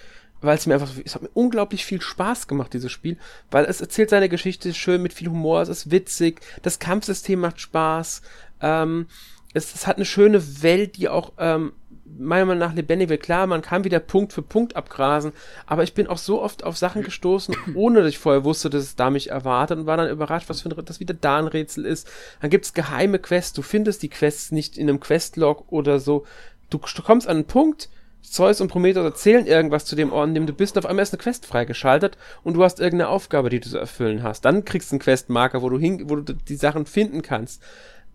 weil 0.41 0.57
es 0.57 0.67
mir 0.67 0.75
einfach, 0.75 0.93
es 1.05 1.15
hat 1.15 1.23
mir 1.23 1.31
unglaublich 1.35 1.85
viel 1.85 2.01
Spaß 2.01 2.47
gemacht, 2.47 2.73
dieses 2.73 2.93
Spiel, 2.93 3.17
weil 3.51 3.65
es 3.65 3.81
erzählt 3.81 4.11
seine 4.11 4.29
Geschichte 4.29 4.75
schön 4.75 5.03
mit 5.03 5.13
viel 5.13 5.29
Humor, 5.29 5.63
es 5.63 5.69
ist 5.69 5.91
witzig, 5.91 6.41
das 6.63 6.79
Kampfsystem 6.79 7.41
macht 7.41 7.61
Spaß, 7.61 8.23
ähm, 8.61 9.07
es, 9.55 9.75
es 9.75 9.87
hat 9.87 9.97
eine 9.97 10.05
schöne 10.05 10.63
Welt, 10.63 10.97
die 10.97 11.09
auch 11.09 11.33
ähm, 11.39 11.73
meiner 12.19 12.47
Meinung 12.47 12.61
nach 12.61 12.75
lebendig 12.75 13.09
wird. 13.09 13.23
Klar, 13.23 13.47
man 13.47 13.63
kann 13.63 13.85
wieder 13.85 14.01
Punkt 14.01 14.33
für 14.33 14.43
Punkt 14.43 14.77
abgrasen, 14.77 15.33
aber 15.67 15.83
ich 15.83 15.95
bin 15.95 16.07
auch 16.07 16.19
so 16.19 16.43
oft 16.43 16.65
auf 16.65 16.77
Sachen 16.77 17.03
gestoßen, 17.03 17.55
ohne 17.75 18.01
dass 18.01 18.09
ich 18.09 18.19
vorher 18.19 18.45
wusste, 18.45 18.71
dass 18.71 18.83
es 18.83 18.97
da 18.97 19.11
mich 19.11 19.31
erwartet 19.31 19.79
und 19.79 19.87
war 19.87 19.97
dann 19.97 20.11
überrascht, 20.11 20.49
was 20.49 20.63
für 20.63 20.71
ein, 20.71 20.85
das 20.85 21.01
wieder 21.01 21.15
da 21.15 21.39
ein 21.39 21.47
Rätsel 21.47 21.85
ist. 21.85 22.09
Dann 22.41 22.51
gibt's 22.51 22.75
geheime 22.75 23.19
Quests, 23.19 23.53
du 23.53 23.63
findest 23.63 24.03
die 24.03 24.09
Quests 24.09 24.53
nicht 24.53 24.79
in 24.79 24.89
einem 24.89 25.01
Questlog 25.01 25.65
oder 25.71 26.01
so. 26.01 26.27
Du, 26.71 26.79
du 26.79 27.03
kommst 27.03 27.29
an 27.29 27.37
einen 27.37 27.47
Punkt, 27.47 27.89
Zeus 28.23 28.61
und 28.61 28.69
Prometheus 28.69 29.05
erzählen 29.05 29.47
irgendwas 29.47 29.85
zu 29.85 29.95
dem 29.95 30.13
Ort, 30.13 30.29
in 30.29 30.35
dem 30.35 30.47
du 30.47 30.53
bist, 30.53 30.77
und 30.77 30.85
auf 30.85 30.91
einmal 30.91 31.05
ist 31.05 31.13
eine 31.13 31.23
Quest 31.23 31.47
freigeschaltet 31.47 32.19
und 32.43 32.55
du 32.55 32.65
hast 32.65 32.81
irgendeine 32.81 33.09
Aufgabe, 33.11 33.51
die 33.51 33.61
du 33.61 33.69
zu 33.69 33.79
erfüllen 33.79 34.23
hast. 34.23 34.45
Dann 34.45 34.65
kriegst 34.65 34.91
du 34.91 34.95
einen 34.95 35.01
Questmarker, 35.01 35.63
wo 35.63 35.69
du 35.69 35.79
hin, 35.79 36.11
wo 36.11 36.17
du 36.17 36.35
die 36.35 36.57
Sachen 36.57 36.87
finden 36.87 37.23
kannst. 37.23 37.63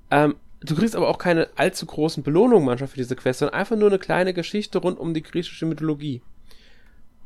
Ähm, 0.09 0.35
Du 0.63 0.75
kriegst 0.75 0.95
aber 0.95 1.09
auch 1.09 1.17
keine 1.17 1.49
allzu 1.55 1.85
großen 1.85 2.23
Belohnungen 2.23 2.65
manchmal 2.65 2.87
für 2.87 2.97
diese 2.97 3.15
Quest, 3.15 3.39
sondern 3.39 3.59
einfach 3.59 3.75
nur 3.75 3.89
eine 3.89 3.99
kleine 3.99 4.33
Geschichte 4.33 4.77
rund 4.77 4.99
um 4.99 5.13
die 5.13 5.23
griechische 5.23 5.65
Mythologie. 5.65 6.21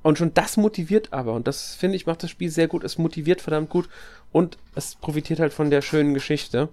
Und 0.03 0.17
schon 0.17 0.33
das 0.33 0.55
motiviert 0.55 1.11
aber, 1.11 1.33
und 1.33 1.47
das 1.47 1.75
finde 1.75 1.95
ich 1.95 2.05
macht 2.05 2.23
das 2.23 2.29
Spiel 2.29 2.49
sehr 2.49 2.67
gut, 2.67 2.83
es 2.83 2.97
motiviert 2.97 3.41
verdammt 3.41 3.69
gut 3.69 3.89
und 4.31 4.57
es 4.75 4.95
profitiert 4.95 5.39
halt 5.39 5.51
von 5.51 5.69
der 5.69 5.81
schönen 5.81 6.13
Geschichte. 6.13 6.69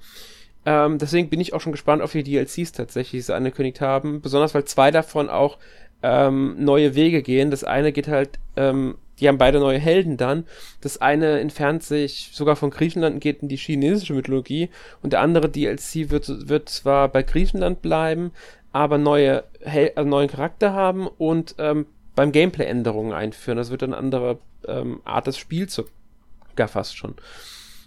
Ähm, 0.65 0.99
deswegen 0.99 1.31
bin 1.31 1.41
ich 1.41 1.53
auch 1.53 1.61
schon 1.61 1.73
gespannt 1.73 2.03
auf 2.03 2.13
die 2.13 2.23
DLCs 2.23 2.73
tatsächlich, 2.73 3.23
die 3.23 3.27
sie 3.27 3.35
angekündigt 3.35 3.81
haben. 3.81 4.21
Besonders 4.21 4.55
weil 4.55 4.65
zwei 4.65 4.91
davon 4.91 5.29
auch 5.29 5.59
ähm, 6.03 6.57
neue 6.59 6.95
Wege 6.95 7.23
gehen. 7.23 7.51
Das 7.51 7.65
eine 7.65 7.93
geht 7.93 8.09
halt 8.09 8.39
ähm, 8.57 8.97
die 9.21 9.29
haben 9.29 9.39
beide 9.39 9.61
neue 9.61 9.79
Helden 9.79 10.17
dann. 10.17 10.45
Das 10.81 11.01
eine 11.01 11.41
entfernt 11.41 11.83
sich 11.83 12.31
sogar 12.33 12.57
von 12.57 12.71
Griechenland 12.71 13.15
und 13.15 13.21
geht 13.21 13.43
in 13.43 13.49
die 13.49 13.57
chinesische 13.57 14.15
Mythologie 14.15 14.71
und 15.03 15.13
der 15.13 15.21
andere 15.21 15.49
DLC 15.49 16.11
wird, 16.11 16.49
wird 16.49 16.69
zwar 16.69 17.09
bei 17.09 17.23
Griechenland 17.23 17.83
bleiben, 17.83 18.33
aber 18.73 18.99
neue, 18.99 19.45
Hel 19.61 19.93
also 19.95 20.09
neuen 20.09 20.29
Charakter 20.29 20.73
haben 20.73 21.07
und 21.07 21.55
ähm, 21.59 21.87
beim 22.15 22.33
Gameplay 22.33 22.67
Änderungen 22.67 23.13
einführen. 23.13 23.59
Das 23.59 23.71
wird 23.71 23.83
eine 23.83 23.97
andere 23.97 24.39
ähm, 24.67 25.01
Art 25.05 25.27
des 25.27 25.39
Spiels 25.39 25.75
sogar 25.75 26.69
fast 26.69 26.97
schon. 26.97 27.15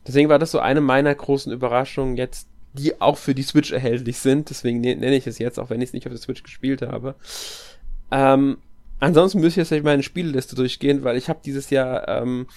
Deswegen 0.08 0.30
war 0.30 0.40
das 0.40 0.52
so 0.52 0.60
eine 0.60 0.82
meiner 0.82 1.14
großen 1.14 1.52
Überraschungen 1.52 2.18
jetzt, 2.18 2.48
die 2.74 3.02
auch 3.02 3.18
für 3.18 3.34
die 3.34 3.44
Switch 3.44 3.72
erhältlich 3.72 4.18
sind. 4.20 4.50
Deswegen 4.50 4.82
ne-, 4.82 4.96
nenne 4.96 5.16
ich 5.16 5.28
es 5.28 5.40
jetzt, 5.40 5.60
auch 5.60 5.70
wenn 5.70 5.82
ich 5.82 5.90
es 5.90 5.94
nicht 5.94 6.06
auf 6.06 6.14
der 6.14 6.22
Switch 6.22 6.44
gespielt 6.44 6.82
habe. 6.82 7.16
Ähm, 8.12 8.58
ansonsten 9.06 9.40
müsste 9.40 9.62
ich 9.62 9.70
jetzt 9.70 9.84
meine 9.84 10.04
Spielliste 10.04 10.56
durchgehen, 10.56 11.04
weil 11.04 11.16
ich 11.16 11.30
habe 11.30 11.40
dieses 11.46 11.70
Jahr 11.70 12.08
ähm, 12.08 12.48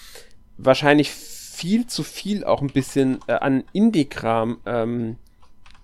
wahrscheinlich 0.57 1.11
viel 1.11 1.85
zu 1.85 2.03
viel 2.03 2.43
auch 2.43 2.61
ein 2.61 2.71
bisschen 2.71 3.19
äh, 3.27 3.33
an 3.33 3.63
Indie-Kram 3.71 4.59
ähm, 4.65 5.17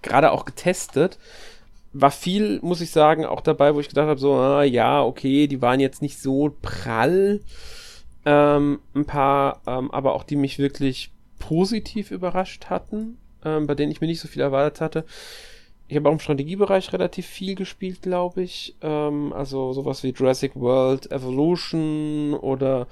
gerade 0.02 0.32
auch 0.32 0.44
getestet. 0.44 1.20
War 1.94 2.12
viel, 2.12 2.60
muss 2.62 2.82
ich 2.82 2.92
sagen, 2.92 3.26
auch 3.26 3.42
dabei, 3.42 3.76
wo 3.76 3.80
ich 3.80 3.90
gedacht 3.90 4.08
habe, 4.08 4.20
so, 4.20 4.34
ah, 4.34 4.64
ja, 4.64 5.04
okay, 5.04 5.48
die 5.48 5.62
waren 5.62 5.80
jetzt 5.80 6.02
nicht 6.02 6.20
so 6.20 6.56
prall. 6.62 7.42
Ähm, 8.26 8.80
ein 8.96 9.06
paar, 9.06 9.62
ähm, 9.68 9.92
aber 9.92 10.16
auch 10.16 10.24
die 10.24 10.36
mich 10.36 10.58
wirklich 10.58 11.12
positiv 11.38 12.10
überrascht 12.10 12.66
hatten, 12.72 13.20
ähm, 13.44 13.68
bei 13.68 13.76
denen 13.76 13.92
ich 13.92 14.02
mir 14.02 14.08
nicht 14.08 14.20
so 14.20 14.28
viel 14.28 14.42
erwartet 14.42 14.82
hatte. 14.82 15.06
Ich 15.88 15.96
habe 15.96 16.10
auch 16.10 16.14
im 16.14 16.20
Strategiebereich 16.20 16.92
relativ 16.94 17.28
viel 17.28 17.56
gespielt, 17.56 18.02
glaube 18.02 18.42
ich. 18.42 18.76
Ähm, 18.82 19.34
also 19.34 19.74
sowas 19.74 20.04
wie 20.04 20.10
Jurassic 20.10 20.56
World 20.56 21.12
Evolution 21.12 22.34
oder 22.34 22.88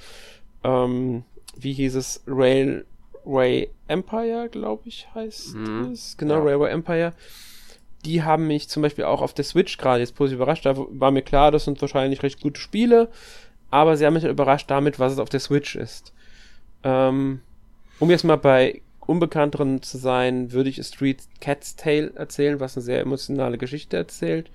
ähm, 0.63 1.23
wie 1.55 1.73
hieß 1.73 1.95
es? 1.95 2.23
Railway 2.27 3.69
Empire, 3.87 4.47
glaube 4.49 4.83
ich, 4.85 5.07
heißt 5.13 5.55
mhm. 5.55 5.91
es. 5.91 6.17
Genau, 6.17 6.35
ja. 6.35 6.43
Railway 6.43 6.71
Empire. 6.71 7.13
Die 8.05 8.21
haben 8.21 8.47
mich 8.47 8.69
zum 8.69 8.83
Beispiel 8.83 9.05
auch 9.05 9.21
auf 9.21 9.33
der 9.33 9.45
Switch 9.45 9.77
gerade 9.77 10.01
jetzt 10.01 10.15
positiv 10.15 10.37
überrascht. 10.37 10.65
Da 10.65 10.75
war 10.77 11.11
mir 11.11 11.21
klar, 11.21 11.51
das 11.51 11.65
sind 11.65 11.81
wahrscheinlich 11.81 12.21
recht 12.21 12.41
gute 12.41 12.59
Spiele, 12.59 13.09
aber 13.71 13.97
sie 13.97 14.05
haben 14.05 14.13
mich 14.13 14.23
überrascht 14.23 14.69
damit, 14.69 14.99
was 14.99 15.13
es 15.13 15.19
auf 15.19 15.29
der 15.29 15.39
Switch 15.39 15.75
ist. 15.75 16.13
Ähm, 16.83 17.41
um 17.99 18.09
jetzt 18.09 18.25
mal 18.25 18.35
bei 18.35 18.81
Unbekannteren 19.08 19.82
zu 19.82 19.97
sein, 19.97 20.51
würde 20.51 20.70
ich 20.70 20.82
Street 20.84 21.24
Cat's 21.41 21.76
Tale 21.76 22.14
erzählen, 22.16 22.60
was 22.60 22.78
eine 22.78 22.84
sehr 22.84 23.01
emotionale 23.01 23.58
Geschichte 23.58 23.97
erzählt. 23.97 24.49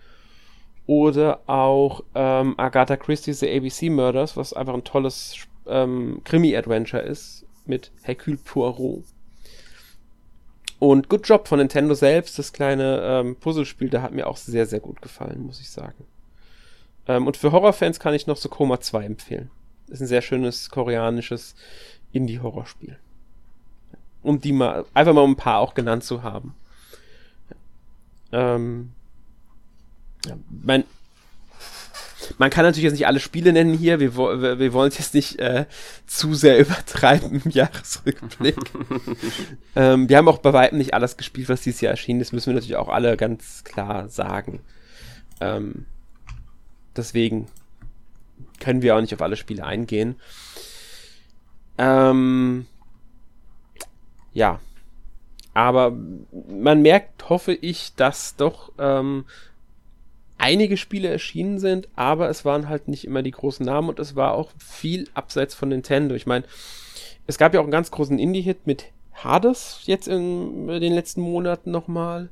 Oder 0.86 1.40
auch 1.46 2.02
ähm, 2.14 2.54
Agatha 2.56 2.96
Christie's 2.96 3.40
The 3.40 3.54
ABC 3.54 3.90
Murders, 3.90 4.36
was 4.36 4.54
einfach 4.54 4.74
ein 4.74 4.84
tolles 4.84 5.36
ähm, 5.66 6.22
Krimi-Adventure 6.24 7.02
ist 7.02 7.44
mit 7.66 7.92
Hercule 8.02 8.38
Poirot. 8.38 9.04
Und 10.78 11.08
Good 11.08 11.28
Job 11.28 11.48
von 11.48 11.58
Nintendo 11.58 11.92
selbst, 11.92 12.38
das 12.38 12.52
kleine 12.52 13.02
ähm, 13.02 13.36
Puzzlespiel, 13.36 13.90
da 13.90 14.00
hat 14.00 14.12
mir 14.12 14.26
auch 14.26 14.36
sehr, 14.36 14.64
sehr 14.64 14.80
gut 14.80 15.02
gefallen, 15.02 15.42
muss 15.42 15.60
ich 15.60 15.68
sagen. 15.68 16.06
Ähm, 17.06 17.26
und 17.26 17.36
für 17.36 17.52
Horrorfans 17.52 18.00
kann 18.00 18.14
ich 18.14 18.26
noch 18.26 18.36
so 18.36 18.48
Coma 18.48 18.80
2 18.80 19.04
empfehlen. 19.04 19.50
Ist 19.88 20.00
ein 20.00 20.06
sehr 20.06 20.22
schönes 20.22 20.70
koreanisches 20.70 21.54
Indie-Horrorspiel 22.12 22.98
um 24.22 24.40
die 24.40 24.52
mal, 24.52 24.84
einfach 24.94 25.12
mal 25.12 25.22
um 25.22 25.32
ein 25.32 25.36
paar 25.36 25.58
auch 25.58 25.74
genannt 25.74 26.04
zu 26.04 26.22
haben. 26.22 26.54
Ähm, 28.32 28.90
mein, 30.50 30.84
man 32.36 32.50
kann 32.50 32.64
natürlich 32.64 32.84
jetzt 32.84 32.92
nicht 32.92 33.06
alle 33.06 33.20
Spiele 33.20 33.52
nennen 33.52 33.74
hier. 33.74 34.00
Wir, 34.00 34.16
wir, 34.16 34.58
wir 34.58 34.72
wollen 34.72 34.88
es 34.88 34.98
jetzt 34.98 35.14
nicht 35.14 35.38
äh, 35.38 35.66
zu 36.06 36.34
sehr 36.34 36.58
übertreiben 36.60 37.42
im 37.42 37.50
Jahresrückblick. 37.50 38.58
ähm, 39.76 40.08
wir 40.08 40.16
haben 40.16 40.28
auch 40.28 40.38
bei 40.38 40.52
weitem 40.52 40.78
nicht 40.78 40.94
alles 40.94 41.16
gespielt, 41.16 41.48
was 41.48 41.62
dieses 41.62 41.80
Jahr 41.80 41.92
erschienen 41.92 42.20
ist. 42.20 42.32
Müssen 42.32 42.48
wir 42.48 42.54
natürlich 42.54 42.76
auch 42.76 42.88
alle 42.88 43.16
ganz 43.16 43.64
klar 43.64 44.08
sagen. 44.08 44.60
Ähm, 45.40 45.86
deswegen 46.96 47.46
können 48.60 48.82
wir 48.82 48.96
auch 48.96 49.00
nicht 49.00 49.14
auf 49.14 49.22
alle 49.22 49.36
Spiele 49.36 49.64
eingehen. 49.64 50.16
Ähm, 51.78 52.66
ja. 54.38 54.60
Aber 55.52 55.92
man 56.48 56.82
merkt, 56.82 57.28
hoffe 57.28 57.52
ich, 57.52 57.94
dass 57.96 58.36
doch 58.36 58.70
ähm, 58.78 59.24
einige 60.38 60.76
Spiele 60.76 61.08
erschienen 61.08 61.58
sind, 61.58 61.88
aber 61.96 62.28
es 62.28 62.44
waren 62.44 62.68
halt 62.68 62.86
nicht 62.86 63.04
immer 63.04 63.22
die 63.22 63.32
großen 63.32 63.66
Namen 63.66 63.88
und 63.88 63.98
es 63.98 64.14
war 64.14 64.34
auch 64.34 64.50
viel 64.58 65.08
abseits 65.14 65.56
von 65.56 65.70
Nintendo. 65.70 66.14
Ich 66.14 66.26
meine, 66.26 66.44
es 67.26 67.38
gab 67.38 67.52
ja 67.52 67.60
auch 67.60 67.64
einen 67.64 67.72
ganz 67.72 67.90
großen 67.90 68.18
Indie-Hit 68.18 68.66
mit 68.68 68.84
Hades 69.12 69.80
jetzt 69.84 70.06
in 70.06 70.68
den 70.68 70.92
letzten 70.92 71.22
Monaten 71.22 71.72
nochmal. 71.72 72.28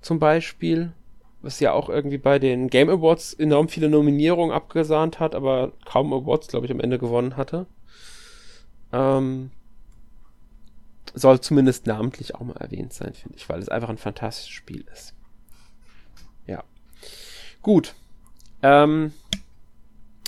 Zum 0.00 0.18
Beispiel. 0.18 0.92
Was 1.40 1.60
ja 1.60 1.72
auch 1.72 1.90
irgendwie 1.90 2.16
bei 2.16 2.38
den 2.38 2.68
Game 2.68 2.88
Awards 2.88 3.34
enorm 3.34 3.68
viele 3.68 3.90
Nominierungen 3.90 4.50
abgesahnt 4.50 5.20
hat, 5.20 5.34
aber 5.34 5.72
kaum 5.84 6.10
Awards, 6.14 6.48
glaube 6.48 6.64
ich, 6.64 6.72
am 6.72 6.80
Ende 6.80 6.98
gewonnen 6.98 7.36
hatte. 7.36 7.66
Ähm, 8.94 9.50
soll 11.14 11.40
zumindest 11.40 11.86
namentlich 11.86 12.34
auch 12.34 12.40
mal 12.40 12.56
erwähnt 12.56 12.92
sein, 12.92 13.14
finde 13.14 13.38
ich, 13.38 13.48
weil 13.48 13.60
es 13.60 13.68
einfach 13.68 13.88
ein 13.88 13.98
fantastisches 13.98 14.52
Spiel 14.52 14.84
ist. 14.92 15.14
Ja. 16.46 16.64
Gut. 17.62 17.94
Ähm, 18.62 19.12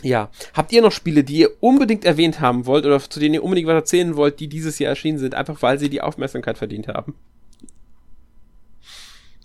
ja. 0.02 0.30
Habt 0.54 0.72
ihr 0.72 0.82
noch 0.82 0.92
Spiele, 0.92 1.24
die 1.24 1.38
ihr 1.38 1.50
unbedingt 1.60 2.04
erwähnt 2.04 2.40
haben 2.40 2.66
wollt 2.66 2.86
oder 2.86 3.00
zu 3.00 3.20
denen 3.20 3.34
ihr 3.34 3.44
unbedingt 3.44 3.68
was 3.68 3.74
erzählen 3.74 4.16
wollt, 4.16 4.40
die 4.40 4.48
dieses 4.48 4.78
Jahr 4.78 4.90
erschienen 4.90 5.18
sind, 5.18 5.34
einfach 5.34 5.60
weil 5.62 5.78
sie 5.78 5.90
die 5.90 6.00
Aufmerksamkeit 6.02 6.56
verdient 6.56 6.88
haben? 6.88 7.14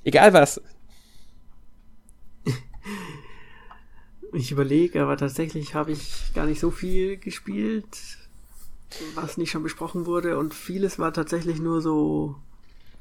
Egal 0.03 0.33
was. 0.33 0.61
Ich 4.33 4.51
überlege, 4.51 5.01
aber 5.01 5.17
tatsächlich 5.17 5.75
habe 5.75 5.91
ich 5.91 6.33
gar 6.33 6.45
nicht 6.45 6.59
so 6.59 6.71
viel 6.71 7.17
gespielt 7.17 8.20
was 9.15 9.37
nicht 9.37 9.51
schon 9.51 9.63
besprochen 9.63 10.05
wurde 10.05 10.37
und 10.37 10.53
vieles 10.53 10.99
war 10.99 11.13
tatsächlich 11.13 11.59
nur 11.59 11.81
so 11.81 12.35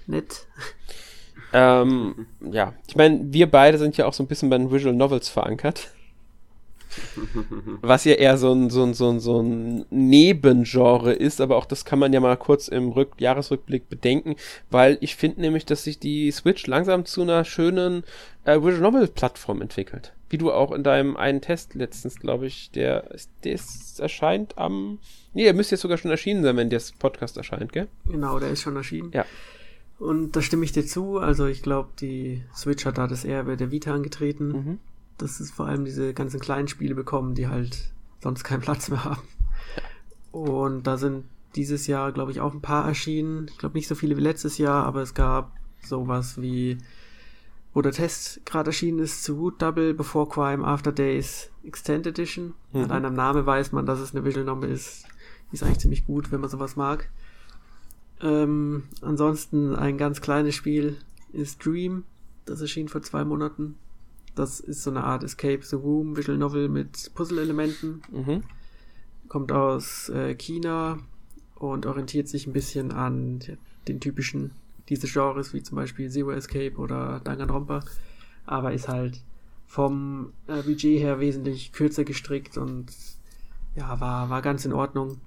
nett. 0.06 0.46
Ähm, 1.52 2.26
ja, 2.40 2.74
ich 2.86 2.96
meine, 2.96 3.32
wir 3.32 3.50
beide 3.50 3.78
sind 3.78 3.96
ja 3.96 4.06
auch 4.06 4.12
so 4.12 4.22
ein 4.22 4.28
bisschen 4.28 4.50
bei 4.50 4.58
den 4.58 4.70
Visual 4.70 4.94
Novels 4.94 5.28
verankert. 5.28 5.88
Was 7.82 8.04
ja 8.04 8.14
eher 8.14 8.36
so 8.36 8.52
ein, 8.52 8.68
so 8.68 8.82
ein, 8.82 8.94
so 8.94 9.10
ein, 9.10 9.20
so 9.20 9.40
ein 9.40 9.84
Nebengenre 9.90 11.12
ist, 11.12 11.40
aber 11.40 11.56
auch 11.56 11.66
das 11.66 11.84
kann 11.84 12.00
man 12.00 12.12
ja 12.12 12.20
mal 12.20 12.36
kurz 12.36 12.68
im 12.68 12.90
Rück 12.90 13.12
Jahresrückblick 13.18 13.88
bedenken, 13.88 14.34
weil 14.70 14.98
ich 15.00 15.14
finde 15.14 15.40
nämlich, 15.40 15.66
dass 15.66 15.84
sich 15.84 16.00
die 16.00 16.30
Switch 16.32 16.66
langsam 16.66 17.04
zu 17.04 17.22
einer 17.22 17.44
schönen 17.44 18.02
äh, 18.44 18.56
Visual 18.56 18.80
Novel 18.80 19.06
Plattform 19.06 19.62
entwickelt. 19.62 20.12
Wie 20.30 20.38
du 20.38 20.50
auch 20.52 20.72
in 20.72 20.82
deinem 20.82 21.16
einen 21.16 21.40
Test 21.40 21.74
letztens, 21.74 22.18
glaube 22.18 22.46
ich, 22.46 22.70
der, 22.70 23.14
der 23.44 23.58
erscheint 23.98 24.56
am 24.56 24.98
Nee, 25.32 25.44
er 25.44 25.54
müsste 25.54 25.74
jetzt 25.74 25.82
sogar 25.82 25.98
schon 25.98 26.10
erschienen 26.10 26.42
sein, 26.42 26.56
wenn 26.56 26.70
der 26.70 26.82
Podcast 26.98 27.36
erscheint, 27.36 27.72
gell? 27.72 27.88
Genau, 28.06 28.38
der 28.40 28.50
ist 28.50 28.62
schon 28.62 28.76
erschienen. 28.76 29.12
Ja. 29.12 29.24
Und 29.98 30.34
da 30.34 30.42
stimme 30.42 30.64
ich 30.64 30.72
dir 30.72 30.84
zu. 30.84 31.18
Also 31.18 31.46
ich 31.46 31.62
glaube, 31.62 31.90
die 32.00 32.42
Switch 32.54 32.84
hat 32.84 32.98
da 32.98 33.06
das 33.06 33.24
eher 33.24 33.44
bei 33.44 33.56
der 33.56 33.70
Vita 33.70 33.94
angetreten. 33.94 34.48
Mhm. 34.48 34.78
Dass 35.18 35.38
es 35.38 35.50
vor 35.50 35.66
allem 35.66 35.84
diese 35.84 36.14
ganzen 36.14 36.40
kleinen 36.40 36.68
Spiele 36.68 36.94
bekommen, 36.94 37.34
die 37.34 37.46
halt 37.46 37.92
sonst 38.20 38.42
keinen 38.42 38.60
Platz 38.62 38.88
mehr 38.88 39.04
haben. 39.04 39.22
Und 40.32 40.86
da 40.86 40.96
sind 40.96 41.24
dieses 41.54 41.86
Jahr, 41.86 42.12
glaube 42.12 42.32
ich, 42.32 42.40
auch 42.40 42.54
ein 42.54 42.62
paar 42.62 42.86
erschienen. 42.86 43.46
Ich 43.50 43.58
glaube 43.58 43.76
nicht 43.76 43.88
so 43.88 43.94
viele 43.94 44.16
wie 44.16 44.22
letztes 44.22 44.58
Jahr, 44.58 44.84
aber 44.84 45.02
es 45.02 45.14
gab 45.14 45.52
sowas 45.82 46.40
wie, 46.40 46.78
wo 47.72 47.82
der 47.82 47.92
Test 47.92 48.44
gerade 48.44 48.68
erschienen 48.70 48.98
ist, 48.98 49.22
zu 49.22 49.34
Root 49.36 49.62
Double 49.62 49.94
Before 49.94 50.28
Crime 50.28 50.66
After 50.66 50.92
Days 50.92 51.50
Extended 51.64 52.18
Edition. 52.18 52.54
Mhm. 52.72 52.84
An 52.84 52.90
einem 52.90 53.14
Name 53.14 53.46
weiß 53.46 53.72
man, 53.72 53.86
dass 53.86 54.00
es 54.00 54.14
eine 54.14 54.24
Visual 54.24 54.44
Novel 54.44 54.70
ist. 54.70 55.06
Die 55.50 55.54
ist 55.54 55.62
eigentlich 55.62 55.78
ziemlich 55.78 56.06
gut, 56.06 56.32
wenn 56.32 56.40
man 56.40 56.50
sowas 56.50 56.76
mag. 56.76 57.08
Ähm, 58.20 58.84
ansonsten 59.02 59.74
ein 59.74 59.98
ganz 59.98 60.20
kleines 60.20 60.54
Spiel 60.54 60.96
ist 61.32 61.64
Dream. 61.64 62.04
Das 62.44 62.60
erschien 62.60 62.88
vor 62.88 63.02
zwei 63.02 63.24
Monaten. 63.24 63.76
Das 64.34 64.60
ist 64.60 64.82
so 64.82 64.90
eine 64.90 65.04
Art 65.04 65.22
Escape 65.22 65.62
the 65.62 65.76
Room 65.76 66.16
Visual 66.16 66.38
Novel 66.38 66.68
mit 66.68 67.12
Puzzle-Elementen. 67.14 68.02
Mhm. 68.10 68.42
Kommt 69.28 69.52
aus 69.52 70.08
äh, 70.08 70.34
China 70.34 70.98
und 71.54 71.86
orientiert 71.86 72.26
sich 72.28 72.46
ein 72.46 72.52
bisschen 72.52 72.90
an 72.90 73.40
den 73.86 74.00
typischen 74.00 74.52
diese 74.90 75.06
Genres, 75.06 75.54
wie 75.54 75.62
zum 75.62 75.76
Beispiel 75.76 76.10
Zero 76.10 76.32
Escape 76.32 76.76
oder 76.76 77.20
Danganronpa. 77.20 77.80
Aber 78.44 78.72
ist 78.72 78.88
halt 78.88 79.22
vom 79.66 80.32
äh, 80.48 80.62
Budget 80.62 81.00
her 81.00 81.20
wesentlich 81.20 81.72
kürzer 81.72 82.04
gestrickt 82.04 82.58
und 82.58 82.92
ja, 83.76 84.00
war, 84.00 84.28
war 84.28 84.42
ganz 84.42 84.64
in 84.64 84.72
Ordnung. 84.72 85.20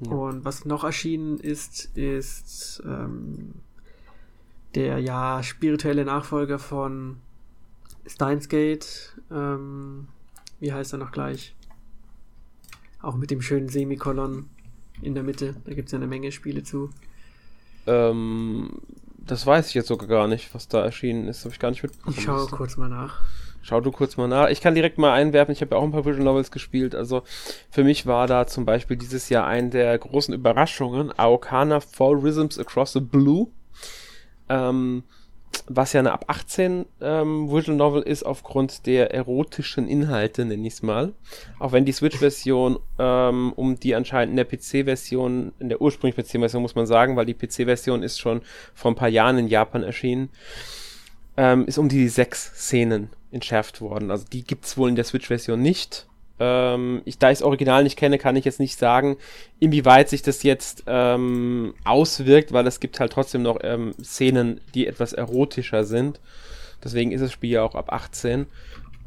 Ja. 0.00 0.12
Und 0.12 0.44
was 0.44 0.64
noch 0.64 0.82
erschienen 0.82 1.38
ist, 1.38 1.96
ist 1.96 2.82
ähm, 2.86 3.54
der 4.74 4.98
ja 4.98 5.42
spirituelle 5.42 6.04
Nachfolger 6.04 6.58
von 6.58 7.18
Steins 8.06 8.48
Gate. 8.48 9.14
Ähm, 9.30 10.08
wie 10.60 10.72
heißt 10.72 10.94
er 10.94 10.98
noch 10.98 11.12
gleich? 11.12 11.54
Auch 13.02 13.16
mit 13.16 13.30
dem 13.30 13.42
schönen 13.42 13.68
Semikolon 13.68 14.48
in 15.02 15.14
der 15.14 15.22
Mitte. 15.22 15.56
Da 15.64 15.74
gibt 15.74 15.88
es 15.88 15.92
ja 15.92 15.98
eine 15.98 16.06
Menge 16.06 16.32
Spiele 16.32 16.62
zu. 16.62 16.90
Ähm, 17.88 18.70
das 19.26 19.46
weiß 19.46 19.68
ich 19.68 19.74
jetzt 19.74 19.88
sogar 19.88 20.08
gar 20.08 20.28
nicht, 20.28 20.54
was 20.54 20.68
da 20.68 20.82
erschienen 20.82 21.28
ist. 21.28 21.44
Habe 21.44 21.54
ich 21.54 21.60
gar 21.60 21.70
nicht 21.70 21.82
mitbekommen. 21.82 22.16
Ich 22.16 22.24
schaue 22.24 22.46
kurz 22.46 22.76
mal 22.76 22.88
nach. 22.88 23.20
Schau 23.62 23.80
du 23.80 23.90
kurz 23.90 24.16
mal 24.16 24.28
nach. 24.28 24.48
Ich 24.48 24.60
kann 24.60 24.74
direkt 24.74 24.96
mal 24.98 25.12
einwerfen, 25.12 25.52
ich 25.52 25.60
habe 25.60 25.74
ja 25.74 25.80
auch 25.80 25.84
ein 25.84 25.92
paar 25.92 26.06
Visual 26.06 26.24
Novels 26.24 26.50
gespielt. 26.50 26.94
Also 26.94 27.22
für 27.70 27.84
mich 27.84 28.06
war 28.06 28.26
da 28.26 28.46
zum 28.46 28.64
Beispiel 28.64 28.96
dieses 28.96 29.28
Jahr 29.28 29.46
eine 29.46 29.68
der 29.68 29.98
großen 29.98 30.32
Überraschungen 30.32 31.12
Aokana 31.18 31.80
Fall 31.80 32.14
Rhythms 32.14 32.58
Across 32.58 32.94
the 32.94 33.00
Blue. 33.00 33.48
Ähm, 34.48 35.02
was 35.66 35.92
ja 35.92 36.00
eine 36.00 36.12
ab 36.12 36.24
18 36.28 36.86
ähm, 37.00 37.50
Visual 37.50 37.76
Novel 37.76 38.02
ist, 38.02 38.24
aufgrund 38.24 38.86
der 38.86 39.12
erotischen 39.12 39.86
Inhalte, 39.86 40.44
nenne 40.44 40.66
ich 40.66 40.74
es 40.74 40.82
mal. 40.82 41.12
Auch 41.58 41.72
wenn 41.72 41.84
die 41.84 41.92
Switch-Version, 41.92 42.78
ähm, 42.98 43.52
um 43.54 43.78
die 43.78 43.94
anscheinend 43.94 44.32
in 44.32 44.36
der 44.36 44.44
PC-Version, 44.44 45.52
in 45.58 45.68
der 45.68 45.80
ursprünglichen 45.80 46.22
PC-Version 46.22 46.62
muss 46.62 46.74
man 46.74 46.86
sagen, 46.86 47.16
weil 47.16 47.26
die 47.26 47.34
PC-Version 47.34 48.02
ist 48.02 48.18
schon 48.18 48.42
vor 48.74 48.90
ein 48.90 48.96
paar 48.96 49.08
Jahren 49.08 49.38
in 49.38 49.48
Japan 49.48 49.82
erschienen, 49.82 50.30
ähm, 51.36 51.66
ist 51.66 51.78
um 51.78 51.88
die 51.88 52.08
sechs 52.08 52.52
Szenen 52.54 53.10
entschärft 53.30 53.80
worden. 53.80 54.10
Also 54.10 54.24
die 54.30 54.44
gibt's 54.44 54.76
wohl 54.76 54.88
in 54.88 54.96
der 54.96 55.04
Switch-Version 55.04 55.60
nicht. 55.60 56.07
Ähm, 56.40 57.02
ich, 57.04 57.18
da 57.18 57.30
ich 57.30 57.38
das 57.38 57.46
Original 57.46 57.82
nicht 57.82 57.98
kenne, 57.98 58.18
kann 58.18 58.36
ich 58.36 58.44
jetzt 58.44 58.60
nicht 58.60 58.78
sagen, 58.78 59.16
inwieweit 59.58 60.08
sich 60.08 60.22
das 60.22 60.42
jetzt 60.42 60.84
ähm, 60.86 61.74
auswirkt, 61.84 62.52
weil 62.52 62.66
es 62.66 62.80
gibt 62.80 63.00
halt 63.00 63.12
trotzdem 63.12 63.42
noch 63.42 63.58
ähm, 63.62 63.94
Szenen, 64.02 64.60
die 64.74 64.86
etwas 64.86 65.12
erotischer 65.12 65.84
sind. 65.84 66.20
Deswegen 66.82 67.12
ist 67.12 67.22
das 67.22 67.32
Spiel 67.32 67.50
ja 67.50 67.62
auch 67.62 67.74
ab 67.74 67.92
18. 67.92 68.46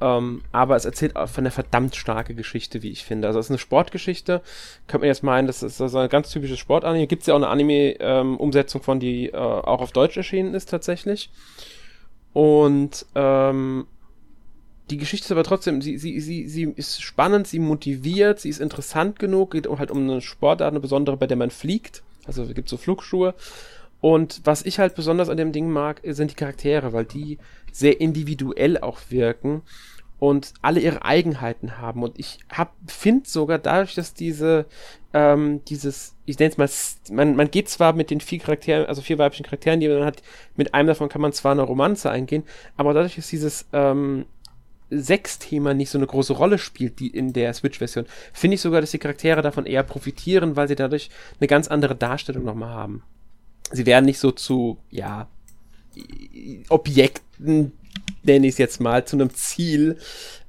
Ähm, 0.01 0.41
aber 0.51 0.75
es 0.75 0.85
erzählt 0.85 1.15
auch 1.15 1.29
von 1.29 1.43
einer 1.43 1.51
verdammt 1.51 1.95
starke 1.95 2.33
Geschichte, 2.33 2.81
wie 2.81 2.89
ich 2.89 3.05
finde. 3.05 3.27
Also 3.27 3.39
es 3.39 3.45
ist 3.45 3.51
eine 3.51 3.59
Sportgeschichte. 3.59 4.41
Könnte 4.87 5.03
man 5.03 5.07
jetzt 5.07 5.23
meinen, 5.23 5.47
das 5.47 5.61
ist 5.61 5.79
also 5.79 5.99
ein 5.99 6.09
ganz 6.09 6.31
typisches 6.31 6.57
Sportanime. 6.57 7.07
Gibt 7.07 7.21
es 7.21 7.27
ja 7.27 7.35
auch 7.35 7.37
eine 7.37 7.49
Anime-Umsetzung 7.49 8.81
von, 8.81 8.99
die 8.99 9.27
äh, 9.27 9.37
auch 9.37 9.79
auf 9.79 9.91
Deutsch 9.91 10.17
erschienen 10.17 10.55
ist 10.55 10.69
tatsächlich. 10.69 11.29
Und 12.33 13.05
ähm, 13.13 13.85
die 14.91 14.97
Geschichte 14.97 15.25
ist 15.25 15.31
aber 15.31 15.43
trotzdem, 15.43 15.81
sie, 15.81 15.97
sie, 15.97 16.19
sie, 16.19 16.47
sie 16.49 16.63
ist 16.75 17.01
spannend, 17.01 17.47
sie 17.47 17.59
motiviert, 17.59 18.41
sie 18.41 18.49
ist 18.49 18.59
interessant 18.59 19.19
genug, 19.19 19.51
geht 19.51 19.67
halt 19.69 19.89
um 19.89 19.99
eine 19.99 20.19
Sportart, 20.19 20.69
eine 20.69 20.81
besondere, 20.81 21.15
bei 21.15 21.27
der 21.27 21.37
man 21.37 21.49
fliegt. 21.49 22.03
Also 22.25 22.43
es 22.43 22.53
gibt 22.53 22.67
so 22.67 22.75
Flugschuhe. 22.75 23.33
Und 24.01 24.41
was 24.43 24.65
ich 24.65 24.79
halt 24.79 24.95
besonders 24.95 25.29
an 25.29 25.37
dem 25.37 25.53
Ding 25.53 25.69
mag, 25.69 26.01
sind 26.03 26.31
die 26.31 26.35
Charaktere, 26.35 26.91
weil 26.91 27.05
die 27.05 27.37
sehr 27.71 28.01
individuell 28.01 28.77
auch 28.79 28.99
wirken 29.09 29.61
und 30.19 30.53
alle 30.61 30.81
ihre 30.81 31.05
Eigenheiten 31.05 31.77
haben. 31.77 32.03
Und 32.03 32.19
ich 32.19 32.39
finde 32.85 33.29
sogar 33.29 33.59
dadurch, 33.59 33.95
dass 33.95 34.13
diese, 34.13 34.65
ähm, 35.13 35.63
dieses, 35.65 36.15
ich 36.25 36.37
nenne 36.37 36.51
es 36.51 36.57
mal, 36.57 36.69
man, 37.15 37.35
man 37.35 37.49
geht 37.49 37.69
zwar 37.69 37.93
mit 37.93 38.11
den 38.11 38.19
vier 38.19 38.39
Charakteren, 38.39 38.87
also 38.87 39.01
vier 39.01 39.17
weiblichen 39.17 39.45
Charakteren, 39.45 39.79
die 39.79 39.87
man 39.87 40.03
hat, 40.03 40.21
mit 40.57 40.73
einem 40.73 40.87
davon 40.87 41.07
kann 41.07 41.21
man 41.21 41.31
zwar 41.31 41.53
eine 41.53 41.61
Romanze 41.61 42.11
eingehen, 42.11 42.43
aber 42.75 42.93
dadurch 42.93 43.17
ist 43.17 43.31
dieses 43.31 43.65
ähm, 43.71 44.25
Sex-Thema 44.91 45.73
nicht 45.73 45.89
so 45.89 45.97
eine 45.97 46.07
große 46.07 46.33
Rolle 46.33 46.57
spielt, 46.57 46.99
die 46.99 47.07
in 47.07 47.33
der 47.33 47.53
Switch-Version, 47.53 48.05
finde 48.33 48.55
ich 48.55 48.61
sogar, 48.61 48.81
dass 48.81 48.91
die 48.91 48.99
Charaktere 48.99 49.41
davon 49.41 49.65
eher 49.65 49.83
profitieren, 49.83 50.55
weil 50.55 50.67
sie 50.67 50.75
dadurch 50.75 51.09
eine 51.39 51.47
ganz 51.47 51.67
andere 51.69 51.95
Darstellung 51.95 52.43
nochmal 52.43 52.73
haben. 52.73 53.03
Sie 53.71 53.85
werden 53.85 54.05
nicht 54.05 54.19
so 54.19 54.31
zu, 54.31 54.77
ja, 54.89 55.27
Objekten, 56.69 57.71
nenne 58.23 58.47
ich 58.47 58.53
es 58.53 58.57
jetzt 58.57 58.81
mal, 58.81 59.05
zu 59.05 59.15
einem 59.15 59.33
Ziel, 59.33 59.97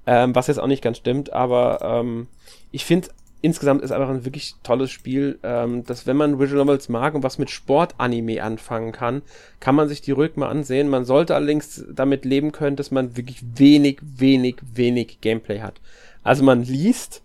ähm, 0.06 0.34
was 0.34 0.48
jetzt 0.48 0.58
auch 0.58 0.66
nicht 0.66 0.82
ganz 0.82 0.98
stimmt, 0.98 1.32
aber 1.32 1.80
ähm, 1.82 2.26
ich 2.72 2.84
finde 2.84 3.08
insgesamt 3.42 3.82
ist 3.82 3.90
einfach 3.90 4.08
ein 4.08 4.24
wirklich 4.24 4.54
tolles 4.62 4.90
Spiel, 4.90 5.38
ähm, 5.42 5.84
dass 5.84 6.06
wenn 6.06 6.16
man 6.16 6.38
Visual 6.38 6.64
Novels 6.64 6.88
mag 6.88 7.14
und 7.14 7.22
was 7.22 7.38
mit 7.38 7.50
Sportanime 7.50 8.42
anfangen 8.42 8.92
kann, 8.92 9.22
kann 9.60 9.74
man 9.74 9.88
sich 9.88 10.00
die 10.00 10.12
ruhig 10.12 10.36
mal 10.36 10.48
ansehen. 10.48 10.88
Man 10.88 11.04
sollte 11.04 11.34
allerdings 11.34 11.84
damit 11.92 12.24
leben 12.24 12.52
können, 12.52 12.76
dass 12.76 12.92
man 12.92 13.16
wirklich 13.16 13.42
wenig, 13.56 13.98
wenig, 14.00 14.56
wenig 14.72 15.20
Gameplay 15.20 15.60
hat. 15.60 15.80
Also 16.22 16.44
man 16.44 16.62
liest 16.62 17.22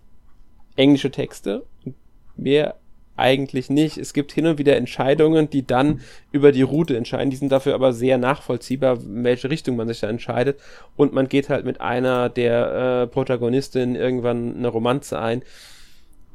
englische 0.76 1.10
Texte, 1.10 1.64
mehr 2.36 2.74
eigentlich 3.16 3.68
nicht. 3.68 3.98
Es 3.98 4.12
gibt 4.12 4.32
hin 4.32 4.46
und 4.46 4.58
wieder 4.58 4.76
Entscheidungen, 4.76 5.50
die 5.50 5.66
dann 5.66 6.00
über 6.30 6.52
die 6.52 6.62
Route 6.62 6.96
entscheiden. 6.96 7.30
Die 7.30 7.36
sind 7.36 7.50
dafür 7.50 7.74
aber 7.74 7.92
sehr 7.92 8.16
nachvollziehbar, 8.16 8.98
in 9.00 9.24
welche 9.24 9.50
Richtung 9.50 9.76
man 9.76 9.88
sich 9.88 10.00
da 10.00 10.08
entscheidet. 10.08 10.60
Und 10.96 11.12
man 11.12 11.28
geht 11.28 11.48
halt 11.48 11.64
mit 11.64 11.80
einer 11.80 12.28
der 12.28 13.02
äh, 13.02 13.06
Protagonistinnen 13.08 13.96
irgendwann 13.96 14.56
eine 14.56 14.68
Romanze 14.68 15.18
ein 15.18 15.42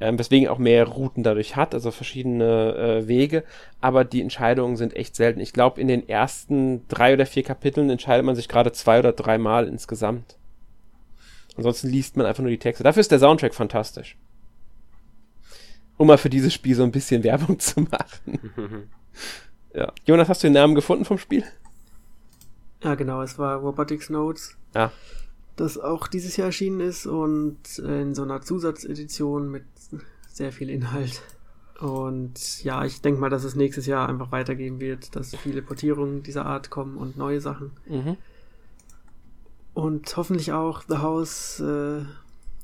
ähm, 0.04 0.20
weswegen 0.20 0.50
auch 0.50 0.58
mehr 0.58 0.86
Routen 0.86 1.24
dadurch 1.24 1.56
hat, 1.56 1.74
also 1.74 1.90
verschiedene 1.90 2.76
äh, 2.76 3.08
Wege, 3.08 3.46
aber 3.80 4.04
die 4.04 4.22
Entscheidungen 4.22 4.76
sind 4.76 4.98
echt 4.98 5.16
selten. 5.16 5.40
Ich 5.40 5.54
glaube, 5.54 5.80
in 5.80 5.88
den 5.88 6.10
ersten 6.10 6.86
drei 6.90 7.14
oder 7.14 7.26
vier 7.26 7.44
Kapiteln 7.44 7.90
entscheidet 7.90 8.26
man 8.26 8.36
sich 8.36 8.50
gerade 8.50 8.74
zwei 8.74 9.00
oder 9.00 9.14
dreimal 9.14 9.66
insgesamt. 9.66 10.36
Ansonsten 11.56 11.88
liest 11.88 12.18
man 12.18 12.26
einfach 12.26 12.44
nur 12.44 12.50
die 12.50 12.60
Texte. 12.60 12.84
Dafür 12.84 13.00
ist 13.00 13.12
der 13.12 13.20
Soundtrack 13.20 13.54
Um 15.96 16.08
mal 16.08 16.18
für 16.18 16.30
dieses 16.30 16.54
Spiel 16.54 16.76
so 16.76 16.84
ein 16.84 16.92
bisschen 16.92 17.24
Werbung 17.24 17.58
zu 17.60 17.80
machen. 17.80 18.52
ja. 19.74 19.90
Jonas, 20.06 20.28
hast 20.28 20.44
du 20.44 20.48
den 20.48 20.54
Namen 20.54 20.76
gefunden 20.76 21.06
vom 21.06 21.18
Spiel? 21.18 21.46
Ja, 22.84 22.96
genau, 22.96 23.22
es 23.22 23.40
war 23.40 23.56
Robotics 23.56 24.10
Notes. 24.10 24.58
Ja 24.76 24.92
das 25.56 25.78
auch 25.78 26.08
dieses 26.08 26.38
Jahr 26.38 26.48
erschienen 26.48 26.80
ist 26.80 27.06
und 27.06 27.78
in 27.78 28.16
so 28.16 28.24
einer 28.24 28.42
Zusatzedition 28.42 29.50
mit 29.52 29.64
sehr 30.34 30.52
viel 30.52 30.70
Inhalt. 30.70 31.22
Und 31.80 32.64
ja, 32.64 32.84
ich 32.84 33.02
denke 33.02 33.22
mal, 33.22 33.30
dass 33.30 33.44
es 33.44 33.56
nächstes 33.56 33.86
Jahr 33.86 34.10
einfach 34.10 34.32
weitergehen 34.32 34.80
wird, 34.80 35.16
dass 35.16 35.36
viele 35.36 35.62
Portierungen 35.62 36.24
dieser 36.24 36.46
Art 36.46 36.70
kommen 36.70 36.98
und 36.98 37.18
neue 37.18 37.40
Sachen. 37.40 37.72
Mhm. 37.88 38.18
Und 39.74 40.16
hoffentlich 40.18 40.52
auch 40.52 40.84
The 40.88 40.98
House 40.98 41.60
äh, 41.60 42.04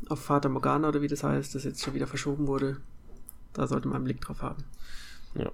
auf 0.10 0.20
Vater 0.20 0.50
Morgana 0.50 0.90
oder 0.90 1.02
wie 1.02 1.08
das 1.08 1.24
heißt, 1.24 1.56
das 1.56 1.64
jetzt 1.64 1.84
schon 1.84 1.94
wieder 1.94 2.08
verschoben 2.08 2.48
wurde. 2.48 2.78
Da 3.54 3.66
sollte 3.66 3.88
man 3.88 3.98
einen 3.98 4.06
Blick 4.06 4.22
drauf 4.22 4.42
haben. 4.42 4.64
Ja 5.36 5.52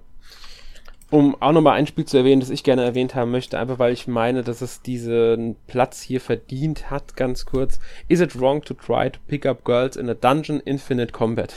um 1.10 1.40
auch 1.40 1.52
nochmal 1.52 1.74
ein 1.74 1.86
Spiel 1.86 2.04
zu 2.04 2.16
erwähnen, 2.16 2.40
das 2.40 2.50
ich 2.50 2.64
gerne 2.64 2.84
erwähnt 2.84 3.14
haben 3.14 3.30
möchte, 3.30 3.58
einfach 3.58 3.78
weil 3.78 3.92
ich 3.92 4.08
meine, 4.08 4.42
dass 4.42 4.60
es 4.60 4.82
diesen 4.82 5.56
Platz 5.66 6.02
hier 6.02 6.20
verdient 6.20 6.90
hat, 6.90 7.16
ganz 7.16 7.46
kurz. 7.46 7.78
Is 8.08 8.20
it 8.20 8.38
wrong 8.38 8.62
to 8.62 8.74
try 8.74 9.10
to 9.10 9.20
pick 9.28 9.46
up 9.46 9.64
girls 9.64 9.96
in 9.96 10.08
a 10.08 10.14
dungeon 10.14 10.60
infinite 10.60 11.12
combat? 11.12 11.54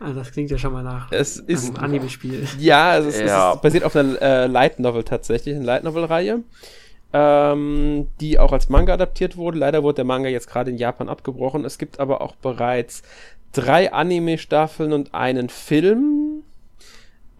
Also 0.00 0.18
das 0.18 0.32
klingt 0.32 0.50
ja 0.50 0.58
schon 0.58 0.72
mal 0.72 0.82
nach 0.82 1.10
es 1.12 1.36
ist, 1.38 1.76
einem 1.76 1.84
Anime-Spiel. 1.84 2.46
Ja, 2.58 2.98
es, 2.98 3.06
ist, 3.06 3.20
ja. 3.20 3.50
es 3.50 3.56
ist 3.56 3.62
basiert 3.62 3.84
auf 3.84 3.96
einer 3.96 4.20
äh, 4.20 4.46
Light 4.46 4.78
Novel 4.78 5.04
tatsächlich, 5.04 5.54
eine 5.54 5.64
Light 5.64 5.84
Novel-Reihe, 5.84 6.40
ähm, 7.12 8.08
die 8.20 8.38
auch 8.38 8.52
als 8.52 8.68
Manga 8.68 8.94
adaptiert 8.94 9.36
wurde. 9.36 9.58
Leider 9.58 9.82
wurde 9.82 9.96
der 9.96 10.04
Manga 10.04 10.28
jetzt 10.28 10.48
gerade 10.48 10.70
in 10.70 10.78
Japan 10.78 11.08
abgebrochen. 11.08 11.64
Es 11.64 11.78
gibt 11.78 12.00
aber 12.00 12.20
auch 12.20 12.34
bereits 12.36 13.02
drei 13.52 13.92
Anime-Staffeln 13.92 14.92
und 14.92 15.14
einen 15.14 15.48
Film 15.48 16.42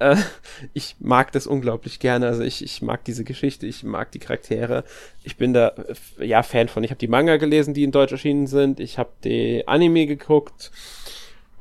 äh, 0.02 0.16
ich 0.72 0.96
mag 0.98 1.32
das 1.32 1.46
unglaublich 1.46 2.00
gerne. 2.00 2.26
Also 2.26 2.42
ich, 2.42 2.62
ich 2.62 2.82
mag 2.82 3.04
diese 3.04 3.24
Geschichte, 3.24 3.66
ich 3.66 3.84
mag 3.84 4.10
die 4.12 4.18
Charaktere. 4.18 4.84
Ich 5.22 5.36
bin 5.36 5.54
da 5.54 5.74
äh, 6.18 6.26
ja 6.26 6.42
Fan 6.42 6.68
von. 6.68 6.84
Ich 6.84 6.90
habe 6.90 6.98
die 6.98 7.08
Manga 7.08 7.36
gelesen, 7.36 7.74
die 7.74 7.84
in 7.84 7.92
Deutsch 7.92 8.12
erschienen 8.12 8.46
sind. 8.46 8.80
Ich 8.80 8.98
habe 8.98 9.10
die 9.24 9.66
Anime 9.66 10.06
geguckt 10.06 10.70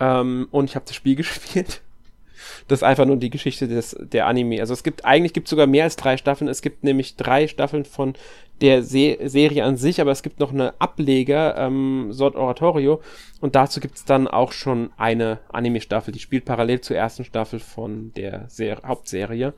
ähm, 0.02 0.48
und 0.52 0.66
ich 0.66 0.76
habe 0.76 0.86
das 0.86 0.96
Spiel 0.96 1.16
gespielt. 1.16 1.82
Das 2.68 2.80
ist 2.80 2.84
einfach 2.84 3.06
nur 3.06 3.18
die 3.18 3.30
Geschichte 3.30 3.68
des, 3.68 3.96
der 4.00 4.28
Anime. 4.28 4.60
Also 4.60 4.74
es 4.74 4.84
gibt, 4.84 5.06
eigentlich 5.06 5.34
gibt 5.34 5.48
sogar 5.48 5.68
mehr 5.68 5.84
als 5.84 5.96
drei 5.96 6.18
Staffeln. 6.18 6.50
Es 6.50 6.62
gibt 6.62 6.84
nämlich 6.84 7.16
drei 7.16 7.48
Staffeln 7.48 7.86
von 7.86 8.16
der 8.62 8.84
Se 8.84 9.18
Serie 9.24 9.64
an 9.64 9.78
sich, 9.78 10.02
aber 10.02 10.12
es 10.12 10.24
gibt 10.24 10.40
noch 10.40 10.52
eine 10.52 10.80
Ableger, 10.80 11.56
ähm, 11.58 12.10
Sword 12.12 12.36
Oratorio, 12.36 13.02
und 13.40 13.56
dazu 13.56 13.80
gibt 13.80 13.98
es 13.98 14.06
dann 14.06 14.28
auch 14.28 14.52
schon 14.52 14.92
eine 14.98 15.40
Anime-Staffel, 15.50 16.12
die 16.12 16.20
spielt 16.20 16.46
parallel 16.46 16.82
zur 16.82 16.96
ersten 16.96 17.26
Staffel 17.26 17.60
von 17.60 18.14
der 18.16 18.46
Ser 18.50 18.78
Hauptserie. 18.86 19.54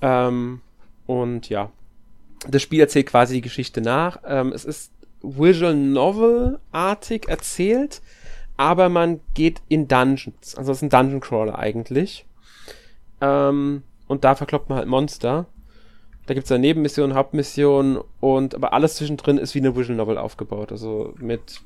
Ähm, 0.00 0.60
und 1.06 1.48
ja, 1.48 1.70
das 2.48 2.62
Spiel 2.62 2.80
erzählt 2.80 3.06
quasi 3.06 3.34
die 3.34 3.40
Geschichte 3.40 3.80
nach. 3.80 4.20
Ähm, 4.24 4.52
es 4.52 4.64
ist 4.64 4.92
Visual 5.22 5.74
Novel-artig 5.74 7.28
erzählt, 7.28 8.02
aber 8.56 8.88
man 8.88 9.20
geht 9.34 9.62
in 9.68 9.88
Dungeons. 9.88 10.54
Also 10.56 10.72
es 10.72 10.78
ist 10.78 10.82
ein 10.82 10.90
Dungeon 10.90 11.20
Crawler 11.20 11.58
eigentlich. 11.58 12.26
Ähm, 13.20 13.82
und 14.06 14.24
da 14.24 14.34
verkloppt 14.34 14.68
man 14.68 14.78
halt 14.78 14.88
Monster. 14.88 15.46
Da 16.26 16.34
gibt 16.34 16.44
es 16.44 16.48
dann 16.48 16.60
Nebenmissionen, 16.60 17.16
Hauptmissionen 17.16 17.98
und 18.20 18.54
aber 18.54 18.72
alles 18.72 18.96
zwischendrin 18.96 19.38
ist 19.38 19.54
wie 19.54 19.60
eine 19.60 19.76
Visual 19.76 19.96
Novel 19.96 20.18
aufgebaut. 20.18 20.72
Also 20.72 21.14
mit 21.18 21.60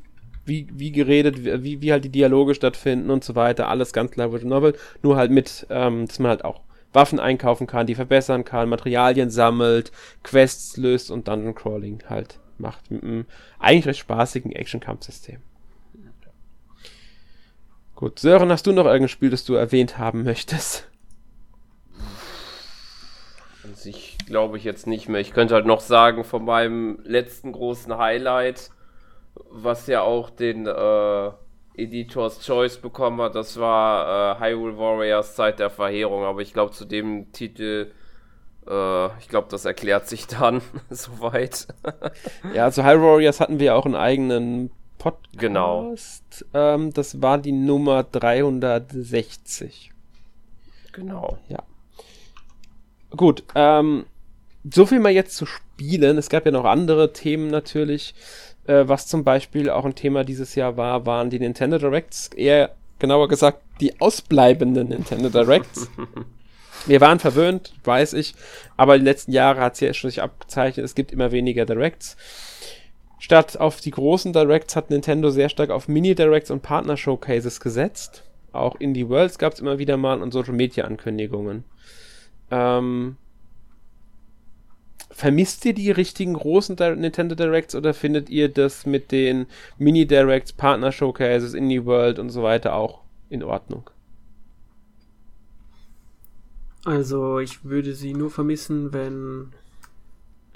wie, 0.45 0.68
wie 0.72 0.93
geredet, 0.93 1.45
wie, 1.62 1.80
wie 1.80 1.93
halt 1.93 2.05
die 2.05 2.11
Dialoge 2.11 2.55
stattfinden 2.55 3.11
und 3.11 3.24
so 3.24 3.34
weiter. 3.34 3.68
Alles 3.68 3.93
ganz 3.93 4.11
klar 4.11 4.32
Visual 4.32 4.51
Novel. 4.51 4.76
Nur 5.03 5.16
halt 5.16 5.30
mit, 5.30 5.66
ähm, 5.70 6.07
dass 6.07 6.18
man 6.18 6.30
halt 6.30 6.45
auch 6.45 6.61
Waffen 6.93 7.20
einkaufen 7.20 7.66
kann, 7.66 7.86
die 7.86 7.95
verbessern 7.95 8.45
kann, 8.45 8.68
Materialien 8.68 9.30
sammelt, 9.30 9.93
Quests 10.24 10.76
löst 10.76 11.11
und 11.11 11.28
Dungeon 11.28 11.55
Crawling 11.55 12.03
halt 12.09 12.41
macht. 12.59 12.91
Mit 12.91 13.03
einem 13.03 13.26
eigentlich 13.59 13.86
recht 13.86 14.01
spaßigen 14.01 14.53
Action-Kampfsystem. 14.53 15.38
Gut, 18.01 18.18
Sören, 18.18 18.51
hast 18.51 18.66
du 18.66 18.72
noch 18.72 18.86
irgendein 18.86 19.09
Spiel, 19.11 19.28
das 19.28 19.44
du 19.44 19.53
erwähnt 19.53 19.98
haben 19.98 20.24
möchtest? 20.24 20.88
Ich 23.84 24.16
glaube 24.24 24.57
ich 24.57 24.64
jetzt 24.64 24.86
nicht 24.86 25.11
mehr. 25.11 25.20
Ich 25.20 25.34
könnte 25.34 25.53
halt 25.53 25.66
noch 25.66 25.80
sagen, 25.80 26.24
von 26.24 26.46
meinem 26.46 27.01
letzten 27.05 27.53
großen 27.53 27.98
Highlight, 27.98 28.70
was 29.51 29.86
ja 29.86 30.01
auch 30.01 30.30
den 30.30 30.66
äh, 30.66 31.30
Editors 31.74 32.40
Choice 32.40 32.78
bekommen 32.78 33.20
hat, 33.20 33.34
das 33.34 33.61
war 33.61 34.40
äh, 34.40 34.44
Hyrule 34.46 34.78
Warriors 34.78 35.34
Zeit 35.34 35.59
der 35.59 35.68
Verheerung. 35.68 36.24
Aber 36.24 36.40
ich 36.40 36.55
glaube, 36.55 36.72
zu 36.72 36.86
dem 36.86 37.32
Titel, 37.32 37.92
äh, 38.66 39.18
ich 39.18 39.28
glaube, 39.28 39.48
das 39.51 39.66
erklärt 39.66 40.09
sich 40.09 40.26
dann 40.26 40.62
soweit. 40.88 41.66
ja, 42.55 42.64
also 42.64 42.82
Hyrule 42.82 43.12
Warriors 43.12 43.40
hatten 43.40 43.61
wir 43.61 43.76
auch 43.76 43.84
einen 43.84 43.94
eigenen 43.94 44.70
Podcast. 45.01 45.36
Genau. 45.38 45.94
Ähm, 46.55 46.92
das 46.92 47.20
war 47.22 47.38
die 47.38 47.53
Nummer 47.53 48.05
360. 48.05 49.90
Genau. 50.92 51.38
Ja. 51.48 51.62
Gut, 53.16 53.42
ähm, 53.55 54.05
so 54.70 54.86
viel 54.86 55.01
mal 55.01 55.11
jetzt 55.11 55.36
zu 55.36 55.46
spielen. 55.46 56.18
Es 56.18 56.28
gab 56.28 56.44
ja 56.44 56.53
noch 56.53 56.66
andere 56.66 57.12
Themen 57.12 57.48
natürlich. 57.48 58.14
Äh, 58.66 58.86
was 58.86 59.07
zum 59.07 59.24
Beispiel 59.24 59.70
auch 59.70 59.86
ein 59.86 59.94
Thema 59.94 60.22
dieses 60.22 60.55
Jahr 60.55 60.76
war, 60.76 61.07
waren 61.07 61.30
die 61.30 61.40
Nintendo 61.40 61.78
Directs. 61.78 62.28
Eher 62.28 62.76
genauer 62.98 63.28
gesagt, 63.28 63.62
die 63.80 64.01
ausbleibenden 64.01 64.88
Nintendo 64.90 65.30
Directs. 65.30 65.88
Wir 66.86 67.01
waren 67.01 67.18
verwöhnt, 67.18 67.74
weiß 67.84 68.12
ich, 68.14 68.34
aber 68.76 68.98
die 68.98 69.05
letzten 69.05 69.32
Jahre 69.32 69.61
hat 69.61 69.74
es 69.74 69.80
ja 69.80 69.92
schon 69.92 70.11
sich 70.11 70.22
abgezeichnet, 70.22 70.84
es 70.84 70.94
gibt 70.94 71.12
immer 71.12 71.30
weniger 71.30 71.66
Directs. 71.66 72.16
Statt 73.21 73.61
auf 73.61 73.83
die 73.83 73.91
großen 73.91 74.33
Directs 74.33 74.75
hat 74.75 74.89
Nintendo 74.89 75.29
sehr 75.29 75.51
stark 75.51 75.68
auf 75.68 75.89
Mini-Directs 75.89 76.51
und 76.51 76.62
Partner-Showcases 76.62 77.61
gesetzt. 77.61 78.25
Auch 78.51 78.77
in 78.81 78.95
die 78.95 79.11
Worlds 79.11 79.39
gab 79.39 79.53
es 79.53 79.61
immer 79.61 79.79
wieder 79.79 79.99
mal 79.99 80.23
und 80.23 80.33
Social-Media-Ankündigungen. 80.33 81.64
Ähm, 82.51 83.16
vermisst 85.11 85.66
ihr 85.66 85.75
die 85.75 85.91
richtigen 85.91 86.33
großen 86.33 86.77
Nintendo 86.97 87.35
Directs 87.35 87.75
oder 87.75 87.93
findet 87.93 88.31
ihr 88.31 88.49
das 88.49 88.87
mit 88.87 89.12
den 89.12 89.47
Mini-Directs, 89.77 90.55
Partner-Showcases, 90.55 91.53
Indie 91.53 91.85
World 91.85 92.18
und 92.18 92.31
so 92.31 92.43
weiter 92.43 92.75
auch 92.75 93.03
in 93.29 93.43
Ordnung? 93.43 93.91
Also 96.87 97.39
ich 97.39 97.66
würde 97.66 97.93
sie 97.93 98.14
nur 98.14 98.31
vermissen, 98.31 98.95
wenn 98.95 99.53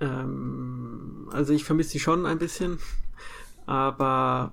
ähm, 0.04 1.28
also 1.32 1.52
ich 1.52 1.64
vermisse 1.64 1.90
sie 1.90 2.00
schon 2.00 2.26
ein 2.26 2.38
bisschen, 2.38 2.78
aber 3.66 4.52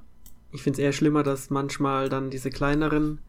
ich 0.51 0.63
finde 0.63 0.77
es 0.77 0.83
eher 0.83 0.93
schlimmer, 0.93 1.23
dass 1.23 1.49
manchmal 1.49 2.09
dann 2.09 2.29
diese 2.29 2.49
kleineren 2.49 3.19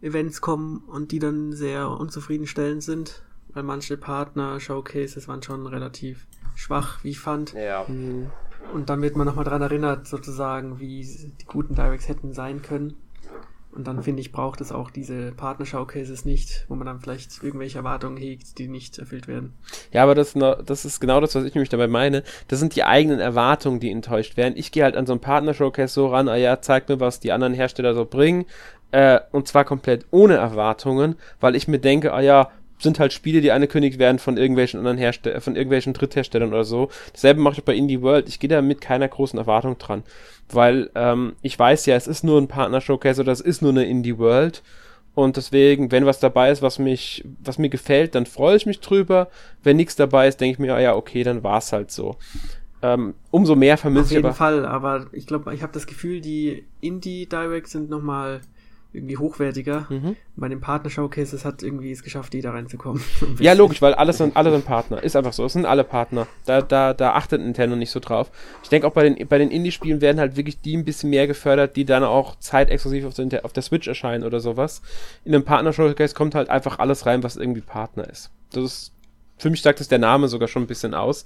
Events 0.00 0.40
kommen 0.40 0.82
und 0.86 1.12
die 1.12 1.18
dann 1.18 1.52
sehr 1.52 1.88
unzufriedenstellend 1.88 2.82
sind, 2.82 3.22
weil 3.52 3.62
manche 3.62 3.96
Partner-Showcases 3.96 5.28
waren 5.28 5.42
schon 5.42 5.66
relativ 5.66 6.26
schwach, 6.54 7.02
wie 7.02 7.10
ich 7.10 7.20
fand. 7.20 7.54
Ja. 7.54 7.84
Mhm. 7.88 8.30
Und 8.72 8.88
dann 8.88 9.02
wird 9.02 9.16
man 9.16 9.26
nochmal 9.26 9.44
dran 9.44 9.62
erinnert, 9.62 10.08
sozusagen, 10.08 10.80
wie 10.80 11.02
die 11.40 11.44
guten 11.46 11.74
Directs 11.74 12.08
hätten 12.08 12.32
sein 12.32 12.62
können. 12.62 12.96
Und 13.74 13.88
dann 13.88 14.02
finde 14.02 14.20
ich, 14.20 14.30
braucht 14.30 14.60
es 14.60 14.70
auch 14.70 14.90
diese 14.90 15.32
Partner-Showcases 15.32 16.24
nicht, 16.24 16.64
wo 16.68 16.76
man 16.76 16.86
dann 16.86 17.00
vielleicht 17.00 17.42
irgendwelche 17.42 17.78
Erwartungen 17.78 18.16
hegt, 18.16 18.58
die 18.58 18.68
nicht 18.68 18.98
erfüllt 18.98 19.26
werden. 19.26 19.54
Ja, 19.92 20.04
aber 20.04 20.14
das, 20.14 20.34
das 20.34 20.84
ist 20.84 21.00
genau 21.00 21.20
das, 21.20 21.34
was 21.34 21.44
ich 21.44 21.54
nämlich 21.54 21.70
dabei 21.70 21.88
meine. 21.88 22.22
Das 22.46 22.60
sind 22.60 22.76
die 22.76 22.84
eigenen 22.84 23.18
Erwartungen, 23.18 23.80
die 23.80 23.90
enttäuscht 23.90 24.36
werden. 24.36 24.54
Ich 24.56 24.70
gehe 24.70 24.84
halt 24.84 24.96
an 24.96 25.06
so 25.06 25.12
ein 25.12 25.20
Partner-Showcase 25.20 25.92
so 25.92 26.06
ran, 26.06 26.28
ah 26.28 26.36
ja, 26.36 26.60
zeig 26.60 26.88
mir, 26.88 27.00
was 27.00 27.18
die 27.18 27.32
anderen 27.32 27.54
Hersteller 27.54 27.94
so 27.94 28.04
bringen. 28.04 28.44
Äh, 28.92 29.18
und 29.32 29.48
zwar 29.48 29.64
komplett 29.64 30.06
ohne 30.12 30.34
Erwartungen, 30.34 31.16
weil 31.40 31.56
ich 31.56 31.66
mir 31.66 31.80
denke, 31.80 32.12
ah 32.12 32.20
ja, 32.20 32.50
sind 32.78 32.98
halt 32.98 33.12
Spiele, 33.12 33.40
die 33.40 33.52
angekündigt 33.52 33.98
werden 33.98 34.18
von 34.18 34.36
irgendwelchen 34.36 34.78
anderen 34.78 34.98
Herstellern, 34.98 35.40
von 35.40 35.56
irgendwelchen 35.56 35.92
Drittherstellern 35.92 36.50
oder 36.50 36.64
so. 36.64 36.90
Dasselbe 37.12 37.40
mache 37.40 37.58
ich 37.58 37.64
bei 37.64 37.74
Indie 37.74 38.02
World. 38.02 38.28
Ich 38.28 38.40
gehe 38.40 38.50
da 38.50 38.62
mit 38.62 38.80
keiner 38.80 39.08
großen 39.08 39.38
Erwartung 39.38 39.78
dran. 39.78 40.02
Weil 40.50 40.90
ähm, 40.94 41.34
ich 41.42 41.58
weiß 41.58 41.86
ja, 41.86 41.96
es 41.96 42.06
ist 42.06 42.24
nur 42.24 42.40
ein 42.40 42.48
Partner-Showcase 42.48 43.22
oder 43.22 43.32
es 43.32 43.40
ist 43.40 43.62
nur 43.62 43.70
eine 43.70 43.84
Indie 43.84 44.18
World. 44.18 44.62
Und 45.14 45.36
deswegen, 45.36 45.92
wenn 45.92 46.06
was 46.06 46.18
dabei 46.18 46.50
ist, 46.50 46.60
was 46.60 46.78
mich, 46.78 47.24
was 47.42 47.56
mir 47.56 47.68
gefällt, 47.68 48.14
dann 48.16 48.26
freue 48.26 48.56
ich 48.56 48.66
mich 48.66 48.80
drüber. 48.80 49.28
Wenn 49.62 49.76
nichts 49.76 49.94
dabei 49.94 50.26
ist, 50.26 50.40
denke 50.40 50.54
ich 50.54 50.58
mir, 50.58 50.74
ah 50.74 50.80
ja, 50.80 50.96
okay, 50.96 51.22
dann 51.22 51.44
war 51.44 51.58
es 51.58 51.72
halt 51.72 51.92
so. 51.92 52.16
Ähm, 52.82 53.14
umso 53.30 53.54
mehr 53.54 53.78
vermisse 53.78 54.12
ich 54.12 54.18
aber. 54.18 54.30
Auf 54.30 54.40
jeden 54.40 54.62
Fall, 54.62 54.66
aber 54.66 55.06
ich 55.12 55.26
glaube, 55.26 55.54
ich 55.54 55.62
habe 55.62 55.72
das 55.72 55.86
Gefühl, 55.86 56.20
die 56.20 56.66
Indie 56.80 57.26
Directs 57.26 57.70
sind 57.70 57.88
nochmal 57.88 58.40
irgendwie 58.94 59.16
hochwertiger. 59.16 59.86
Mhm. 59.90 60.16
Bei 60.36 60.48
den 60.48 60.60
Partner-Showcases 60.60 61.44
hat 61.44 61.62
irgendwie 61.62 61.90
es 61.90 62.02
geschafft, 62.02 62.32
jeder 62.32 62.54
reinzukommen. 62.54 63.02
ja, 63.40 63.52
logisch, 63.52 63.82
weil 63.82 63.94
alles 63.94 64.18
sind, 64.18 64.36
alle 64.36 64.52
sind 64.52 64.64
Partner. 64.64 65.02
Ist 65.02 65.16
einfach 65.16 65.32
so. 65.32 65.44
Es 65.44 65.52
sind 65.52 65.66
alle 65.66 65.84
Partner. 65.84 66.26
Da, 66.46 66.62
da, 66.62 66.94
da 66.94 67.12
achtet 67.12 67.40
Nintendo 67.40 67.76
nicht 67.76 67.90
so 67.90 68.00
drauf. 68.00 68.30
Ich 68.62 68.68
denke 68.68 68.86
auch 68.86 68.92
bei 68.92 69.08
den, 69.08 69.28
bei 69.28 69.38
den 69.38 69.50
Indie-Spielen 69.50 70.00
werden 70.00 70.20
halt 70.20 70.36
wirklich 70.36 70.60
die 70.60 70.76
ein 70.76 70.84
bisschen 70.84 71.10
mehr 71.10 71.26
gefördert, 71.26 71.76
die 71.76 71.84
dann 71.84 72.04
auch 72.04 72.36
zeitexklusiv 72.38 73.04
auf, 73.04 73.44
auf 73.44 73.52
der 73.52 73.62
Switch 73.62 73.88
erscheinen 73.88 74.24
oder 74.24 74.40
sowas. 74.40 74.80
In 75.24 75.34
einem 75.34 75.44
Partner-Showcase 75.44 76.14
kommt 76.14 76.34
halt 76.34 76.48
einfach 76.48 76.78
alles 76.78 77.04
rein, 77.04 77.22
was 77.22 77.36
irgendwie 77.36 77.62
Partner 77.62 78.08
ist. 78.08 78.30
Das 78.52 78.64
ist, 78.64 78.92
für 79.38 79.50
mich 79.50 79.62
sagt 79.62 79.80
das 79.80 79.88
der 79.88 79.98
Name 79.98 80.28
sogar 80.28 80.48
schon 80.48 80.62
ein 80.62 80.68
bisschen 80.68 80.94
aus 80.94 81.24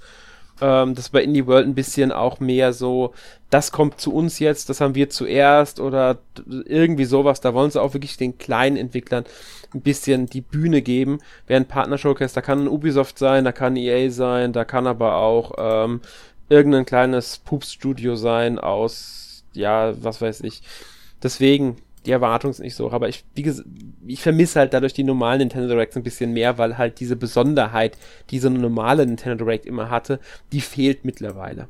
ähm, 0.61 0.95
das 0.95 1.09
bei 1.09 1.23
Indie 1.23 1.47
World 1.47 1.67
ein 1.67 1.75
bisschen 1.75 2.11
auch 2.11 2.39
mehr 2.39 2.73
so, 2.73 3.13
das 3.49 3.71
kommt 3.71 3.99
zu 3.99 4.13
uns 4.13 4.39
jetzt, 4.39 4.69
das 4.69 4.81
haben 4.81 4.95
wir 4.95 5.09
zuerst 5.09 5.79
oder 5.79 6.19
irgendwie 6.65 7.05
sowas. 7.05 7.41
Da 7.41 7.53
wollen 7.53 7.71
sie 7.71 7.81
auch 7.81 7.93
wirklich 7.93 8.17
den 8.17 8.37
kleinen 8.37 8.77
Entwicklern 8.77 9.25
ein 9.73 9.81
bisschen 9.81 10.27
die 10.27 10.41
Bühne 10.41 10.81
geben. 10.81 11.19
Während 11.47 11.67
Partner 11.67 11.97
Showcase, 11.97 12.35
da 12.35 12.41
kann 12.41 12.67
Ubisoft 12.67 13.17
sein, 13.17 13.45
da 13.45 13.51
kann 13.51 13.75
EA 13.75 14.09
sein, 14.09 14.53
da 14.53 14.65
kann 14.65 14.87
aber 14.87 15.15
auch 15.17 15.53
ähm, 15.57 16.01
irgendein 16.49 16.85
kleines 16.85 17.37
Pups-Studio 17.37 18.15
sein 18.15 18.59
aus, 18.59 19.43
ja, 19.53 19.93
was 20.03 20.21
weiß 20.21 20.41
ich. 20.41 20.61
Deswegen, 21.21 21.77
die 22.05 22.11
Erwartung 22.11 22.51
ist 22.51 22.59
nicht 22.59 22.75
so 22.75 22.87
hoch, 22.87 22.93
aber 22.93 23.09
ich, 23.09 23.25
wie 23.35 23.41
gesagt, 23.41 23.67
ich 24.05 24.21
vermisse 24.21 24.59
halt 24.59 24.73
dadurch 24.73 24.93
die 24.93 25.03
normalen 25.03 25.39
Nintendo 25.39 25.67
Directs 25.67 25.95
ein 25.95 26.03
bisschen 26.03 26.33
mehr, 26.33 26.57
weil 26.57 26.77
halt 26.77 26.99
diese 26.99 27.15
Besonderheit, 27.15 27.97
die 28.29 28.39
so 28.39 28.47
eine 28.47 28.59
normale 28.59 29.05
Nintendo 29.05 29.43
Direct 29.43 29.65
immer 29.65 29.89
hatte, 29.89 30.19
die 30.51 30.61
fehlt 30.61 31.05
mittlerweile. 31.05 31.67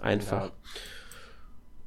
Einfach. 0.00 0.46
Ja. 0.46 0.52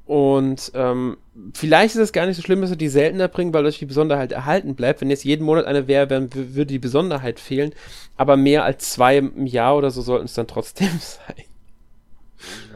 Und 0.06 0.70
ähm, 0.74 1.16
vielleicht 1.52 1.96
ist 1.96 2.00
es 2.00 2.12
gar 2.12 2.26
nicht 2.26 2.36
so 2.36 2.42
schlimm, 2.42 2.60
dass 2.60 2.70
wir 2.70 2.76
die 2.76 2.88
seltener 2.88 3.26
bringen, 3.26 3.52
weil 3.52 3.66
euch 3.66 3.80
die 3.80 3.86
Besonderheit 3.86 4.30
erhalten 4.30 4.76
bleibt. 4.76 5.00
Wenn 5.00 5.10
jetzt 5.10 5.24
jeden 5.24 5.44
Monat 5.44 5.64
eine 5.64 5.88
wäre, 5.88 6.06
dann 6.06 6.32
würde 6.32 6.66
die 6.66 6.78
Besonderheit 6.78 7.40
fehlen. 7.40 7.72
Aber 8.16 8.36
mehr 8.36 8.62
als 8.62 8.90
zwei 8.90 9.16
im 9.18 9.46
Jahr 9.46 9.76
oder 9.76 9.90
so 9.90 10.02
sollten 10.02 10.26
es 10.26 10.34
dann 10.34 10.46
trotzdem 10.46 10.90
sein. 11.00 11.44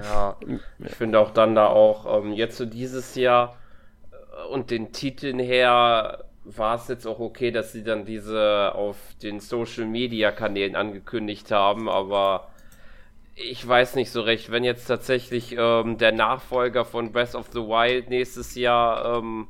Ja, 0.03 0.37
ich 0.85 0.95
finde 0.97 1.21
auch 1.21 1.31
dann 1.31 1.55
da 1.55 1.69
auch 1.69 2.23
ähm, 2.23 2.33
jetzt 2.33 2.57
so 2.57 2.67
dieses 2.67 3.15
Jahr 3.15 3.57
und 4.49 4.71
den 4.71 4.93
Titeln 4.93 5.39
her 5.39 6.25
war 6.45 6.77
es 6.77 6.89
jetzt 6.89 7.07
auch 7.07 7.21
okay, 7.21 7.51
dass 7.51 7.73
sie 7.73 7.85
dann 7.85 8.05
diese 8.05 8.75
auf 8.75 8.97
den 9.23 9.41
Social 9.41 9.87
Media 9.87 10.33
Kanälen 10.33 10.75
angekündigt 10.75 11.51
haben, 11.51 11.89
aber 11.89 12.49
ich 13.35 13.67
weiß 13.67 13.95
nicht 13.95 14.11
so 14.11 14.21
recht, 14.21 14.51
wenn 14.51 14.65
jetzt 14.65 14.87
tatsächlich 14.87 15.55
ähm, 15.57 15.99
der 15.99 16.13
Nachfolger 16.13 16.85
von 16.85 17.13
Breath 17.13 17.35
of 17.35 17.49
the 17.53 17.61
Wild 17.61 18.11
nächstes 18.11 18.55
Jahr 18.55 19.19
ähm, 19.19 19.49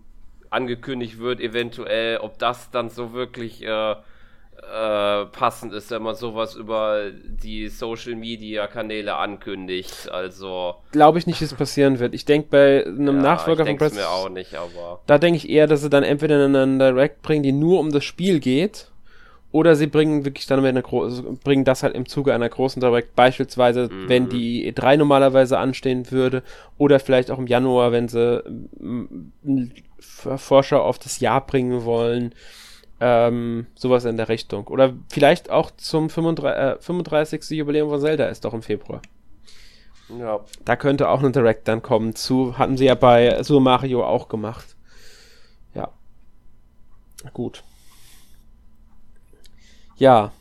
angekündigt 0.50 1.18
wird, 1.18 1.40
eventuell, 1.40 2.18
ob 2.18 2.38
das 2.38 2.70
dann 2.70 2.90
so 2.90 3.12
wirklich 3.12 3.62
äh, 3.62 3.96
äh, 4.62 5.26
passend 5.26 5.72
ist, 5.72 5.90
wenn 5.90 6.02
man 6.02 6.14
sowas 6.14 6.54
über 6.54 7.10
die 7.12 7.68
Social 7.68 8.14
Media 8.14 8.66
Kanäle 8.66 9.16
ankündigt. 9.16 10.10
Also 10.10 10.76
glaube 10.92 11.18
ich 11.18 11.26
nicht, 11.26 11.40
dass 11.40 11.52
es 11.52 11.58
passieren 11.58 11.98
wird. 11.98 12.14
Ich 12.14 12.24
denke 12.24 12.48
bei 12.50 12.86
einem 12.86 13.16
ja, 13.16 13.22
Nachfolger 13.22 13.66
von 13.66 13.76
Breath 13.76 13.94
mir 13.94 14.08
auch 14.08 14.28
nicht, 14.28 14.54
aber 14.54 15.00
da 15.06 15.18
denke 15.18 15.38
ich 15.38 15.48
eher, 15.48 15.66
dass 15.66 15.82
sie 15.82 15.90
dann 15.90 16.02
entweder 16.02 16.44
einen 16.44 16.78
Direct 16.78 17.22
bringen, 17.22 17.42
die 17.42 17.52
nur 17.52 17.80
um 17.80 17.90
das 17.92 18.04
Spiel 18.04 18.40
geht. 18.40 18.86
Oder 19.52 19.74
sie 19.74 19.88
bringen 19.88 20.24
wirklich 20.24 20.46
dann 20.46 20.64
eine 20.64 20.82
bringen 20.82 21.64
das 21.64 21.82
halt 21.82 21.96
im 21.96 22.06
Zuge 22.06 22.32
einer 22.32 22.48
großen 22.48 22.80
Direct, 22.80 23.16
beispielsweise 23.16 23.88
mhm. 23.90 24.08
wenn 24.08 24.28
die 24.28 24.72
E3 24.72 24.96
normalerweise 24.96 25.58
anstehen 25.58 26.12
würde, 26.12 26.44
oder 26.78 27.00
vielleicht 27.00 27.32
auch 27.32 27.38
im 27.38 27.48
Januar, 27.48 27.90
wenn 27.90 28.06
sie 28.06 28.44
Vorschau 29.98 30.82
auf 30.82 31.00
das 31.00 31.18
Jahr 31.18 31.44
bringen 31.44 31.84
wollen. 31.84 32.32
Ähm, 33.02 33.66
sowas 33.74 34.04
in 34.04 34.18
der 34.18 34.28
Richtung. 34.28 34.66
Oder 34.66 34.92
vielleicht 35.10 35.48
auch 35.48 35.70
zum 35.70 36.10
35, 36.10 36.58
äh, 36.58 36.82
35. 36.82 37.50
Jubiläum 37.50 37.88
von 37.88 38.00
Zelda 38.00 38.26
ist 38.26 38.44
doch 38.44 38.52
im 38.52 38.62
Februar. 38.62 39.00
Ja. 40.18 40.40
Da 40.64 40.76
könnte 40.76 41.08
auch 41.08 41.22
ein 41.22 41.32
Direct 41.32 41.66
dann 41.66 41.82
kommen 41.82 42.14
zu. 42.14 42.58
Hatten 42.58 42.76
sie 42.76 42.86
ja 42.86 42.94
bei 42.94 43.42
Super 43.42 43.60
Mario 43.60 44.04
auch 44.04 44.28
gemacht. 44.28 44.76
Ja. 45.74 45.88
Gut. 47.32 47.62
Ja. 49.96 50.32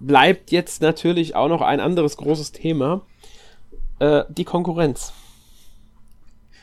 Bleibt 0.00 0.50
jetzt 0.50 0.82
natürlich 0.82 1.36
auch 1.36 1.48
noch 1.48 1.62
ein 1.62 1.80
anderes 1.80 2.16
großes 2.16 2.52
Thema. 2.52 3.02
Äh, 4.00 4.24
die 4.28 4.44
Konkurrenz. 4.44 5.12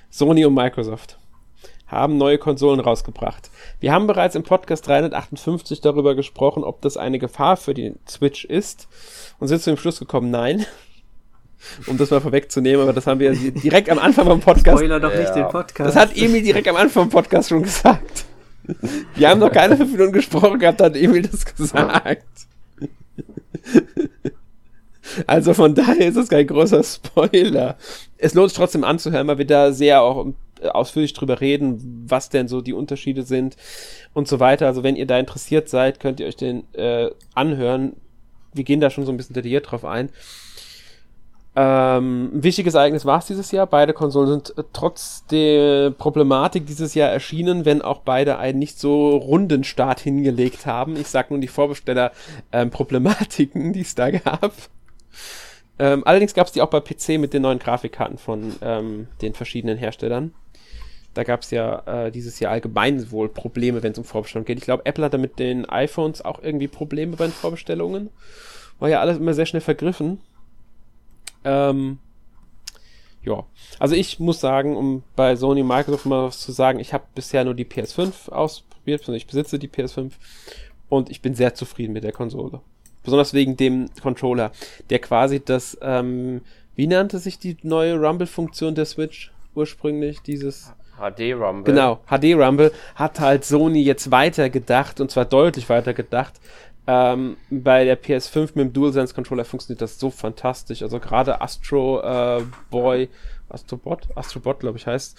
Sony 0.10 0.46
und 0.46 0.54
Microsoft 0.54 1.18
haben 1.94 2.18
neue 2.18 2.38
Konsolen 2.38 2.80
rausgebracht. 2.80 3.50
Wir 3.80 3.92
haben 3.92 4.08
bereits 4.08 4.36
im 4.36 4.44
Podcast 4.44 4.88
358 4.88 5.82
darüber 5.82 6.16
gesprochen, 6.16 6.64
ob 6.64 6.82
das 6.82 6.98
eine 6.98 7.20
Gefahr 7.20 7.58
für 7.58 7.74
die 7.74 7.94
Switch 8.08 8.46
ist 8.46 8.88
und 9.40 9.48
sind 9.48 9.62
zu 9.62 9.72
dem 9.72 9.78
Schluss 9.78 10.00
gekommen, 10.00 10.32
nein. 10.32 10.66
Um 11.88 11.98
das 11.98 12.12
mal 12.12 12.20
vorwegzunehmen, 12.20 12.82
aber 12.82 12.92
das 12.92 13.08
haben 13.08 13.22
wir 13.22 13.32
direkt 13.34 13.90
am 13.90 13.98
Anfang 13.98 14.26
vom 14.26 14.42
Podcast. 14.42 14.80
Spoiler 14.80 15.00
doch 15.00 15.16
nicht 15.16 15.34
den 15.34 15.48
Podcast. 15.48 15.88
Das 15.88 15.96
hat 15.96 16.18
Emil 16.18 16.42
direkt 16.42 16.68
am 16.68 16.76
Anfang 16.76 17.04
vom 17.04 17.10
Podcast 17.10 17.48
schon 17.48 17.64
gesagt. 17.64 18.26
Wir 19.16 19.30
haben 19.30 19.40
noch 19.40 19.50
keine 19.50 19.78
fünf 19.78 19.94
Minuten 19.94 20.12
gesprochen 20.12 20.60
gehabt, 20.60 20.82
hat 20.82 20.98
Emil 20.98 21.22
das 21.22 21.46
gesagt. 21.46 22.26
Also 25.28 25.54
von 25.54 25.76
daher 25.76 26.08
ist 26.08 26.18
es 26.18 26.30
kein 26.30 26.48
großer 26.48 26.84
Spoiler. 26.84 27.78
Es 28.18 28.34
lohnt 28.34 28.50
sich 28.50 28.58
trotzdem 28.58 28.84
anzuhören, 28.84 29.28
weil 29.28 29.38
wir 29.38 29.48
da 29.48 29.72
sehr 29.72 30.02
auch 30.02 30.28
ausführlich 30.70 31.14
drüber 31.14 31.42
reden, 31.42 32.06
was 32.08 32.30
denn 32.30 32.48
so 32.48 32.62
die 32.62 32.74
Unterschiede 32.74 33.24
sind 33.24 33.56
und 34.14 34.28
so 34.28 34.40
weiter. 34.40 34.68
Also 34.68 34.84
wenn 34.84 34.96
ihr 34.96 35.08
da 35.08 35.20
interessiert 35.20 35.70
seid, 35.70 36.00
könnt 36.00 36.20
ihr 36.20 36.28
euch 36.28 36.36
den 36.36 36.64
äh, 36.74 37.10
anhören. 37.34 37.96
Wir 38.54 38.64
gehen 38.64 38.80
da 38.80 38.90
schon 38.90 39.06
so 39.06 39.12
ein 39.12 39.18
bisschen 39.18 39.34
detailliert 39.34 39.72
drauf 39.72 39.86
ein. 39.86 40.10
Ähm, 41.56 42.32
ein 42.34 42.42
wichtiges 42.44 42.74
Ereignis 42.74 43.06
war 43.06 43.20
es 43.20 43.28
dieses 43.28 43.52
Jahr. 43.52 43.68
Beide 43.68 43.94
Konsolen 43.94 44.30
sind 44.30 44.58
äh, 44.58 44.64
trotz 44.74 45.28
der 45.28 45.92
Problematik 45.92 46.66
dieses 46.66 46.96
Jahr 46.96 47.12
erschienen, 47.12 47.64
wenn 47.66 47.84
auch 47.84 48.00
beide 48.00 48.40
einen 48.40 48.58
nicht 48.58 48.80
so 48.80 49.16
runden 49.18 49.64
Start 49.64 50.00
hingelegt 50.00 50.66
haben. 50.66 50.96
Ich 50.96 51.10
sag 51.10 51.30
nur 51.30 51.40
die 51.40 51.48
Vorbesteller-Problematiken, 51.48 53.66
ähm, 53.66 53.74
die 53.74 53.82
es 53.82 53.94
da 53.94 54.10
gab. 54.10 54.52
Ähm, 55.78 56.02
allerdings 56.06 56.34
gab 56.34 56.48
es 56.48 56.54
die 56.54 56.64
auch 56.64 56.70
bei 56.70 56.80
PC 56.80 57.20
mit 57.20 57.34
den 57.34 57.44
neuen 57.44 57.60
Grafikkarten 57.60 58.18
von 58.18 58.56
ähm, 58.62 59.08
den 59.22 59.34
verschiedenen 59.34 59.78
Herstellern. 59.78 60.34
Da 61.14 61.24
gab 61.24 61.42
es 61.42 61.52
ja 61.52 62.06
äh, 62.06 62.12
dieses 62.12 62.40
Jahr 62.40 62.52
allgemein 62.52 63.12
wohl 63.12 63.30
Probleme, 63.30 63.84
wenn 63.84 63.92
es 63.92 63.98
um 63.98 64.04
Vorbestellungen 64.04 64.46
geht. 64.46 64.58
Ich 64.58 64.66
glaube, 64.66 64.86
Apple 64.86 65.06
hatte 65.06 65.18
mit 65.18 65.38
den 65.40 65.66
iPhones 65.66 66.24
auch 66.24 66.42
irgendwie 66.42 66.68
Probleme 66.68 67.16
bei 67.16 67.26
den 67.28 67.34
Vorbestellungen. 67.34 68.10
War 68.80 68.90
ja 68.90 69.00
alles 69.00 69.18
immer 69.18 69.34
sehr 69.34 69.46
schnell 69.46 69.62
vergriffen. 69.62 70.20
Ähm, 71.44 72.00
ja, 73.24 73.46
also 73.80 73.96
ich 73.96 74.20
muss 74.20 74.40
sagen, 74.40 74.76
um 74.76 75.04
bei 75.16 75.36
Sony 75.36 75.64
Microsoft 75.64 76.06
mal 76.06 76.28
was 76.28 76.40
zu 76.40 76.52
sagen, 76.52 76.80
ich 76.80 76.94
habe 76.94 77.06
bisher 77.16 77.46
nur 77.46 77.54
die 77.54 77.66
PS5 77.66 78.30
ausprobiert, 78.30 79.08
ich 79.08 79.28
besitze 79.28 79.60
die 79.60 79.70
PS5 79.70 80.12
und 80.90 81.10
ich 81.10 81.22
bin 81.22 81.36
sehr 81.36 81.54
zufrieden 81.54 81.94
mit 81.94 82.04
der 82.04 82.12
Konsole. 82.12 82.62
Besonders 83.04 83.34
wegen 83.34 83.56
dem 83.56 83.90
Controller, 84.02 84.52
der 84.90 85.00
quasi 85.00 85.42
das, 85.44 85.78
ähm, 85.82 86.42
wie 86.76 86.88
nannte 86.88 87.20
sich 87.20 87.40
die 87.40 87.58
neue 87.64 87.96
Rumble-Funktion 87.96 88.76
der 88.76 88.86
Switch 88.86 89.32
ursprünglich? 89.56 90.22
Dieses 90.22 90.74
HD 90.98 91.34
Rumble. 91.34 91.64
Genau, 91.64 92.00
HD 92.08 92.36
Rumble 92.36 92.72
hat 92.96 93.20
halt 93.20 93.46
Sony 93.46 93.84
jetzt 93.84 94.12
weitergedacht 94.12 95.00
und 95.00 95.12
zwar 95.12 95.26
deutlich 95.26 95.70
weitergedacht. 95.70 96.34
Ähm, 96.86 97.38
bei 97.50 97.86
der 97.86 98.02
PS5 98.02 98.52
mit 98.56 98.58
dem 98.58 98.74
DualSense 98.74 99.14
Controller 99.14 99.46
funktioniert 99.46 99.82
das 99.82 100.00
so 100.00 100.10
fantastisch. 100.10 100.82
Also 100.82 101.00
gerade 101.00 101.42
Astro 101.42 102.02
äh, 102.02 102.44
Boy, 102.70 103.10
Astrobot, 103.50 104.10
Astrobot 104.16 104.60
glaube 104.60 104.78
ich 104.78 104.88
heißt, 104.88 105.18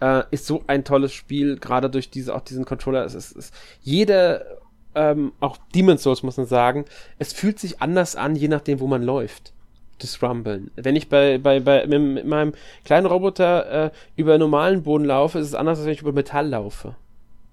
äh, 0.00 0.22
ist 0.30 0.46
so 0.46 0.62
ein 0.68 0.84
tolles 0.84 1.12
Spiel. 1.12 1.58
Gerade 1.58 1.90
durch 1.90 2.10
diese 2.10 2.34
auch 2.34 2.42
diesen 2.42 2.64
Controller. 2.64 3.04
Es 3.04 3.14
ist, 3.14 3.32
ist 3.32 3.54
jede 3.82 4.60
ähm, 4.94 5.32
auch 5.40 5.56
Demon's 5.74 6.02
Souls 6.02 6.22
muss 6.22 6.36
man 6.36 6.46
sagen, 6.46 6.84
es 7.18 7.32
fühlt 7.32 7.58
sich 7.58 7.80
anders 7.80 8.16
an, 8.16 8.36
je 8.36 8.48
nachdem, 8.48 8.80
wo 8.80 8.86
man 8.86 9.02
läuft. 9.02 9.52
Das 10.00 10.22
Rumblen. 10.22 10.70
Wenn 10.76 10.96
ich 10.96 11.08
bei, 11.08 11.38
bei, 11.38 11.60
bei 11.60 11.86
mit, 11.86 12.00
mit 12.00 12.26
meinem 12.26 12.54
kleinen 12.84 13.06
Roboter 13.06 13.86
äh, 13.86 13.90
über 14.16 14.38
normalen 14.38 14.82
Boden 14.82 15.04
laufe, 15.04 15.38
ist 15.38 15.48
es 15.48 15.54
anders, 15.54 15.78
als 15.78 15.86
wenn 15.86 15.94
ich 15.94 16.02
über 16.02 16.12
Metall 16.12 16.48
laufe. 16.48 16.94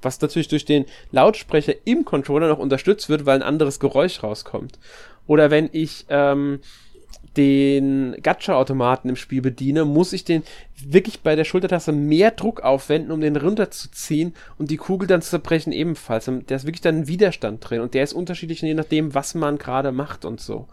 Was 0.01 0.21
natürlich 0.21 0.47
durch 0.47 0.65
den 0.65 0.85
Lautsprecher 1.11 1.73
im 1.85 2.05
Controller 2.05 2.47
noch 2.47 2.59
unterstützt 2.59 3.09
wird, 3.09 3.25
weil 3.25 3.35
ein 3.35 3.43
anderes 3.43 3.79
Geräusch 3.79 4.23
rauskommt. 4.23 4.79
Oder 5.25 5.51
wenn 5.51 5.69
ich 5.73 6.05
ähm, 6.09 6.59
den 7.35 8.15
Gacha-Automaten 8.21 9.09
im 9.09 9.15
Spiel 9.15 9.41
bediene, 9.41 9.85
muss 9.85 10.13
ich 10.13 10.23
den 10.23 10.43
wirklich 10.83 11.21
bei 11.21 11.35
der 11.35 11.43
Schultertaste 11.43 11.91
mehr 11.91 12.31
Druck 12.31 12.61
aufwenden, 12.61 13.11
um 13.11 13.21
den 13.21 13.35
runterzuziehen 13.35 14.33
und 14.57 14.71
die 14.71 14.77
Kugel 14.77 15.07
dann 15.07 15.21
zu 15.21 15.31
zerbrechen 15.31 15.71
ebenfalls. 15.71 16.25
Da 16.25 16.55
ist 16.55 16.65
wirklich 16.65 16.81
dann 16.81 16.99
ein 16.99 17.07
Widerstand 17.07 17.67
drin 17.67 17.81
und 17.81 17.93
der 17.93 18.03
ist 18.03 18.13
unterschiedlich 18.13 18.61
je 18.61 18.73
nachdem, 18.73 19.13
was 19.13 19.35
man 19.35 19.57
gerade 19.57 19.91
macht 19.91 20.25
und 20.25 20.39
so. 20.39 20.67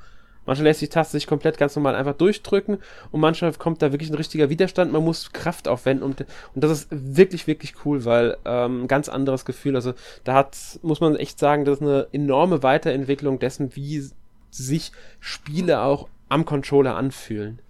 Manchmal 0.46 0.64
lässt 0.64 0.80
die 0.80 0.88
Taste 0.88 1.12
sich 1.12 1.26
komplett 1.26 1.58
ganz 1.58 1.74
normal 1.76 1.94
einfach 1.94 2.14
durchdrücken 2.14 2.78
und 3.10 3.20
manchmal 3.20 3.52
kommt 3.54 3.82
da 3.82 3.92
wirklich 3.92 4.10
ein 4.10 4.16
richtiger 4.16 4.50
Widerstand. 4.50 4.92
Man 4.92 5.04
muss 5.04 5.32
Kraft 5.32 5.68
aufwenden 5.68 6.04
und, 6.04 6.20
und 6.54 6.64
das 6.64 6.70
ist 6.70 6.88
wirklich, 6.90 7.46
wirklich 7.46 7.74
cool, 7.84 8.04
weil 8.04 8.36
ähm, 8.44 8.86
ganz 8.88 9.08
anderes 9.08 9.44
Gefühl. 9.44 9.74
Also 9.74 9.94
da 10.24 10.34
hat, 10.34 10.56
muss 10.82 11.00
man 11.00 11.16
echt 11.16 11.38
sagen, 11.38 11.64
das 11.64 11.78
ist 11.78 11.82
eine 11.82 12.08
enorme 12.12 12.62
Weiterentwicklung 12.62 13.38
dessen, 13.38 13.74
wie 13.76 14.04
sich 14.50 14.92
Spiele 15.20 15.80
auch 15.80 16.08
am 16.28 16.44
Controller 16.44 16.96
anfühlen. 16.96 17.60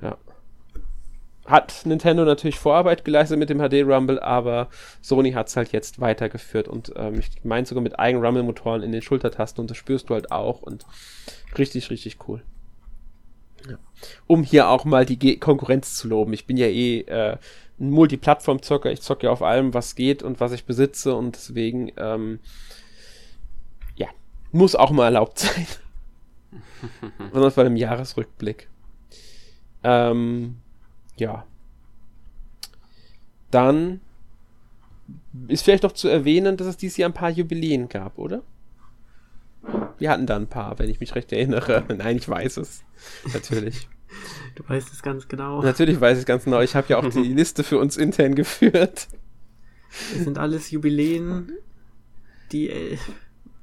Ja. 0.00 0.16
Hat 1.44 1.82
Nintendo 1.84 2.24
natürlich 2.24 2.58
Vorarbeit 2.58 3.04
geleistet 3.04 3.38
mit 3.38 3.50
dem 3.50 3.58
HD 3.58 3.84
Rumble, 3.84 4.20
aber 4.20 4.68
Sony 5.00 5.32
hat 5.32 5.48
es 5.48 5.56
halt 5.56 5.72
jetzt 5.72 6.00
weitergeführt 6.00 6.68
und 6.68 6.92
ähm, 6.94 7.18
ich 7.18 7.30
meine 7.42 7.66
sogar 7.66 7.82
mit 7.82 7.98
eigenen 7.98 8.24
Rumble-Motoren 8.24 8.82
in 8.82 8.92
den 8.92 9.02
Schultertasten 9.02 9.60
und 9.60 9.68
das 9.68 9.76
spürst 9.76 10.08
du 10.08 10.14
halt 10.14 10.30
auch 10.30 10.62
und 10.62 10.86
richtig, 11.58 11.90
richtig 11.90 12.28
cool. 12.28 12.42
Ja. 13.68 13.78
Um 14.26 14.42
hier 14.42 14.68
auch 14.68 14.84
mal 14.84 15.04
die 15.04 15.18
Ge 15.18 15.36
Konkurrenz 15.36 15.94
zu 15.94 16.08
loben. 16.08 16.32
Ich 16.32 16.46
bin 16.46 16.56
ja 16.56 16.66
eh 16.66 17.00
äh, 17.00 17.36
ein 17.78 17.90
Multiplattform-Zocker. 17.90 18.90
Ich 18.90 19.02
zocke 19.02 19.26
ja 19.26 19.32
auf 19.32 19.42
allem, 19.42 19.74
was 19.74 19.94
geht 19.94 20.22
und 20.22 20.40
was 20.40 20.52
ich 20.52 20.64
besitze 20.64 21.14
und 21.14 21.36
deswegen, 21.36 21.92
ähm, 21.96 22.40
ja, 23.96 24.08
muss 24.52 24.74
auch 24.74 24.90
mal 24.90 25.06
erlaubt 25.06 25.38
sein. 25.40 25.66
Besonders 27.18 27.54
bei 27.54 27.62
einem 27.62 27.76
Jahresrückblick. 27.76 28.68
Ähm, 29.84 30.56
ja. 31.16 31.46
Dann 33.50 34.00
ist 35.48 35.62
vielleicht 35.64 35.82
noch 35.82 35.92
zu 35.92 36.08
erwähnen, 36.08 36.56
dass 36.56 36.66
es 36.66 36.76
dieses 36.76 36.96
Jahr 36.96 37.10
ein 37.10 37.14
paar 37.14 37.30
Jubiläen 37.30 37.88
gab, 37.88 38.18
oder? 38.18 38.42
Wir 39.98 40.10
hatten 40.10 40.26
da 40.26 40.36
ein 40.36 40.48
paar, 40.48 40.78
wenn 40.78 40.90
ich 40.90 41.00
mich 41.00 41.14
recht 41.14 41.32
erinnere. 41.32 41.84
Nein, 41.96 42.16
ich 42.16 42.28
weiß 42.28 42.58
es. 42.58 42.84
Natürlich. 43.32 43.88
Du 44.56 44.68
weißt 44.68 44.92
es 44.92 45.00
ganz 45.00 45.26
genau. 45.26 45.62
Natürlich 45.62 45.98
weiß 45.98 46.18
ich 46.18 46.24
es 46.24 46.26
ganz 46.26 46.44
genau. 46.44 46.60
Ich 46.60 46.76
habe 46.76 46.86
ja 46.88 46.98
auch 46.98 47.08
die 47.08 47.22
Liste 47.32 47.64
für 47.64 47.78
uns 47.78 47.96
intern 47.96 48.34
geführt. 48.34 49.08
Es 50.14 50.24
sind 50.24 50.36
alles 50.36 50.70
Jubiläen, 50.70 51.52
die 52.52 52.68
äh, 52.68 52.98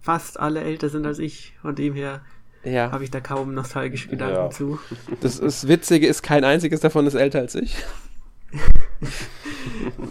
fast 0.02 0.39
alle 0.39 0.62
älter 0.62 0.89
sind 0.89 1.06
als 1.06 1.20
ich. 1.20 1.54
Von 1.62 1.76
dem 1.76 1.93
her 1.93 2.24
ja. 2.64 2.91
habe 2.91 3.03
ich 3.03 3.12
da 3.12 3.20
kaum 3.20 3.53
nostalgische 3.53 4.10
Gedanken 4.10 4.36
ja. 4.36 4.49
zu. 4.49 4.80
Das 5.22 5.39
ist, 5.39 5.68
Witzige 5.68 6.07
ist, 6.07 6.22
kein 6.24 6.43
einziges 6.43 6.80
davon 6.80 7.07
ist 7.07 7.16
älter 7.16 7.39
als 7.39 7.55
ich. 7.55 7.76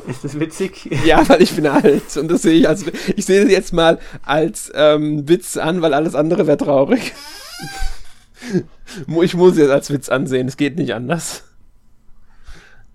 ist 0.09 0.25
das 0.25 0.39
witzig? 0.39 0.89
Ja, 1.05 1.29
weil 1.29 1.43
ich 1.43 1.55
bin 1.55 1.67
alt 1.67 2.17
und 2.17 2.29
das 2.29 2.43
sehe 2.43 2.55
ich 2.55 2.69
als 2.69 2.85
ich 3.17 3.25
sehe 3.25 3.43
es 3.45 3.51
jetzt 3.51 3.73
mal 3.73 3.99
als 4.23 4.71
ähm, 4.75 5.29
Witz 5.29 5.57
an, 5.57 5.83
weil 5.83 5.95
alles 5.95 6.15
andere 6.15 6.47
wäre 6.47 6.57
traurig. 6.57 7.15
ich 9.23 9.35
muss 9.35 9.53
es 9.53 9.59
jetzt 9.59 9.71
als 9.71 9.91
Witz 9.91 10.09
ansehen, 10.09 10.47
es 10.47 10.57
geht 10.57 10.77
nicht 10.77 10.95
anders. 10.95 11.45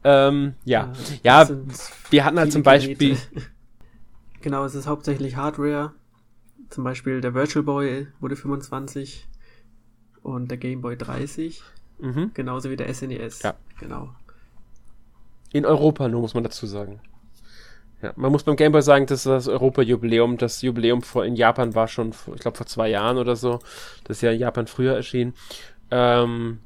Ähm, 0.06 0.56
ja, 0.66 0.92
ja, 1.24 1.50
wir 2.10 2.26
hatten 2.26 2.40
halt 2.40 2.52
zum 2.52 2.64
Beispiel. 2.64 3.18
Genau, 4.42 4.66
es 4.66 4.76
ist 4.76 4.88
hauptsächlich 4.88 5.38
Hardware. 5.38 5.94
Zum 6.70 6.84
Beispiel 6.84 7.22
der 7.22 7.34
Virtual 7.34 7.64
Boy 7.64 8.08
wurde 8.20 8.36
25 8.36 9.28
und 10.24 10.50
der 10.50 10.58
Game 10.58 10.82
Boy 10.82 10.98
30. 10.98 11.62
Mhm. 12.00 12.32
Genauso 12.34 12.70
wie 12.70 12.76
der 12.76 12.92
SNES. 12.94 13.44
Ja. 13.44 13.54
Genau. 13.80 14.10
In 15.52 15.66
Europa 15.66 16.08
nur, 16.08 16.22
muss 16.22 16.34
man 16.34 16.44
dazu 16.44 16.66
sagen. 16.66 17.00
Ja, 18.02 18.12
man 18.16 18.32
muss 18.32 18.44
beim 18.44 18.56
Game 18.56 18.72
Boy 18.72 18.82
sagen, 18.82 19.06
das 19.06 19.20
ist 19.20 19.26
das 19.28 19.48
Europa-Jubiläum. 19.48 20.38
Das 20.38 20.62
Jubiläum 20.62 21.02
vor, 21.02 21.26
in 21.26 21.36
Japan 21.36 21.76
war 21.76 21.88
schon, 21.88 22.14
ich 22.34 22.42
glaube, 22.42 22.58
vor 22.58 22.66
zwei 22.66 22.90
Jahren 22.90 23.18
oder 23.18 23.36
so. 23.36 23.60
Das 24.04 24.18
ist 24.18 24.22
ja 24.22 24.32
in 24.32 24.40
Japan 24.40 24.68
früher 24.68 24.96
erschienen. 24.96 25.34
Ähm, 25.92 26.60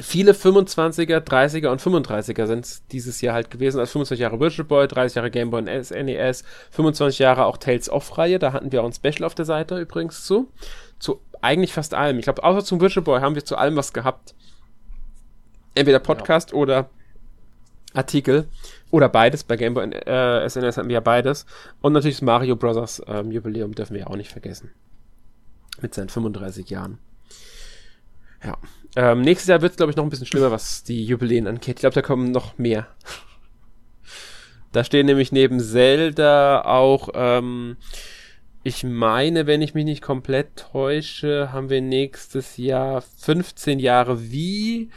viele 0.00 0.32
25er, 0.32 1.18
30er 1.18 1.68
und 1.68 1.80
35er 1.80 2.46
sind 2.46 2.90
dieses 2.90 3.20
Jahr 3.20 3.34
halt 3.34 3.50
gewesen. 3.50 3.78
Also 3.78 3.92
25 3.92 4.20
Jahre 4.20 4.40
Virtual 4.40 4.66
Boy, 4.66 4.88
30 4.88 5.16
Jahre 5.16 5.30
Game 5.30 5.50
Boy 5.50 5.60
und 5.60 5.84
SNES, 5.84 6.42
25 6.70 7.20
Jahre 7.20 7.44
auch 7.44 7.58
Tales 7.58 7.88
of-Reihe. 7.88 8.38
Da 8.38 8.52
hatten 8.52 8.72
wir 8.72 8.82
auch 8.82 8.86
ein 8.86 8.92
Special 8.92 9.24
auf 9.24 9.34
der 9.34 9.44
Seite 9.44 9.78
übrigens 9.78 10.24
zu. 10.24 10.48
Zu 10.98 11.20
eigentlich 11.42 11.72
fast 11.72 11.94
allem. 11.94 12.18
Ich 12.18 12.24
glaube, 12.24 12.42
außer 12.42 12.64
zum 12.64 12.80
Virtual 12.80 13.04
Boy 13.04 13.20
haben 13.20 13.34
wir 13.34 13.44
zu 13.44 13.56
allem 13.56 13.76
was 13.76 13.92
gehabt. 13.92 14.34
Entweder 15.74 15.98
Podcast 15.98 16.50
ja. 16.50 16.56
oder 16.56 16.90
Artikel. 17.94 18.48
Oder 18.90 19.08
beides. 19.08 19.44
Bei 19.44 19.56
Game 19.56 19.74
Boy 19.74 19.84
und 19.84 19.92
äh, 19.92 20.48
SNS 20.48 20.76
hatten 20.76 20.88
wir 20.88 20.94
ja 20.94 21.00
beides. 21.00 21.46
Und 21.80 21.92
natürlich 21.92 22.16
das 22.16 22.22
Mario 22.22 22.56
Bros. 22.56 23.02
Ähm, 23.06 23.30
Jubiläum 23.30 23.74
dürfen 23.74 23.94
wir 23.94 24.00
ja 24.00 24.06
auch 24.08 24.16
nicht 24.16 24.30
vergessen. 24.30 24.70
Mit 25.80 25.94
seinen 25.94 26.08
35 26.08 26.68
Jahren. 26.70 26.98
Ja. 28.44 28.58
Ähm, 28.96 29.20
nächstes 29.20 29.48
Jahr 29.48 29.62
wird 29.62 29.72
es, 29.72 29.76
glaube 29.76 29.90
ich, 29.90 29.96
noch 29.96 30.04
ein 30.04 30.10
bisschen 30.10 30.26
schlimmer, 30.26 30.50
was 30.50 30.82
die 30.82 31.04
Jubiläen 31.04 31.46
angeht. 31.46 31.76
Ich 31.76 31.80
glaube, 31.80 31.94
da 31.94 32.02
kommen 32.02 32.32
noch 32.32 32.58
mehr. 32.58 32.88
Da 34.72 34.84
stehen 34.84 35.06
nämlich 35.06 35.32
neben 35.32 35.60
Zelda 35.60 36.62
auch, 36.62 37.08
ähm, 37.14 37.76
ich 38.62 38.84
meine, 38.84 39.46
wenn 39.46 39.62
ich 39.62 39.74
mich 39.74 39.84
nicht 39.84 40.02
komplett 40.02 40.66
täusche, 40.72 41.50
haben 41.52 41.70
wir 41.70 41.80
nächstes 41.80 42.58
Jahr 42.58 43.00
15 43.00 43.78
Jahre 43.78 44.30
Wii, 44.30 44.90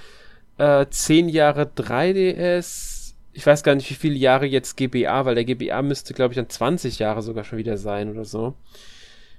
äh, 0.57 0.85
10 0.89 1.29
Jahre 1.29 1.63
3DS. 1.63 3.13
Ich 3.31 3.45
weiß 3.45 3.63
gar 3.63 3.75
nicht, 3.75 3.89
wie 3.89 3.95
viele 3.95 4.15
Jahre 4.15 4.45
jetzt 4.45 4.75
GBA, 4.75 5.25
weil 5.25 5.35
der 5.35 5.45
GBA 5.45 5.81
müsste, 5.81 6.13
glaube 6.13 6.33
ich, 6.33 6.35
dann 6.35 6.49
20 6.49 6.99
Jahre 6.99 7.21
sogar 7.21 7.45
schon 7.45 7.57
wieder 7.57 7.77
sein 7.77 8.11
oder 8.11 8.25
so. 8.25 8.53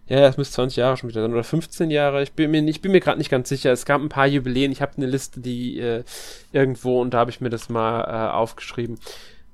Ja, 0.06 0.26
es 0.26 0.36
müsste 0.36 0.54
20 0.56 0.76
Jahre 0.76 0.96
schon 0.96 1.08
wieder 1.10 1.22
sein 1.22 1.32
oder 1.32 1.44
15 1.44 1.90
Jahre. 1.90 2.22
Ich 2.22 2.32
bin 2.32 2.50
mir, 2.50 2.62
ich 2.68 2.80
bin 2.80 2.92
mir 2.92 3.00
gerade 3.00 3.18
nicht 3.18 3.30
ganz 3.30 3.48
sicher. 3.48 3.72
Es 3.72 3.86
gab 3.86 4.00
ein 4.00 4.08
paar 4.08 4.26
Jubiläen. 4.26 4.72
Ich 4.72 4.82
habe 4.82 4.96
eine 4.96 5.06
Liste, 5.06 5.40
die 5.40 5.78
äh, 5.78 6.04
irgendwo 6.52 7.00
und 7.00 7.12
da 7.14 7.18
habe 7.18 7.30
ich 7.30 7.40
mir 7.40 7.50
das 7.50 7.68
mal 7.68 8.02
äh, 8.02 8.32
aufgeschrieben. 8.32 8.98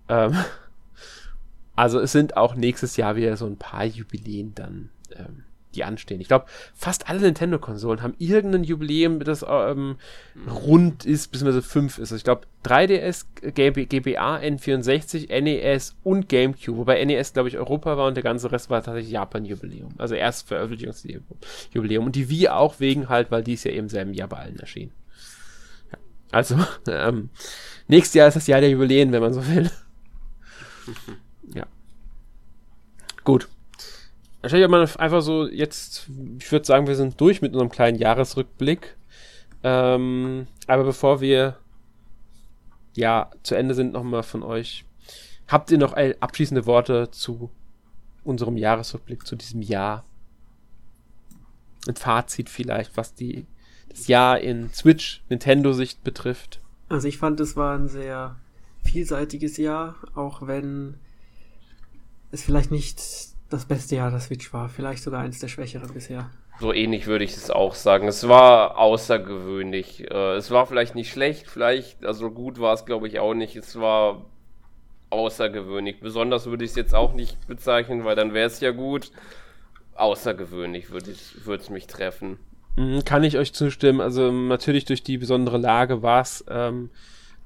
Ähm, 0.09 0.37
also 1.81 1.99
es 1.99 2.13
sind 2.13 2.37
auch 2.37 2.57
nächstes 2.57 2.99
Jahr 2.99 3.17
wieder 3.17 3.39
so 3.39 3.47
ein 3.47 3.57
paar 3.57 3.87
Jubiläen 3.87 4.55
dann, 4.55 4.91
ähm, 5.17 5.45
die 5.75 5.83
anstehen. 5.83 6.21
Ich 6.21 6.29
glaube, 6.29 6.45
fast 6.75 7.09
alle 7.09 7.21
Nintendo-Konsolen 7.21 8.03
haben 8.03 8.13
irgendein 8.19 8.65
Jubiläum, 8.65 9.19
das 9.21 9.43
ähm, 9.49 9.97
rund 10.47 11.07
ist, 11.07 11.33
beziehungsweise 11.33 11.63
fünf 11.63 11.97
ist. 11.97 12.13
Also 12.13 12.17
ich 12.17 12.25
glaube, 12.25 12.43
3DS, 12.67 13.25
GB, 13.55 13.87
GBA, 13.87 14.41
N64, 14.41 15.41
NES 15.41 15.97
und 16.05 16.29
GameCube. 16.29 16.77
Wobei 16.77 17.03
NES, 17.03 17.33
glaube 17.33 17.49
ich, 17.49 17.57
Europa 17.57 17.97
war 17.97 18.09
und 18.09 18.15
der 18.15 18.25
ganze 18.25 18.53
Rest 18.53 18.69
war 18.69 18.83
tatsächlich 18.83 19.13
Japan-Jubiläum. 19.13 19.95
Also 19.97 20.17
erst 20.17 20.49
Veröffentlichungsjubiläum. 20.49 22.05
Und 22.05 22.15
die 22.15 22.29
Wii 22.29 22.49
auch 22.49 22.79
wegen 22.79 23.09
halt, 23.09 23.31
weil 23.31 23.43
die 23.43 23.55
ist 23.55 23.65
ja 23.65 23.71
eben 23.71 23.89
selben 23.89 24.13
Jahr 24.13 24.29
bei 24.29 24.37
allen 24.37 24.59
erschienen. 24.59 24.93
Ja. 25.91 25.99
Also, 26.31 26.57
ähm, 26.89 27.31
nächstes 27.89 28.13
Jahr 28.13 28.29
ist 28.29 28.35
das 28.35 28.49
Jahr 28.49 28.61
der 28.61 28.69
Jubiläen, 28.69 29.13
wenn 29.13 29.23
man 29.23 29.33
so 29.33 29.49
will. 29.49 29.71
ja. 31.55 31.67
Gut. 33.25 33.49
Wahrscheinlich 34.41 34.69
mal 34.69 34.89
einfach 34.99 35.21
so 35.21 35.47
jetzt, 35.47 36.09
ich 36.39 36.51
würde 36.51 36.65
sagen, 36.65 36.87
wir 36.87 36.97
sind 36.97 37.21
durch 37.21 37.43
mit 37.43 37.53
unserem 37.53 37.71
kleinen 37.71 37.99
Jahresrückblick. 37.99 38.97
Ähm, 39.63 40.47
aber 40.67 40.85
bevor 40.85 41.21
wir 41.21 41.59
ja 42.95 43.31
zu 43.43 43.55
Ende 43.55 43.75
sind, 43.75 43.93
nochmal 43.93 44.23
von 44.23 44.43
euch. 44.43 44.85
Habt 45.47 45.71
ihr 45.71 45.79
noch 45.79 45.95
abschließende 45.95 46.65
Worte 46.67 47.11
zu 47.11 47.51
unserem 48.25 48.57
Jahresrückblick, 48.57 49.27
zu 49.27 49.37
diesem 49.37 49.63
Jahr? 49.63 50.05
Ein 51.87 51.97
Fazit 51.97 52.49
vielleicht, 52.49 52.97
was 52.97 53.15
die, 53.15 53.47
das 53.89 54.07
Jahr 54.07 54.39
in 54.39 54.71
Switch, 54.73 55.23
Nintendo-Sicht 55.29 56.05
betrifft. 56.05 56.61
Also 56.89 57.09
ich 57.09 57.19
fand, 57.19 57.41
es 57.41 57.57
war 57.57 57.77
ein 57.77 57.89
sehr 57.89 58.37
vielseitiges 58.85 59.57
Jahr, 59.57 59.97
auch 60.15 60.47
wenn 60.47 60.95
es 62.31 62.43
vielleicht 62.43 62.71
nicht 62.71 63.01
das 63.51 63.65
beste 63.65 63.97
Jahr 63.97 64.11
der 64.11 64.21
Switch 64.21 64.53
war. 64.53 64.69
Vielleicht 64.69 65.03
sogar 65.03 65.23
eins 65.23 65.41
der 65.41 65.49
schwächeren 65.49 65.93
bisher. 65.93 66.31
So 66.61 66.73
ähnlich 66.73 67.07
würde 67.07 67.25
ich 67.25 67.33
es 67.33 67.51
auch 67.51 67.75
sagen. 67.75 68.07
Es 68.07 68.29
war 68.29 68.79
außergewöhnlich. 68.79 70.11
Äh, 70.11 70.35
es 70.35 70.51
war 70.51 70.67
vielleicht 70.67 70.95
nicht 70.95 71.11
schlecht, 71.11 71.49
vielleicht, 71.49 72.05
also 72.05 72.31
gut 72.31 72.61
war 72.61 72.75
es 72.75 72.85
glaube 72.85 73.09
ich 73.09 73.19
auch 73.19 73.35
nicht. 73.35 73.57
Es 73.57 73.81
war 73.81 74.27
außergewöhnlich. 75.09 76.01
Besonders 76.01 76.47
würde 76.47 76.65
ich 76.65 76.71
es 76.71 76.77
jetzt 76.77 76.95
auch 76.95 77.15
nicht 77.15 77.47
bezeichnen, 77.49 78.05
weil 78.05 78.15
dann 78.15 78.35
wäre 78.35 78.47
es 78.47 78.61
ja 78.61 78.71
gut. 78.71 79.11
Außergewöhnlich 79.95 80.91
würde 80.91 81.11
es 81.11 81.71
mich 81.71 81.87
treffen. 81.87 82.39
Mhm, 82.77 83.05
kann 83.05 83.25
ich 83.25 83.37
euch 83.37 83.53
zustimmen. 83.53 84.01
Also 84.01 84.31
natürlich 84.31 84.85
durch 84.85 85.03
die 85.03 85.19
besondere 85.19 85.59
Lage 85.59 86.03
war 86.03 86.21
es 86.21 86.45
ähm, 86.49 86.91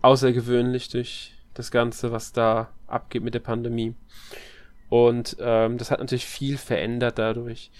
außergewöhnlich 0.02 0.88
durch 0.90 1.32
das 1.54 1.70
Ganze, 1.70 2.12
was 2.12 2.32
da 2.32 2.68
abgeht 2.86 3.22
mit 3.22 3.34
der 3.34 3.40
Pandemie. 3.40 3.94
Und 4.88 5.36
ähm, 5.40 5.78
das 5.78 5.90
hat 5.90 6.00
natürlich 6.00 6.26
viel 6.26 6.56
verändert 6.58 7.18
dadurch. 7.18 7.70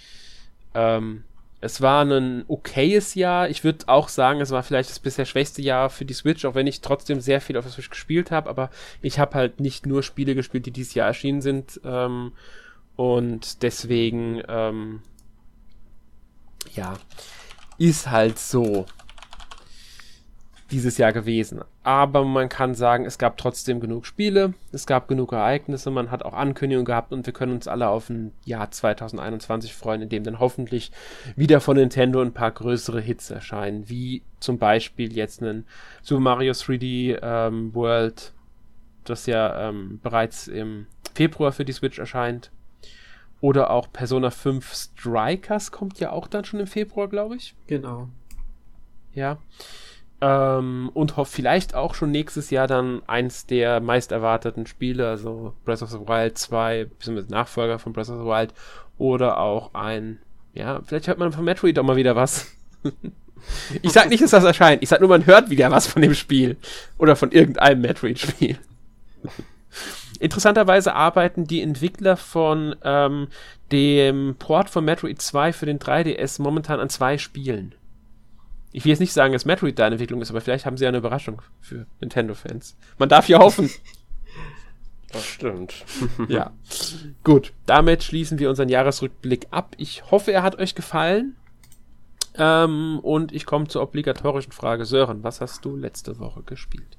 Ähm, 0.75 1.25
es 1.61 1.81
war 1.81 2.05
ein 2.05 2.45
okayes 2.47 3.15
Jahr. 3.15 3.49
Ich 3.49 3.65
würde 3.65 3.89
auch 3.89 4.09
sagen, 4.09 4.43
es 4.43 4.51
war 4.51 4.63
vielleicht 4.63 4.91
das 4.91 4.99
bisher 4.99 5.25
schwächste 5.25 5.63
Jahr 5.63 5.89
für 5.89 6.05
die 6.05 6.13
Switch, 6.13 6.45
auch 6.45 6.55
wenn 6.55 6.67
ich 6.67 6.83
trotzdem 6.83 7.21
sehr 7.21 7.41
viel 7.41 7.57
auf 7.57 7.65
der 7.65 7.73
Switch 7.73 7.89
gespielt 7.89 8.31
habe. 8.31 8.51
Aber 8.51 8.71
ich 9.01 9.19
habe 9.19 9.35
halt 9.35 9.61
nicht 9.61 9.87
nur 9.87 10.03
Spiele 10.03 10.35
gespielt, 10.35 10.67
die 10.67 10.73
dieses 10.73 10.93
Jahr 10.93 11.07
erschienen 11.07 11.41
sind. 11.41 11.81
Ähm, 11.83 12.33
und 12.97 13.63
deswegen, 13.63 14.43
ähm, 14.47 15.01
ja, 16.75 16.95
ist 17.79 18.11
halt 18.11 18.39
so 18.39 18.87
dieses 20.75 20.99
Jahr 20.99 21.13
gewesen. 21.13 21.61
Aber 21.85 22.25
man 22.25 22.49
kann 22.49 22.75
sagen, 22.75 23.07
es 23.07 23.17
gab 23.17 23.39
trotzdem 23.39 23.79
genug 23.79 24.07
Spiele, 24.07 24.55
es 24.73 24.87
gab 24.87 25.07
genug 25.07 25.33
Ereignisse, 25.33 25.93
man 25.93 26.11
hat 26.11 26.25
auch 26.25 26.33
Ankündigungen 26.35 26.85
gehabt 26.85 27.13
und 27.13 27.25
wir 27.27 27.33
können 27.33 27.53
uns 27.53 27.69
alle 27.69 27.89
auf 27.89 28.11
ein 28.11 28.33
Jahr 28.45 28.73
2021 28.73 29.73
freuen, 29.73 30.03
in 30.03 30.09
dem 30.09 30.25
dann 30.25 30.41
hoffentlich 30.41 30.91
wieder 31.37 31.61
von 31.61 31.77
Nintendo 31.77 32.21
ein 32.21 32.35
paar 32.35 32.51
größere 32.51 33.01
Hits 33.01 33.31
erscheinen, 33.31 33.89
wie 33.89 34.23
zum 34.41 34.59
Beispiel 34.59 35.13
jetzt 35.15 35.43
ein 35.43 35.65
Super 36.03 36.21
Mario 36.21 36.53
3D 36.53 37.21
ähm, 37.23 37.73
World, 37.73 38.33
das 39.05 39.27
ja 39.27 39.69
ähm, 39.69 40.01
bereits 40.03 40.49
im 40.49 40.87
Februar 41.15 41.53
für 41.53 41.65
die 41.65 41.73
Switch 41.73 42.01
erscheint. 42.01 42.51
Oder 43.41 43.71
auch 43.71 43.93
Persona 43.93 44.31
5 44.31 44.73
Strikers 44.73 45.71
kommt 45.71 46.01
ja 46.01 46.11
auch 46.11 46.27
dann 46.27 46.45
schon 46.45 46.59
im 46.59 46.67
Februar, 46.67 47.07
glaube 47.07 47.37
ich. 47.37 47.55
Genau. 47.69 48.09
Ja. 49.13 49.39
Ähm, 50.25 50.91
und 50.95 51.13
vielleicht 51.25 51.75
auch 51.75 51.95
schon 51.95 52.11
nächstes 52.11 52.49
Jahr 52.49 52.67
dann 52.67 53.03
eins 53.07 53.45
der 53.45 53.81
meist 53.81 54.11
erwarteten 54.11 54.67
Spiele, 54.67 55.07
also 55.07 55.53
Breath 55.67 55.83
of 55.83 55.91
the 55.91 55.99
Wild 55.99 56.39
2, 56.39 56.87
beziehungsweise 56.87 57.31
Nachfolger 57.31 57.79
von 57.79 57.93
Breath 57.93 58.09
of 58.09 58.21
the 58.21 58.27
Wild, 58.27 58.55
oder 58.97 59.39
auch 59.39 59.75
ein, 59.75 60.19
ja, 60.55 60.81
vielleicht 60.87 61.09
hört 61.09 61.19
man 61.19 61.33
von 61.33 61.45
Metroid 61.45 61.79
auch 61.79 61.83
mal 61.83 61.97
wieder 61.97 62.17
was. 62.17 62.51
ich 63.83 63.93
sag 63.93 64.09
nicht, 64.09 64.23
dass 64.23 64.31
das 64.31 64.45
erscheint, 64.45 64.83
ich 64.83 64.89
sag 64.89 65.01
nur, 65.01 65.11
man 65.11 65.27
hört 65.27 65.51
wieder 65.51 65.71
was 65.71 65.87
von 65.87 66.01
dem 66.01 66.15
Spiel. 66.15 66.57
Oder 66.97 67.17
von 67.17 67.31
irgendeinem 67.31 67.83
Metroid-Spiel. 67.83 68.57
Interessanterweise 70.21 70.95
arbeiten 70.95 71.45
die 71.45 71.61
Entwickler 71.61 72.17
von 72.17 72.77
ähm, 72.83 73.29
dem 73.73 74.37
Port 74.39 74.71
von 74.71 74.87
Metroid 74.87 75.21
2 75.21 75.53
für 75.53 75.67
den 75.67 75.79
3DS 75.79 76.41
momentan 76.41 76.81
an 76.81 76.89
zwei 76.89 77.19
Spielen. 77.19 77.75
Ich 78.75 78.85
will 78.85 78.91
jetzt 78.91 78.99
nicht 78.99 79.13
sagen, 79.13 79.33
dass 79.33 79.45
Metroid 79.45 79.79
da 79.79 79.87
Entwicklung 79.87 80.21
ist, 80.21 80.31
aber 80.31 80.41
vielleicht 80.41 80.67
haben 80.67 80.77
sie 80.77 80.83
ja 80.83 80.89
eine 80.89 80.99
Überraschung 80.99 81.41
für 81.61 81.87
Nintendo-Fans. 82.01 82.77
Man 82.99 83.09
darf 83.09 83.29
ja 83.29 83.39
hoffen. 83.39 83.71
Das 85.13 85.25
stimmt. 85.25 85.85
ja. 86.29 86.51
Gut, 87.23 87.53
damit 87.67 88.03
schließen 88.03 88.41
wir 88.41 88.51
unseren 88.51 88.69
Jahresrückblick 88.69 89.47
ab. 89.53 89.77
Ich 89.79 90.11
hoffe, 90.11 90.33
er 90.33 90.43
hat 90.43 90.59
euch 90.59 90.75
gefallen. 90.75 91.37
Ähm, 92.37 92.99
und 93.01 93.31
ich 93.31 93.47
komme 93.47 93.69
zur 93.69 93.83
obligatorischen 93.83 94.51
Frage. 94.51 94.85
Sören, 94.85 95.23
was 95.23 95.41
hast 95.41 95.65
du 95.65 95.77
letzte 95.77 96.19
Woche 96.19 96.43
gespielt? 96.43 96.99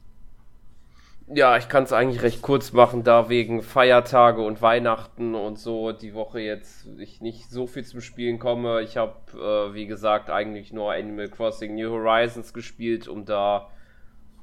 Ja, 1.27 1.57
ich 1.57 1.69
kann 1.69 1.83
es 1.83 1.91
eigentlich 1.91 2.21
recht 2.21 2.43
kurz 2.43 2.71
machen, 2.71 3.03
da 3.03 3.29
wegen 3.29 3.63
Feiertage 3.63 4.43
und 4.43 4.61
Weihnachten 4.61 5.33
und 5.33 5.57
so 5.57 5.91
die 5.91 6.13
Woche 6.13 6.39
jetzt 6.39 6.87
ich 6.99 7.19
nicht 7.19 7.49
so 7.49 7.65
viel 7.65 7.83
zum 7.83 8.01
Spielen 8.01 8.37
komme. 8.37 8.83
Ich 8.83 8.95
habe, 8.97 9.15
äh, 9.33 9.73
wie 9.73 9.87
gesagt, 9.87 10.29
eigentlich 10.29 10.71
nur 10.71 10.93
Animal 10.93 11.29
Crossing 11.29 11.73
New 11.73 11.89
Horizons 11.89 12.53
gespielt, 12.53 13.07
um 13.07 13.25
da 13.25 13.71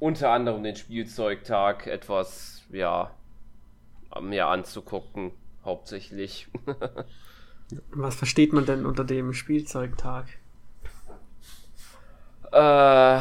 unter 0.01 0.31
anderem 0.31 0.65
den 0.65 0.75
Spielzeugtag 0.75 1.87
etwas, 1.87 2.65
ja, 2.71 3.13
mehr 4.21 4.49
anzugucken, 4.49 5.31
hauptsächlich. 5.65 6.49
Was 7.93 8.17
versteht 8.17 8.53
man 8.53 8.67
denn 8.67 8.87
unter 8.87 9.05
dem 9.05 9.33
Spielzeugtag? 9.33 10.27
Äh, 12.53 13.21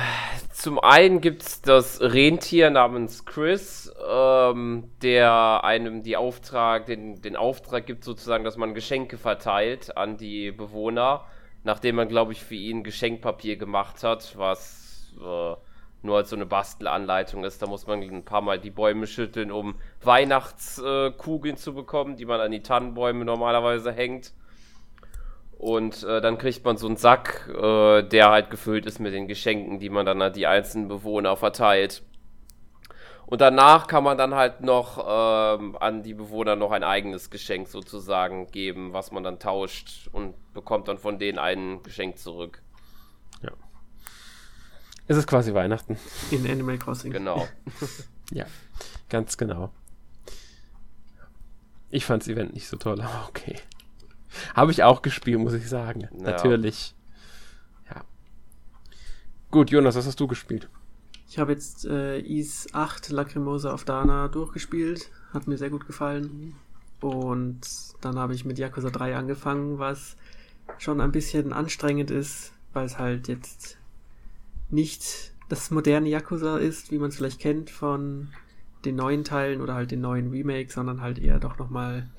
zum 0.51 0.77
einen 0.79 1.21
gibt 1.21 1.43
es 1.43 1.61
das 1.61 2.01
Rentier 2.01 2.69
namens 2.69 3.25
Chris, 3.25 3.91
ähm, 4.09 4.91
der 5.01 5.63
einem 5.63 6.03
die 6.03 6.17
Auftrag, 6.17 6.85
den, 6.85 7.21
den 7.21 7.37
Auftrag 7.37 7.85
gibt 7.85 8.03
sozusagen, 8.03 8.43
dass 8.43 8.57
man 8.57 8.73
Geschenke 8.73 9.17
verteilt 9.17 9.95
an 9.95 10.17
die 10.17 10.51
Bewohner, 10.51 11.25
nachdem 11.63 11.95
man, 11.95 12.09
glaube 12.09 12.33
ich, 12.33 12.43
für 12.43 12.55
ihn 12.55 12.83
Geschenkpapier 12.83 13.55
gemacht 13.55 14.03
hat, 14.03 14.37
was 14.37 15.13
äh, 15.17 15.55
nur 16.03 16.17
als 16.17 16.29
so 16.29 16.35
eine 16.35 16.45
Bastelanleitung 16.45 17.45
ist. 17.45 17.61
Da 17.61 17.67
muss 17.67 17.87
man 17.87 18.01
ein 18.01 18.25
paar 18.25 18.41
Mal 18.41 18.59
die 18.59 18.69
Bäume 18.69 19.07
schütteln, 19.07 19.49
um 19.49 19.75
Weihnachtskugeln 20.03 21.55
zu 21.55 21.73
bekommen, 21.73 22.17
die 22.17 22.25
man 22.25 22.41
an 22.41 22.51
die 22.51 22.63
Tannenbäume 22.63 23.23
normalerweise 23.23 23.93
hängt. 23.93 24.33
Und 25.61 26.01
äh, 26.01 26.21
dann 26.21 26.39
kriegt 26.39 26.65
man 26.65 26.77
so 26.77 26.87
einen 26.87 26.97
Sack, 26.97 27.47
äh, 27.49 28.01
der 28.01 28.31
halt 28.31 28.49
gefüllt 28.49 28.87
ist 28.87 28.97
mit 28.97 29.13
den 29.13 29.27
Geschenken, 29.27 29.77
die 29.77 29.91
man 29.91 30.07
dann 30.07 30.19
an 30.19 30.33
die 30.33 30.47
einzelnen 30.47 30.87
Bewohner 30.87 31.37
verteilt. 31.37 32.01
Und 33.27 33.41
danach 33.41 33.85
kann 33.85 34.03
man 34.03 34.17
dann 34.17 34.33
halt 34.33 34.61
noch 34.61 34.97
ähm, 34.97 35.77
an 35.79 36.01
die 36.01 36.15
Bewohner 36.15 36.55
noch 36.55 36.71
ein 36.71 36.83
eigenes 36.83 37.29
Geschenk 37.29 37.67
sozusagen 37.67 38.47
geben, 38.47 38.93
was 38.93 39.11
man 39.11 39.23
dann 39.23 39.37
tauscht 39.37 40.09
und 40.11 40.33
bekommt 40.55 40.87
dann 40.87 40.97
von 40.97 41.19
denen 41.19 41.37
ein 41.37 41.83
Geschenk 41.83 42.17
zurück. 42.17 42.63
Ja. 43.43 43.51
Es 45.05 45.15
ist 45.15 45.27
quasi 45.27 45.53
Weihnachten. 45.53 45.95
In 46.31 46.49
Animal 46.49 46.79
Crossing. 46.79 47.11
Genau. 47.11 47.47
ja, 48.31 48.45
ganz 49.09 49.37
genau. 49.37 49.71
Ich 51.91 52.03
fand 52.03 52.23
das 52.23 52.29
Event 52.29 52.55
nicht 52.55 52.67
so 52.67 52.77
toll, 52.77 52.99
aber 52.99 53.27
okay. 53.29 53.57
Habe 54.55 54.71
ich 54.71 54.83
auch 54.83 55.01
gespielt, 55.01 55.39
muss 55.39 55.53
ich 55.53 55.67
sagen. 55.67 56.01
Ja. 56.01 56.09
Natürlich. 56.13 56.95
Ja. 57.89 58.03
Gut, 59.49 59.71
Jonas, 59.71 59.95
was 59.95 60.07
hast 60.07 60.19
du 60.19 60.27
gespielt? 60.27 60.69
Ich 61.27 61.39
habe 61.39 61.53
jetzt 61.53 61.85
äh, 61.85 62.19
Is 62.19 62.67
8 62.73 63.09
Lacrimosa 63.09 63.73
of 63.73 63.85
Dana 63.85 64.27
durchgespielt. 64.27 65.09
Hat 65.33 65.47
mir 65.47 65.57
sehr 65.57 65.69
gut 65.69 65.87
gefallen. 65.87 66.55
Und 66.99 67.61
dann 68.01 68.19
habe 68.19 68.33
ich 68.33 68.45
mit 68.45 68.59
Yakuza 68.59 68.89
3 68.89 69.15
angefangen, 69.15 69.79
was 69.79 70.17
schon 70.77 71.01
ein 71.01 71.11
bisschen 71.11 71.53
anstrengend 71.53 72.11
ist, 72.11 72.53
weil 72.73 72.85
es 72.85 72.99
halt 72.99 73.27
jetzt 73.27 73.77
nicht 74.69 75.31
das 75.49 75.71
moderne 75.71 76.09
Yakuza 76.09 76.57
ist, 76.57 76.91
wie 76.91 76.99
man 76.99 77.09
es 77.09 77.17
vielleicht 77.17 77.39
kennt 77.39 77.69
von 77.69 78.29
den 78.85 78.95
neuen 78.95 79.23
Teilen 79.23 79.61
oder 79.61 79.73
halt 79.73 79.91
den 79.91 80.01
neuen 80.01 80.31
Remake, 80.31 80.71
sondern 80.71 81.01
halt 81.01 81.19
eher 81.19 81.39
doch 81.39 81.57
nochmal 81.57 82.09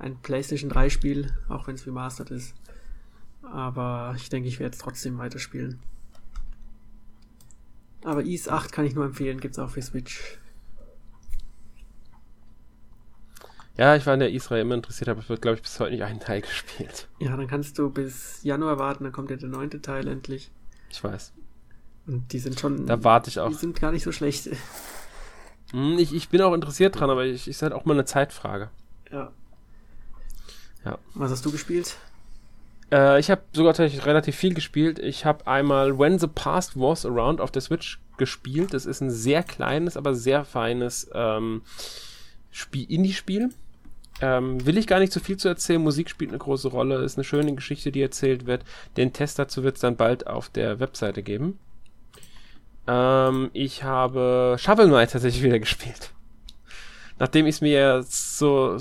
ein 0.00 0.16
PlayStation 0.16 0.70
3 0.70 0.90
Spiel, 0.90 1.32
auch 1.48 1.66
wenn 1.66 1.74
es 1.74 1.86
remastered 1.86 2.30
ist. 2.30 2.54
Aber 3.42 4.14
ich 4.16 4.28
denke, 4.28 4.48
ich 4.48 4.58
werde 4.58 4.74
es 4.74 4.78
trotzdem 4.82 5.18
weiterspielen. 5.18 5.78
Aber 8.02 8.24
Is 8.24 8.48
8 8.48 8.72
kann 8.72 8.86
ich 8.86 8.94
nur 8.94 9.04
empfehlen, 9.04 9.40
gibt 9.40 9.54
es 9.54 9.58
auch 9.58 9.70
für 9.70 9.82
Switch. 9.82 10.38
Ja, 13.76 13.96
ich 13.96 14.04
war 14.06 14.14
in 14.14 14.20
der 14.20 14.32
Israel 14.32 14.62
immer 14.62 14.74
interessiert, 14.74 15.08
aber 15.08 15.20
ich 15.20 15.28
wird, 15.28 15.42
glaube 15.42 15.56
ich, 15.56 15.62
bis 15.62 15.78
heute 15.80 15.92
nicht 15.92 16.04
einen 16.04 16.20
Teil 16.20 16.40
gespielt. 16.42 17.08
Ja, 17.18 17.36
dann 17.36 17.46
kannst 17.46 17.78
du 17.78 17.90
bis 17.90 18.42
Januar 18.42 18.78
warten, 18.78 19.04
dann 19.04 19.12
kommt 19.12 19.30
ja 19.30 19.36
der 19.36 19.48
neunte 19.48 19.80
Teil 19.80 20.08
endlich. 20.08 20.50
Ich 20.90 21.02
weiß. 21.02 21.32
Und 22.06 22.32
die 22.32 22.38
sind 22.38 22.58
schon. 22.58 22.86
Da 22.86 23.04
warte 23.04 23.30
ich 23.30 23.38
auch. 23.38 23.48
Die 23.48 23.54
sind 23.54 23.78
gar 23.78 23.92
nicht 23.92 24.02
so 24.02 24.12
schlecht. 24.12 24.48
Hm, 25.72 25.98
ich, 25.98 26.14
ich 26.14 26.28
bin 26.30 26.40
auch 26.40 26.52
interessiert 26.54 26.98
dran, 26.98 27.10
aber 27.10 27.24
ich, 27.26 27.46
ist 27.46 27.62
halt 27.62 27.72
auch 27.72 27.84
mal 27.84 27.94
eine 27.94 28.04
Zeitfrage. 28.04 28.70
Ja. 29.12 29.30
Ja. 30.84 30.98
Was 31.14 31.30
hast 31.30 31.44
du 31.44 31.50
gespielt? 31.50 31.96
Äh, 32.92 33.20
ich 33.20 33.30
habe 33.30 33.42
sogar 33.52 33.74
tatsächlich 33.74 34.06
relativ 34.06 34.36
viel 34.36 34.54
gespielt. 34.54 34.98
Ich 34.98 35.24
habe 35.24 35.46
einmal 35.46 35.98
When 35.98 36.18
the 36.18 36.26
Past 36.26 36.78
Was 36.78 37.06
Around 37.06 37.40
auf 37.40 37.50
der 37.50 37.62
Switch 37.62 38.00
gespielt. 38.16 38.74
Das 38.74 38.86
ist 38.86 39.00
ein 39.00 39.10
sehr 39.10 39.42
kleines, 39.42 39.96
aber 39.96 40.14
sehr 40.14 40.44
feines 40.44 41.10
ähm, 41.14 41.62
Indie-Spiel. 42.72 43.50
Ähm, 44.22 44.66
will 44.66 44.76
ich 44.76 44.86
gar 44.86 44.98
nicht 44.98 45.12
so 45.12 45.20
viel 45.20 45.36
zu 45.36 45.48
erzählen. 45.48 45.82
Musik 45.82 46.10
spielt 46.10 46.30
eine 46.30 46.38
große 46.38 46.68
Rolle. 46.68 47.02
Ist 47.02 47.16
eine 47.16 47.24
schöne 47.24 47.54
Geschichte, 47.54 47.90
die 47.92 48.02
erzählt 48.02 48.46
wird. 48.46 48.64
Den 48.96 49.12
Test 49.12 49.38
dazu 49.38 49.62
wird 49.62 49.76
es 49.76 49.80
dann 49.80 49.96
bald 49.96 50.26
auf 50.26 50.48
der 50.48 50.80
Webseite 50.80 51.22
geben. 51.22 51.58
Ähm, 52.86 53.50
ich 53.52 53.82
habe 53.82 54.56
Shovel 54.58 54.88
Knight 54.88 55.12
tatsächlich 55.12 55.42
wieder 55.44 55.58
gespielt. 55.58 56.10
Nachdem 57.18 57.46
ich 57.46 57.56
es 57.56 57.60
mir 57.60 58.02
so 58.06 58.76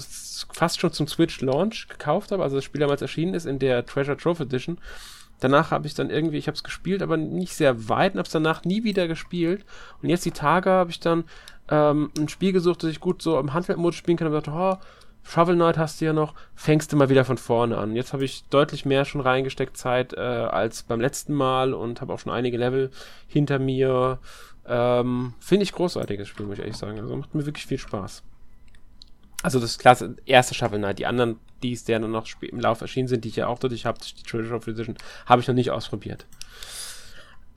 fast 0.52 0.80
schon 0.80 0.92
zum 0.92 1.08
Switch 1.08 1.42
Launch 1.42 1.88
gekauft 1.88 2.32
habe, 2.32 2.44
also 2.44 2.56
das 2.56 2.66
Spiel 2.66 2.82
damals 2.82 3.02
erschienen 3.02 3.34
ist 3.34 3.46
in 3.46 3.60
der 3.60 3.86
Treasure 3.86 4.18
Trove 4.18 4.44
Edition. 4.44 4.80
Danach 5.40 5.72
habe 5.72 5.88
ich 5.88 5.94
dann 5.94 6.10
irgendwie, 6.10 6.38
ich 6.38 6.48
habe 6.48 6.56
es 6.56 6.64
gespielt, 6.64 7.02
aber 7.02 7.16
nicht 7.16 7.54
sehr 7.54 7.88
weit 7.88 8.14
und 8.14 8.20
habe 8.20 8.28
es 8.28 8.34
danach 8.34 8.66
nie 8.66 8.84
wieder 8.84 9.08
gespielt. 9.08 9.66
Und 10.02 10.10
jetzt 10.10 10.26
die 10.26 10.32
Tage 10.32 10.70
habe 10.70 10.92
ich 10.92 11.00
dann 11.00 11.24
ähm, 11.70 12.12
ein 12.18 12.28
Spiel 12.28 12.52
gesucht, 12.52 12.84
das 12.84 12.90
ich 12.90 13.00
gut 13.00 13.22
so 13.22 13.40
im 13.40 13.54
Handwerkmodus 13.54 13.96
spielen 13.96 14.18
kann 14.18 14.28
und 14.28 14.34
dachte, 14.34 14.52
oh, 14.52 14.78
Shovel 15.24 15.56
Knight 15.56 15.78
hast 15.78 16.02
du 16.02 16.06
ja 16.06 16.14
noch, 16.14 16.34
fängst 16.56 16.92
du 16.92 16.98
mal 16.98 17.10
wieder 17.10 17.24
von 17.24 17.38
vorne 17.38 17.78
an. 17.78 17.96
Jetzt 17.96 18.14
habe 18.14 18.26
ich 18.26 18.44
deutlich 18.50 18.86
mehr 18.86 19.06
schon 19.06 19.22
reingesteckt 19.22 19.78
Zeit 19.78 20.14
äh, 20.14 20.20
als 20.20 20.84
beim 20.84 21.00
letzten 21.00 21.34
Mal 21.34 21.74
und 21.74 22.02
habe 22.02 22.14
auch 22.14 22.20
schon 22.20 22.34
einige 22.34 22.58
Level 22.58 22.90
hinter 23.28 23.60
mir. 23.60 24.20
Ähm, 24.66 25.34
Finde 25.40 25.64
ich 25.64 25.72
großartiges 25.72 26.28
Spiel, 26.28 26.46
muss 26.46 26.56
ich 26.56 26.62
ehrlich 26.62 26.78
sagen. 26.78 27.00
Also 27.00 27.16
macht 27.16 27.36
mir 27.36 27.46
wirklich 27.46 27.66
viel 27.66 27.78
Spaß. 27.78 28.24
Also 29.42 29.60
das 29.60 29.78
klasse 29.78 30.16
erste 30.26 30.54
Shovel 30.54 30.80
Knight. 30.80 31.00
Die 31.00 31.06
anderen, 31.06 31.38
die 31.64 31.72
es 31.72 31.86
der 31.86 32.00
noch 32.00 32.28
im 32.42 32.60
Lauf 32.60 32.82
erschienen 32.82 33.08
sind, 33.08 33.24
die 33.24 33.30
ich 33.30 33.38
ja 33.38 33.48
auch 33.48 33.60
dadurch 33.60 33.86
habe, 33.86 34.00
die 34.00 34.24
Treasure 34.24 34.56
of 34.56 34.68
Edition, 34.68 34.98
habe 35.26 35.42
ich 35.42 35.48
noch 35.48 35.56
nicht 35.56 35.72
ausprobiert. 35.72 36.26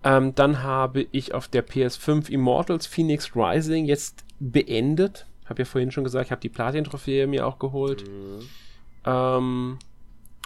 Ähm, 0.05 0.35
dann 0.35 0.62
habe 0.62 1.07
ich 1.12 1.35
auf 1.35 1.49
der 1.49 1.66
PS5 1.66 2.28
Immortals 2.28 2.87
Phoenix 2.87 3.35
Rising 3.37 3.85
jetzt 3.85 4.24
beendet 4.41 5.26
habe 5.53 5.62
ja 5.62 5.66
vorhin 5.66 5.91
schon 5.91 6.05
gesagt, 6.05 6.26
ich 6.26 6.30
habe 6.30 6.41
die 6.41 6.49
Platin-Trophäe 6.49 7.26
mir 7.26 7.47
auch 7.47 7.59
geholt. 7.59 8.09
Mhm. 8.09 8.49
Ähm, 9.05 9.78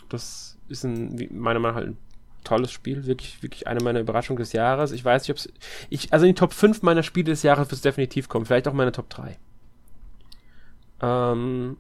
das 0.09 0.59
ist 0.69 0.85
ein, 0.85 1.29
meiner 1.33 1.61
Meinung 1.61 1.63
nach 1.63 1.75
halt 1.75 1.87
ein 1.89 1.99
tolles 2.45 2.73
Spiel. 2.73 3.07
Wirklich, 3.07 3.43
wirklich 3.43 3.67
eine 3.67 3.83
meiner 3.83 4.01
Überraschungen 4.01 4.39
des 4.39 4.53
Jahres. 4.53 4.93
Ich 4.93 5.05
weiß 5.05 5.23
nicht, 5.23 5.31
ob 5.31 5.37
es. 5.37 5.53
Ich, 5.91 6.13
also 6.13 6.27
in 6.27 6.35
die 6.35 6.39
Top 6.39 6.53
5 6.53 6.83
meiner 6.83 7.03
Spiele 7.03 7.31
des 7.31 7.43
Jahres 7.43 7.69
wird 7.69 7.75
es 7.75 7.83
definitiv 7.83 8.29
kommen. 8.29 8.47
Vielleicht 8.47 8.69
auch 8.69 8.73
meine 8.73 8.93
Top 8.93 9.09
3. 9.09 9.37
Ähm, 11.01 11.77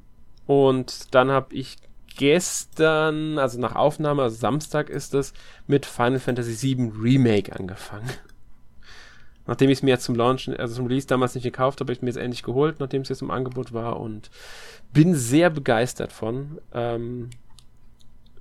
und 0.47 1.14
dann 1.14 1.31
habe 1.31 1.55
ich 1.55 1.77
gestern, 2.17 3.39
also 3.39 3.61
nach 3.61 3.75
Aufnahme, 3.75 4.23
also 4.23 4.37
Samstag 4.37 4.91
ist 4.91 5.14
es, 5.14 5.33
mit 5.67 5.87
Final 5.87 6.19
Fantasy 6.19 6.77
VII 6.77 6.93
Remake 6.99 7.55
angefangen. 7.59 8.11
Nachdem 9.47 9.71
ich 9.71 9.79
es 9.79 9.83
mir 9.83 9.91
jetzt 9.91 10.05
zum 10.05 10.17
Launch, 10.17 10.49
also 10.59 10.75
zum 10.75 10.87
Release 10.87 11.07
damals 11.07 11.35
nicht 11.35 11.45
gekauft 11.45 11.81
habe, 11.81 11.89
habe 11.89 11.93
ich 11.93 12.03
mir 12.03 12.09
jetzt 12.09 12.17
endlich 12.17 12.43
geholt, 12.43 12.81
nachdem 12.81 13.03
es 13.03 13.09
jetzt 13.09 13.23
im 13.23 13.31
Angebot 13.31 13.73
war 13.73 14.01
und 14.01 14.31
bin 14.93 15.14
sehr 15.14 15.51
begeistert 15.51 16.12
von. 16.12 16.61
Ähm, 16.73 17.31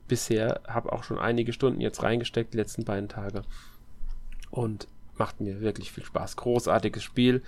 bisher 0.07 0.61
habe 0.67 0.91
auch 0.93 1.03
schon 1.03 1.19
einige 1.19 1.53
Stunden 1.53 1.81
jetzt 1.81 2.01
reingesteckt, 2.01 2.53
die 2.53 2.57
letzten 2.57 2.85
beiden 2.85 3.09
Tage. 3.09 3.43
Und 4.49 4.87
macht 5.17 5.41
mir 5.41 5.61
wirklich 5.61 5.91
viel 5.91 6.05
Spaß. 6.05 6.37
Großartiges 6.37 7.03
Spiel. 7.03 7.43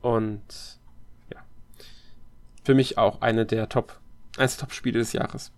Und. 0.00 0.42
Für 2.64 2.74
mich 2.74 2.98
auch 2.98 3.20
eine 3.20 3.46
der 3.46 3.68
Top, 3.68 4.00
eines 4.36 4.56
Top-Spiele 4.56 4.98
des 4.98 5.12
Jahres. 5.12 5.52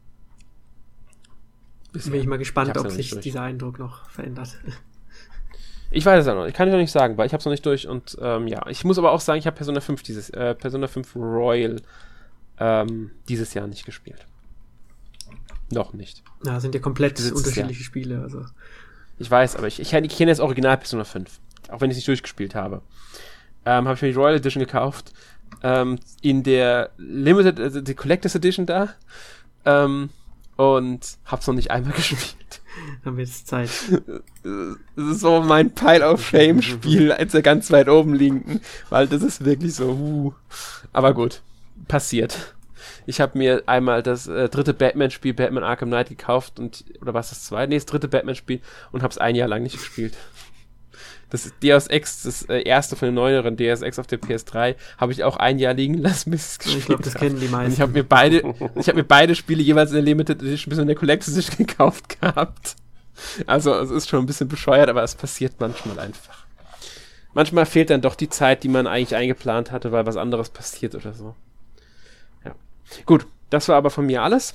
Bisher. 1.93 2.13
Bin 2.13 2.21
ich 2.21 2.27
mal 2.27 2.39
gespannt, 2.39 2.73
ich 2.75 2.79
ob 2.79 2.91
sich 2.91 3.11
durch. 3.11 3.23
dieser 3.23 3.43
Eindruck 3.43 3.79
noch 3.79 4.11
verändert. 4.11 4.59
Ich 5.91 6.05
weiß 6.05 6.21
es 6.21 6.27
ja 6.27 6.35
noch. 6.35 6.47
Ich 6.47 6.53
kann 6.53 6.69
es 6.69 6.73
noch 6.73 6.81
nicht 6.81 6.91
sagen, 6.91 7.17
weil 7.17 7.27
ich 7.27 7.33
habe 7.33 7.39
es 7.39 7.45
noch 7.45 7.53
nicht 7.53 7.65
durch. 7.65 7.87
Und 7.87 8.17
ähm, 8.21 8.49
ja, 8.49 8.67
ich 8.67 8.85
muss 8.85 8.99
aber 8.99 9.13
auch 9.13 9.21
sagen, 9.21 9.39
ich 9.39 9.47
habe 9.47 9.57
Persona 9.57 9.81
5 9.81 10.03
dieses 10.03 10.31
äh, 10.31 10.55
Persona 10.55 10.89
5 10.89 11.15
Royal 11.15 11.81
ähm, 12.59 13.13
dieses 13.29 13.55
Jahr 13.55 13.67
nicht 13.69 13.87
gespielt. 13.87 14.27
Noch 15.71 15.93
nicht. 15.93 16.23
Ja, 16.45 16.61
sind 16.61 16.75
ja 16.75 16.81
komplett 16.81 17.21
unterschiedliche 17.21 17.81
Jahr. 17.81 17.85
Spiele. 17.85 18.23
Also. 18.23 18.45
Ich 19.19 19.31
weiß, 19.31 19.57
aber 19.57 19.69
ich, 19.69 19.81
ich, 19.81 19.93
ich 19.93 20.17
kenne 20.17 20.33
das 20.33 20.41
Original 20.41 20.77
Persona 20.77 21.05
5. 21.05 21.41
Auch 21.69 21.81
wenn 21.81 21.91
ich 21.91 21.95
es 21.95 21.99
nicht 21.99 22.09
durchgespielt 22.09 22.55
habe. 22.55 22.83
Ähm, 23.65 23.87
habe 23.87 23.95
ich 23.95 24.03
mir 24.03 24.09
die 24.09 24.15
Royal 24.15 24.37
Edition 24.37 24.63
gekauft. 24.63 25.13
Ähm, 25.63 25.99
in 26.21 26.43
der 26.43 26.91
Limited, 26.99 27.61
also 27.61 27.81
die 27.81 27.95
Collectors 27.95 28.35
Edition 28.35 28.67
da. 28.67 28.91
Ähm, 29.65 30.11
und 30.57 31.19
hab's 31.27 31.47
noch 31.47 31.55
nicht 31.55 31.71
einmal 31.71 31.93
gespielt. 31.97 32.61
Haben 33.05 33.17
wir 33.17 33.25
jetzt 33.25 33.47
Zeit. 33.47 33.71
Das 34.95 35.07
ist 35.09 35.21
so 35.21 35.41
mein 35.41 35.73
Pile 35.73 36.09
of 36.09 36.25
Shame-Spiel, 36.25 37.11
als 37.11 37.35
er 37.35 37.43
ganz 37.43 37.73
weit 37.73 37.89
oben 37.89 38.15
liegen, 38.15 38.61
weil 38.91 39.09
das 39.09 39.25
ist 39.25 39.45
wirklich 39.45 39.75
so, 39.75 39.91
uh. 39.91 40.35
Aber 40.93 41.15
gut, 41.15 41.43
passiert. 41.89 42.55
Ich 43.07 43.21
habe 43.21 43.37
mir 43.37 43.65
einmal 43.67 44.05
das 44.05 44.29
äh, 44.29 44.49
dritte 44.49 44.73
Batman-Spiel, 44.73 45.35
Batman 45.35 45.65
Arkham 45.65 45.89
Knight, 45.89 46.11
gekauft 46.11 46.61
und, 46.61 46.85
oder 47.03 47.13
was 47.13 47.31
das 47.31 47.45
zweite? 47.45 47.71
Nee, 47.71 47.77
das 47.77 47.87
dritte 47.87 48.07
Batman-Spiel 48.07 48.61
und 48.93 49.03
hab's 49.03 49.19
ein 49.19 49.35
Jahr 49.35 49.49
lang 49.49 49.65
nicht 49.65 49.79
gespielt. 49.79 50.17
Das 51.31 51.53
Deus 51.63 51.89
Ex, 51.89 52.23
das 52.23 52.43
äh, 52.43 52.63
erste 52.63 52.95
von 52.95 53.07
den 53.07 53.15
neueren 53.15 53.57
Deus 53.57 53.83
Ex 53.83 53.99
auf 53.99 54.07
der 54.07 54.21
PS3, 54.21 54.77
habe 54.99 55.13
ich 55.13 55.25
auch 55.25 55.37
ein 55.37 55.59
Jahr 55.59 55.75
liegen 55.75 55.95
lassen, 55.95 56.31
bis 56.33 56.53
es 56.53 56.59
gespielt 56.59 56.79
Ich 56.79 56.87
glaube, 56.87 57.03
das 57.03 57.15
kennen 57.15 57.41
die 57.41 57.49
meisten. 57.49 57.67
Und 57.67 57.73
ich 57.73 57.81
habe 57.81 57.93
mir 57.93 58.05
beide, 58.05 58.55
ich 58.77 58.89
habe 58.89 58.99
mir 58.99 59.05
beide 59.05 59.35
Spiele 59.35 59.63
jeweils 59.63 59.91
in 59.91 59.97
der 59.97 60.05
Limited 60.05 60.41
Edition 60.41 60.71
bis 60.71 60.79
in 60.79 60.87
der 60.87 60.97
Collector's 60.97 61.35
Edition 61.37 61.57
gekauft 61.67 62.21
gehabt. 62.21 62.77
Also 63.47 63.75
es 63.75 63.91
ist 63.91 64.09
schon 64.09 64.21
ein 64.21 64.27
bisschen 64.27 64.49
bescheuert, 64.49 64.89
aber 64.89 65.03
es 65.03 65.15
passiert 65.15 65.55
manchmal 65.59 65.99
einfach. 65.99 66.47
Manchmal 67.35 67.67
fehlt 67.67 67.91
dann 67.91 68.01
doch 68.01 68.15
die 68.15 68.29
Zeit, 68.29 68.63
die 68.63 68.69
man 68.69 68.87
eigentlich 68.87 69.17
eingeplant 69.17 69.71
hatte, 69.71 69.93
weil 69.93 70.07
was 70.07 70.17
anderes 70.17 70.49
passiert 70.51 70.95
oder 70.95 71.13
so. 71.13 71.35
Ja. 72.45 72.55
Gut, 73.05 73.27
das 73.51 73.69
war 73.69 73.77
aber 73.77 73.91
von 73.91 74.07
mir 74.07 74.23
alles. 74.23 74.55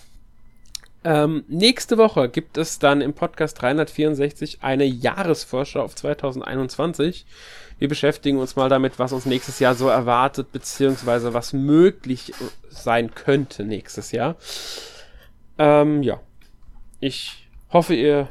Ähm, 1.03 1.43
nächste 1.47 1.97
Woche 1.97 2.29
gibt 2.29 2.57
es 2.57 2.77
dann 2.77 3.01
im 3.01 3.13
Podcast 3.13 3.59
364 3.61 4.59
eine 4.61 4.85
Jahresvorschau 4.85 5.81
auf 5.81 5.95
2021. 5.95 7.25
Wir 7.79 7.87
beschäftigen 7.87 8.37
uns 8.37 8.55
mal 8.55 8.69
damit, 8.69 8.99
was 8.99 9.11
uns 9.11 9.25
nächstes 9.25 9.57
Jahr 9.59 9.73
so 9.73 9.87
erwartet, 9.87 10.51
beziehungsweise 10.51 11.33
was 11.33 11.53
möglich 11.53 12.33
sein 12.69 13.15
könnte 13.15 13.63
nächstes 13.63 14.11
Jahr. 14.11 14.35
Ähm, 15.57 16.03
ja. 16.03 16.19
Ich 16.99 17.49
hoffe, 17.71 17.95
ihr 17.95 18.29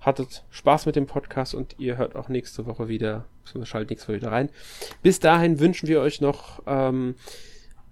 hattet 0.00 0.44
Spaß 0.50 0.84
mit 0.84 0.96
dem 0.96 1.06
Podcast 1.06 1.54
und 1.54 1.76
ihr 1.78 1.96
hört 1.96 2.16
auch 2.16 2.28
nächste 2.28 2.66
Woche 2.66 2.88
wieder, 2.88 3.24
schaltet 3.62 3.88
nächste 3.88 4.08
Woche 4.08 4.16
wieder 4.18 4.32
rein. 4.32 4.50
Bis 5.02 5.20
dahin 5.20 5.60
wünschen 5.60 5.88
wir 5.88 6.02
euch 6.02 6.20
noch 6.20 6.62
ähm, 6.66 7.14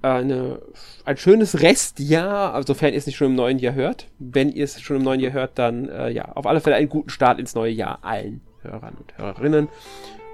eine, 0.03 0.61
ein 1.05 1.17
schönes 1.17 1.61
Restjahr, 1.61 2.55
also 2.55 2.75
sofern 2.75 2.93
ihr 2.93 2.99
es 2.99 3.07
nicht 3.07 3.17
schon 3.17 3.29
im 3.29 3.35
neuen 3.35 3.59
Jahr 3.59 3.75
hört. 3.75 4.09
Wenn 4.19 4.51
ihr 4.51 4.65
es 4.65 4.81
schon 4.81 4.97
im 4.97 5.03
neuen 5.03 5.21
Jahr 5.21 5.33
hört, 5.33 5.59
dann 5.59 5.89
äh, 5.89 6.11
ja, 6.11 6.33
auf 6.33 6.47
alle 6.47 6.61
Fälle 6.61 6.77
einen 6.77 6.89
guten 6.89 7.11
Start 7.11 7.39
ins 7.39 7.55
neue 7.55 7.73
Jahr 7.73 7.99
allen 8.03 8.41
Hörern 8.63 8.95
und 8.95 9.17
Hörerinnen. 9.19 9.69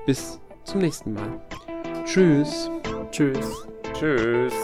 Bis 0.06 0.40
zum 0.64 0.80
nächsten 0.80 1.14
Mal. 1.14 1.40
Tschüss. 2.04 2.70
Tschüss. 3.10 3.66
Tschüss. 3.94 4.54